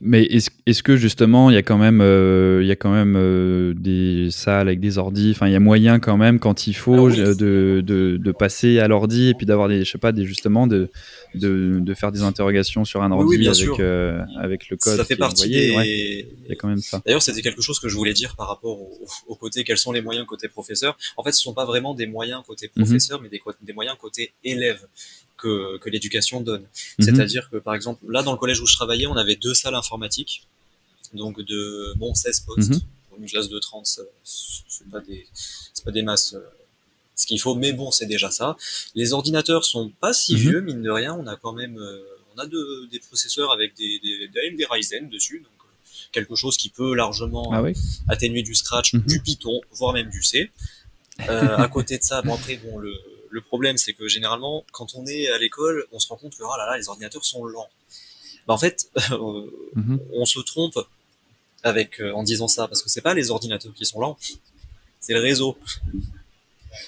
Mais 0.00 0.24
est-ce 0.24 0.50
est 0.66 0.82
que 0.82 0.96
justement 0.96 1.50
il 1.50 1.54
y 1.54 1.56
a 1.56 1.62
quand 1.62 1.78
même 1.78 2.00
euh, 2.00 2.60
il 2.62 2.66
y 2.66 2.70
a 2.70 2.76
quand 2.76 2.92
même 2.92 3.14
euh, 3.16 3.74
des 3.74 4.28
salles 4.30 4.68
avec 4.68 4.80
des 4.80 4.98
ordis 4.98 5.30
enfin 5.30 5.46
il 5.46 5.52
y 5.52 5.56
a 5.56 5.60
moyen 5.60 6.00
quand 6.00 6.16
même 6.16 6.38
quand 6.40 6.66
il 6.66 6.74
faut 6.74 7.10
de, 7.10 7.32
de, 7.32 8.16
de, 8.16 8.32
passer 8.32 8.80
à 8.80 8.88
l'ordi 8.88 9.28
et 9.28 9.34
puis 9.34 9.46
d'avoir 9.46 9.68
des 9.68 9.84
je 9.84 9.90
sais 9.90 9.98
pas 9.98 10.12
des 10.12 10.24
justement 10.24 10.66
de, 10.66 10.90
de, 11.34 11.78
de 11.80 11.94
faire 11.94 12.12
des 12.12 12.22
interrogations 12.22 12.84
sur 12.84 13.02
un 13.02 13.12
ordi 13.12 13.46
avec 13.46 13.80
euh, 13.80 14.20
avec 14.38 14.68
le 14.68 14.76
code 14.76 14.96
ça 14.96 15.04
fait 15.04 15.16
partie 15.16 15.48
des... 15.48 16.26
il 16.44 16.48
y 16.48 16.52
a 16.52 16.56
quand 16.56 16.68
même 16.68 16.80
ça. 16.80 17.00
D'ailleurs 17.06 17.22
c'était 17.22 17.42
quelque 17.42 17.62
chose 17.62 17.78
que 17.78 17.88
je 17.88 17.96
voulais 17.96 18.14
dire 18.14 18.34
par 18.36 18.48
rapport 18.48 18.78
au, 19.28 19.34
côté 19.36 19.64
quels 19.64 19.78
sont 19.78 19.92
les 19.92 20.02
moyens 20.02 20.26
côté 20.26 20.48
professeur. 20.48 20.96
En 21.16 21.22
fait 21.22 21.32
ce 21.32 21.40
sont 21.40 21.54
pas 21.54 21.66
vraiment 21.66 21.94
des 21.94 22.06
moyens 22.06 22.42
côté 22.46 22.70
mhm. 22.74 22.84
professeur 22.84 23.20
mais 23.22 23.28
des, 23.28 23.40
des 23.62 23.72
moyens 23.72 23.96
côté 24.00 24.32
élève 24.42 24.86
que, 25.44 25.78
que 25.78 25.90
l'éducation 25.90 26.40
donne. 26.40 26.62
Mhm. 26.62 27.04
C'est-à-dire 27.04 27.50
que, 27.50 27.58
par 27.58 27.74
exemple, 27.74 28.00
là, 28.08 28.22
dans 28.22 28.32
le 28.32 28.38
collège 28.38 28.60
où 28.60 28.66
je 28.66 28.74
travaillais, 28.74 29.06
on 29.06 29.16
avait 29.16 29.36
deux 29.36 29.54
salles 29.54 29.74
informatiques, 29.74 30.46
donc 31.12 31.40
de, 31.40 31.92
bon, 31.96 32.14
16 32.14 32.40
postes. 32.40 32.70
Mhm. 32.70 32.80
Une 33.20 33.26
classe 33.26 33.48
de 33.48 33.60
30, 33.60 33.86
c'est 33.86 34.90
pas 34.90 35.00
des, 35.00 35.24
c'est 35.72 35.84
pas 35.84 35.92
des 35.92 36.02
masses, 36.02 36.34
euh, 36.34 36.40
ce 37.14 37.26
qu'il 37.26 37.38
faut, 37.38 37.54
mais 37.54 37.72
bon, 37.72 37.92
c'est 37.92 38.06
déjà 38.06 38.28
ça. 38.32 38.56
Les 38.96 39.12
ordinateurs 39.12 39.64
sont 39.64 39.92
pas 40.00 40.12
si 40.12 40.32
mhm. 40.32 40.40
vieux, 40.40 40.60
mine 40.62 40.82
de 40.82 40.90
rien, 40.90 41.14
on 41.14 41.26
a 41.28 41.36
quand 41.36 41.52
même, 41.52 41.78
euh, 41.78 42.02
on 42.34 42.40
a 42.40 42.46
de, 42.46 42.88
des 42.90 42.98
processeurs 42.98 43.52
avec 43.52 43.76
des, 43.76 44.00
des, 44.00 44.28
des 44.28 44.66
Ryzen 44.68 45.08
dessus, 45.10 45.38
donc 45.44 45.52
euh, 45.60 45.68
quelque 46.10 46.34
chose 46.34 46.56
qui 46.56 46.70
peut 46.70 46.92
largement 46.94 47.52
ah 47.52 47.62
atténuer 48.08 48.42
du 48.42 48.56
Scratch, 48.56 48.96
du 48.96 49.20
Python, 49.20 49.60
voire 49.70 49.92
même 49.92 50.10
du 50.10 50.24
C. 50.24 50.50
À 51.18 51.68
côté 51.68 51.98
de 51.98 52.02
ça, 52.02 52.20
bon 52.22 52.34
après, 52.34 52.56
bon, 52.56 52.78
le, 52.78 52.92
le 53.34 53.40
problème, 53.40 53.76
c'est 53.76 53.94
que 53.94 54.06
généralement, 54.06 54.64
quand 54.70 54.94
on 54.94 55.04
est 55.06 55.26
à 55.28 55.38
l'école, 55.38 55.86
on 55.90 55.98
se 55.98 56.06
rend 56.06 56.16
compte 56.16 56.36
que 56.36 56.44
oh 56.44 56.56
là 56.56 56.66
là, 56.66 56.76
les 56.78 56.88
ordinateurs 56.88 57.24
sont 57.24 57.44
lents. 57.44 57.68
Bah, 58.46 58.54
en 58.54 58.58
fait, 58.58 58.88
mhm. 59.10 59.98
on 60.12 60.24
se 60.24 60.38
trompe 60.38 60.78
avec 61.64 62.00
euh, 62.00 62.12
en 62.12 62.22
disant 62.22 62.46
ça 62.46 62.68
parce 62.68 62.80
que 62.80 62.88
c'est 62.88 63.00
pas 63.00 63.12
les 63.12 63.32
ordinateurs 63.32 63.74
qui 63.74 63.86
sont 63.86 63.98
lents, 63.98 64.16
c'est 65.00 65.14
le 65.14 65.20
réseau. 65.20 65.58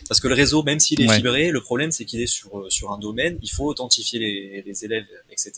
Parce 0.08 0.20
que 0.20 0.28
le 0.28 0.34
réseau, 0.34 0.62
même 0.62 0.78
s'il 0.78 1.00
est 1.00 1.12
fibré, 1.16 1.50
le 1.50 1.60
problème 1.60 1.90
c'est 1.90 2.04
qu'il 2.04 2.20
est 2.20 2.28
sur 2.28 2.60
euh, 2.60 2.70
sur 2.70 2.92
un 2.92 2.98
domaine, 2.98 3.38
il 3.42 3.50
faut 3.50 3.66
authentifier 3.66 4.20
les, 4.20 4.62
les 4.62 4.84
élèves, 4.84 5.06
etc. 5.30 5.52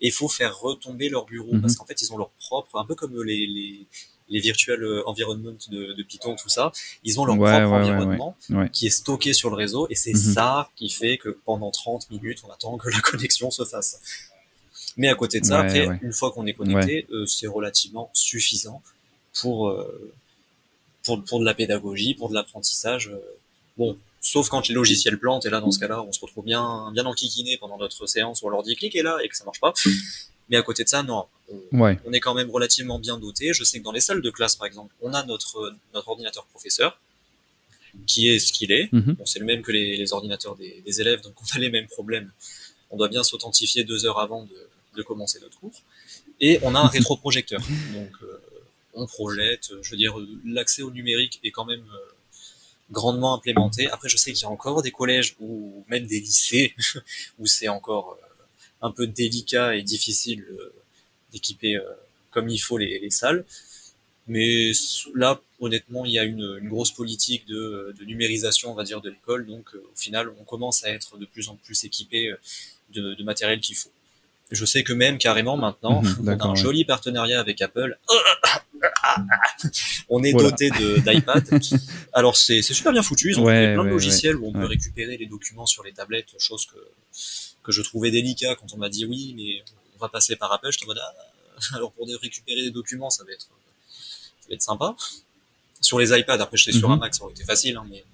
Et 0.00 0.08
il 0.08 0.12
faut 0.12 0.28
faire 0.28 0.58
retomber 0.58 1.08
leur 1.08 1.26
bureau 1.26 1.52
mhm. 1.52 1.60
parce 1.60 1.76
qu'en 1.76 1.84
fait 1.84 2.02
ils 2.02 2.12
ont 2.12 2.18
leur 2.18 2.30
propre, 2.30 2.76
un 2.76 2.84
peu 2.84 2.96
comme 2.96 3.22
les, 3.22 3.46
les 3.46 3.86
les 4.28 4.40
virtual 4.40 4.82
euh, 4.82 5.02
environment 5.06 5.56
de, 5.70 5.92
de, 5.92 6.02
Python, 6.02 6.34
tout 6.36 6.48
ça, 6.48 6.72
ils 7.02 7.20
ont 7.20 7.24
leur 7.24 7.36
propre 7.36 7.52
environnement 7.52 8.36
qui 8.72 8.86
est 8.86 8.90
stocké 8.90 9.32
sur 9.32 9.50
le 9.50 9.56
réseau 9.56 9.86
et 9.90 9.94
c'est 9.94 10.12
mhm. 10.12 10.34
ça 10.34 10.70
qui 10.76 10.88
fait 10.88 11.18
que 11.18 11.38
pendant 11.44 11.70
30 11.70 12.10
minutes, 12.10 12.42
on 12.46 12.50
attend 12.50 12.76
que 12.78 12.88
la 12.88 13.00
connexion 13.02 13.50
se 13.50 13.64
fasse. 13.64 14.30
Mais 14.96 15.08
à 15.08 15.14
côté 15.14 15.40
de 15.40 15.46
ça, 15.46 15.60
après, 15.60 15.88
une 16.02 16.12
fois 16.12 16.30
qu'on 16.30 16.46
est 16.46 16.52
connecté, 16.52 17.06
euh, 17.10 17.26
c'est 17.26 17.48
relativement 17.48 18.10
suffisant 18.12 18.80
pour, 19.40 19.68
euh, 19.68 20.12
pour, 21.04 21.22
pour 21.24 21.40
de 21.40 21.44
la 21.44 21.54
pédagogie, 21.54 22.14
pour 22.14 22.28
de 22.28 22.34
l'apprentissage. 22.34 23.10
bon, 23.76 23.98
sauf 24.20 24.48
quand 24.48 24.68
les 24.68 24.74
logiciels 24.74 25.18
plantent 25.18 25.44
et 25.46 25.50
là, 25.50 25.60
dans 25.60 25.70
ce 25.70 25.78
cas-là, 25.80 26.02
on 26.02 26.12
se 26.12 26.20
retrouve 26.20 26.44
bien, 26.44 26.90
bien 26.92 27.04
enquiquiné 27.06 27.58
pendant 27.58 27.76
notre 27.76 28.06
séance 28.06 28.42
où 28.42 28.46
on 28.46 28.50
leur 28.50 28.62
dit 28.62 28.76
cliquez 28.76 29.02
là 29.02 29.18
et 29.22 29.28
que 29.28 29.36
ça 29.36 29.44
marche 29.44 29.60
pas. 29.60 29.74
Mais 30.48 30.56
à 30.56 30.62
côté 30.62 30.84
de 30.84 30.88
ça, 30.88 31.02
non. 31.02 31.26
On, 31.72 32.12
est 32.12 32.20
quand 32.20 32.34
même 32.34 32.50
relativement 32.50 32.98
bien 32.98 33.18
doté. 33.18 33.52
Je 33.52 33.64
sais 33.64 33.78
que 33.78 33.84
dans 33.84 33.92
les 33.92 34.00
salles 34.00 34.22
de 34.22 34.30
classe, 34.30 34.56
par 34.56 34.66
exemple, 34.66 34.94
on 35.00 35.12
a 35.12 35.24
notre, 35.24 35.74
notre 35.92 36.08
ordinateur 36.08 36.44
professeur, 36.46 36.98
qui 38.06 38.28
est 38.28 38.38
ce 38.38 38.52
qu'il 38.52 38.72
est. 38.72 38.92
Mhm. 38.92 39.16
c'est 39.24 39.38
le 39.38 39.44
même 39.44 39.62
que 39.62 39.72
les, 39.72 40.12
ordinateurs 40.12 40.56
des, 40.56 41.00
élèves, 41.00 41.20
donc 41.20 41.34
on 41.40 41.56
a 41.56 41.58
les 41.58 41.70
mêmes 41.70 41.86
problèmes. 41.86 42.30
On 42.90 42.96
doit 42.96 43.08
bien 43.08 43.22
s'authentifier 43.22 43.84
deux 43.84 44.06
heures 44.06 44.18
avant 44.18 44.46
de, 44.94 45.02
commencer 45.02 45.40
notre 45.40 45.58
cours. 45.58 45.82
Et 46.40 46.58
on 46.62 46.74
a 46.74 46.78
un 46.78 46.86
rétroprojecteur. 46.96 47.60
Donc, 47.60 48.12
euh, 48.22 48.40
on 48.94 49.06
projette. 49.06 49.70
Je 49.82 49.90
veux 49.90 49.96
dire, 49.96 50.14
l'accès 50.44 50.82
au 50.82 50.90
numérique 50.90 51.40
est 51.42 51.50
quand 51.50 51.64
même 51.64 51.84
euh, 51.92 52.14
grandement 52.90 53.34
implémenté. 53.34 53.90
Après, 53.90 54.08
je 54.08 54.16
sais 54.16 54.32
qu'il 54.32 54.42
y 54.42 54.46
a 54.46 54.50
encore 54.50 54.82
des 54.82 54.92
collèges 54.92 55.34
ou 55.40 55.84
même 55.88 56.06
des 56.06 56.20
lycées 56.20 56.74
où 57.38 57.46
c'est 57.46 57.68
encore 57.68 58.16
euh, 58.22 58.23
un 58.84 58.90
peu 58.90 59.06
délicat 59.06 59.74
et 59.74 59.82
difficile 59.82 60.44
euh, 60.50 60.72
d'équiper 61.32 61.76
euh, 61.76 61.82
comme 62.30 62.48
il 62.48 62.58
faut 62.58 62.76
les, 62.76 63.10
salles. 63.10 63.44
Mais 64.28 64.72
là, 65.14 65.40
honnêtement, 65.58 66.04
il 66.04 66.12
y 66.12 66.18
a 66.18 66.24
une, 66.24 66.68
grosse 66.68 66.90
politique 66.90 67.46
de, 67.46 67.94
numérisation, 68.06 68.72
on 68.72 68.74
va 68.74 68.84
dire, 68.84 69.00
de 69.00 69.10
l'école. 69.10 69.46
Donc, 69.46 69.66
euh, 69.74 69.78
au 69.78 69.96
final, 69.96 70.30
on 70.38 70.44
commence 70.44 70.84
à 70.84 70.90
être 70.90 71.16
de 71.16 71.24
plus 71.24 71.48
en 71.48 71.56
plus 71.56 71.84
équipé 71.84 72.32
de, 72.92 73.22
matériel 73.24 73.60
qu'il 73.60 73.76
faut. 73.76 73.90
Je 74.50 74.66
sais 74.66 74.82
que 74.82 74.92
même 74.92 75.16
carrément 75.16 75.56
maintenant, 75.56 76.02
on 76.22 76.26
a 76.26 76.44
un 76.44 76.54
joli 76.54 76.84
partenariat 76.84 77.40
avec 77.40 77.62
Apple. 77.62 77.98
on 80.10 80.22
est 80.22 80.34
doté 80.34 80.70
d'iPad. 80.70 81.44
Alors 82.12 82.36
c'est 82.36 82.60
super 82.60 82.92
bien 82.92 83.02
foutu. 83.02 83.30
Ils 83.30 83.40
ont 83.40 83.44
plein 83.44 83.82
de 83.82 83.88
logiciels 83.88 84.36
où 84.36 84.48
on 84.48 84.52
peut 84.52 84.66
récupérer 84.66 85.16
les 85.16 85.26
documents 85.26 85.66
sur 85.66 85.82
les 85.82 85.92
tablettes, 85.92 86.28
chose 86.38 86.66
que 86.66 86.76
que 87.64 87.72
je 87.72 87.82
trouvais 87.82 88.10
délicat 88.10 88.54
quand 88.54 88.72
on 88.74 88.76
m'a 88.76 88.88
dit 88.88 89.04
oui, 89.06 89.34
mais 89.36 89.64
on 89.96 89.98
va 89.98 90.08
passer 90.08 90.36
par 90.36 90.52
Apple. 90.52 90.70
Je 90.70 90.84
en 90.84 90.86
mode 90.86 91.00
ah, 91.02 91.14
alors 91.74 91.92
pour 91.92 92.06
récupérer 92.06 92.62
des 92.62 92.70
documents, 92.70 93.10
ça 93.10 93.24
va 93.24 93.32
être 93.32 93.48
ça 94.40 94.48
va 94.48 94.54
être 94.54 94.62
sympa. 94.62 94.94
Sur 95.80 95.98
les 95.98 96.16
iPads, 96.16 96.40
après 96.40 96.56
j'étais 96.56 96.78
sur 96.78 96.90
un 96.90 96.94
mhm. 96.94 97.00
Mac, 97.00 97.14
ça 97.14 97.24
aurait 97.24 97.32
été 97.32 97.44
facile, 97.44 97.76
hein, 97.76 97.86
mais 97.90 98.04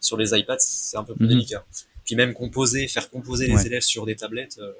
sur 0.00 0.16
les 0.16 0.36
iPads, 0.36 0.58
c'est 0.60 0.96
un 0.96 1.04
peu 1.04 1.14
plus 1.14 1.26
mhm. 1.26 1.32
délicat. 1.32 1.66
Puis 2.04 2.14
même 2.14 2.34
composer, 2.34 2.88
faire 2.88 3.10
composer 3.10 3.46
les 3.46 3.66
élèves 3.66 3.82
sur 3.82 4.04
des 4.04 4.16
tablettes, 4.16 4.58
euh, 4.58 4.72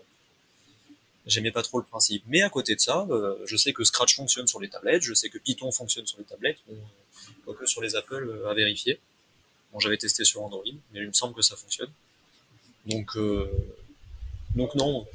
j'aimais 1.26 1.52
pas 1.52 1.62
trop 1.62 1.78
le 1.78 1.84
principe. 1.84 2.24
Mais 2.26 2.42
à 2.42 2.50
côté 2.50 2.74
de 2.74 2.80
ça, 2.80 3.06
euh, 3.10 3.36
je 3.44 3.56
sais 3.56 3.72
que 3.72 3.84
Scratch 3.84 4.16
fonctionne 4.16 4.48
sur 4.48 4.60
les 4.60 4.68
tablettes, 4.68 5.02
je 5.02 5.14
sais 5.14 5.28
que 5.28 5.38
Python 5.38 5.70
fonctionne 5.70 6.06
sur 6.06 6.18
les 6.18 6.24
tablettes. 6.24 6.58
quoique 7.44 7.66
sur 7.66 7.82
les 7.82 7.94
Apple 7.94 8.42
à 8.48 8.54
vérifier. 8.54 8.98
Bon, 9.72 9.78
j'avais 9.78 9.98
testé 9.98 10.24
sur 10.24 10.42
Android, 10.42 10.64
mais 10.92 11.00
il 11.00 11.06
me 11.06 11.12
semble 11.12 11.34
que 11.34 11.42
ça 11.42 11.54
fonctionne. 11.54 11.90
Donc, 12.86 13.16
donc 14.60 14.74
non, 14.74 15.06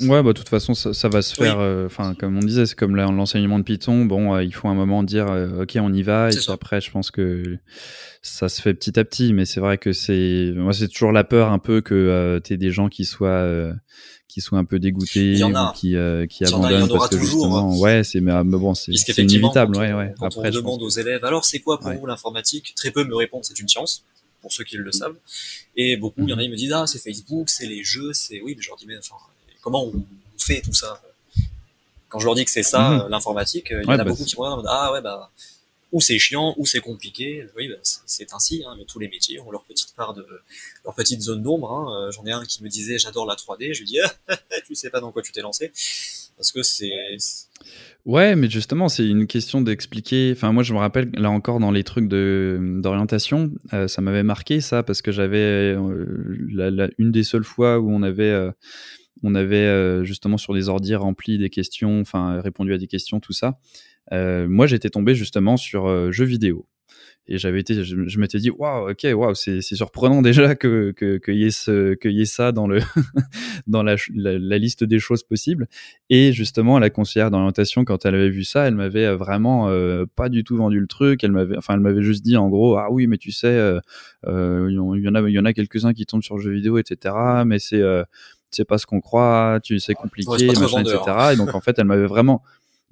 Ouais, 0.00 0.22
bah, 0.22 0.32
de 0.32 0.32
toute 0.32 0.48
façon, 0.48 0.74
ça, 0.74 1.08
va 1.08 1.22
se 1.22 1.34
faire. 1.34 1.58
Euh, 1.60 1.86
enfin, 1.86 2.14
comme 2.14 2.36
on 2.36 2.40
disait, 2.40 2.66
c'est 2.66 2.74
comme 2.74 2.96
l'enseignement 2.96 3.58
de 3.58 3.64
Python. 3.64 4.04
Bon, 4.04 4.34
euh, 4.34 4.42
il 4.42 4.52
faut 4.52 4.68
un 4.68 4.74
moment 4.74 5.02
dire, 5.02 5.26
euh, 5.28 5.62
ok, 5.62 5.76
on 5.80 5.92
y 5.92 6.02
va. 6.02 6.30
Et 6.30 6.50
après, 6.50 6.80
je 6.80 6.90
pense 6.90 7.10
que 7.10 7.58
ça 8.22 8.48
se 8.48 8.60
fait 8.60 8.74
petit 8.74 8.98
à 8.98 9.04
petit. 9.04 9.32
Mais 9.32 9.44
c'est 9.44 9.60
vrai 9.60 9.78
que 9.78 9.92
c'est, 9.92 10.52
moi, 10.56 10.72
c'est 10.72 10.88
toujours 10.88 11.12
la 11.12 11.24
peur 11.24 11.52
un 11.52 11.58
peu 11.58 11.80
que 11.80 12.40
tu 12.44 12.54
aies 12.54 12.56
des 12.56 12.70
gens 12.70 12.88
qui 12.88 13.04
soient, 13.04 13.72
qui 14.28 14.40
soient 14.40 14.58
un 14.58 14.64
peu 14.64 14.78
dégoûtés 14.78 15.42
ou 15.44 15.72
qui, 15.74 15.94
qui 16.28 16.44
abandonnent 16.44 16.88
parce 16.88 17.08
que 17.08 17.18
justement, 17.18 17.72
hein. 17.72 17.78
ouais, 17.78 18.02
c'est, 18.02 18.20
mais, 18.20 18.32
bon, 18.44 18.74
c'est 18.74 18.92
inévitable. 19.18 19.76
Ouais, 19.76 19.92
ouais. 19.92 20.14
Quand 20.18 20.26
après, 20.26 20.48
on 20.48 20.60
demande 20.60 20.82
aux 20.82 20.90
élèves, 20.90 21.24
alors 21.24 21.44
c'est 21.44 21.60
quoi 21.60 21.78
pour 21.78 21.92
vous 21.92 22.06
l'informatique? 22.06 22.74
Très 22.76 22.90
peu 22.90 23.04
me 23.04 23.14
répondent, 23.14 23.44
c'est 23.44 23.58
une 23.60 23.68
science 23.68 24.04
pour 24.42 24.52
ceux 24.52 24.64
qui 24.64 24.76
le 24.76 24.92
savent. 24.92 25.16
Et 25.76 25.96
beaucoup, 25.96 26.22
il 26.24 26.28
y 26.28 26.34
en 26.34 26.38
a, 26.38 26.42
ils 26.42 26.50
me 26.50 26.56
disent, 26.56 26.72
ah, 26.72 26.86
c'est 26.86 26.98
Facebook, 26.98 27.48
c'est 27.48 27.66
les 27.66 27.82
jeux, 27.82 28.12
c'est, 28.12 28.40
oui, 28.42 28.54
mais 28.54 28.62
je 28.62 28.68
leur 28.68 28.76
dis, 28.76 28.86
mais 28.86 28.98
enfin, 28.98 29.16
comment 29.62 29.86
on 29.86 30.04
fait 30.36 30.60
tout 30.60 30.74
ça? 30.74 31.00
Quand 32.08 32.18
je 32.18 32.26
leur 32.26 32.34
dis 32.34 32.44
que 32.44 32.50
c'est 32.50 32.62
ça, 32.62 32.90
mhm. 32.90 33.08
l'informatique, 33.08 33.68
il 33.70 33.84
y 33.84 33.86
en 33.86 33.88
a 33.88 33.96
bah, 33.96 34.04
beaucoup 34.04 34.24
qui 34.24 34.36
me 34.36 34.42
regardent 34.42 34.66
ah 34.68 34.92
ouais, 34.92 35.00
bah, 35.00 35.30
ou 35.92 36.00
c'est 36.00 36.18
chiant, 36.18 36.54
ou 36.58 36.66
c'est 36.66 36.80
compliqué. 36.80 37.46
Oui, 37.56 37.68
bah, 37.68 37.76
c'est 37.82 38.32
ainsi, 38.32 38.64
hein, 38.66 38.74
mais 38.76 38.84
tous 38.84 38.98
les 38.98 39.08
métiers 39.08 39.40
ont 39.40 39.50
leur 39.50 39.64
petite 39.64 39.94
part 39.94 40.12
de, 40.12 40.26
leur 40.84 40.94
petite 40.94 41.20
zone 41.20 41.42
d'ombre. 41.42 41.70
Hein. 41.70 42.10
J'en 42.10 42.26
ai 42.26 42.32
un 42.32 42.44
qui 42.44 42.62
me 42.62 42.68
disait 42.68 42.98
j'adore 42.98 43.26
la 43.26 43.34
3D, 43.34 43.72
je 43.72 43.80
lui 43.80 43.86
dis 43.86 43.98
tu 44.66 44.74
sais 44.74 44.90
pas 44.90 45.00
dans 45.00 45.12
quoi 45.12 45.22
tu 45.22 45.32
t'es 45.32 45.42
lancé, 45.42 45.70
parce 46.36 46.52
que 46.52 46.62
c'est 46.62 46.90
Ouais, 48.04 48.34
mais 48.34 48.50
justement, 48.50 48.88
c'est 48.88 49.06
une 49.06 49.28
question 49.28 49.60
d'expliquer. 49.60 50.32
Enfin, 50.32 50.52
moi, 50.52 50.64
je 50.64 50.72
me 50.74 50.78
rappelle, 50.78 51.10
là 51.14 51.30
encore, 51.30 51.60
dans 51.60 51.70
les 51.70 51.84
trucs 51.84 52.08
d'orientation, 52.08 53.52
euh, 53.72 53.86
ça 53.86 54.02
m'avait 54.02 54.24
marqué 54.24 54.60
ça, 54.60 54.82
parce 54.82 55.02
que 55.02 55.12
j'avais 55.12 55.76
euh, 55.76 56.88
une 56.98 57.12
des 57.12 57.22
seules 57.22 57.44
fois 57.44 57.78
où 57.78 57.90
on 57.90 58.02
avait 58.02 58.24
euh, 58.24 58.50
on 59.22 59.36
avait 59.36 60.04
justement 60.04 60.36
sur 60.36 60.52
des 60.52 60.68
ordi 60.68 60.96
remplis 60.96 61.38
des 61.38 61.48
questions, 61.48 62.00
enfin 62.00 62.40
répondu 62.40 62.74
à 62.74 62.78
des 62.78 62.88
questions, 62.88 63.20
tout 63.20 63.32
ça. 63.32 63.58
Moi, 64.10 64.66
j'étais 64.66 64.90
tombé 64.90 65.14
justement 65.14 65.56
sur 65.56 66.10
jeux 66.10 66.24
vidéo. 66.24 66.66
Et 67.28 67.38
j'avais 67.38 67.60
été, 67.60 67.84
je, 67.84 68.18
m'étais 68.18 68.38
dit, 68.38 68.50
waouh, 68.50 68.90
ok, 68.90 69.06
waouh, 69.14 69.34
c'est 69.34 69.60
surprenant 69.62 70.22
déjà 70.22 70.56
que 70.56 70.90
qu'il 70.90 71.20
que 71.20 71.30
y 71.30 71.44
ait 71.44 71.50
ce, 71.52 71.94
que 71.94 72.08
y 72.08 72.22
ait 72.22 72.26
ça 72.26 72.50
dans 72.50 72.66
le 72.66 72.80
dans 73.68 73.84
la, 73.84 73.94
la, 74.12 74.58
liste 74.58 74.82
des 74.82 74.98
choses 74.98 75.22
possibles. 75.22 75.68
Et 76.10 76.32
justement, 76.32 76.80
la 76.80 76.90
conseillère 76.90 77.30
d'orientation, 77.30 77.84
quand 77.84 78.04
elle 78.06 78.16
avait 78.16 78.30
vu 78.30 78.42
ça, 78.42 78.66
elle 78.66 78.74
m'avait 78.74 79.14
vraiment 79.14 79.70
pas 80.16 80.28
du 80.28 80.42
tout 80.42 80.56
vendu 80.56 80.80
le 80.80 80.88
truc. 80.88 81.22
Elle 81.22 81.32
m'avait, 81.32 81.56
enfin, 81.56 81.74
elle 81.74 81.80
m'avait 81.80 82.02
juste 82.02 82.24
dit 82.24 82.36
en 82.36 82.48
gros, 82.48 82.76
ah 82.76 82.88
oui, 82.90 83.06
mais 83.06 83.18
tu 83.18 83.30
sais, 83.30 83.56
il 84.26 84.72
y 84.72 85.08
en 85.08 85.14
a, 85.14 85.20
il 85.28 85.32
y 85.32 85.38
en 85.38 85.44
a 85.44 85.52
quelques 85.52 85.84
uns 85.84 85.92
qui 85.92 86.06
tombent 86.06 86.24
sur 86.24 86.36
le 86.36 86.42
jeu 86.42 86.50
vidéo, 86.50 86.78
etc. 86.78 87.14
Mais 87.46 87.60
c'est 87.60 87.82
c'est 88.52 88.66
pas 88.66 88.78
ce 88.78 88.86
qu'on 88.86 89.00
croit, 89.00 89.60
tu 89.62 89.80
c'est 89.80 89.94
compliqué, 89.94 90.46
machin, 90.46 90.80
etc. 90.80 91.32
Et 91.32 91.36
donc 91.36 91.54
en 91.54 91.60
fait, 91.60 91.78
elle 91.78 91.86
m'avait 91.86 92.06
vraiment, 92.06 92.42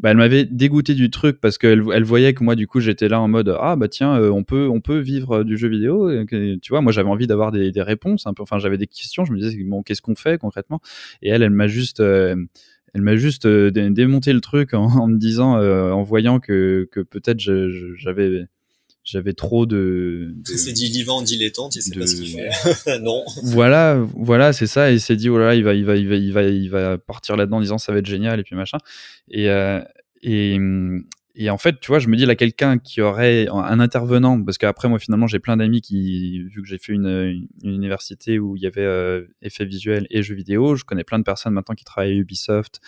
bah, 0.00 0.10
elle 0.10 0.16
m'avait 0.16 0.46
dégoûté 0.46 0.94
du 0.94 1.10
truc 1.10 1.40
parce 1.40 1.58
qu'elle 1.58 1.84
elle 1.92 2.04
voyait 2.04 2.32
que 2.32 2.42
moi 2.42 2.56
du 2.56 2.66
coup 2.66 2.80
j'étais 2.80 3.08
là 3.08 3.20
en 3.20 3.28
mode 3.28 3.54
ah 3.60 3.76
bah 3.76 3.88
tiens 3.88 4.18
euh, 4.18 4.30
on 4.30 4.44
peut 4.44 4.66
on 4.66 4.80
peut 4.80 4.98
vivre 4.98 5.44
du 5.44 5.58
jeu 5.58 5.68
vidéo 5.68 6.10
tu 6.26 6.70
vois 6.70 6.80
moi 6.80 6.90
j'avais 6.90 7.10
envie 7.10 7.26
d'avoir 7.26 7.52
des, 7.52 7.70
des, 7.70 7.82
réponses 7.82 8.26
un 8.26 8.32
peu. 8.32 8.42
Enfin 8.42 8.58
j'avais 8.58 8.78
des 8.78 8.86
questions. 8.86 9.26
Je 9.26 9.32
me 9.32 9.38
disais 9.38 9.62
bon 9.64 9.82
qu'est-ce 9.82 10.00
qu'on 10.00 10.14
fait 10.14 10.38
concrètement? 10.38 10.80
Et 11.20 11.28
elle 11.28 11.42
elle 11.42 11.50
m'a 11.50 11.66
juste 11.66 12.00
euh, 12.00 12.34
elle 12.94 13.02
m'a 13.02 13.16
juste 13.16 13.44
euh, 13.44 13.70
démonté 13.70 14.32
le 14.32 14.40
truc 14.40 14.72
en, 14.72 15.06
me 15.06 15.18
disant 15.18 15.60
en 15.60 16.02
voyant 16.02 16.40
que 16.40 16.88
que 16.90 17.00
peut-être 17.00 17.40
j'avais 17.40 18.46
j'avais 19.02 19.32
trop 19.32 19.66
de, 19.66 20.34
c'est 20.44 20.72
dit 20.72 20.90
vivant 20.90 21.22
dilettante 21.22 21.74
il 21.74 21.82
sait 21.82 21.98
pas 21.98 22.06
ce 22.06 22.16
qu'il 22.16 22.28
fait. 22.28 22.50
Non. 23.00 23.24
Voilà 23.42 23.98
voilà 24.14 24.52
c'est 24.52 24.66
ça 24.66 24.90
et 24.90 24.94
il 24.94 25.00
s'est 25.00 25.16
dit 25.16 25.28
voilà 25.28 25.54
il 25.54 25.64
va 25.64 25.74
il 25.74 25.84
va 25.84 25.96
il 25.96 26.08
va 26.08 26.16
il 26.16 26.32
va 26.32 26.42
il 26.42 26.70
va 26.70 26.98
partir 26.98 27.36
là-dedans 27.36 27.58
en 27.58 27.60
disant 27.60 27.78
ça 27.78 27.92
va 27.92 27.98
être 27.98 28.06
génial 28.06 28.40
et 28.40 28.42
puis 28.42 28.56
machin. 28.56 28.78
Et 29.30 29.48
euh, 29.48 29.80
et 30.22 30.58
et 31.42 31.48
en 31.48 31.56
fait, 31.56 31.80
tu 31.80 31.88
vois, 31.88 31.98
je 32.00 32.08
me 32.08 32.16
dis 32.16 32.26
là, 32.26 32.36
quelqu'un 32.36 32.76
qui 32.76 33.00
aurait 33.00 33.48
un 33.48 33.80
intervenant, 33.80 34.42
parce 34.44 34.58
qu'après, 34.58 34.90
moi, 34.90 34.98
finalement, 34.98 35.26
j'ai 35.26 35.38
plein 35.38 35.56
d'amis 35.56 35.80
qui, 35.80 36.42
vu 36.42 36.60
que 36.60 36.68
j'ai 36.68 36.76
fait 36.76 36.92
une, 36.92 37.46
université 37.62 38.38
où 38.38 38.56
il 38.56 38.62
y 38.62 38.66
avait 38.66 38.82
euh, 38.82 39.24
effets 39.40 39.64
visuels 39.64 40.06
et 40.10 40.22
jeux 40.22 40.34
vidéo, 40.34 40.76
je 40.76 40.84
connais 40.84 41.02
plein 41.02 41.18
de 41.18 41.24
personnes 41.24 41.54
maintenant 41.54 41.74
qui 41.74 41.84
travaillent 41.84 42.12
à 42.12 42.16
Ubisoft, 42.16 42.82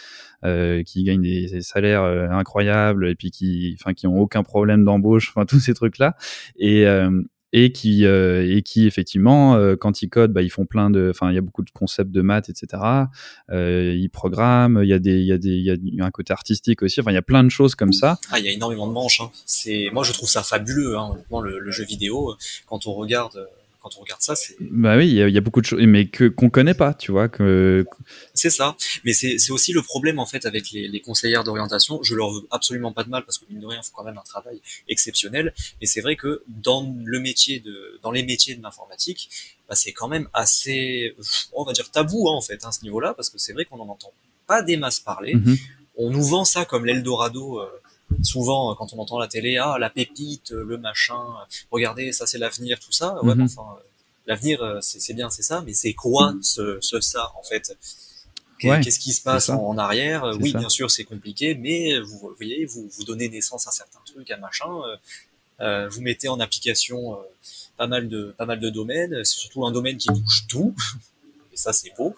euh, 0.44 0.82
qui 0.82 1.03
gagnent 1.03 1.22
des, 1.22 1.62
salaires 1.62 2.03
euh, 2.03 2.28
incroyables 2.28 3.09
et 3.09 3.14
puis 3.14 3.30
qui, 3.30 3.74
enfin, 3.80 3.94
qui 3.94 4.07
ont 4.07 4.20
aucun 4.20 4.42
problème 4.42 4.84
d'embauche, 4.84 5.30
enfin, 5.30 5.46
tous 5.48 5.61
ces 5.61 5.72
trucs-là. 5.72 6.14
Et, 6.57 6.86
euh, 6.86 7.22
et 7.53 7.72
qui 7.72 8.07
euh, 8.07 8.46
et 8.48 8.62
qui 8.62 8.86
effectivement 8.86 9.57
euh, 9.57 9.76
quand 9.76 10.03
ils 10.03 10.09
codent 10.09 10.32
bah, 10.32 10.42
ils 10.42 10.50
font 10.50 10.64
plein 10.64 10.90
de 10.90 11.11
enfin 11.11 11.30
il 11.30 11.34
y 11.34 11.38
a 11.38 11.42
beaucoup 11.42 11.62
de 11.62 11.70
concepts 11.70 12.11
de 12.11 12.22
maths 12.22 12.48
etc 12.48 12.82
euh, 13.50 13.94
ils 13.96 14.09
programment 14.09 14.82
il 14.82 14.88
y 14.88 14.92
a 14.92 14.98
des 14.98 15.18
il 15.18 15.26
y 15.26 15.32
a 15.32 15.38
des 15.38 15.50
il 15.50 15.94
y 15.94 16.00
a 16.00 16.05
un 16.05 16.11
côté 16.11 16.32
artistique 16.32 16.82
aussi. 16.82 17.00
Enfin 17.00 17.11
il 17.11 17.14
y 17.14 17.18
a 17.18 17.22
plein 17.22 17.44
de 17.44 17.50
choses 17.50 17.74
comme 17.74 17.92
ça. 17.92 18.18
Ah 18.30 18.38
il 18.38 18.44
y 18.44 18.48
a 18.48 18.53
énormément 18.53 18.86
de 18.86 18.92
manches 18.92 19.20
hein. 19.20 19.30
c'est 19.46 19.90
moi 19.92 20.03
je 20.03 20.12
trouve 20.12 20.28
ça 20.28 20.42
fabuleux 20.42 20.96
hein, 20.96 21.16
le, 21.42 21.59
le, 21.59 21.70
jeu 21.70 21.84
vidéo 21.84 22.34
quand 22.66 22.86
on 22.86 22.94
regarde 22.94 23.48
quand 23.83 23.91
on 23.97 24.01
regarde 24.01 24.22
ça, 24.22 24.37
c'est. 24.37 24.57
Bah 24.61 24.97
oui, 24.97 25.09
il 25.09 25.14
y, 25.14 25.39
a 25.39 25.41
beaucoup 25.41 25.61
de 25.61 25.66
choses, 25.66 25.83
mais 25.83 26.07
que 26.07 26.28
qu'on 26.28 26.51
connaît 26.51 26.74
pas, 26.74 26.95
tu 26.95 27.11
vois. 27.11 27.28
Que... 27.28 27.85
C'est 28.33 28.51
ça. 28.51 28.76
Mais 29.05 29.12
c'est 29.12 29.51
aussi 29.51 29.72
le 29.72 29.83
problème 29.83 30.18
en 30.18 30.26
fait 30.26 30.47
avec 30.47 30.70
les, 30.70 30.87
les 30.89 31.01
conseillères 31.01 31.45
d'orientation. 31.45 32.03
Je 32.03 32.14
leur 32.14 32.30
veux 32.30 32.47
absolument 32.51 32.93
pas 32.93 33.03
de 33.05 33.11
mal 33.11 33.24
parce 33.24 33.39
que 33.39 33.45
mine 33.51 33.61
de 33.61 33.66
rien, 33.66 33.83
font 33.83 33.93
quand 33.95 34.05
même 34.05 34.18
un 34.18 34.22
travail 34.22 34.61
exceptionnel. 34.89 35.53
Mais 35.80 35.87
c'est 35.87 36.01
vrai 36.01 36.16
que 36.16 36.43
dans 36.47 36.95
le 37.05 37.20
métier 37.20 37.61
de, 37.61 37.99
dans 38.03 38.12
les 38.12 38.22
métiers 38.22 38.55
de 38.55 38.62
l'informatique, 38.62 39.30
bah, 39.68 39.74
c'est 39.74 39.93
quand 39.93 40.09
même 40.09 40.28
assez, 40.33 41.16
on 41.53 41.64
va 41.64 41.72
dire 41.72 41.91
tabou 41.91 42.28
hein, 42.28 42.35
en 42.35 42.41
fait, 42.41 42.64
à 42.64 42.68
hein, 42.68 42.72
ce 42.72 42.83
niveau-là, 42.83 43.14
parce 43.14 43.30
que 43.30 43.39
c'est 43.39 43.53
vrai 43.53 43.64
qu'on 43.64 43.80
en 43.80 43.89
entend 43.89 44.12
pas 44.47 44.62
des 44.62 44.76
masses 44.76 45.01
parler. 45.01 45.35
Mm-hmm. 45.35 45.61
On 45.97 46.11
nous 46.11 46.22
vend 46.22 46.45
ça 46.45 46.64
comme 46.64 46.87
l'Eldorado. 46.87 47.61
Euh, 47.61 47.66
souvent 48.22 48.74
quand 48.74 48.92
on 48.92 48.98
entend 48.98 49.18
la 49.18 49.28
télé, 49.28 49.56
ah 49.56 49.76
la 49.78 49.90
pépite, 49.90 50.50
le 50.50 50.78
machin, 50.78 51.22
regardez 51.70 52.12
ça 52.12 52.26
c'est 52.26 52.38
l'avenir, 52.38 52.78
tout 52.78 52.92
ça. 52.92 53.22
Ouais, 53.24 53.34
mhm. 53.34 53.42
enfin 53.44 53.76
l'avenir 54.26 54.62
euh, 54.62 54.78
c'est 54.80 55.14
bien, 55.14 55.30
c'est 55.30 55.42
ça, 55.42 55.62
mais 55.66 55.74
c'est 55.74 55.94
quoi 55.94 56.34
ce, 56.42 56.78
ce, 56.80 57.00
ça 57.00 57.32
en 57.38 57.42
fait? 57.42 57.76
Qu'est-ce 58.58 59.00
qui 59.00 59.12
se 59.12 59.22
passe 59.22 59.48
en, 59.48 59.76
arrière? 59.76 60.24
Oui, 60.40 60.52
bien 60.54 60.68
sûr, 60.68 60.88
c'est 60.88 61.02
compliqué, 61.02 61.56
mais 61.56 61.98
vous, 62.00 62.32
voyez, 62.36 62.64
vous, 62.64 62.88
vous 62.96 63.04
donnez 63.04 63.28
naissance 63.28 63.66
à 63.66 63.72
certains 63.72 63.98
trucs, 64.06 64.30
à 64.30 64.36
machin. 64.36 64.70
Euh, 64.70 64.96
euh 65.60 65.88
vous 65.88 66.00
mettez 66.00 66.28
en 66.28 66.38
application 66.38 67.14
euh, 67.14 67.16
pas 67.76 67.88
mal 67.88 68.08
de 68.08 68.34
pas 68.38 68.46
mal 68.46 68.60
de 68.60 68.70
domaines. 68.70 69.24
C'est 69.24 69.38
surtout 69.38 69.66
un 69.66 69.72
domaine 69.72 69.96
qui 69.96 70.08
touche 70.08 70.46
tout, 70.48 70.74
et 71.52 71.56
ça 71.56 71.72
c'est 71.72 71.92
beau. 71.96 72.14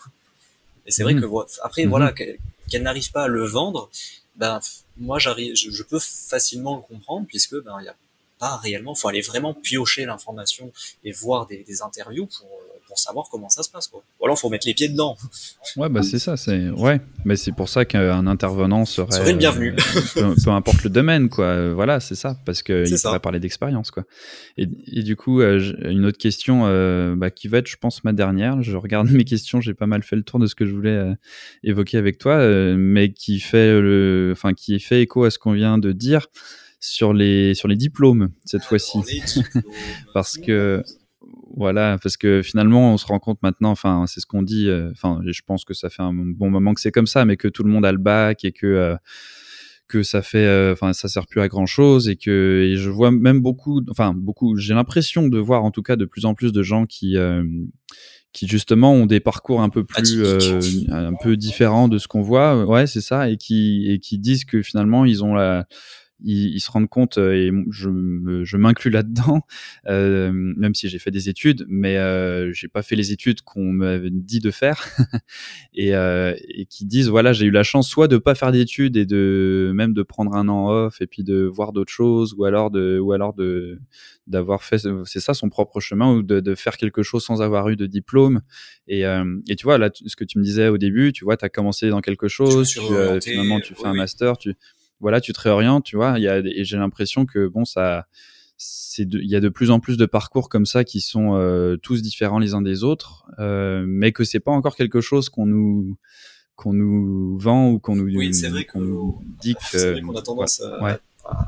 Et 0.87 0.91
c'est 0.91 1.03
vrai 1.03 1.15
mhm. 1.15 1.23
que 1.23 1.27
après 1.63 1.87
voilà 1.87 2.13
mhm. 2.13 2.37
qu'elle 2.69 2.83
n'arrive 2.83 3.11
pas 3.11 3.25
à 3.25 3.29
le 3.29 3.47
vendre, 3.47 3.89
ben 4.37 4.61
moi 4.97 5.19
j'arrive, 5.19 5.55
je, 5.55 5.83
peux 5.83 5.99
facilement 5.99 6.77
le 6.77 6.83
comprendre 6.83 7.27
puisque 7.27 7.57
ben 7.63 7.79
il 7.81 7.87
y 7.87 7.89
a 7.89 7.97
pas 8.45 8.57
réellement, 8.57 8.95
faut 8.95 9.09
aller 9.09 9.23
vraiment 9.23 9.55
piocher 9.55 10.05
l'information 10.05 10.71
et 11.03 11.13
voir 11.13 11.47
des, 11.47 11.65
des 11.65 11.81
interviews 11.81 12.27
pour 12.27 12.47
euh, 12.47 12.75
pour 12.87 12.99
savoir 12.99 13.29
comment 13.31 13.49
ça 13.49 13.63
se 13.63 13.71
passe 13.71 13.89
quoi. 13.89 14.05
Ou 14.21 14.27
alors 14.27 14.39
faut 14.39 14.51
mettre 14.51 14.67
les 14.67 14.75
pieds 14.75 14.89
dedans. 14.89 15.17
Ouais 15.77 15.89
bah 15.89 16.03
c'est 16.03 16.19
ça, 16.19 16.37
c'est 16.37 16.69
ouais, 16.69 17.01
mais 17.25 17.37
c'est 17.37 17.53
pour 17.53 17.71
ça 17.71 17.87
qu'un 17.87 18.27
intervenant 18.27 18.85
serait, 18.85 19.11
serait 19.11 19.33
le 19.33 19.39
bienvenu. 19.39 19.75
Euh, 20.19 20.35
peu, 20.45 20.51
importe 20.51 20.85
le 20.85 20.91
domaine 20.91 21.31
quoi. 21.31 21.47
Euh, 21.47 21.73
voilà 21.75 21.99
c'est 21.99 22.15
ça 22.15 22.37
parce 22.45 22.63
que 22.63 22.85
il 22.87 23.01
pourrait 23.01 23.21
parler 23.21 23.41
d'expérience 23.41 23.91
quoi. 23.91 24.05
Et, 24.59 24.69
et, 24.93 25.03
du 25.03 25.17
coup 25.17 25.41
une 25.41 26.05
autre 26.05 26.19
question 26.19 26.65
bah, 27.17 27.31
qui 27.31 27.49
va 27.49 27.59
être 27.59 27.67
je 27.67 27.79
pense 27.79 28.05
ma 28.05 28.13
dernière. 28.13 28.63
Je 28.63 28.77
regarde 28.77 29.09
mes 29.11 29.25
questions, 29.25 29.63
j'ai 29.63 29.75
pas 29.75 29.87
mal 29.87 30.03
fait 30.03 30.17
le 30.17 30.23
tour 30.23 30.39
de 30.39 30.47
ce 30.47 30.55
que 30.55 30.67
je 30.67 30.75
voulais 30.75 31.17
évoquer 31.63 31.97
avec 31.97 32.19
toi, 32.19 32.37
mais 32.77 33.13
qui 33.13 33.41
fait 33.41 33.81
le, 33.81 34.31
enfin 34.37 34.53
qui 34.53 34.79
fait 34.79 35.01
écho 35.01 35.25
à 35.25 35.31
ce 35.31 35.39
qu'on 35.39 35.53
vient 35.53 35.79
de 35.79 35.93
dire 35.93 36.29
sur 36.85 37.15
les 37.15 37.55
sur 37.55 37.67
les 37.67 37.77
diplômes 37.77 38.31
cette 38.45 38.65
fois-ci. 38.65 38.99
parce 40.15 40.37
que 40.37 40.83
voilà, 41.57 41.99
parce 42.03 42.17
que 42.17 42.43
finalement, 42.43 42.93
on 42.93 42.97
se 42.99 43.07
rend 43.07 43.19
compte 43.19 43.43
maintenant, 43.43 43.71
enfin, 43.71 44.05
c'est 44.07 44.21
ce 44.21 44.27
qu'on 44.27 44.43
dit, 44.43 44.69
euh, 44.69 44.91
enfin, 44.91 45.21
je 45.25 45.41
pense 45.47 45.65
que 45.65 45.73
ça 45.73 45.89
fait 45.89 46.03
un 46.03 46.13
bon 46.13 46.51
moment 46.51 46.75
que 46.75 46.81
c'est 46.81 46.91
comme 46.91 47.07
ça, 47.07 47.25
mais 47.25 47.37
que 47.37 47.49
tout 47.49 47.63
le 47.63 47.71
monde 47.71 47.87
a 47.87 47.93
le 47.93 47.99
bac 47.99 48.45
et 48.45 48.53
que 48.53 48.67
euh, 48.67 48.97
que 49.89 50.03
ça 50.03 50.21
fait, 50.21 50.47
euh, 50.47 50.73
enfin, 50.73 50.93
ça 50.93 51.09
sert 51.09 51.27
plus 51.27 51.41
à 51.41 51.49
grand 51.49 51.67
chose 51.67 52.09
et 52.09 52.17
que 52.17 52.69
et 52.71 52.77
je 52.77 52.91
vois 52.91 53.11
même 53.11 53.41
beaucoup, 53.41 53.81
enfin, 53.91 54.13
beaucoup, 54.15 54.57
j'ai 54.57 54.75
l'impression 54.75 55.29
de 55.29 55.39
voir 55.39 55.65
en 55.65 55.71
tout 55.71 55.83
cas 55.83 55.97
de 55.97 56.05
plus 56.05 56.27
en 56.27 56.35
plus 56.35 56.53
de 56.53 56.63
gens 56.63 56.85
qui 56.85 57.17
qui 58.33 58.49
justement 58.49 58.93
ont 58.93 59.07
des 59.07 59.21
parcours 59.21 59.63
un 59.63 59.71
peu 59.71 59.85
plus 59.85 60.23
un 60.91 61.15
peu 61.15 61.37
différents 61.37 61.89
de 61.89 61.97
ce 61.97 62.09
qu'on 62.09 62.23
voit, 62.23 62.65
ouais, 62.67 62.87
c'est 62.87 63.01
ça, 63.01 63.31
et 63.31 63.39
qui 63.39 63.87
et 63.89 64.01
qui 64.01 64.19
disent 64.19 64.45
que 64.45 64.61
finalement 64.61 65.05
ils 65.07 65.25
ont 65.25 65.35
la 65.35 65.67
ils, 66.21 66.61
se 66.61 66.71
rendent 66.71 66.89
compte, 66.89 67.19
euh, 67.19 67.33
et 67.33 67.51
je, 67.71 67.91
je 68.45 68.57
m'inclus 68.57 68.91
là-dedans, 68.91 69.43
euh, 69.89 70.31
même 70.33 70.75
si 70.75 70.89
j'ai 70.89 70.99
fait 70.99 71.11
des 71.11 71.29
études, 71.29 71.65
mais 71.69 71.97
euh, 71.97 72.53
j'ai 72.53 72.69
pas 72.69 72.83
fait 72.83 72.97
les 72.97 73.13
études 73.13 73.43
qu'on 73.43 73.73
m'avait 73.73 74.11
dit 74.11 74.41
de 74.41 74.51
faire, 74.51 74.85
et, 75.75 75.95
euh, 75.95 76.35
et, 76.49 76.67
qui 76.67 76.87
disent 76.87 77.09
voilà 77.09 77.33
j'ai 77.33 77.47
eu 77.47 77.51
la 77.51 77.63
chance 77.63 77.89
soit 77.89 78.09
de 78.09 78.17
pas 78.17 78.35
faire 78.35 78.53
d'études 78.53 78.97
et 78.97 79.07
de 79.07 79.73
même 79.75 79.93
de 79.93 80.03
prendre 80.03 80.35
un 80.35 80.49
an 80.49 80.69
off 80.69 81.01
et 81.01 81.07
puis 81.07 81.25
de 81.25 81.45
voir 81.45 81.73
d'autres 81.73 81.93
choses, 81.93 82.35
ou 82.39 82.45
alors 82.45 82.71
de 82.71 82.99
ou 82.99 83.13
alors 83.13 83.35
de 83.35 83.79
d'avoir 84.27 84.63
fait 84.65 84.79
c'est 85.05 85.21
ça 85.21 85.35
son 85.35 85.51
propre 85.51 85.81
chemin 85.81 86.15
ou 86.15 86.23
de, 86.23 86.41
de, 86.41 86.55
faire 86.55 86.79
quelque 86.79 87.03
chose 87.03 87.25
sans 87.25 87.43
avoir 87.43 87.69
eu 87.69 87.77
de 87.77 87.85
diplôme. 87.85 88.41
Et, 88.89 89.05
euh, 89.05 89.39
et 89.49 89.57
tu 89.57 89.65
vois 89.65 89.77
là 89.77 89.91
ce 89.93 90.17
que 90.17 90.25
tu 90.25 90.39
me 90.39 90.45
disais 90.45 90.69
au 90.69 90.79
début 90.79 91.13
tu 91.13 91.25
vois 91.25 91.37
tu 91.37 91.45
as 91.45 91.49
commencé 91.49 91.91
dans 91.91 92.01
quelque 92.01 92.29
chose 92.29 92.69
tu, 92.69 92.81
finalement 93.23 93.61
tu 93.61 93.75
fais 93.75 93.87
un 93.87 93.95
master 93.95 94.39
tu 94.39 94.55
voilà, 95.01 95.21
tu 95.21 95.33
te 95.33 95.41
réorientes, 95.41 95.85
tu 95.85 95.97
vois. 95.97 96.19
Y 96.19 96.29
a, 96.29 96.39
et 96.39 96.65
j'ai 96.65 96.77
l'impression 96.77 97.27
que 97.27 97.47
bon, 97.47 97.65
ça, 97.65 98.07
c'est 98.57 99.03
il 99.03 99.29
y 99.29 99.37
a 99.37 99.41
de 99.41 99.49
plus 99.49 99.71
en 99.71 99.81
plus 99.81 99.97
de 99.97 100.07
parcours 100.07 100.49
comme 100.49 100.67
ça 100.67 100.85
qui 100.85 101.01
sont 101.01 101.35
euh, 101.35 101.77
tous 101.77 102.03
différents 102.03 102.39
les 102.39 102.55
uns 102.55 102.63
des 102.63 102.85
autres, 102.85 103.27
euh, 103.39 103.85
mais 103.87 104.13
que 104.13 104.25
c'est 104.25 104.41
pas 104.41 104.53
encore 104.53 104.77
quelque 104.77 105.01
chose 105.01 105.29
qu'on 105.29 105.47
nous 105.47 105.97
qu'on 106.57 106.73
nous 106.73 107.37
vend 107.39 107.71
ou 107.71 107.79
qu'on 107.81 107.97
nous 107.97 108.05
oui, 108.05 108.33
c'est 108.33 108.49
vrai 108.49 108.65
qu'on 108.65 108.81
nous 108.81 109.23
dit 109.43 109.57
que 109.73 110.01
qu'on 110.01 110.15
a 110.15 110.23
tendance 110.23 110.61
à, 110.61 111.01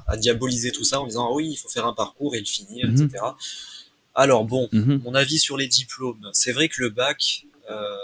à, 0.07 0.17
diaboliser 0.17 0.73
tout 0.73 0.83
ça 0.83 1.01
en 1.01 1.07
disant 1.07 1.29
ah 1.31 1.35
oui, 1.35 1.51
il 1.53 1.57
faut 1.57 1.69
faire 1.69 1.87
un 1.87 1.93
parcours 1.93 2.35
et 2.35 2.41
le 2.41 2.45
finir, 2.45 2.91
etc. 2.91 3.09
Mhm. 3.13 3.35
Alors 4.15 4.45
bon, 4.45 4.69
mhm. 4.73 5.03
mon 5.05 5.15
avis 5.15 5.39
sur 5.39 5.57
les 5.57 5.69
diplômes, 5.69 6.29
c'est 6.33 6.53
vrai 6.53 6.69
que 6.69 6.81
le 6.81 6.91
bac, 6.91 7.47
euh, 7.71 7.97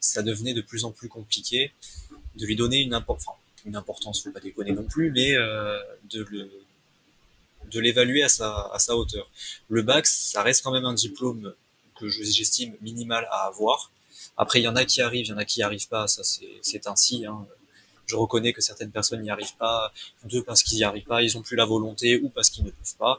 ça 0.00 0.22
devenait 0.22 0.54
de 0.54 0.62
plus 0.62 0.84
en 0.84 0.90
plus 0.90 1.08
compliqué 1.08 1.72
de 2.36 2.46
lui 2.46 2.56
donner 2.56 2.80
une 2.80 2.94
importance 2.94 3.36
une 3.64 3.76
importance, 3.76 4.22
faut 4.22 4.30
pas 4.30 4.40
déconner 4.40 4.72
non 4.72 4.84
plus, 4.84 5.10
mais 5.10 5.34
euh, 5.34 5.78
de 6.10 6.26
le 6.30 6.50
de 7.70 7.80
l'évaluer 7.80 8.22
à 8.22 8.28
sa, 8.28 8.70
à 8.72 8.78
sa 8.78 8.96
hauteur. 8.96 9.30
Le 9.68 9.82
bac, 9.82 10.06
ça 10.06 10.42
reste 10.42 10.62
quand 10.62 10.72
même 10.72 10.84
un 10.84 10.94
diplôme 10.94 11.54
que 11.98 12.08
j'estime 12.08 12.74
minimal 12.82 13.26
à 13.30 13.46
avoir. 13.46 13.90
Après, 14.36 14.60
il 14.60 14.64
y 14.64 14.68
en 14.68 14.76
a 14.76 14.84
qui 14.84 15.00
arrivent, 15.00 15.26
il 15.26 15.30
y 15.30 15.32
en 15.32 15.38
a 15.38 15.44
qui 15.44 15.60
n'y 15.60 15.64
arrivent 15.64 15.88
pas, 15.88 16.06
ça 16.06 16.22
c'est 16.24 16.86
ainsi. 16.86 17.24
Hein. 17.24 17.46
Je 18.06 18.16
reconnais 18.16 18.52
que 18.52 18.60
certaines 18.60 18.90
personnes 18.90 19.22
n'y 19.22 19.30
arrivent 19.30 19.56
pas, 19.56 19.92
deux 20.24 20.42
parce 20.42 20.62
qu'ils 20.62 20.78
n'y 20.78 20.84
arrivent 20.84 21.06
pas, 21.06 21.22
ils 21.22 21.38
ont 21.38 21.42
plus 21.42 21.56
la 21.56 21.64
volonté 21.64 22.20
ou 22.20 22.28
parce 22.28 22.50
qu'ils 22.50 22.64
ne 22.64 22.70
peuvent 22.70 22.96
pas. 22.98 23.18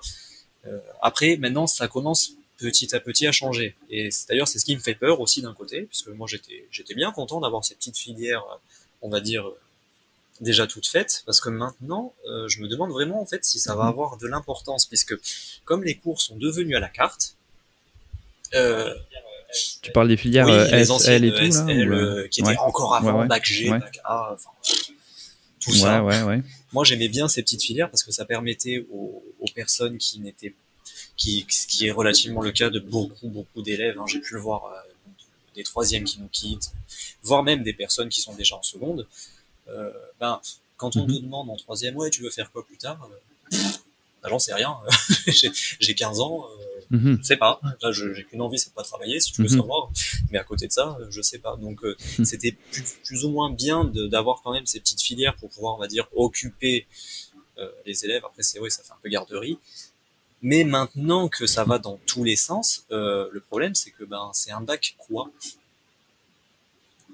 Euh, 0.68 0.80
après, 1.02 1.38
maintenant, 1.38 1.68
ça 1.68 1.88
commence 1.88 2.34
petit 2.58 2.96
à 2.96 3.00
petit 3.00 3.26
à 3.28 3.32
changer. 3.32 3.76
Et 3.90 4.10
d'ailleurs, 4.30 4.48
c'est 4.48 4.60
ce 4.60 4.66
qui 4.66 4.76
me 4.76 4.82
fait 4.82 4.96
peur 4.96 5.20
aussi 5.20 5.42
d'un 5.42 5.54
côté, 5.54 5.84
puisque 5.84 6.10
moi 6.10 6.28
j'étais 6.28 6.68
j'étais 6.72 6.94
bien 6.94 7.12
content 7.12 7.40
d'avoir 7.42 7.66
cette 7.66 7.78
petite 7.78 7.98
filière, 7.98 8.44
on 9.02 9.10
va 9.10 9.20
dire, 9.20 9.52
déjà 10.44 10.68
toute 10.68 10.88
faite, 10.88 11.24
parce 11.26 11.42
que 11.42 11.50
maintenant, 11.50 12.14
euh, 12.28 12.48
je 12.48 12.62
me 12.62 12.68
demande 12.68 12.92
vraiment 12.92 13.22
en 13.22 13.26
fait 13.26 13.44
si 13.44 13.60
ça 13.60 13.76
va 13.76 13.84
mhm. 13.84 13.90
avoir 13.90 14.18
de 14.18 14.28
l'importance, 14.28 14.86
puisque 14.86 15.16
comme 15.66 15.84
les 15.84 15.96
cours 15.96 16.22
sont 16.22 16.38
devenus 16.38 16.78
à 16.78 16.80
la 16.80 16.90
carte, 16.90 17.36
euh, 18.54 18.94
tu 19.82 19.92
parles 19.92 20.08
des 20.08 20.18
filières 20.18 20.46
oui, 20.48 20.72
les 20.72 20.86
SL 20.86 21.26
et 21.26 21.32
tout, 21.32 21.52
SL, 21.52 21.90
là, 21.90 21.96
euh, 21.96 22.28
qui 22.28 22.42
étaient 22.42 22.58
encore 22.58 22.96
avant, 22.96 23.22
ouais, 23.22 23.28
bac 23.28 23.46
G, 23.46 23.70
bac 23.70 24.00
A, 24.04 24.34
enfin, 24.34 24.50
tout 25.60 25.74
ça. 25.74 26.04
Moi, 26.72 26.84
j'aimais 26.84 27.08
bien 27.08 27.28
ces 27.28 27.44
petites 27.44 27.62
filières 27.62 27.90
parce 27.92 28.04
que 28.04 28.12
ça 28.12 28.26
permettait 28.26 28.88
aux, 28.92 29.24
aux 29.40 29.52
personnes 29.54 30.00
qui 30.00 30.20
n'étaient, 30.20 30.56
qui, 31.16 31.46
qui 31.46 31.86
est 31.86 31.92
relativement 31.92 32.42
le 32.42 32.52
cas 32.52 32.72
de 32.72 32.80
beaucoup, 32.80 33.28
beaucoup 33.28 33.62
d'élèves. 33.62 34.00
Hein, 34.00 34.06
J'ai 34.08 34.20
pu 34.20 34.34
le 34.34 34.40
voir, 34.40 34.66
euh, 34.66 34.94
des 35.56 35.64
troisièmes 35.64 36.04
qui 36.04 36.20
nous 36.20 36.30
quittent, 36.30 36.72
voire 37.22 37.44
même 37.44 37.62
des 37.62 37.74
personnes 37.74 38.10
qui 38.10 38.22
sont 38.22 38.34
déjà 38.34 38.56
en 38.56 38.64
seconde. 38.64 39.08
Euh, 39.70 39.92
ben, 40.20 40.42
quand 40.78 40.96
on 40.96 41.08
mhm. 41.08 41.16
te 41.16 41.22
demande 41.22 41.50
en 41.50 41.56
troisième, 41.56 41.96
ouais, 41.96 42.10
tu 42.10 42.22
veux 42.22 42.30
faire 42.30 42.52
quoi 42.52 42.66
plus 42.66 42.78
tard 42.78 43.10
euh, 43.12 43.58
ben, 44.22 44.30
J'en 44.30 44.40
sais 44.40 44.54
rien. 44.54 44.76
j'ai 45.80 45.96
15 45.96 46.20
ans, 46.20 46.46
euh, 46.46 46.98
mhm. 46.98 47.18
je 47.22 47.24
sais 47.24 47.38
pas. 47.38 47.60
Là, 47.82 47.92
j'ai 47.92 48.24
qu'une 48.26 48.42
envie, 48.42 48.60
c'est 48.60 48.70
de 48.70 48.74
pas 48.74 48.84
travailler, 48.84 49.20
si 49.20 49.32
tu 49.32 49.42
veux 49.42 49.50
mhm. 49.50 49.58
savoir. 49.58 49.90
Mais 50.32 50.38
à 50.38 50.44
côté 50.44 50.68
de 50.68 50.72
ça, 50.72 50.98
je 51.10 51.22
sais 51.22 51.40
pas. 51.40 51.56
Donc, 51.58 51.82
c'était 52.24 52.56
plus, 53.04 53.26
ou 53.26 53.30
moins 53.30 53.52
bien 53.52 53.86
d'avoir 53.86 54.42
quand 54.44 54.54
même 54.54 54.66
ces 54.66 54.80
petites 54.80 55.02
filières 55.02 55.36
pour 55.36 55.50
pouvoir, 55.50 55.76
on 55.76 55.80
va 55.80 55.88
dire, 55.88 56.08
occuper 56.16 56.88
les 57.86 58.04
élèves. 58.04 58.26
Après, 58.26 58.44
c'est 58.44 58.60
vrai, 58.60 58.70
ça 58.70 58.84
fait 58.84 58.92
un 58.92 58.98
peu 59.02 59.10
garderie. 59.10 59.58
Mais 60.42 60.66
maintenant 60.66 61.30
que 61.30 61.48
ça 61.48 61.64
va 61.64 61.80
dans 61.80 61.98
tous 62.06 62.26
les 62.26 62.36
sens, 62.36 62.86
le 62.90 63.40
problème, 63.40 63.76
c'est 63.76 63.92
que 63.92 64.04
ben, 64.04 64.32
c'est 64.34 64.52
un 64.52 64.62
bac 64.62 64.96
quoi 64.98 65.30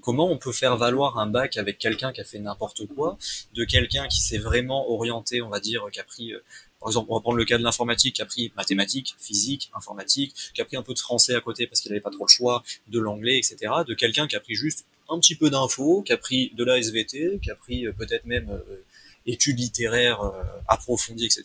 Comment 0.10 0.32
on 0.32 0.40
peut 0.40 0.52
faire 0.52 0.76
valoir 0.76 1.20
un 1.20 1.28
bac 1.28 1.56
avec 1.58 1.78
quelqu'un 1.78 2.12
qui 2.12 2.20
a 2.20 2.24
fait 2.24 2.40
n'importe 2.40 2.88
quoi, 2.88 3.20
de 3.54 3.64
quelqu'un 3.64 4.08
qui 4.08 4.22
s'est 4.22 4.40
vraiment 4.40 4.90
orienté, 4.90 5.44
on 5.44 5.50
va 5.50 5.60
dire, 5.60 5.86
qui 5.92 6.00
a 6.00 6.04
pris, 6.04 6.34
euh, 6.34 6.44
par 6.80 6.90
exemple, 6.90 7.12
on 7.12 7.16
va 7.18 7.22
prendre 7.22 7.38
le 7.38 7.46
cas 7.46 7.60
de 7.60 7.64
l'informatique, 7.64 8.16
qui 8.16 8.24
a 8.24 8.26
pris 8.26 8.52
mathématiques, 8.58 9.14
physique, 9.20 9.70
informatique, 9.76 10.34
qui 10.56 10.62
a 10.62 10.66
pris 10.66 10.78
un 10.78 10.82
peu 10.82 10.96
de 10.96 11.00
français 11.00 11.36
à 11.36 11.42
côté 11.42 11.68
parce 11.68 11.80
qu'il 11.80 11.92
n'avait 11.92 12.02
pas 12.02 12.10
trop 12.10 12.26
le 12.26 12.30
choix, 12.32 12.64
de 12.88 13.00
l'anglais, 13.00 13.38
etc. 13.38 13.72
De 13.88 13.94
quelqu'un 13.94 14.26
qui 14.26 14.36
a 14.36 14.40
pris 14.40 14.56
juste 14.56 14.84
un 15.10 15.20
petit 15.20 15.36
peu 15.36 15.52
d'infos, 15.52 16.02
qui 16.02 16.12
a 16.12 16.18
pris 16.18 16.54
de 16.56 16.64
la 16.64 16.80
SVT, 16.80 17.40
qui 17.44 17.52
a 17.52 17.56
pris 17.56 17.86
euh, 17.86 17.94
peut-être 17.94 18.26
même 18.26 18.50
euh, 18.50 18.84
études 19.28 19.60
littéraires 19.60 20.22
approfondies, 20.68 21.26
etc. 21.26 21.44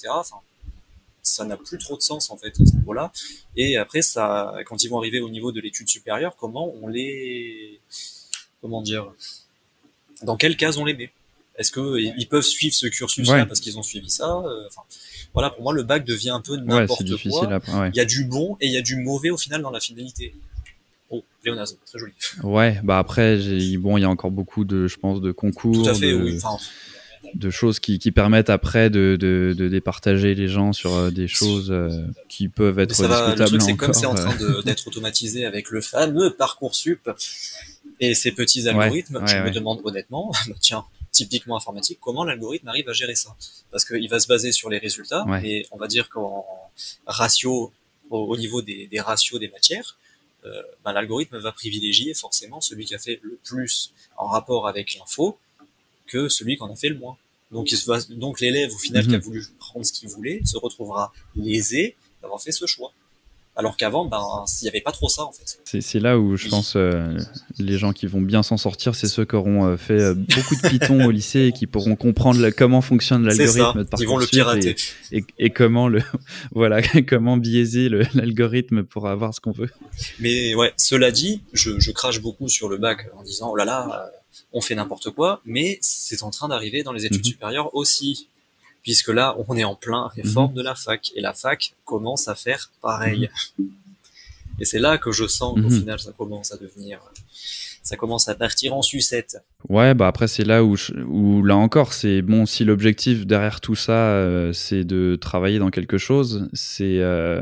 Ça 1.21 1.45
n'a 1.45 1.59
plus 1.59 1.77
trop 1.77 1.99
de 1.99 2.03
sens 2.03 2.31
en 2.31 2.39
fait 2.39 2.59
à 2.59 2.65
ce 2.65 2.77
niveau-là. 2.77 3.13
Et 3.57 3.77
après, 3.77 4.01
quand 4.65 4.83
ils 4.83 4.89
vont 4.89 4.97
arriver 4.97 5.21
au 5.21 5.29
niveau 5.29 5.53
de 5.53 5.61
l'étude 5.61 5.87
supérieure, 5.87 6.35
comment 6.37 6.73
on 6.81 6.89
les 6.89 7.79
comment 8.65 8.81
dire, 8.81 9.13
dans 10.23 10.39
quelle 10.39 10.57
case 10.57 10.79
on 10.79 10.87
les 10.87 10.95
met 10.95 11.11
Est-ce 11.59 11.71
qu'ils 11.71 12.29
peuvent 12.31 12.43
suivre 12.43 12.75
ce 12.75 12.87
cursus-là 12.87 13.45
parce 13.45 13.61
qu'ils 13.61 13.79
ont 13.79 13.83
suivi 13.83 14.09
ça 14.09 14.39
euh, 14.39 14.65
Voilà, 15.35 15.51
pour 15.51 15.63
moi, 15.63 15.75
le 15.75 15.83
bac 15.83 16.07
devient 16.07 16.31
un 16.31 16.41
peu 16.41 16.57
n'importe 16.57 17.05
quoi. 17.23 17.61
Il 17.93 17.97
y 17.97 18.01
a 18.01 18.07
du 18.07 18.25
bon 18.25 18.57
et 18.63 18.67
il 18.67 18.73
y 18.73 18.79
a 18.79 18.83
du 18.83 18.97
mauvais 18.97 19.29
au 19.29 19.37
final 19.37 19.61
dans 19.61 19.71
la 19.71 19.81
finalité. 19.81 20.35
Oh, 21.11 21.23
pléonasme, 21.43 21.77
très 21.85 21.99
joli. 21.99 22.15
Ouais, 22.43 22.81
bah 22.83 22.99
après, 22.99 23.37
bon, 23.77 23.99
il 23.99 24.01
y 24.01 24.05
a 24.05 24.09
encore 24.09 24.31
beaucoup 24.31 24.65
de, 24.65 24.87
je 24.87 24.97
pense, 24.97 25.21
de 25.21 25.31
concours. 25.31 25.87
de... 27.35 27.51
choses 27.51 27.81
qui, 27.81 27.99
permettent 28.13 28.49
après 28.49 28.89
de, 28.89 29.55
départager 29.71 30.35
les 30.35 30.49
gens 30.49 30.73
sur 30.73 30.95
euh, 30.95 31.11
des 31.11 31.29
choses 31.29 31.71
euh, 31.71 31.91
qui 32.31 32.49
peuvent 32.49 32.79
être 32.79 32.89
discutables. 32.89 33.39
le 33.39 33.47
truc, 33.47 33.61
c'est 33.61 33.77
comme 33.77 33.93
c'est 33.93 34.07
en 34.07 34.15
train 34.15 34.35
d'être 34.65 34.89
automatisé 34.89 35.45
avec 35.45 35.69
le 35.69 35.83
fameux 35.83 36.33
parcours 36.33 36.75
sup 36.75 37.11
et 38.01 38.15
ces 38.15 38.33
petits 38.33 38.69
algorithmes, 38.69 39.27
je 39.27 39.37
me 39.37 39.51
demande 39.51 39.81
honnêtement, 39.85 40.33
bah, 40.49 40.55
tiens, 40.61 40.85
typiquement 41.11 41.57
informatique, 41.57 41.99
comment 42.01 42.25
l'algorithme 42.25 42.69
arrive 42.69 42.89
à 42.89 42.93
gérer 42.93 43.15
ça? 43.15 43.37
Parce 43.71 43.85
qu'il 43.85 44.09
va 44.09 44.19
se 44.19 44.27
baser 44.27 44.53
sur 44.53 44.69
les 44.69 44.79
résultats, 44.79 45.25
et 45.43 45.67
on 45.71 45.77
va 45.77 45.87
dire 45.87 46.09
qu'en 46.09 46.45
ratio, 47.07 47.73
au, 48.11 48.37
niveau 48.37 48.63
des, 48.63 48.89
ratios 49.01 49.41
des 49.41 49.49
matières, 49.49 49.99
euh, 50.45 50.63
bah, 50.85 50.93
l'algorithme 50.93 51.39
va 51.39 51.53
privilégier 51.53 52.13
forcément 52.15 52.61
celui 52.61 52.85
qui 52.85 52.95
a 52.95 52.99
fait 52.99 53.19
le 53.23 53.39
plus 53.45 53.93
en 54.17 54.27
rapport 54.27 54.69
avec 54.69 54.95
l'info 54.95 55.39
que 56.07 56.29
celui 56.29 56.57
qui 56.57 56.63
en 56.63 56.71
a 56.71 56.77
fait 56.77 56.91
le 56.91 56.99
moins. 56.99 57.17
Donc, 57.51 57.71
il 57.71 58.19
donc 58.19 58.41
l'élève 58.41 58.73
au 58.75 58.79
final 58.79 59.07
qui 59.07 59.15
a 59.15 59.19
mhm. 59.19 59.25
voulu 59.25 59.47
prendre 59.59 59.87
ce 59.87 59.93
qu'il 59.93 60.09
voulait 60.09 60.41
se 60.45 60.59
retrouvera 60.59 61.13
lésé 61.37 61.97
d'avoir 62.21 62.43
fait 62.43 62.53
ce 62.53 62.67
choix. 62.67 62.93
Alors 63.57 63.77
qu'avant, 63.77 64.05
ben, 64.05 64.45
il 64.61 64.65
n'y 64.65 64.69
avait 64.69 64.81
pas 64.81 64.91
trop 64.91 65.09
ça 65.09 65.23
en 65.23 65.33
fait. 65.33 65.81
C'est 65.81 66.01
là 66.01 66.19
où 66.19 66.37
je 66.37 66.49
pense 66.49 66.75
euh, 66.75 67.17
les 67.59 67.79
gens 67.79 67.93
qui 67.93 68.09
vont 68.09 68.21
bien 68.21 68.43
s'en 68.43 68.57
sortir, 68.57 68.97
c'est 68.97 69.07
ceux 69.07 69.25
qui 69.25 69.37
auront 69.37 69.65
euh, 69.65 69.77
fait 69.77 70.01
euh, 70.01 70.15
beaucoup 70.15 70.57
de 70.57 70.69
Python 70.69 71.05
au 71.05 71.11
lycée 71.13 71.47
et 71.47 71.53
qui 71.53 71.69
pourront 71.69 71.95
comprendre 71.95 72.51
comment 72.51 72.81
fonctionne 72.81 73.25
l'algorithme 73.25 73.85
de 73.85 73.89
Ils 74.01 74.09
vont 74.09 74.19
le 74.19 74.27
pirater. 74.27 74.75
Et, 75.13 75.51
comment 75.51 75.87
le 75.87 76.03
voilà 76.53 76.83
comment 77.09 77.37
biaiser 77.37 77.89
l'algorithme 78.15 78.83
pour 78.83 79.07
avoir 79.07 79.33
ce 79.33 79.41
qu'on 79.41 79.53
veut. 79.53 79.71
Mais 80.19 80.57
ouais, 80.57 80.73
cela 80.77 81.13
dit, 81.13 81.43
je, 81.53 81.79
je, 81.79 81.93
crache 81.93 82.21
beaucoup 82.21 82.49
sur 82.49 82.69
le 82.69 82.77
bac 82.77 83.07
en 83.17 83.23
disant 83.23 83.51
oh 83.53 83.57
là 83.57 83.65
là, 83.65 84.11
on 84.53 84.61
fait 84.61 84.75
n'importe 84.75 85.11
quoi, 85.11 85.41
mais 85.45 85.79
c'est 85.81 86.25
en 86.25 86.31
train 86.31 86.49
d'arriver 86.49 86.83
dans 86.83 86.93
les 86.93 87.07
études 87.07 87.25
mhm. 87.25 87.33
supérieures 87.33 87.75
aussi 87.77 88.29
puisque 88.85 89.09
là, 89.09 89.35
on 89.49 89.57
est 89.57 89.65
en 89.65 89.75
plein 89.75 90.09
réforme 90.15 90.51
mhm. 90.51 90.59
de 90.59 90.63
la 90.63 90.75
fac, 90.77 91.11
et 91.17 91.21
la 91.21 91.33
fac 91.33 91.75
commence 91.85 92.29
à 92.29 92.37
faire 92.37 92.71
pareil. 92.81 93.31
Mhm. 93.59 93.71
Et 94.61 94.65
c'est 94.65 94.79
là 94.79 94.99
que 94.99 95.11
je 95.11 95.27
sens 95.27 95.55
qu'au 95.55 95.69
mhm. 95.69 95.81
final, 95.81 95.99
ça 95.99 96.13
commence 96.13 96.53
à 96.53 96.59
devenir, 96.59 97.01
ça 97.83 97.97
commence 97.97 98.29
à 98.29 98.37
partir 98.37 98.75
en 98.75 98.83
sucette. 98.83 99.39
Ouais, 99.69 99.95
bah 99.95 100.07
après 100.07 100.29
c'est 100.29 100.45
là 100.45 100.63
où, 100.63 100.77
où 101.09 101.43
là 101.43 101.57
encore, 101.57 101.93
c'est 101.93 102.23
bon 102.23 102.47
si 102.47 102.65
l'objectif 102.65 103.27
derrière 103.27 103.61
tout 103.61 103.75
ça, 103.75 104.11
euh, 104.11 104.53
c'est 104.53 104.85
de 104.85 105.17
travailler 105.21 105.59
dans 105.59 105.71
quelque 105.71 105.99
chose, 105.99 106.49
c'est 106.53 106.99
euh, 107.01 107.41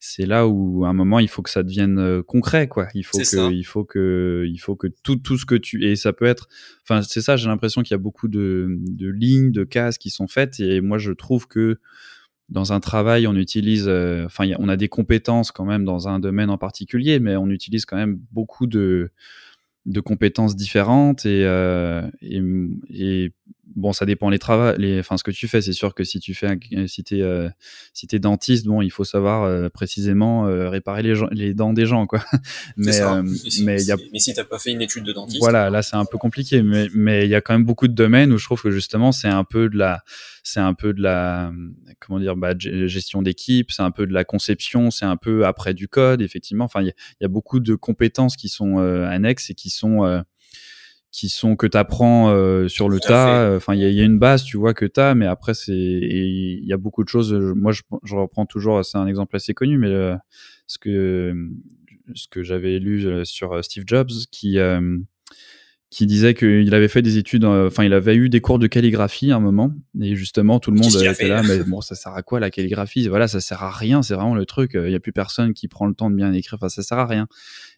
c'est 0.00 0.26
là 0.26 0.46
où 0.46 0.84
à 0.84 0.88
un 0.88 0.92
moment 0.92 1.18
il 1.18 1.28
faut 1.28 1.42
que 1.42 1.50
ça 1.50 1.62
devienne 1.62 1.98
euh, 1.98 2.22
concret 2.22 2.68
quoi. 2.68 2.88
Il 2.94 3.04
faut 3.04 3.18
que 3.18 3.52
il 3.52 3.64
faut 3.64 3.84
que 3.84 4.44
il 4.46 4.58
faut 4.58 4.76
que 4.76 4.86
tout 5.02 5.16
tout 5.16 5.36
ce 5.36 5.44
que 5.44 5.54
tu 5.56 5.84
et 5.84 5.96
ça 5.96 6.12
peut 6.12 6.24
être 6.24 6.48
enfin 6.82 7.02
c'est 7.02 7.20
ça 7.20 7.36
j'ai 7.36 7.48
l'impression 7.48 7.82
qu'il 7.82 7.92
y 7.92 7.96
a 7.96 7.98
beaucoup 7.98 8.28
de, 8.28 8.68
de 8.78 9.08
lignes 9.08 9.50
de 9.50 9.64
cases 9.64 9.98
qui 9.98 10.10
sont 10.10 10.28
faites 10.28 10.60
et 10.60 10.80
moi 10.80 10.98
je 10.98 11.12
trouve 11.12 11.48
que 11.48 11.78
dans 12.48 12.72
un 12.72 12.80
travail 12.80 13.26
on 13.26 13.34
utilise 13.34 13.86
euh, 13.88 14.24
enfin 14.26 14.48
on 14.58 14.68
a 14.68 14.76
des 14.76 14.88
compétences 14.88 15.50
quand 15.52 15.64
même 15.64 15.84
dans 15.84 16.08
un 16.08 16.20
domaine 16.20 16.50
en 16.50 16.58
particulier 16.58 17.18
mais 17.18 17.36
on 17.36 17.48
utilise 17.50 17.84
quand 17.84 17.96
même 17.96 18.20
beaucoup 18.30 18.66
de 18.66 19.10
de 19.86 20.00
compétences 20.00 20.54
différentes 20.54 21.24
et, 21.24 21.44
euh, 21.44 22.02
et, 22.20 22.42
et 22.90 23.32
bon, 23.78 23.92
ça 23.92 24.04
dépend 24.04 24.28
les 24.28 24.38
travaux, 24.38 24.76
les, 24.76 25.00
enfin, 25.00 25.16
ce 25.16 25.22
que 25.22 25.30
tu 25.30 25.48
fais. 25.48 25.62
C'est 25.62 25.72
sûr 25.72 25.94
que 25.94 26.04
si 26.04 26.20
tu 26.20 26.34
fais, 26.34 26.58
si 26.86 27.04
t'es, 27.04 27.22
euh, 27.22 27.48
si 27.94 28.06
t'es 28.06 28.18
dentiste, 28.18 28.66
bon, 28.66 28.82
il 28.82 28.90
faut 28.90 29.04
savoir 29.04 29.44
euh, 29.44 29.68
précisément 29.68 30.46
euh, 30.46 30.68
réparer 30.68 31.02
les, 31.02 31.14
les 31.30 31.54
dents 31.54 31.72
des 31.72 31.86
gens, 31.86 32.06
quoi. 32.06 32.20
mais, 32.76 33.00
mais, 33.62 33.82
y 33.82 33.92
a... 33.92 33.96
mais 34.12 34.18
si 34.18 34.34
t'as 34.34 34.44
pas 34.44 34.58
fait 34.58 34.72
une 34.72 34.82
étude 34.82 35.04
de 35.04 35.12
dentiste? 35.12 35.40
Voilà, 35.40 35.70
là, 35.70 35.82
c'est 35.82 35.96
un 35.96 36.04
peu 36.04 36.18
compliqué, 36.18 36.62
mais, 36.62 36.88
mais 36.94 37.24
il 37.24 37.30
y 37.30 37.34
a 37.34 37.40
quand 37.40 37.54
même 37.54 37.64
beaucoup 37.64 37.88
de 37.88 37.94
domaines 37.94 38.32
où 38.32 38.38
je 38.38 38.44
trouve 38.44 38.60
que 38.60 38.70
justement, 38.70 39.12
c'est 39.12 39.28
un 39.28 39.44
peu 39.44 39.68
de 39.68 39.78
la, 39.78 40.02
c'est 40.42 40.60
un 40.60 40.74
peu 40.74 40.92
de 40.92 41.00
la, 41.00 41.52
comment 42.00 42.18
dire, 42.18 42.36
bah, 42.36 42.54
gestion 42.58 43.22
d'équipe, 43.22 43.70
c'est 43.70 43.82
un 43.82 43.92
peu 43.92 44.06
de 44.06 44.12
la 44.12 44.24
conception, 44.24 44.90
c'est 44.90 45.04
un 45.04 45.16
peu 45.16 45.46
après 45.46 45.72
du 45.72 45.88
code, 45.88 46.20
effectivement. 46.20 46.64
Enfin, 46.64 46.82
il 46.82 46.88
y, 46.88 47.22
y, 47.22 47.24
a 47.24 47.28
beaucoup 47.28 47.60
de 47.60 47.74
compétences 47.74 48.36
qui 48.36 48.48
sont 48.48 48.78
annexes 48.78 49.50
et 49.50 49.54
qui 49.54 49.70
sont 49.70 50.22
qui 51.10 51.28
sont 51.28 51.56
que 51.56 51.66
tu 51.66 51.76
apprends 51.76 52.30
euh, 52.30 52.68
sur 52.68 52.88
le 52.88 53.00
tas. 53.00 53.54
Enfin, 53.56 53.74
il 53.74 53.80
y, 53.80 53.92
y, 53.92 54.00
a 54.00 54.04
une 54.04 54.18
base, 54.18 54.44
tu 54.44 54.56
vois, 54.56 54.74
que 54.74 54.84
tu 54.84 55.00
as, 55.00 55.14
mais 55.14 55.26
après, 55.26 55.54
c'est 55.54 55.72
il 55.72 56.64
y 56.64 56.72
a 56.72 56.76
beaucoup 56.76 57.02
de 57.02 57.08
choses. 57.08 57.32
Moi, 57.32 57.72
je, 57.72 57.82
je 58.04 58.14
reprends 58.14 58.46
toujours, 58.46 58.84
c'est 58.84 58.98
un 58.98 59.06
exemple 59.06 59.34
assez 59.36 59.54
connu, 59.54 59.78
mais 59.78 59.88
euh, 59.88 60.14
ce 60.66 60.78
que 60.78 61.34
ce 62.14 62.26
que 62.28 62.42
j'avais 62.42 62.78
lu 62.78 63.06
euh, 63.06 63.24
sur 63.24 63.62
Steve 63.64 63.84
Jobs, 63.86 64.10
qui 64.30 64.58
qui 65.90 66.06
disait 66.06 66.34
qu'il 66.34 66.74
avait 66.74 66.88
fait 66.88 67.00
des 67.00 67.16
études, 67.16 67.46
enfin, 67.46 67.82
il 67.82 67.94
avait 67.94 68.14
eu 68.14 68.28
des 68.28 68.42
cours 68.42 68.58
de 68.58 68.66
calligraphie 68.66 69.32
à 69.32 69.36
un 69.36 69.40
moment, 69.40 69.72
et 69.98 70.16
justement, 70.16 70.60
tout 70.60 70.70
le 70.70 70.78
monde 70.78 70.94
était 70.94 71.28
là, 71.28 71.42
mais 71.42 71.60
bon, 71.64 71.80
ça 71.80 71.94
sert 71.94 72.12
à 72.12 72.22
quoi 72.22 72.40
la 72.40 72.50
calligraphie? 72.50 73.08
Voilà, 73.08 73.26
ça 73.26 73.40
sert 73.40 73.62
à 73.62 73.70
rien, 73.70 74.02
c'est 74.02 74.12
vraiment 74.12 74.34
le 74.34 74.44
truc. 74.44 74.72
Il 74.74 74.90
y 74.90 74.94
a 74.94 75.00
plus 75.00 75.14
personne 75.14 75.54
qui 75.54 75.66
prend 75.66 75.86
le 75.86 75.94
temps 75.94 76.10
de 76.10 76.14
bien 76.14 76.30
écrire, 76.34 76.58
enfin, 76.60 76.68
ça 76.68 76.82
sert 76.82 76.98
à 76.98 77.06
rien. 77.06 77.26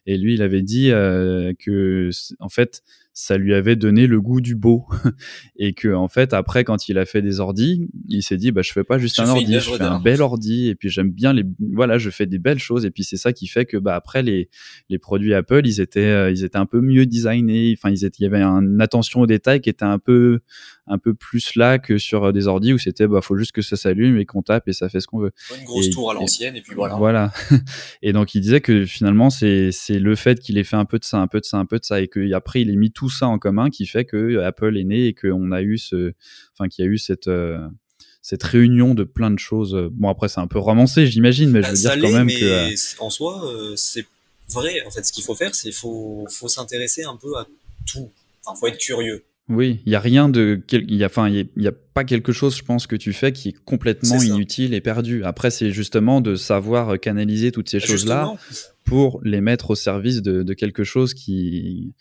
Et 0.05 0.17
lui, 0.17 0.33
il 0.33 0.41
avait 0.41 0.61
dit 0.61 0.91
euh, 0.91 1.53
que, 1.59 2.09
en 2.39 2.49
fait, 2.49 2.83
ça 3.13 3.37
lui 3.37 3.53
avait 3.53 3.75
donné 3.75 4.07
le 4.07 4.21
goût 4.21 4.41
du 4.41 4.55
beau. 4.55 4.85
Et 5.57 5.73
que 5.73 5.93
en 5.93 6.07
fait 6.07 6.33
après 6.33 6.63
quand 6.63 6.87
il 6.87 6.97
a 6.97 7.05
fait 7.05 7.21
des 7.21 7.39
ordis 7.39 7.87
il 8.07 8.23
s'est 8.23 8.37
dit 8.37 8.51
bah 8.51 8.61
je 8.61 8.71
fais 8.71 8.83
pas 8.83 8.97
juste 8.97 9.19
un 9.19 9.29
ordi 9.29 9.59
je 9.59 9.71
fais 9.71 9.81
un 9.83 9.99
bel 9.99 10.21
ordi 10.21 10.69
et 10.69 10.75
puis 10.75 10.89
j'aime 10.89 11.11
bien 11.11 11.33
les 11.33 11.43
voilà 11.73 11.97
je 11.97 12.09
fais 12.09 12.25
des 12.25 12.39
belles 12.39 12.59
choses. 12.59 12.85
Et 12.85 12.91
puis 12.91 13.03
c'est 13.03 13.17
ça 13.17 13.33
qui 13.33 13.47
fait 13.47 13.65
que 13.65 13.77
bah 13.77 13.95
après 13.95 14.23
les 14.23 14.49
les 14.89 14.97
produits 14.97 15.33
Apple 15.33 15.61
ils 15.65 15.81
étaient 15.81 15.99
euh, 15.99 16.31
ils 16.31 16.43
étaient 16.43 16.57
un 16.57 16.65
peu 16.65 16.81
mieux 16.81 17.05
designés. 17.05 17.75
Enfin 17.77 17.89
ils 17.89 18.05
étaient 18.05 18.17
il 18.19 18.23
y 18.23 18.27
avait 18.27 18.41
une 18.41 18.81
attention 18.81 19.21
aux 19.21 19.27
détails 19.27 19.61
qui 19.61 19.69
était 19.69 19.85
un 19.85 19.99
peu 19.99 20.39
un 20.91 20.97
peu 20.97 21.13
plus 21.13 21.55
là 21.55 21.79
que 21.79 21.97
sur 21.97 22.25
euh, 22.25 22.31
des 22.33 22.47
ordis 22.47 22.73
où 22.73 22.77
c'était 22.77 23.07
bah 23.07 23.21
faut 23.21 23.37
juste 23.37 23.53
que 23.53 23.61
ça 23.61 23.77
s'allume 23.77 24.17
et 24.17 24.25
qu'on 24.25 24.41
tape 24.41 24.67
et 24.67 24.73
ça 24.73 24.89
fait 24.89 24.99
ce 24.99 25.07
qu'on 25.07 25.19
veut. 25.19 25.31
Une 25.57 25.63
grosse 25.63 25.89
tour 25.89 26.11
à 26.11 26.13
l'ancienne 26.13 26.57
et, 26.57 26.61
puis 26.61 26.75
voilà. 26.75 26.95
Voilà. 26.95 27.31
et 28.01 28.11
donc 28.11 28.35
il 28.35 28.41
disait 28.41 28.59
que 28.59 28.85
finalement 28.85 29.29
c'est 29.29 29.71
c'est 29.71 29.99
le 29.99 30.15
fait 30.15 30.39
qu'il 30.41 30.57
ait 30.57 30.65
fait 30.65 30.75
un 30.75 30.83
peu 30.83 30.99
de 30.99 31.05
ça, 31.05 31.17
un 31.19 31.27
peu 31.27 31.39
de 31.39 31.45
ça, 31.45 31.57
un 31.57 31.65
peu 31.65 31.79
de 31.79 31.85
ça 31.85 32.01
et 32.01 32.09
que 32.09 32.33
après 32.33 32.61
il 32.61 32.69
ait 32.69 32.75
mis 32.75 32.91
tout 32.91 33.09
ça 33.09 33.27
en 33.27 33.39
commun 33.39 33.69
qui 33.69 33.87
fait 33.87 34.03
que 34.03 34.39
Apple 34.39 34.77
est 34.77 34.83
né 34.83 35.07
et 35.07 35.13
qu'on 35.13 35.53
a 35.53 35.61
eu 35.61 35.77
ce 35.77 36.11
enfin 36.53 36.67
qu'il 36.67 36.83
y 36.83 36.87
a 36.87 36.91
eu 36.91 36.97
cette 36.97 37.29
euh, 37.29 37.65
cette 38.21 38.43
réunion 38.43 38.93
de 38.93 39.05
plein 39.05 39.31
de 39.31 39.39
choses. 39.39 39.89
Bon 39.93 40.09
après 40.09 40.27
c'est 40.27 40.41
un 40.41 40.47
peu 40.47 40.59
romancé 40.59 41.07
j'imagine 41.07 41.51
mais 41.51 41.63
je 41.63 41.69
veux 41.69 41.73
dire 41.73 41.99
quand 42.01 42.11
même 42.11 42.27
que 42.27 42.43
euh, 42.43 42.75
en 42.99 43.09
soi 43.09 43.41
c'est 43.77 44.05
vrai 44.49 44.83
en 44.85 44.91
fait 44.91 45.05
ce 45.05 45.13
qu'il 45.13 45.23
faut 45.23 45.35
faire 45.35 45.55
c'est 45.55 45.71
faut 45.71 46.27
faut 46.29 46.49
s'intéresser 46.49 47.05
un 47.05 47.15
peu 47.15 47.37
à 47.37 47.47
tout. 47.85 48.11
Enfin 48.43 48.59
faut 48.59 48.67
être 48.67 48.77
curieux. 48.77 49.23
Oui, 49.51 49.81
il 49.85 49.91
y 49.91 49.95
a 49.95 49.99
rien 49.99 50.29
de, 50.29 50.61
il 50.71 50.95
y 50.95 51.03
a, 51.03 51.07
enfin, 51.07 51.27
il 51.29 51.47
y, 51.57 51.67
a 51.67 51.73
pas 51.93 52.05
quelque 52.05 52.31
chose, 52.31 52.55
je 52.55 52.63
pense, 52.63 52.87
que 52.87 52.95
tu 52.95 53.11
fais 53.11 53.33
qui 53.33 53.49
est 53.49 53.63
complètement 53.65 54.21
inutile 54.21 54.73
et 54.73 54.79
perdu. 54.79 55.25
Après, 55.25 55.51
c'est 55.51 55.71
justement 55.71 56.21
de 56.21 56.35
savoir 56.35 56.97
canaliser 56.99 57.51
toutes 57.51 57.69
ces 57.69 57.81
choses-là 57.81 58.33
pour 58.85 59.19
les 59.23 59.41
mettre 59.41 59.71
au 59.71 59.75
service 59.75 60.21
de, 60.21 60.53
quelque 60.53 60.85
chose 60.85 61.13
qui, 61.13 61.93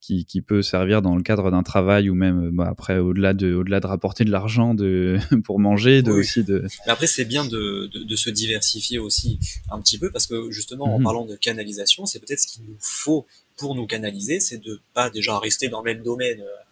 qui, 0.00 0.42
peut 0.42 0.62
servir 0.62 1.00
dans 1.00 1.14
le 1.14 1.22
cadre 1.22 1.50
d'un 1.50 1.62
travail 1.62 2.10
ou 2.10 2.14
même 2.14 2.50
bah, 2.52 2.66
après 2.68 2.98
au-delà 2.98 3.34
de, 3.34 3.54
au-delà 3.54 3.80
de 3.80 3.86
rapporter 3.86 4.24
de 4.24 4.30
l'argent 4.30 4.74
de 4.74 5.18
pour 5.44 5.60
manger, 5.60 6.02
de 6.02 6.10
aussi 6.10 6.42
de. 6.42 6.64
Mais 6.86 6.92
après, 6.92 7.06
c'est 7.06 7.24
bien 7.24 7.44
de, 7.44 7.86
de, 7.86 8.16
se 8.16 8.30
diversifier 8.30 8.98
aussi 8.98 9.38
un 9.70 9.80
petit 9.80 9.98
peu 9.98 10.10
parce 10.10 10.26
que 10.26 10.50
justement, 10.50 10.94
en 10.94 10.98
mhm. 10.98 11.04
parlant 11.04 11.24
de 11.24 11.36
canalisation, 11.36 12.04
c'est 12.04 12.18
peut-être 12.18 12.40
ce 12.40 12.48
qu'il 12.48 12.64
nous 12.64 12.76
faut 12.80 13.26
pour 13.56 13.74
nous 13.74 13.86
canaliser, 13.86 14.40
c'est 14.40 14.58
de 14.58 14.80
pas 14.92 15.10
déjà 15.10 15.38
rester 15.38 15.68
dans 15.68 15.82
le 15.82 15.94
même 15.94 16.02
domaine 16.02 16.40
euh, 16.40 16.65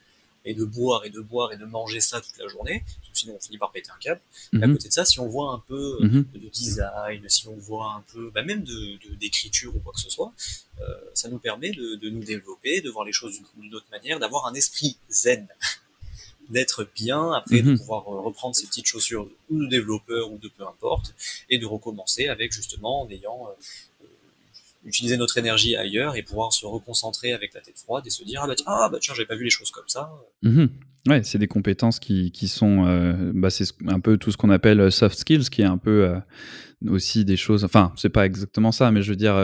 et 0.45 0.55
de 0.55 0.65
boire 0.65 1.05
et 1.05 1.11
de 1.11 1.21
boire 1.21 1.53
et 1.53 1.57
de 1.57 1.65
manger 1.65 2.01
ça 2.01 2.21
toute 2.21 2.37
la 2.39 2.49
journée, 2.49 2.85
parce 2.87 3.11
que 3.11 3.19
sinon 3.19 3.37
on 3.37 3.41
finit 3.41 3.59
par 3.59 3.73
péter 3.73 3.91
un 3.91 3.99
câble. 3.99 4.21
Et 4.53 4.63
à 4.63 4.67
mhm. 4.67 4.75
côté 4.75 4.89
de 4.89 4.93
ça, 4.93 5.05
si 5.05 5.21
on 5.21 5.27
voit 5.27 5.53
un 5.53 5.63
peu 5.67 5.99
mhm. 6.01 6.27
de 6.35 6.49
design, 6.49 7.29
si 7.29 7.49
on 7.49 7.57
voit 7.57 7.95
un 7.95 8.05
peu, 8.13 8.31
bah 8.31 8.43
même 8.43 8.63
de 8.63 9.15
d'écriture 9.15 9.75
ou 9.75 9.81
quoi 9.81 9.93
que 9.93 10.01
ce 10.01 10.11
soit, 10.11 10.33
euh, 10.81 10.85
ça 11.15 11.29
nous 11.29 11.39
permet 11.39 11.71
de, 11.71 11.97
de, 11.97 12.11
nous 12.11 12.23
développer, 12.23 12.81
de 12.81 12.91
voir 12.91 13.05
les 13.05 13.13
choses 13.13 13.41
d'une 13.57 13.75
autre 13.75 13.87
manière, 13.91 14.19
d'avoir 14.19 14.47
un 14.47 14.55
esprit 14.55 14.97
zen, 15.11 15.47
d'être 16.51 16.87
bien, 16.95 17.33
après 17.33 17.63
de 17.63 17.71
mhm. 17.71 17.79
pouvoir 17.79 18.09
euh, 18.09 18.21
reprendre 18.21 18.55
ses 18.55 18.67
petites 18.67 18.87
chaussures 18.87 19.29
ou 19.51 19.65
de 19.65 19.67
développeur 19.67 20.31
ou 20.31 20.39
de 20.39 20.49
peu 20.49 20.67
importe, 20.67 21.15
et 21.49 21.59
de 21.59 21.67
recommencer 21.67 22.29
avec 22.29 22.53
justement 22.53 23.03
en 23.03 23.11
ayant 23.11 23.49
euh, 23.49 23.53
utiliser 24.85 25.17
notre 25.17 25.39
énergie 25.39 25.77
ailleurs 25.77 26.17
et 26.17 26.23
pouvoir 26.23 26.53
se 26.53 26.67
reconcentrer 26.67 27.33
avec 27.33 27.55
la 27.55 27.61
tête 27.61 27.79
froide 27.79 28.07
et 28.07 28.11
se 28.11 28.25
dire 28.25 28.41
ah 28.43 28.47
bah 28.47 28.55
tiens, 28.57 28.67
ah, 28.69 28.89
bah, 28.91 28.99
tiens 29.01 29.15
j'avais 29.15 29.27
pas 29.27 29.37
vu 29.37 29.45
les 29.45 29.51
choses 29.51 29.71
comme 29.71 29.89
ça. 29.89 30.11
Mhm. 30.43 30.69
Ouais, 31.07 31.23
c'est 31.23 31.39
des 31.39 31.49
compétences 31.49 31.99
qui, 31.99 32.33
qui 32.33 32.49
sont, 32.49 32.87
euh, 32.87 33.31
bah, 33.35 33.51
c'est 33.51 33.67
un 33.89 34.01
peu 34.01 34.17
tout 34.17 34.31
ce 34.31 34.39
qu'on 34.39 34.49
appelle 34.49 34.81
euh, 34.81 34.91
soft 34.91 35.19
skills, 35.19 35.51
qui 35.51 35.61
est 35.61 35.67
un 35.67 35.77
peu 35.77 36.05
euh, 36.09 36.19
aussi 36.89 37.27
des 37.27 37.37
choses. 37.37 37.63
Enfin, 37.63 37.93
c'est 37.97 38.09
pas 38.09 38.25
exactement 38.25 38.73
ça, 38.73 38.91
mais 38.91 39.03
je 39.03 39.11
veux 39.11 39.17
dire 39.17 39.37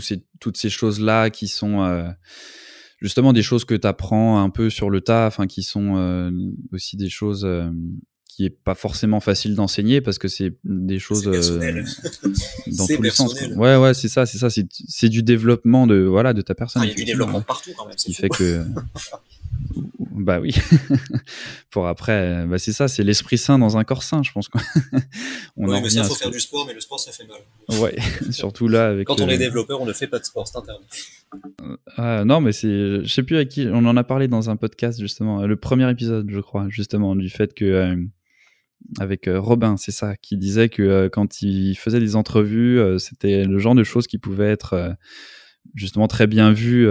ces, 0.00 0.24
toutes 0.40 0.56
ces 0.56 0.70
choses 0.70 1.00
là 1.00 1.30
qui 1.30 1.46
sont 1.46 2.12
justement 3.00 3.32
des 3.32 3.42
choses 3.42 3.64
que 3.64 3.74
tu 3.74 3.86
apprends 3.86 4.42
un 4.42 4.50
peu 4.50 4.68
sur 4.68 4.90
le 4.90 5.00
tas, 5.00 5.26
enfin 5.26 5.46
qui 5.46 5.62
sont 5.62 6.30
aussi 6.72 6.96
des 6.96 7.08
choses 7.08 7.46
qui 8.36 8.44
est 8.44 8.50
pas 8.50 8.74
forcément 8.74 9.20
facile 9.20 9.54
d'enseigner 9.54 10.02
parce 10.02 10.18
que 10.18 10.28
c'est 10.28 10.52
des 10.62 10.98
choses 10.98 11.26
euh, 11.26 11.82
dans 12.66 12.86
tous 12.86 13.00
les 13.00 13.10
sens. 13.10 13.34
Ouais, 13.56 13.76
ouais, 13.76 13.94
c'est 13.94 14.10
ça, 14.10 14.26
c'est 14.26 14.36
ça, 14.36 14.48
c'est 14.50 15.08
du 15.08 15.22
développement 15.22 15.86
de 15.86 16.02
voilà 16.02 16.34
de 16.34 16.42
ta 16.42 16.54
personne. 16.54 16.82
Ah, 16.82 16.84
il 16.84 16.90
y 16.90 16.92
a 16.92 16.96
du 16.96 17.04
développement 17.06 17.40
partout 17.40 17.70
quand 17.74 17.86
même. 17.86 17.96
Ce 17.96 18.04
qui 18.04 18.12
fait 18.12 18.28
que 18.28 18.62
bah 20.10 20.38
oui. 20.38 20.54
Pour 21.70 21.86
après, 21.86 22.46
bah 22.46 22.58
c'est 22.58 22.74
ça, 22.74 22.88
c'est 22.88 23.04
l'esprit 23.04 23.38
sain 23.38 23.58
dans 23.58 23.78
un 23.78 23.84
corps 23.84 24.02
sain, 24.02 24.22
je 24.22 24.32
pense. 24.32 24.50
on 25.56 25.70
oui, 25.70 25.80
mais 25.82 25.88
ça, 25.88 26.04
faut 26.04 26.14
faire 26.14 26.30
du 26.30 26.40
sport, 26.40 26.66
mais 26.66 26.74
le 26.74 26.80
sport, 26.80 27.00
ça 27.00 27.12
fait 27.12 27.26
mal. 27.26 27.80
Ouais, 27.80 27.96
surtout 28.30 28.68
là. 28.68 28.88
Avec 28.88 29.06
Quand 29.06 29.22
on 29.22 29.28
est 29.28 29.38
développeur, 29.38 29.80
on 29.80 29.86
ne 29.86 29.94
fait 29.94 30.08
pas 30.08 30.18
de 30.18 30.24
sport, 30.26 30.46
c'est 30.46 30.58
interdit. 30.58 30.84
Euh, 31.98 32.24
non, 32.24 32.42
mais 32.42 32.52
c'est, 32.52 32.68
je 33.02 33.08
sais 33.08 33.22
plus 33.22 33.38
à 33.38 33.46
qui, 33.46 33.66
on 33.66 33.86
en 33.86 33.96
a 33.96 34.04
parlé 34.04 34.28
dans 34.28 34.50
un 34.50 34.56
podcast 34.56 35.00
justement, 35.00 35.46
le 35.46 35.56
premier 35.56 35.90
épisode, 35.90 36.28
je 36.30 36.40
crois, 36.40 36.66
justement, 36.68 37.16
du 37.16 37.30
fait 37.30 37.54
que 37.54 37.64
euh, 37.64 37.96
avec 38.98 39.28
euh, 39.28 39.40
Robin, 39.40 39.76
c'est 39.76 39.92
ça, 39.92 40.16
qui 40.16 40.36
disait 40.36 40.68
que 40.68 40.82
euh, 40.82 41.08
quand 41.08 41.42
il 41.42 41.74
faisait 41.74 42.00
des 42.00 42.16
entrevues, 42.16 42.78
euh, 42.78 42.98
c'était 42.98 43.44
le 43.44 43.58
genre 43.58 43.74
de 43.74 43.84
choses 43.84 44.06
qui 44.06 44.18
pouvaient 44.18 44.50
être 44.50 44.96
justement 45.74 46.08
très 46.08 46.26
bien 46.26 46.52
vues 46.52 46.88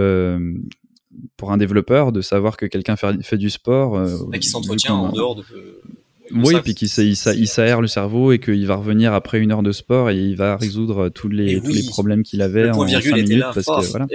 pour 1.36 1.52
un 1.52 1.56
développeur, 1.56 2.12
de 2.12 2.20
savoir 2.20 2.56
que 2.56 2.66
quelqu'un 2.66 2.96
fait, 2.96 3.38
du 3.38 3.50
sport. 3.50 4.00
et 4.32 4.38
qui 4.38 4.48
s'entretient 4.48 4.94
en 4.94 5.12
dehors 5.12 5.34
de. 5.34 5.42
oui, 6.32 6.54
puis 6.62 6.74
qu'il 6.74 6.88
il, 6.88 7.16
s'aère 7.48 7.80
le 7.80 7.88
cerveau 7.88 8.32
et 8.32 8.38
qu'il 8.38 8.66
va 8.66 8.76
revenir 8.76 9.14
après 9.14 9.40
une 9.40 9.52
heure 9.52 9.62
de 9.62 9.72
sport 9.72 10.10
et 10.10 10.18
il 10.18 10.36
va 10.36 10.56
résoudre 10.56 11.08
tous 11.08 11.28
les, 11.28 11.60
tous 11.60 11.72
les 11.72 11.84
problèmes 11.84 12.22
qu'il 12.22 12.42
avait 12.42 12.70
en 12.70 12.86
5 12.86 13.04
minutes. 13.16 13.44
parce 13.54 13.66
que, 13.66 13.90
voilà. 13.90 14.06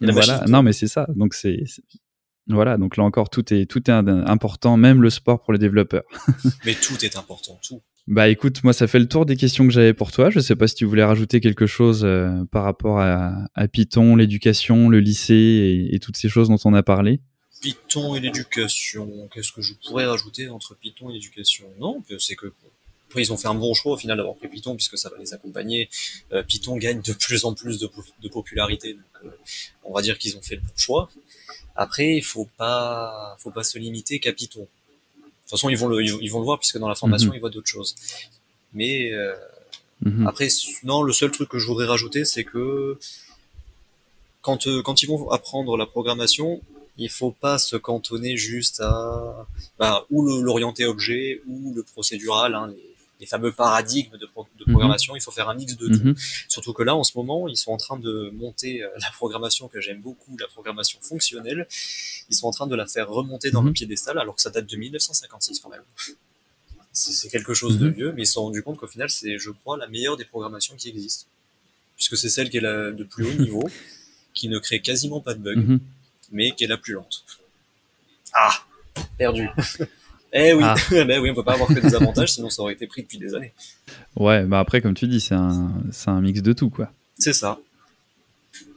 voilà. 0.00 0.44
Non, 0.48 0.62
mais 0.62 0.72
c'est 0.72 0.88
ça. 0.88 1.06
Donc, 1.14 1.34
c'est 1.34 1.64
voilà, 2.54 2.76
donc 2.76 2.96
là 2.96 3.04
encore, 3.04 3.30
tout 3.30 3.52
est, 3.52 3.66
tout 3.66 3.90
est 3.90 3.94
important, 3.94 4.76
même 4.76 5.02
le 5.02 5.10
sport 5.10 5.42
pour 5.42 5.52
les 5.52 5.58
développeurs. 5.58 6.04
Mais 6.64 6.74
tout 6.74 7.04
est 7.04 7.16
important, 7.16 7.58
tout. 7.66 7.82
Bah 8.06 8.28
écoute, 8.28 8.64
moi 8.64 8.72
ça 8.72 8.86
fait 8.86 8.98
le 8.98 9.06
tour 9.06 9.24
des 9.24 9.36
questions 9.36 9.66
que 9.66 9.72
j'avais 9.72 9.94
pour 9.94 10.10
toi. 10.10 10.30
Je 10.30 10.40
sais 10.40 10.56
pas 10.56 10.66
si 10.66 10.74
tu 10.74 10.84
voulais 10.84 11.04
rajouter 11.04 11.40
quelque 11.40 11.66
chose 11.66 12.02
euh, 12.04 12.44
par 12.50 12.64
rapport 12.64 13.00
à, 13.00 13.46
Python, 13.72 14.16
l'éducation, 14.16 14.88
le 14.88 15.00
lycée 15.00 15.88
et, 15.92 15.98
toutes 16.00 16.16
ces 16.16 16.28
choses 16.28 16.48
dont 16.48 16.58
on 16.64 16.74
a 16.74 16.82
parlé. 16.82 17.20
Python 17.60 18.14
et 18.14 18.20
l'éducation, 18.20 19.28
qu'est-ce 19.32 19.52
que 19.52 19.60
je 19.60 19.74
pourrais 19.86 20.06
rajouter 20.06 20.48
entre 20.48 20.74
Python 20.74 21.10
et 21.10 21.12
l'éducation? 21.12 21.66
Non, 21.78 22.02
c'est 22.18 22.34
que 22.34 22.52
après, 23.10 23.22
ils 23.22 23.32
ont 23.32 23.36
fait 23.36 23.48
un 23.48 23.54
bon 23.54 23.74
choix 23.74 23.94
au 23.94 23.96
final 23.96 24.16
d'avoir 24.16 24.36
pris 24.36 24.46
Python 24.46 24.76
puisque 24.76 24.96
ça 24.96 25.08
va 25.10 25.18
les 25.18 25.34
accompagner. 25.34 25.90
Euh, 26.32 26.44
Python 26.44 26.76
gagne 26.76 27.02
de 27.02 27.12
plus 27.12 27.44
en 27.44 27.54
plus 27.54 27.80
de, 27.80 27.90
de 28.22 28.28
popularité, 28.28 28.94
donc 28.94 29.02
euh, 29.24 29.30
on 29.82 29.92
va 29.92 30.00
dire 30.00 30.16
qu'ils 30.16 30.36
ont 30.36 30.42
fait 30.42 30.54
le 30.54 30.60
bon 30.60 30.76
choix. 30.76 31.10
Après, 31.74 32.14
il 32.14 32.22
faut 32.22 32.48
pas, 32.56 33.36
faut 33.40 33.50
pas 33.50 33.64
se 33.64 33.78
limiter 33.78 34.20
qu'à 34.20 34.32
Python. 34.32 34.60
De 34.60 34.66
toute 35.24 35.50
façon, 35.50 35.70
ils 35.70 35.76
vont 35.76 35.88
le, 35.88 36.04
ils 36.04 36.28
vont 36.28 36.38
le 36.38 36.44
voir 36.44 36.60
puisque 36.60 36.78
dans 36.78 36.88
la 36.88 36.94
formation, 36.94 37.30
mhm. 37.30 37.34
ils 37.34 37.40
voient 37.40 37.50
d'autres 37.50 37.66
choses. 37.66 37.96
Mais 38.74 39.10
euh, 39.10 39.34
mhm. 40.02 40.28
après, 40.28 40.46
non, 40.84 41.02
le 41.02 41.12
seul 41.12 41.32
truc 41.32 41.48
que 41.48 41.58
je 41.58 41.66
voudrais 41.66 41.86
rajouter, 41.86 42.24
c'est 42.24 42.44
que 42.44 42.96
quand 44.40 44.68
euh, 44.68 44.82
quand 44.82 45.02
ils 45.02 45.08
vont 45.08 45.30
apprendre 45.30 45.76
la 45.76 45.86
programmation, 45.86 46.60
il 46.96 47.10
faut 47.10 47.32
pas 47.32 47.58
se 47.58 47.74
cantonner 47.74 48.36
juste 48.36 48.80
à 48.80 49.48
bah, 49.80 50.06
ou 50.10 50.22
l'orienté 50.22 50.84
objet 50.84 51.42
ou 51.48 51.74
le 51.74 51.82
procédural, 51.82 52.54
hein, 52.54 52.68
les, 52.68 52.89
fameux 53.26 53.52
paradigmes 53.52 54.12
de, 54.12 54.26
de 54.26 54.26
mhm. 54.26 54.72
programmation, 54.72 55.16
il 55.16 55.20
faut 55.20 55.30
faire 55.30 55.48
un 55.48 55.54
mix 55.54 55.76
de 55.76 55.88
tout. 55.88 56.04
Mhm. 56.04 56.14
Surtout 56.48 56.72
que 56.72 56.82
là, 56.82 56.94
en 56.94 57.04
ce 57.04 57.16
moment, 57.16 57.48
ils 57.48 57.56
sont 57.56 57.72
en 57.72 57.76
train 57.76 57.98
de 57.98 58.30
monter 58.34 58.82
euh, 58.82 58.88
la 59.00 59.10
programmation 59.10 59.68
que 59.68 59.80
j'aime 59.80 60.00
beaucoup, 60.00 60.36
la 60.38 60.46
programmation 60.46 60.98
fonctionnelle. 61.02 61.66
Ils 62.28 62.36
sont 62.36 62.46
en 62.46 62.50
train 62.50 62.66
de 62.66 62.74
la 62.74 62.86
faire 62.86 63.08
remonter 63.08 63.50
dans 63.50 63.62
le 63.62 63.72
piédestal, 63.72 64.18
alors 64.18 64.34
que 64.34 64.42
ça 64.42 64.50
date 64.50 64.66
de 64.66 64.76
1956 64.76 65.60
quand 65.60 65.68
même. 65.68 65.82
C'est 66.92 67.28
quelque 67.28 67.54
chose 67.54 67.78
de 67.78 67.88
vieux, 67.88 68.12
mais 68.12 68.22
ils 68.22 68.26
se 68.26 68.32
sont 68.34 68.42
rendus 68.44 68.62
compte 68.62 68.78
qu'au 68.78 68.88
final, 68.88 69.10
c'est, 69.10 69.38
je 69.38 69.50
crois, 69.50 69.76
la 69.76 69.86
meilleure 69.86 70.16
des 70.16 70.24
programmations 70.24 70.74
qui 70.76 70.88
existent. 70.88 71.26
Puisque 71.96 72.16
c'est 72.16 72.30
celle 72.30 72.50
qui 72.50 72.56
est 72.56 72.62
la, 72.62 72.90
de 72.90 73.04
plus 73.04 73.26
haut 73.26 73.34
niveau, 73.34 73.68
qui 74.34 74.48
ne 74.48 74.58
crée 74.58 74.80
quasiment 74.80 75.20
pas 75.20 75.34
de 75.34 75.40
bugs, 75.40 75.78
mais 76.32 76.52
qui 76.52 76.64
est 76.64 76.68
la 76.68 76.78
plus 76.78 76.94
lente. 76.94 77.24
Ah 78.32 78.64
Perdu 79.18 79.48
Eh 80.32 80.52
oui, 80.52 80.62
ah. 80.64 80.74
ben 80.90 81.20
oui, 81.20 81.30
on 81.30 81.34
peut 81.34 81.42
pas 81.42 81.54
avoir 81.54 81.68
que 81.68 81.80
des 81.80 81.94
avantages, 81.94 82.34
sinon 82.34 82.50
ça 82.50 82.62
aurait 82.62 82.74
été 82.74 82.86
pris 82.86 83.02
depuis 83.02 83.18
des 83.18 83.34
années. 83.34 83.52
Ouais, 84.16 84.44
bah 84.44 84.60
après, 84.60 84.80
comme 84.80 84.94
tu 84.94 85.06
dis, 85.06 85.20
c'est 85.20 85.34
un, 85.34 85.72
un 86.06 86.20
mix 86.20 86.42
de 86.42 86.52
tout, 86.52 86.70
quoi. 86.70 86.92
C'est 87.18 87.32
ça. 87.32 87.58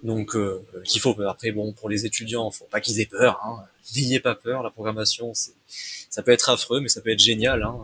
Donc, 0.03 0.35
euh, 0.35 0.61
qu'il 0.83 0.99
faut. 0.99 1.19
Après, 1.21 1.51
bon, 1.51 1.71
pour 1.71 1.89
les 1.89 2.05
étudiants, 2.05 2.49
faut 2.51 2.65
pas 2.65 2.81
qu'ils 2.81 2.99
aient 2.99 3.05
peur. 3.05 3.39
Hein. 3.45 3.63
N'ayez 3.95 4.19
pas 4.19 4.35
peur. 4.35 4.63
La 4.63 4.69
programmation, 4.69 5.33
ça 5.33 6.23
peut 6.23 6.31
être 6.31 6.49
affreux, 6.49 6.81
mais 6.81 6.89
ça 6.89 7.01
peut 7.01 7.11
être 7.11 7.19
génial. 7.19 7.63
Hein. 7.63 7.77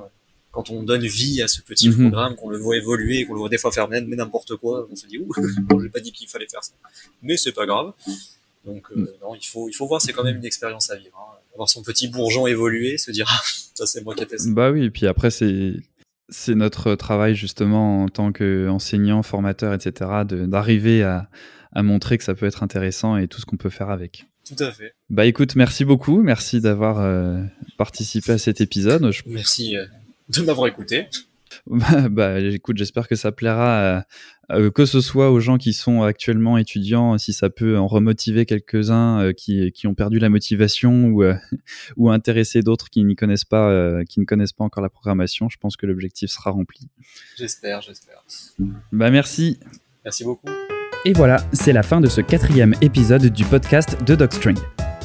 Quand 0.51 0.69
on 0.71 0.83
donne 0.83 1.05
vie 1.05 1.41
à 1.41 1.47
ce 1.47 1.61
petit 1.61 1.89
mhm. 1.89 2.09
programme, 2.09 2.35
qu'on 2.35 2.49
le 2.49 2.57
voit 2.57 2.75
évoluer, 2.75 3.25
qu'on 3.25 3.33
le 3.33 3.39
voit 3.39 3.49
des 3.49 3.57
fois 3.57 3.71
faire 3.71 3.87
même 3.87 4.09
n'importe 4.09 4.55
quoi, 4.55 4.87
on 4.91 4.95
se 4.95 5.05
dit 5.05 5.19
ouh, 5.19 5.31
j'ai 5.81 5.89
pas 5.89 5.99
dit 5.99 6.11
qu'il 6.11 6.27
fallait 6.27 6.47
faire 6.47 6.63
ça. 6.63 6.73
Mais 7.21 7.37
c'est 7.37 7.51
pas 7.51 7.65
grave. 7.65 7.93
Donc, 8.65 8.91
euh, 8.91 9.01
mm. 9.01 9.07
non, 9.21 9.35
il 9.35 9.45
faut, 9.45 9.69
il 9.69 9.73
faut 9.73 9.87
voir. 9.87 10.01
C'est 10.01 10.11
quand 10.11 10.23
même 10.23 10.37
une 10.37 10.45
expérience 10.45 10.89
à 10.89 10.95
vivre. 10.97 11.17
Hein 11.17 11.38
voir 11.59 11.69
son 11.69 11.83
petit 11.83 12.07
bourgeon 12.07 12.47
évoluer, 12.47 12.97
se 12.97 13.11
dire 13.11 13.27
ah, 13.29 13.41
ça 13.75 13.85
c'est 13.85 14.03
moi 14.03 14.15
qui 14.15 14.23
ai 14.23 14.25
fait 14.25 14.37
ça. 14.37 14.49
Bah 14.49 14.71
oui, 14.71 14.85
et 14.85 14.89
puis 14.89 15.07
après 15.07 15.29
c'est 15.29 15.73
c'est 16.29 16.55
notre 16.55 16.95
travail 16.95 17.35
justement 17.35 18.03
en 18.03 18.07
tant 18.07 18.31
qu'enseignant, 18.31 19.23
formateur, 19.23 19.73
etc. 19.73 20.11
d'arriver 20.25 21.03
à, 21.03 21.29
à 21.73 21.83
montrer 21.83 22.17
que 22.17 22.23
ça 22.23 22.35
peut 22.35 22.45
être 22.45 22.63
intéressant 22.63 23.17
et 23.17 23.27
tout 23.27 23.41
ce 23.41 23.45
qu'on 23.45 23.57
peut 23.57 23.69
faire 23.69 23.89
avec. 23.89 24.25
Tout 24.47 24.63
à 24.63 24.71
fait. 24.71 24.93
Bah 25.09 25.25
écoute, 25.25 25.55
merci 25.55 25.85
beaucoup, 25.85 26.21
merci 26.21 26.61
d'avoir 26.61 26.99
euh, 26.99 27.43
participé 27.77 28.31
à 28.31 28.37
cet 28.37 28.61
épisode. 28.61 29.11
Merci 29.25 29.75
euh, 29.75 29.85
de 30.29 30.41
m'avoir 30.41 30.67
écouté. 30.67 31.07
Bah, 31.67 32.09
bah, 32.09 32.39
écoute, 32.39 32.77
j'espère 32.77 33.07
que 33.07 33.15
ça 33.15 33.31
plaira 33.31 34.03
euh, 34.51 34.71
que 34.71 34.85
ce 34.85 34.99
soit 34.99 35.29
aux 35.29 35.39
gens 35.39 35.57
qui 35.57 35.73
sont 35.73 36.01
actuellement 36.01 36.57
étudiants, 36.57 37.17
si 37.17 37.33
ça 37.33 37.49
peut 37.49 37.77
en 37.77 37.87
remotiver 37.87 38.45
quelques-uns 38.45 39.21
euh, 39.21 39.33
qui, 39.33 39.71
qui, 39.71 39.85
ont 39.85 39.93
perdu 39.93 40.17
la 40.17 40.29
motivation 40.29 41.05
ou, 41.05 41.23
euh, 41.23 41.35
ou 41.97 42.09
intéresser 42.09 42.61
d'autres 42.61 42.89
qui 42.89 43.03
n'y 43.03 43.15
connaissent 43.15 43.45
pas, 43.45 44.03
qui 44.05 44.19
ne 44.19 44.25
connaissent 44.25 44.53
pas 44.53 44.63
encore 44.63 44.81
la 44.81 44.89
programmation. 44.89 45.49
Je 45.49 45.57
pense 45.57 45.77
que 45.77 45.85
l'objectif 45.85 46.29
sera 46.29 46.51
rempli. 46.51 46.87
J'espère, 47.37 47.81
j'espère. 47.81 48.23
Bah 48.91 49.11
merci. 49.11 49.59
Merci 50.03 50.23
beaucoup. 50.23 50.49
Et 51.05 51.13
voilà, 51.13 51.37
c'est 51.53 51.73
la 51.73 51.83
fin 51.83 52.01
de 52.01 52.07
ce 52.07 52.21
quatrième 52.21 52.73
épisode 52.81 53.27
du 53.27 53.45
podcast 53.45 54.03
de 54.03 54.15
Docstring. 54.15 54.57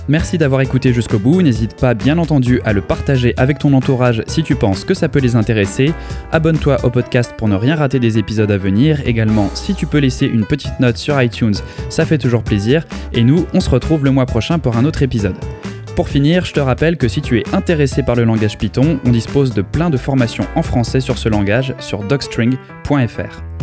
Merci 0.07 0.37
d'avoir 0.37 0.61
écouté 0.61 0.93
jusqu'au 0.93 1.19
bout, 1.19 1.41
n'hésite 1.41 1.77
pas 1.77 1.95
bien 1.95 2.19
entendu 2.19 2.61
à 2.65 2.75
le 2.75 2.83
partager 2.83 3.33
avec 3.39 3.59
ton 3.59 3.73
entourage 3.73 4.23
si 4.27 4.43
tu 4.43 4.55
penses 4.55 4.85
que 4.85 4.93
ça 4.93 5.09
peut 5.09 5.19
les 5.19 5.35
intéresser. 5.35 5.95
Abonne-toi 6.31 6.77
au 6.85 6.91
podcast 6.91 7.35
pour 7.39 7.49
ne 7.49 7.57
rien 7.57 7.75
rater 7.75 7.99
des 7.99 8.19
épisodes 8.19 8.51
à 8.51 8.59
venir. 8.59 9.01
Également, 9.07 9.49
si 9.55 9.75
tu 9.75 9.87
peux 9.87 9.99
laisser 9.99 10.27
une 10.27 10.45
petite 10.45 10.79
note 10.79 10.99
sur 10.99 11.21
iTunes, 11.23 11.55
ça 11.89 12.05
fait 12.05 12.19
toujours 12.19 12.43
plaisir. 12.43 12.85
Et 13.15 13.23
nous, 13.23 13.47
on 13.55 13.61
se 13.61 13.71
retrouve 13.71 14.05
le 14.05 14.11
mois 14.11 14.27
prochain 14.27 14.59
pour 14.59 14.77
un 14.77 14.85
autre 14.85 15.03
épisode. 15.03 15.37
Pour 15.97 16.09
finir, 16.09 16.45
je 16.45 16.53
te 16.53 16.61
rappelle 16.61 16.97
que 16.97 17.09
si 17.09 17.23
tu 17.23 17.39
es 17.39 17.45
intéressé 17.55 18.03
par 18.03 18.17
le 18.17 18.25
langage 18.25 18.59
Python, 18.59 18.99
on 19.07 19.11
dispose 19.11 19.55
de 19.55 19.63
plein 19.63 19.91
de 19.91 19.97
formations 19.97 20.47
en 20.55 20.63
français 20.63 21.01
sur 21.01 21.17
ce 21.17 21.29
langage 21.29 21.75
sur 21.79 22.03
docstring.fr. 22.03 23.54